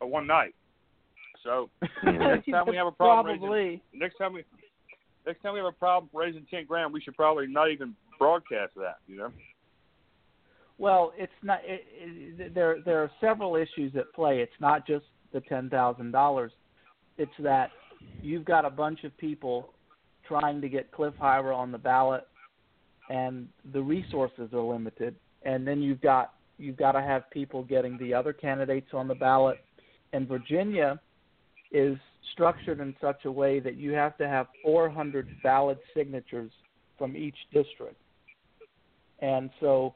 or 0.00 0.08
one 0.08 0.26
night. 0.26 0.56
So 1.44 1.70
next 2.02 2.50
time 2.50 2.66
we 2.66 2.74
have 2.74 2.88
a 2.88 2.90
problem 2.90 3.38
Probably. 3.38 3.58
raising, 3.58 3.80
next 3.94 4.18
time 4.18 4.32
we 4.32 4.42
next 5.24 5.40
time 5.40 5.52
we 5.52 5.60
have 5.60 5.66
a 5.68 5.70
problem 5.70 6.10
raising 6.12 6.44
ten 6.50 6.64
grand, 6.66 6.92
we 6.92 7.00
should 7.00 7.14
probably 7.14 7.46
not 7.46 7.70
even 7.70 7.94
broadcast 8.18 8.72
that. 8.74 8.96
You 9.06 9.18
know. 9.18 9.32
Well, 10.78 11.12
it's 11.16 11.32
not. 11.42 11.60
It, 11.64 11.84
it, 11.90 12.54
there, 12.54 12.78
there 12.84 13.02
are 13.02 13.10
several 13.20 13.56
issues 13.56 13.94
at 13.96 14.12
play. 14.14 14.40
It's 14.40 14.52
not 14.60 14.86
just 14.86 15.04
the 15.32 15.40
ten 15.40 15.68
thousand 15.68 16.12
dollars. 16.12 16.52
It's 17.18 17.32
that 17.40 17.70
you've 18.22 18.44
got 18.44 18.64
a 18.64 18.70
bunch 18.70 19.02
of 19.04 19.16
people 19.18 19.70
trying 20.26 20.60
to 20.60 20.68
get 20.68 20.92
Cliff 20.92 21.14
Hyra 21.20 21.54
on 21.54 21.72
the 21.72 21.78
ballot, 21.78 22.26
and 23.10 23.48
the 23.72 23.82
resources 23.82 24.50
are 24.52 24.60
limited. 24.60 25.16
And 25.42 25.66
then 25.66 25.82
you've 25.82 26.00
got 26.00 26.34
you've 26.58 26.76
got 26.76 26.92
to 26.92 27.00
have 27.00 27.28
people 27.30 27.64
getting 27.64 27.98
the 27.98 28.14
other 28.14 28.32
candidates 28.32 28.88
on 28.92 29.08
the 29.08 29.14
ballot. 29.14 29.58
And 30.12 30.28
Virginia 30.28 31.00
is 31.72 31.96
structured 32.32 32.80
in 32.80 32.94
such 33.00 33.24
a 33.24 33.32
way 33.32 33.60
that 33.60 33.76
you 33.76 33.92
have 33.92 34.16
to 34.18 34.28
have 34.28 34.46
400 34.62 35.28
valid 35.42 35.78
signatures 35.94 36.50
from 36.96 37.16
each 37.16 37.36
district. 37.52 37.96
And 39.20 39.50
so 39.60 39.94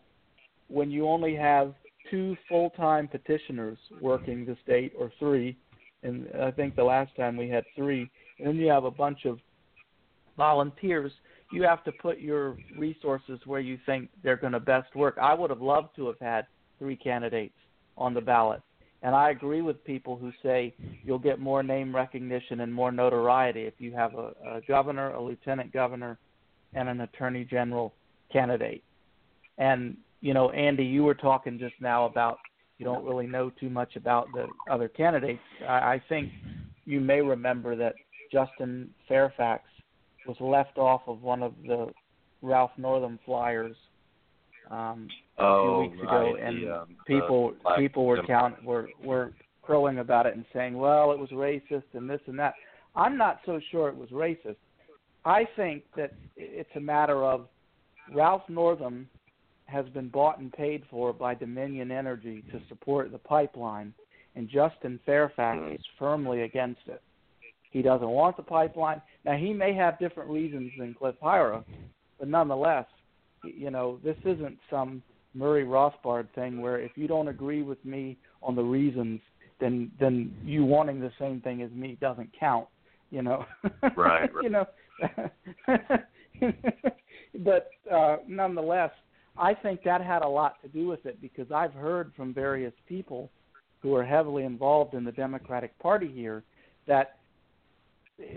when 0.72 0.90
you 0.90 1.08
only 1.08 1.34
have 1.36 1.74
two 2.10 2.36
full-time 2.48 3.08
petitioners 3.08 3.78
working 4.00 4.44
the 4.44 4.56
state 4.62 4.92
or 4.98 5.12
three, 5.18 5.56
and 6.02 6.26
I 6.40 6.50
think 6.50 6.74
the 6.74 6.84
last 6.84 7.14
time 7.16 7.36
we 7.36 7.48
had 7.48 7.64
three, 7.76 8.10
and 8.38 8.48
then 8.48 8.56
you 8.56 8.68
have 8.70 8.84
a 8.84 8.90
bunch 8.90 9.24
of 9.24 9.38
volunteers, 10.36 11.12
you 11.52 11.62
have 11.62 11.84
to 11.84 11.92
put 11.92 12.18
your 12.18 12.56
resources 12.78 13.38
where 13.44 13.60
you 13.60 13.78
think 13.84 14.08
they're 14.22 14.36
going 14.36 14.54
to 14.54 14.60
best 14.60 14.94
work. 14.96 15.18
I 15.20 15.34
would 15.34 15.50
have 15.50 15.60
loved 15.60 15.94
to 15.96 16.06
have 16.06 16.18
had 16.20 16.46
three 16.78 16.96
candidates 16.96 17.54
on 17.96 18.14
the 18.14 18.20
ballot. 18.20 18.62
And 19.02 19.14
I 19.14 19.30
agree 19.30 19.62
with 19.62 19.84
people 19.84 20.16
who 20.16 20.32
say 20.42 20.74
you'll 21.04 21.18
get 21.18 21.38
more 21.38 21.62
name 21.62 21.94
recognition 21.94 22.60
and 22.60 22.72
more 22.72 22.92
notoriety 22.92 23.62
if 23.62 23.74
you 23.78 23.92
have 23.92 24.14
a, 24.14 24.32
a 24.46 24.60
governor, 24.66 25.10
a 25.10 25.22
lieutenant 25.22 25.72
governor, 25.72 26.18
and 26.72 26.88
an 26.88 27.00
attorney 27.02 27.44
general 27.44 27.92
candidate. 28.32 28.82
And 29.58 29.96
you 30.22 30.32
know, 30.32 30.50
Andy, 30.50 30.84
you 30.84 31.02
were 31.02 31.14
talking 31.14 31.58
just 31.58 31.74
now 31.80 32.06
about 32.06 32.38
you 32.78 32.86
don't 32.86 33.04
really 33.04 33.26
know 33.26 33.50
too 33.60 33.68
much 33.68 33.96
about 33.96 34.28
the 34.32 34.46
other 34.70 34.88
candidates. 34.88 35.42
I, 35.68 35.72
I 35.72 36.02
think 36.08 36.30
you 36.84 37.00
may 37.00 37.20
remember 37.20 37.76
that 37.76 37.94
Justin 38.32 38.88
Fairfax 39.06 39.64
was 40.26 40.36
left 40.40 40.78
off 40.78 41.02
of 41.06 41.22
one 41.22 41.42
of 41.42 41.52
the 41.66 41.88
Ralph 42.40 42.70
Northam 42.78 43.18
flyers 43.26 43.76
um, 44.70 45.08
a 45.38 45.42
oh, 45.42 45.82
few 45.82 45.90
weeks 45.90 46.02
ago, 46.02 46.32
right, 46.32 46.42
and 46.42 46.62
the, 46.62 46.74
um, 46.74 46.96
people 47.06 47.54
black 47.62 47.78
people 47.78 48.06
were 48.06 48.24
count 48.24 48.62
were 48.64 48.88
were 49.04 49.32
crowing 49.62 49.98
about 49.98 50.26
it 50.26 50.34
and 50.34 50.44
saying, 50.52 50.76
well, 50.76 51.12
it 51.12 51.18
was 51.18 51.30
racist 51.30 51.84
and 51.92 52.08
this 52.08 52.20
and 52.26 52.38
that. 52.38 52.54
I'm 52.94 53.16
not 53.16 53.40
so 53.44 53.60
sure 53.70 53.88
it 53.88 53.96
was 53.96 54.08
racist. 54.10 54.56
I 55.24 55.46
think 55.56 55.84
that 55.96 56.12
it's 56.36 56.70
a 56.74 56.80
matter 56.80 57.24
of 57.24 57.46
Ralph 58.12 58.42
Northam 58.48 59.08
has 59.72 59.86
been 59.88 60.08
bought 60.08 60.38
and 60.38 60.52
paid 60.52 60.84
for 60.90 61.12
by 61.12 61.34
Dominion 61.34 61.90
Energy 61.90 62.44
to 62.52 62.60
support 62.68 63.10
the 63.10 63.18
pipeline, 63.18 63.92
and 64.36 64.48
Justin 64.48 65.00
Fairfax 65.04 65.58
Hmm. 65.58 65.72
is 65.72 65.86
firmly 65.98 66.42
against 66.42 66.86
it. 66.86 67.02
He 67.70 67.80
doesn't 67.82 68.08
want 68.08 68.36
the 68.36 68.42
pipeline. 68.42 69.00
Now 69.24 69.34
he 69.36 69.52
may 69.54 69.72
have 69.72 69.98
different 69.98 70.30
reasons 70.30 70.70
than 70.78 70.94
Cliff 70.94 71.18
Hyra, 71.20 71.64
but 72.18 72.28
nonetheless, 72.28 72.86
you 73.42 73.70
know, 73.70 73.98
this 74.04 74.18
isn't 74.24 74.58
some 74.70 75.02
Murray 75.34 75.64
Rothbard 75.64 76.28
thing 76.34 76.60
where 76.60 76.78
if 76.78 76.92
you 76.96 77.08
don't 77.08 77.28
agree 77.28 77.62
with 77.62 77.82
me 77.84 78.18
on 78.42 78.54
the 78.54 78.62
reasons, 78.62 79.20
then 79.58 79.90
then 79.98 80.34
you 80.44 80.64
wanting 80.64 81.00
the 81.00 81.12
same 81.18 81.40
thing 81.40 81.62
as 81.62 81.70
me 81.72 81.96
doesn't 82.00 82.30
count. 82.38 82.68
You 83.10 83.22
know. 83.22 83.46
Right, 83.96 84.30
you 84.42 84.50
know. 84.50 84.66
but 87.38 87.70
uh, 87.90 88.16
nonetheless, 88.28 88.90
I 89.36 89.54
think 89.54 89.82
that 89.84 90.02
had 90.02 90.22
a 90.22 90.28
lot 90.28 90.60
to 90.62 90.68
do 90.68 90.86
with 90.86 91.06
it 91.06 91.20
because 91.20 91.50
I've 91.50 91.72
heard 91.72 92.12
from 92.16 92.34
various 92.34 92.74
people 92.88 93.30
who 93.80 93.94
are 93.94 94.04
heavily 94.04 94.44
involved 94.44 94.94
in 94.94 95.04
the 95.04 95.12
Democratic 95.12 95.76
Party 95.78 96.10
here 96.12 96.42
that 96.86 97.16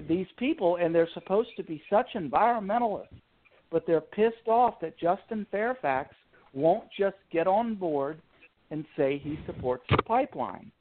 these 0.07 0.27
people, 0.37 0.77
and 0.77 0.95
they're 0.95 1.09
supposed 1.13 1.49
to 1.57 1.63
be 1.63 1.81
such 1.89 2.07
environmentalists, 2.15 3.21
but 3.71 3.85
they're 3.85 4.01
pissed 4.01 4.47
off 4.47 4.79
that 4.81 4.97
Justin 4.97 5.45
Fairfax 5.51 6.15
won't 6.53 6.85
just 6.97 7.17
get 7.31 7.47
on 7.47 7.75
board 7.75 8.19
and 8.71 8.85
say 8.97 9.19
he 9.21 9.37
supports 9.45 9.83
the 9.89 10.01
pipeline. 10.03 10.71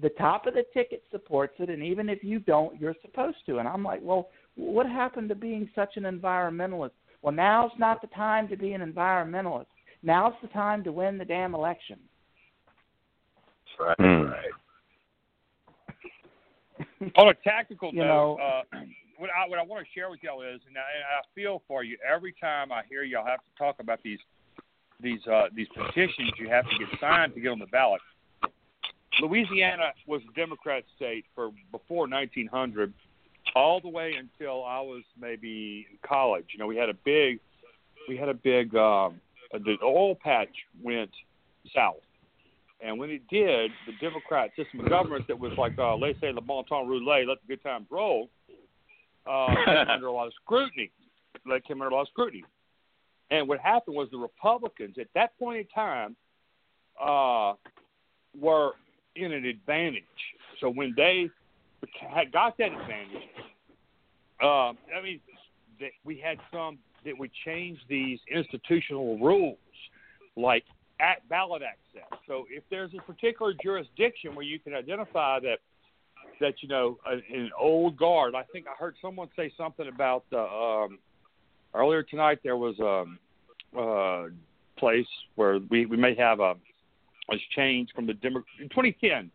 The 0.00 0.10
top 0.10 0.46
of 0.46 0.54
the 0.54 0.64
ticket 0.72 1.02
supports 1.10 1.54
it, 1.58 1.68
and 1.68 1.82
even 1.82 2.08
if 2.08 2.24
you 2.24 2.38
don't, 2.38 2.80
you're 2.80 2.96
supposed 3.02 3.38
to. 3.46 3.58
And 3.58 3.68
I'm 3.68 3.82
like, 3.82 4.00
well, 4.02 4.28
what 4.56 4.86
happened 4.86 5.28
to 5.28 5.34
being 5.34 5.68
such 5.74 5.96
an 5.96 6.04
environmentalist? 6.04 6.90
Well, 7.22 7.34
now's 7.34 7.72
not 7.78 8.00
the 8.00 8.06
time 8.08 8.48
to 8.48 8.56
be 8.56 8.72
an 8.72 8.80
environmentalist. 8.92 9.66
Now's 10.02 10.34
the 10.40 10.48
time 10.48 10.84
to 10.84 10.92
win 10.92 11.18
the 11.18 11.24
damn 11.24 11.54
election. 11.54 11.98
Right, 13.78 13.96
Hmm. 13.98 14.22
right. 14.30 14.52
On 17.16 17.28
a 17.28 17.34
tactical 17.34 17.90
You 17.92 18.00
note, 18.04 18.38
know- 18.38 18.42
uh, 18.42 18.62
what 19.18 19.30
I 19.30 19.48
what 19.48 19.58
I 19.58 19.62
want 19.62 19.84
to 19.84 19.92
share 19.92 20.10
with 20.10 20.22
y'all 20.22 20.42
is, 20.42 20.60
and 20.68 20.76
I, 20.76 20.80
and 20.80 21.04
I 21.04 21.22
feel 21.34 21.62
for 21.66 21.82
you 21.82 21.96
every 22.08 22.32
time 22.40 22.70
I 22.70 22.82
hear 22.88 23.02
y'all 23.02 23.26
have 23.26 23.40
to 23.40 23.50
talk 23.58 23.76
about 23.80 24.00
these 24.04 24.20
these 25.00 25.24
uh, 25.26 25.46
these 25.54 25.66
petitions 25.74 26.32
you 26.38 26.48
have 26.48 26.64
to 26.68 26.78
get 26.78 26.88
signed 27.00 27.34
to 27.34 27.40
get 27.40 27.50
on 27.50 27.58
the 27.58 27.66
ballot. 27.66 28.00
Louisiana 29.20 29.92
was 30.06 30.22
a 30.28 30.32
Democrat 30.34 30.84
state 30.94 31.24
for 31.34 31.50
before 31.72 32.06
1900, 32.08 32.92
all 33.58 33.80
the 33.80 33.88
way 33.88 34.14
until 34.16 34.64
I 34.64 34.80
was 34.80 35.02
maybe 35.20 35.86
in 35.90 35.98
college. 36.08 36.46
You 36.52 36.60
know, 36.60 36.66
we 36.66 36.76
had 36.76 36.88
a 36.88 36.94
big 36.94 37.40
we 38.08 38.16
had 38.16 38.28
a 38.28 38.34
big 38.34 38.74
um, 38.76 39.20
the 39.52 39.76
oil 39.82 40.14
patch 40.14 40.54
went 40.82 41.10
south. 41.74 41.96
And 42.80 42.96
when 42.98 43.10
it 43.10 43.22
did, 43.28 43.72
the 43.86 43.92
Democrat 44.00 44.50
system 44.56 44.80
of 44.80 44.88
government 44.88 45.26
that 45.26 45.38
was 45.38 45.52
like, 45.58 45.76
uh, 45.78 45.96
let's 45.96 46.20
say, 46.20 46.30
le 46.30 46.40
bon 46.40 46.64
temps 46.64 46.88
roulé, 46.88 47.26
let 47.26 47.38
the 47.40 47.48
good 47.48 47.62
times 47.64 47.86
roll, 47.90 48.28
uh, 49.26 49.48
came 49.64 49.90
under 49.90 50.06
a 50.06 50.12
lot 50.12 50.28
of 50.28 50.32
scrutiny. 50.44 50.92
They 51.44 51.60
came 51.66 51.82
under 51.82 51.92
a 51.92 51.94
lot 51.94 52.02
of 52.02 52.08
scrutiny. 52.08 52.44
And 53.32 53.48
what 53.48 53.58
happened 53.58 53.96
was 53.96 54.08
the 54.12 54.18
Republicans 54.18 54.96
at 55.00 55.08
that 55.14 55.36
point 55.40 55.58
in 55.58 55.66
time 55.74 56.14
uh, 57.02 57.54
were 58.38 58.74
in 59.16 59.32
an 59.32 59.44
advantage. 59.44 60.04
So 60.60 60.70
when 60.70 60.94
they 60.96 61.28
had 62.10 62.32
got 62.32 62.56
that 62.58 62.72
advantage, 62.72 63.28
uh, 64.42 64.46
I 64.46 65.02
mean, 65.02 65.20
that 65.80 65.90
we 66.04 66.18
had 66.18 66.38
some 66.52 66.78
that 67.04 67.18
would 67.18 67.30
change 67.44 67.78
these 67.88 68.18
institutional 68.30 69.18
rules, 69.18 69.58
like 70.36 70.64
at 71.00 71.26
ballot 71.28 71.62
access. 71.62 72.08
So 72.26 72.44
if 72.50 72.64
there's 72.70 72.90
a 72.94 73.02
particular 73.02 73.54
jurisdiction 73.62 74.34
where 74.34 74.44
you 74.44 74.58
can 74.58 74.74
identify 74.74 75.40
that 75.40 75.58
that 76.40 76.54
you 76.60 76.68
know 76.68 76.98
an, 77.06 77.22
an 77.32 77.50
old 77.58 77.96
guard, 77.96 78.34
I 78.34 78.42
think 78.52 78.66
I 78.66 78.74
heard 78.78 78.96
someone 79.00 79.28
say 79.36 79.52
something 79.56 79.88
about 79.88 80.24
uh, 80.32 80.38
um, 80.38 80.98
earlier 81.74 82.02
tonight. 82.02 82.40
There 82.42 82.56
was 82.56 82.78
a 82.78 83.78
uh, 83.78 84.28
place 84.76 85.06
where 85.36 85.58
we 85.70 85.86
we 85.86 85.96
may 85.96 86.14
have 86.16 86.40
a 86.40 86.54
a 87.30 87.36
change 87.54 87.90
from 87.94 88.06
the 88.06 88.14
Demo- 88.14 88.44
in 88.60 88.68
2010. 88.68 89.30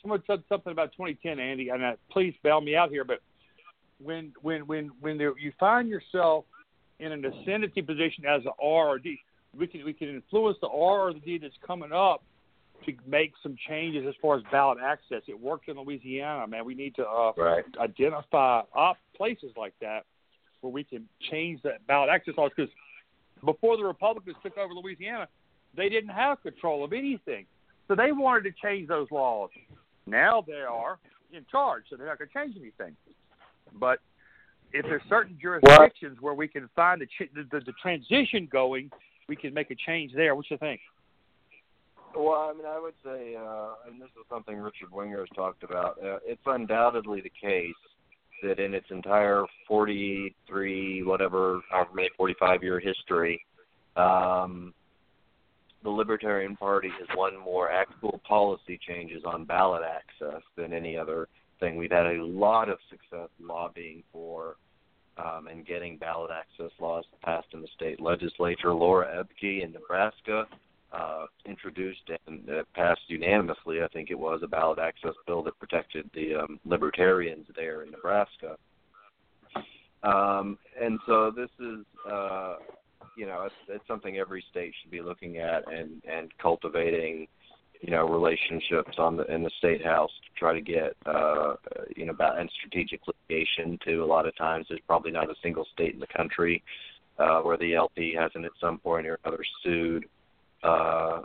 Someone 0.00 0.22
said 0.26 0.42
something 0.48 0.72
about 0.72 0.92
2010, 0.92 1.38
Andy, 1.38 1.68
and 1.70 1.82
uh, 1.82 1.92
please 2.10 2.34
bail 2.42 2.60
me 2.60 2.76
out 2.76 2.90
here, 2.90 3.04
but 3.04 3.20
when 4.02 4.32
when 4.42 4.66
when 4.66 4.90
when 5.00 5.18
there, 5.18 5.36
you 5.38 5.52
find 5.58 5.88
yourself 5.88 6.44
in 7.00 7.12
an 7.12 7.24
ascendancy 7.24 7.82
position 7.82 8.24
as 8.26 8.42
an 8.44 8.52
R 8.62 8.88
or 8.88 8.98
D, 8.98 9.20
we 9.56 9.66
can 9.66 9.84
we 9.84 9.92
can 9.92 10.08
influence 10.08 10.58
the 10.60 10.68
R 10.68 11.08
or 11.08 11.12
the 11.12 11.20
D 11.20 11.38
that's 11.38 11.54
coming 11.66 11.92
up 11.92 12.22
to 12.86 12.92
make 13.06 13.32
some 13.42 13.56
changes 13.68 14.04
as 14.06 14.14
far 14.20 14.36
as 14.36 14.42
ballot 14.50 14.78
access. 14.82 15.22
It 15.26 15.40
worked 15.40 15.68
in 15.68 15.78
Louisiana, 15.78 16.46
man. 16.46 16.64
We 16.64 16.74
need 16.74 16.94
to 16.96 17.06
uh, 17.06 17.32
Right. 17.36 17.64
identify 17.78 18.62
op 18.74 18.98
places 19.16 19.52
like 19.56 19.74
that 19.80 20.04
where 20.60 20.72
we 20.72 20.84
can 20.84 21.08
change 21.30 21.62
that 21.62 21.86
ballot 21.86 22.10
access 22.10 22.34
laws 22.36 22.50
because 22.54 22.72
before 23.44 23.76
the 23.76 23.84
Republicans 23.84 24.36
took 24.42 24.56
over 24.58 24.74
Louisiana, 24.74 25.28
they 25.76 25.88
didn't 25.88 26.10
have 26.10 26.42
control 26.42 26.84
of 26.84 26.92
anything. 26.92 27.46
So 27.88 27.94
they 27.94 28.12
wanted 28.12 28.44
to 28.44 28.52
change 28.62 28.88
those 28.88 29.10
laws. 29.10 29.50
Now 30.06 30.42
they 30.46 30.62
are 30.62 30.98
in 31.32 31.44
charge, 31.50 31.84
so 31.90 31.96
they're 31.96 32.06
not 32.06 32.18
going 32.18 32.28
to 32.28 32.34
change 32.34 32.56
anything. 32.56 32.96
But 33.78 33.98
if 34.72 34.84
there's 34.84 35.02
certain 35.08 35.38
jurisdictions 35.40 36.18
where 36.20 36.34
we 36.34 36.48
can 36.48 36.68
find 36.74 37.00
the, 37.00 37.06
ch- 37.06 37.30
the, 37.34 37.46
the, 37.50 37.64
the 37.64 37.72
transition 37.80 38.48
going, 38.50 38.90
we 39.28 39.36
can 39.36 39.54
make 39.54 39.70
a 39.70 39.76
change 39.86 40.12
there. 40.14 40.34
What 40.34 40.50
you 40.50 40.58
think? 40.58 40.80
Well, 42.16 42.50
I 42.50 42.52
mean, 42.56 42.66
I 42.66 42.78
would 42.78 42.94
say, 43.04 43.34
uh, 43.36 43.74
and 43.88 44.00
this 44.00 44.08
is 44.10 44.24
something 44.30 44.56
Richard 44.56 44.92
Winger 44.92 45.18
has 45.18 45.28
talked 45.34 45.64
about. 45.64 45.98
Uh, 46.02 46.18
it's 46.24 46.40
undoubtedly 46.46 47.20
the 47.20 47.32
case 47.40 47.74
that 48.42 48.60
in 48.60 48.74
its 48.74 48.86
entire 48.90 49.44
43, 49.66 51.02
whatever, 51.02 51.60
however 51.70 51.90
many 51.94 52.10
45 52.16 52.62
year 52.62 52.78
history, 52.78 53.44
um, 53.96 54.72
the 55.82 55.90
Libertarian 55.90 56.56
Party 56.56 56.88
has 56.98 57.08
won 57.16 57.36
more 57.38 57.70
actual 57.70 58.20
policy 58.26 58.78
changes 58.86 59.22
on 59.24 59.44
ballot 59.44 59.82
access 59.82 60.42
than 60.56 60.72
any 60.72 60.96
other 60.96 61.28
thing. 61.60 61.76
We've 61.76 61.90
had 61.90 62.06
a 62.06 62.22
lot 62.24 62.68
of 62.68 62.78
success 62.90 63.28
lobbying 63.40 64.02
for 64.12 64.56
um, 65.16 65.46
and 65.46 65.66
getting 65.66 65.96
ballot 65.96 66.30
access 66.32 66.72
laws 66.80 67.04
passed 67.22 67.48
in 67.52 67.60
the 67.60 67.68
state 67.74 68.00
legislature. 68.00 68.72
Laura 68.72 69.24
Ebke 69.24 69.62
in 69.62 69.72
Nebraska 69.72 70.46
uh, 70.92 71.26
introduced 71.46 72.02
and 72.26 72.48
uh, 72.48 72.62
passed 72.74 73.00
unanimously, 73.08 73.82
I 73.82 73.88
think 73.88 74.10
it 74.10 74.18
was, 74.18 74.40
a 74.42 74.46
ballot 74.46 74.78
access 74.78 75.14
bill 75.26 75.42
that 75.44 75.58
protected 75.58 76.08
the 76.14 76.36
um, 76.36 76.60
libertarians 76.64 77.46
there 77.56 77.82
in 77.82 77.90
Nebraska. 77.90 78.56
Um, 80.02 80.58
and 80.80 80.98
so 81.06 81.32
this 81.34 81.50
is, 81.58 81.84
uh, 82.10 82.56
you 83.16 83.26
know, 83.26 83.42
it's, 83.44 83.54
it's 83.68 83.86
something 83.88 84.18
every 84.18 84.44
state 84.50 84.72
should 84.82 84.90
be 84.90 85.00
looking 85.00 85.38
at 85.38 85.64
and 85.72 86.02
and 86.10 86.30
cultivating, 86.38 87.26
you 87.84 87.90
know, 87.90 88.08
relationships 88.08 88.96
on 88.96 89.16
the 89.16 89.24
in 89.24 89.42
the 89.42 89.50
state 89.58 89.84
house 89.84 90.10
to 90.24 90.40
try 90.40 90.54
to 90.54 90.60
get, 90.62 90.96
uh, 91.04 91.54
you 91.94 92.06
know, 92.06 92.12
about 92.12 92.38
and 92.38 92.50
strategic 92.58 93.00
litigation 93.06 93.78
too. 93.84 94.02
A 94.02 94.06
lot 94.06 94.26
of 94.26 94.34
times, 94.36 94.66
there's 94.68 94.80
probably 94.86 95.10
not 95.10 95.30
a 95.30 95.34
single 95.42 95.66
state 95.74 95.92
in 95.92 96.00
the 96.00 96.06
country 96.06 96.62
uh, 97.18 97.40
where 97.40 97.58
the 97.58 97.74
LP 97.74 98.14
hasn't 98.18 98.46
at 98.46 98.52
some 98.58 98.78
point 98.78 99.06
or 99.06 99.18
another 99.24 99.44
sued. 99.62 100.06
Uh, 100.62 101.22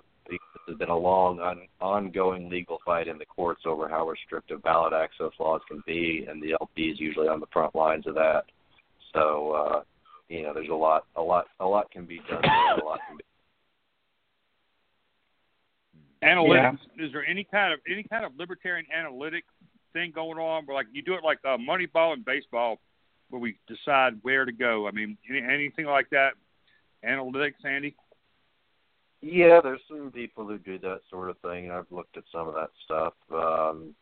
has 0.67 0.77
been 0.77 0.89
a 0.89 0.97
long, 0.97 1.39
on, 1.39 1.61
ongoing 1.81 2.49
legal 2.49 2.77
fight 2.85 3.07
in 3.07 3.17
the 3.17 3.25
courts 3.25 3.63
over 3.65 3.89
how 3.89 4.07
restrictive 4.07 4.61
ballot 4.61 4.93
access 4.93 5.31
laws 5.39 5.61
can 5.67 5.81
be, 5.87 6.27
and 6.29 6.43
the 6.43 6.51
LP 6.59 6.83
is 6.83 6.99
usually 6.99 7.27
on 7.27 7.39
the 7.39 7.47
front 7.51 7.73
lines 7.73 8.05
of 8.05 8.13
that. 8.13 8.43
So, 9.13 9.53
uh, 9.53 9.81
you 10.27 10.43
know, 10.43 10.53
there's 10.53 10.69
a 10.69 10.75
lot, 10.75 11.05
a 11.15 11.21
lot, 11.21 11.45
a 11.59 11.65
lot 11.65 11.89
can 11.89 12.05
be 12.05 12.17
done. 12.29 12.41
There, 12.43 12.77
a 12.77 12.85
lot 12.85 12.99
can 13.07 13.17
be. 13.17 13.23
Analytics. 16.23 16.79
Is 16.97 17.11
there 17.13 17.25
any 17.25 17.43
kind 17.45 17.73
of 17.73 17.79
any 17.89 18.03
kind 18.03 18.25
of 18.25 18.33
libertarian 18.37 18.85
analytic 18.95 19.45
thing 19.93 20.11
going 20.13 20.37
on 20.37 20.65
where 20.65 20.75
like 20.75 20.87
you 20.91 21.01
do 21.01 21.13
it 21.13 21.23
like 21.23 21.39
uh, 21.45 21.57
Moneyball 21.57 22.13
and 22.13 22.25
baseball, 22.25 22.79
where 23.29 23.39
we 23.39 23.57
decide 23.67 24.13
where 24.21 24.45
to 24.45 24.51
go? 24.51 24.87
I 24.87 24.91
mean, 24.91 25.17
any, 25.29 25.41
anything 25.41 25.85
like 25.85 26.09
that? 26.09 26.31
Analytics, 27.05 27.65
Andy. 27.65 27.95
Yeah, 29.21 29.59
there's 29.61 29.81
some 29.87 30.11
people 30.11 30.45
who 30.45 30.57
do 30.57 30.77
that 30.79 31.01
sort 31.09 31.29
of 31.29 31.37
thing. 31.39 31.71
I've 31.71 31.91
looked 31.91 32.17
at 32.17 32.23
some 32.31 32.47
of 32.47 32.53
that 32.53 32.69
stuff. 32.85 33.13
Um, 33.33 33.95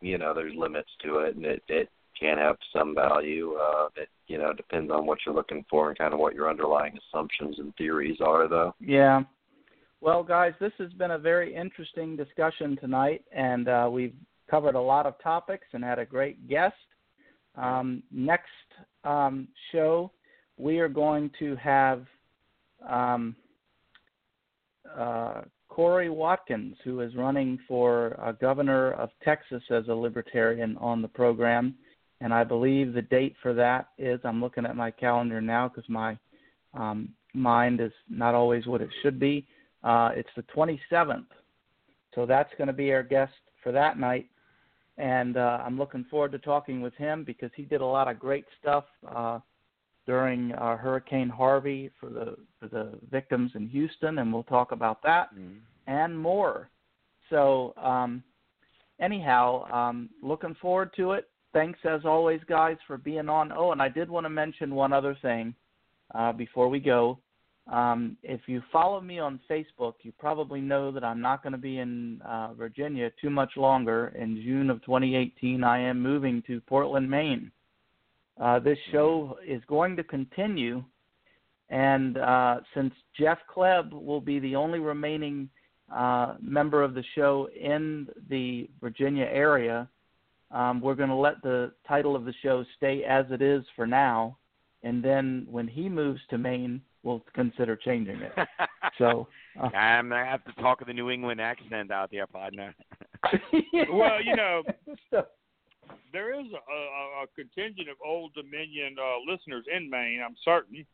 you 0.00 0.18
know, 0.18 0.34
there's 0.34 0.54
limits 0.56 0.90
to 1.04 1.18
it, 1.18 1.36
and 1.36 1.44
it 1.44 1.62
it 1.68 1.88
can 2.18 2.38
have 2.38 2.56
some 2.76 2.94
value. 2.94 3.54
Uh, 3.54 3.88
it 3.96 4.08
you 4.26 4.38
know 4.38 4.52
depends 4.52 4.90
on 4.90 5.06
what 5.06 5.18
you're 5.24 5.34
looking 5.34 5.64
for 5.70 5.88
and 5.88 5.98
kind 5.98 6.12
of 6.12 6.20
what 6.20 6.34
your 6.34 6.50
underlying 6.50 6.98
assumptions 7.08 7.58
and 7.58 7.74
theories 7.76 8.18
are, 8.20 8.48
though. 8.48 8.74
Yeah. 8.80 9.22
Well, 10.04 10.22
guys, 10.22 10.52
this 10.60 10.74
has 10.80 10.92
been 10.92 11.12
a 11.12 11.18
very 11.18 11.54
interesting 11.54 12.14
discussion 12.14 12.76
tonight, 12.76 13.24
and 13.34 13.68
uh, 13.68 13.88
we've 13.90 14.12
covered 14.50 14.74
a 14.74 14.80
lot 14.80 15.06
of 15.06 15.14
topics 15.22 15.64
and 15.72 15.82
had 15.82 15.98
a 15.98 16.04
great 16.04 16.46
guest. 16.46 16.74
Um, 17.54 18.02
next 18.10 18.44
um, 19.04 19.48
show, 19.72 20.12
we 20.58 20.78
are 20.78 20.90
going 20.90 21.30
to 21.38 21.56
have 21.56 22.04
um, 22.86 23.34
uh, 24.94 25.40
Kory 25.70 26.10
Watkins, 26.10 26.76
who 26.84 27.00
is 27.00 27.16
running 27.16 27.58
for 27.66 28.20
uh, 28.20 28.32
governor 28.32 28.92
of 28.92 29.08
Texas 29.24 29.62
as 29.70 29.88
a 29.88 29.94
libertarian, 29.94 30.76
on 30.82 31.00
the 31.00 31.08
program. 31.08 31.76
And 32.20 32.34
I 32.34 32.44
believe 32.44 32.92
the 32.92 33.00
date 33.00 33.36
for 33.40 33.54
that 33.54 33.88
is 33.96 34.20
I'm 34.22 34.42
looking 34.42 34.66
at 34.66 34.76
my 34.76 34.90
calendar 34.90 35.40
now 35.40 35.68
because 35.68 35.88
my 35.88 36.18
um, 36.74 37.08
mind 37.32 37.80
is 37.80 37.92
not 38.10 38.34
always 38.34 38.66
what 38.66 38.82
it 38.82 38.90
should 39.02 39.18
be. 39.18 39.46
Uh, 39.84 40.10
it's 40.14 40.30
the 40.34 40.42
27th. 40.56 41.26
So 42.14 42.26
that's 42.26 42.50
going 42.56 42.68
to 42.68 42.72
be 42.72 42.92
our 42.92 43.02
guest 43.02 43.32
for 43.62 43.70
that 43.72 43.98
night. 43.98 44.26
And 44.96 45.36
uh, 45.36 45.58
I'm 45.64 45.78
looking 45.78 46.04
forward 46.10 46.32
to 46.32 46.38
talking 46.38 46.80
with 46.80 46.94
him 46.94 47.24
because 47.24 47.50
he 47.54 47.62
did 47.64 47.80
a 47.80 47.86
lot 47.86 48.08
of 48.08 48.18
great 48.18 48.46
stuff 48.60 48.84
uh, 49.14 49.40
during 50.06 50.52
uh, 50.52 50.76
Hurricane 50.76 51.28
Harvey 51.28 51.90
for 51.98 52.08
the 52.08 52.36
for 52.60 52.68
the 52.68 52.98
victims 53.10 53.52
in 53.54 53.68
Houston, 53.68 54.18
and 54.18 54.32
we'll 54.32 54.44
talk 54.44 54.72
about 54.72 55.02
that 55.02 55.30
and 55.86 56.16
more. 56.16 56.68
So, 57.30 57.74
um, 57.76 58.22
anyhow, 59.00 59.64
um, 59.72 60.10
looking 60.22 60.54
forward 60.60 60.90
to 60.96 61.12
it. 61.12 61.28
Thanks 61.52 61.78
as 61.84 62.04
always, 62.04 62.40
guys, 62.48 62.76
for 62.86 62.98
being 62.98 63.28
on. 63.28 63.52
Oh, 63.52 63.72
and 63.72 63.80
I 63.80 63.88
did 63.88 64.10
want 64.10 64.24
to 64.26 64.30
mention 64.30 64.74
one 64.74 64.92
other 64.92 65.16
thing 65.22 65.54
uh, 66.14 66.32
before 66.32 66.68
we 66.68 66.80
go. 66.80 67.18
Um, 67.66 68.18
if 68.22 68.42
you 68.46 68.62
follow 68.70 69.00
me 69.00 69.18
on 69.18 69.40
Facebook, 69.50 69.94
you 70.02 70.12
probably 70.18 70.60
know 70.60 70.90
that 70.92 71.02
I'm 71.02 71.20
not 71.20 71.42
going 71.42 71.52
to 71.52 71.58
be 71.58 71.78
in 71.78 72.20
uh, 72.22 72.52
Virginia 72.52 73.10
too 73.20 73.30
much 73.30 73.52
longer. 73.56 74.08
In 74.18 74.42
June 74.42 74.68
of 74.68 74.84
2018, 74.84 75.64
I 75.64 75.80
am 75.80 76.02
moving 76.02 76.42
to 76.46 76.60
Portland, 76.60 77.10
Maine. 77.10 77.50
Uh, 78.38 78.58
this 78.58 78.78
show 78.92 79.38
is 79.46 79.62
going 79.66 79.96
to 79.96 80.04
continue, 80.04 80.84
and 81.70 82.18
uh, 82.18 82.56
since 82.74 82.92
Jeff 83.18 83.38
Kleb 83.54 83.92
will 83.92 84.20
be 84.20 84.40
the 84.40 84.56
only 84.56 84.80
remaining 84.80 85.48
uh, 85.94 86.34
member 86.42 86.82
of 86.82 86.94
the 86.94 87.04
show 87.14 87.48
in 87.58 88.08
the 88.28 88.68
Virginia 88.80 89.24
area, 89.24 89.88
um, 90.50 90.80
we're 90.80 90.94
going 90.96 91.08
to 91.08 91.14
let 91.14 91.40
the 91.42 91.72
title 91.86 92.14
of 92.16 92.24
the 92.24 92.34
show 92.42 92.64
stay 92.76 93.04
as 93.04 93.24
it 93.30 93.40
is 93.40 93.64
for 93.74 93.86
now, 93.86 94.36
and 94.82 95.02
then 95.02 95.46
when 95.48 95.68
he 95.68 95.88
moves 95.88 96.20
to 96.30 96.36
Maine, 96.36 96.82
we'll 97.04 97.22
consider 97.34 97.76
changing 97.76 98.20
it. 98.20 98.32
So, 98.98 99.26
uh, 99.60 99.74
I'm 99.76 100.10
gonna 100.10 100.24
have 100.24 100.44
to 100.44 100.52
talk 100.62 100.78
with 100.78 100.86
the 100.86 100.94
New 100.94 101.10
England 101.10 101.40
accent 101.40 101.90
out 101.90 102.10
there, 102.12 102.28
partner. 102.28 102.74
Well, 103.90 104.22
you 104.22 104.36
know, 104.36 104.62
there 106.12 106.38
is 106.38 106.46
a, 106.52 106.72
a, 106.72 107.24
a 107.24 107.26
contingent 107.34 107.88
of 107.88 107.96
Old 108.04 108.34
Dominion 108.34 108.94
uh, 109.00 109.32
listeners 109.32 109.64
in 109.74 109.90
Maine. 109.90 110.20
I'm 110.24 110.36
certain, 110.44 110.86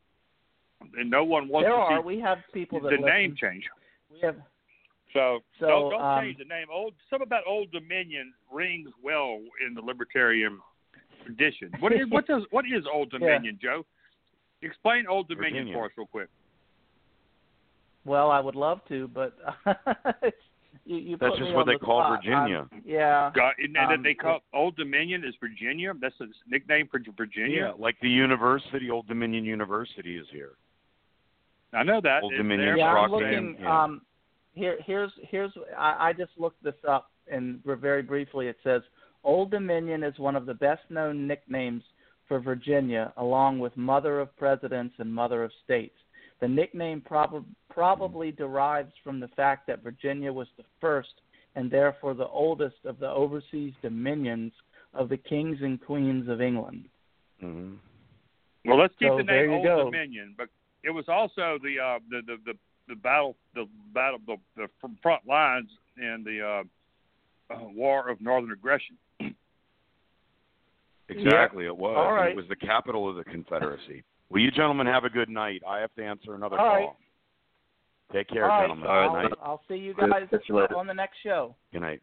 and 0.97 1.11
no 1.11 1.25
one 1.25 1.47
wants 1.49 1.67
there 1.67 1.77
to 1.77 1.83
are. 1.83 2.01
see 2.01 2.07
We 2.07 2.21
have 2.21 2.39
people 2.55 2.81
that 2.81 2.89
the 2.89 2.97
listen. 2.97 3.07
name 3.07 3.37
change. 3.39 3.65
We 4.11 4.19
have 4.23 4.37
So, 5.13 5.41
So, 5.59 5.67
don't, 5.67 5.91
don't 5.91 6.03
um, 6.03 6.25
change 6.25 6.39
the 6.39 6.45
name. 6.45 6.69
Old 6.73 6.95
something 7.11 7.27
about 7.27 7.43
Old 7.47 7.71
Dominion 7.73 8.33
rings 8.51 8.89
well 9.03 9.41
in 9.67 9.75
the 9.75 9.83
libertarian 9.83 10.59
tradition. 11.27 11.71
What 11.81 11.93
is 11.93 12.09
what 12.09 12.27
does 12.27 12.45
what 12.51 12.65
is 12.65 12.85
Old 12.91 13.11
Dominion, 13.11 13.59
Joe? 13.61 13.85
Explain 14.63 15.07
Old 15.09 15.29
Dominion 15.29 15.65
Virginia. 15.65 15.75
for 15.75 15.85
us 15.87 15.93
real 15.97 16.07
quick. 16.07 16.29
Well, 18.05 18.31
I 18.31 18.41
would 18.41 18.55
love 18.55 18.81
to, 18.89 19.09
but 19.09 19.37
you, 20.87 20.97
you 20.97 21.17
That's 21.19 21.37
just 21.39 21.53
what 21.53 21.67
they 21.67 21.75
the 21.75 21.79
call 21.79 22.01
spot. 22.01 22.21
Virginia. 22.25 22.67
I'm- 22.73 22.83
yeah. 22.85 23.31
God, 23.35 23.53
and 23.59 23.75
that 23.75 23.91
Um, 23.93 24.03
they 24.03 24.15
call 24.15 24.41
Old 24.55 24.77
Dominion 24.77 25.25
is 25.25 25.35
Virginia. 25.41 25.93
That's 26.01 26.15
a 26.21 26.27
nickname 26.49 26.89
for 26.91 26.99
Virginia. 27.17 27.49
Yeah, 27.57 27.63
Virginia. 27.69 27.75
like 27.83 27.97
the 28.01 28.09
university, 28.09 28.91
Old 28.91 29.07
Dominion 29.07 29.45
University 29.45 30.17
is 30.17 30.27
here. 30.33 30.53
I 31.73 31.83
know 31.83 32.01
that. 32.01 32.23
Old 32.23 32.33
It's 32.33 32.39
Dominion 32.39 32.69
there. 32.69 32.79
Yeah, 32.79 32.93
I'm 32.95 33.11
looking. 33.11 33.57
Yeah. 33.61 33.83
Um, 33.85 34.03
here, 34.55 34.79
here's 34.85 35.13
here's. 35.29 35.53
I, 35.79 36.09
I 36.09 36.13
just 36.13 36.33
looked 36.37 36.63
this 36.65 36.75
up, 36.89 37.11
and 37.31 37.61
very 37.65 38.03
briefly, 38.03 38.49
it 38.49 38.57
says 38.65 38.83
Old 39.23 39.51
Dominion 39.51 40.03
is 40.03 40.19
one 40.19 40.35
of 40.37 40.47
the 40.47 40.55
best-known 40.55 41.27
nicknames 41.27 41.83
for 42.31 42.39
Virginia, 42.39 43.13
along 43.17 43.59
with 43.59 43.77
Mother 43.77 44.21
of 44.21 44.35
Presidents 44.37 44.95
and 44.99 45.13
Mother 45.13 45.43
of 45.43 45.51
States. 45.65 45.97
The 46.41 46.47
nickname 46.47 47.01
prob- 47.01 47.45
probably 47.69 48.31
derives 48.31 48.93
from 49.03 49.19
the 49.19 49.27
fact 49.35 49.67
that 49.67 49.83
Virginia 49.83 50.33
was 50.33 50.47
the 50.57 50.63
first 50.81 51.11
and 51.57 51.69
therefore 51.69 52.15
the 52.15 52.29
oldest 52.29 52.77
of 52.85 53.01
the 53.01 53.09
overseas 53.09 53.75
dominions 53.83 54.53
of 54.95 55.09
the 55.09 55.17
kings 55.17 55.59
and 55.61 55.85
queens 55.85 56.29
of 56.29 56.41
England. 56.41 56.85
hmm 57.41 57.75
Well, 58.65 58.79
let's 58.79 58.95
keep 58.97 59.09
So 59.09 59.17
the 59.17 59.25
name 59.25 59.51
Old 59.51 59.65
go. 59.65 59.91
Dominion, 59.91 60.37
but 60.39 60.51
it 60.85 60.91
was 60.91 61.07
also 61.09 61.59
the 61.61 61.81
uh, 61.83 61.99
the, 62.11 62.21
the 62.25 62.37
the 62.47 62.59
the 62.87 62.95
battle 62.95 63.35
the 63.57 63.67
battle 63.93 64.21
the, 64.25 64.37
the 64.57 64.69
front 65.03 65.27
lines 65.27 65.69
in 65.97 66.23
the 66.25 66.65
uh, 67.51 67.55
uh, 67.55 67.69
War 67.75 68.09
of 68.09 68.21
Northern 68.21 68.53
Aggression. 68.53 68.97
Exactly, 71.11 71.67
it 71.67 71.77
was. 71.77 71.95
All 71.97 72.07
And 72.09 72.17
right. 72.17 72.31
It 72.31 72.37
was 72.37 72.47
the 72.49 72.57
capital 72.57 73.09
of 73.09 73.17
the 73.17 73.25
Confederacy. 73.25 74.03
Well, 74.31 74.41
you 74.41 74.51
gentlemen 74.51 74.87
have 74.87 75.05
a 75.05 75.11
good 75.11 75.29
night. 75.29 75.63
I 75.69 75.79
have 75.81 75.93
to 75.95 76.05
answer 76.05 76.35
another 76.35 76.59
All 76.59 76.67
call. 76.67 76.77
right. 76.77 76.89
Take 78.13 78.29
care, 78.29 78.45
All 78.45 78.49
right, 78.51 78.63
gentlemen. 78.63 78.89
All 78.89 78.97
right, 78.97 79.07
good 79.09 79.17
I'll, 79.17 79.23
night. 79.23 79.33
I'll 79.43 79.63
see 79.69 79.75
you 79.77 79.95
guys 79.95 80.11
Catch 80.31 80.43
you 80.49 80.57
later. 80.57 80.77
on 80.77 80.87
the 80.87 80.95
next 80.95 81.17
show. 81.23 81.55
Good 81.73 81.83
night. 81.83 82.01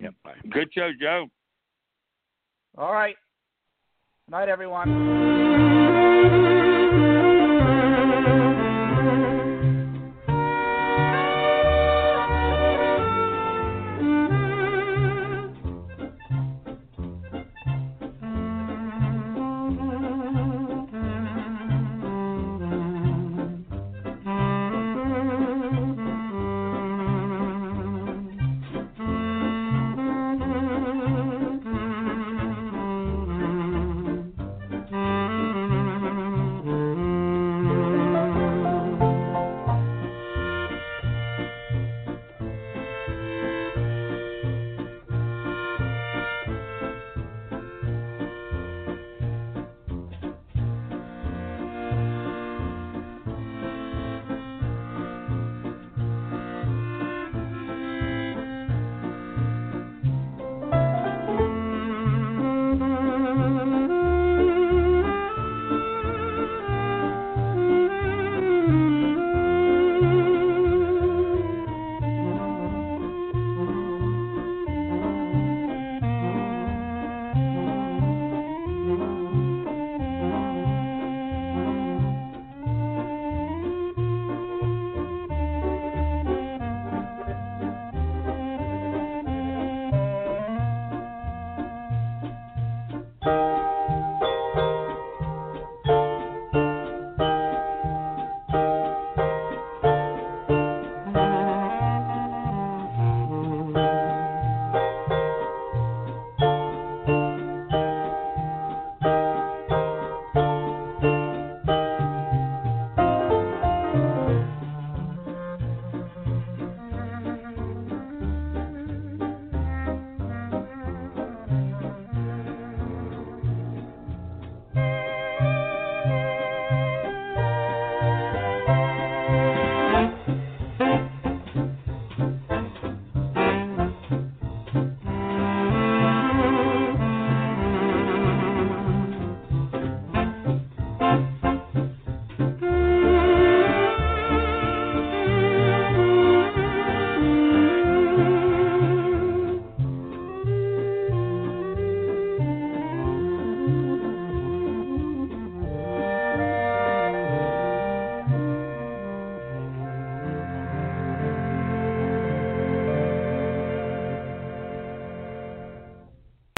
Yep. 0.00 0.14
Bye. 0.24 0.34
Good 0.50 0.68
show, 0.72 0.90
Joe. 1.00 1.26
All 2.76 2.92
right. 2.92 3.16
Night, 4.30 4.48
everyone. 4.48 5.67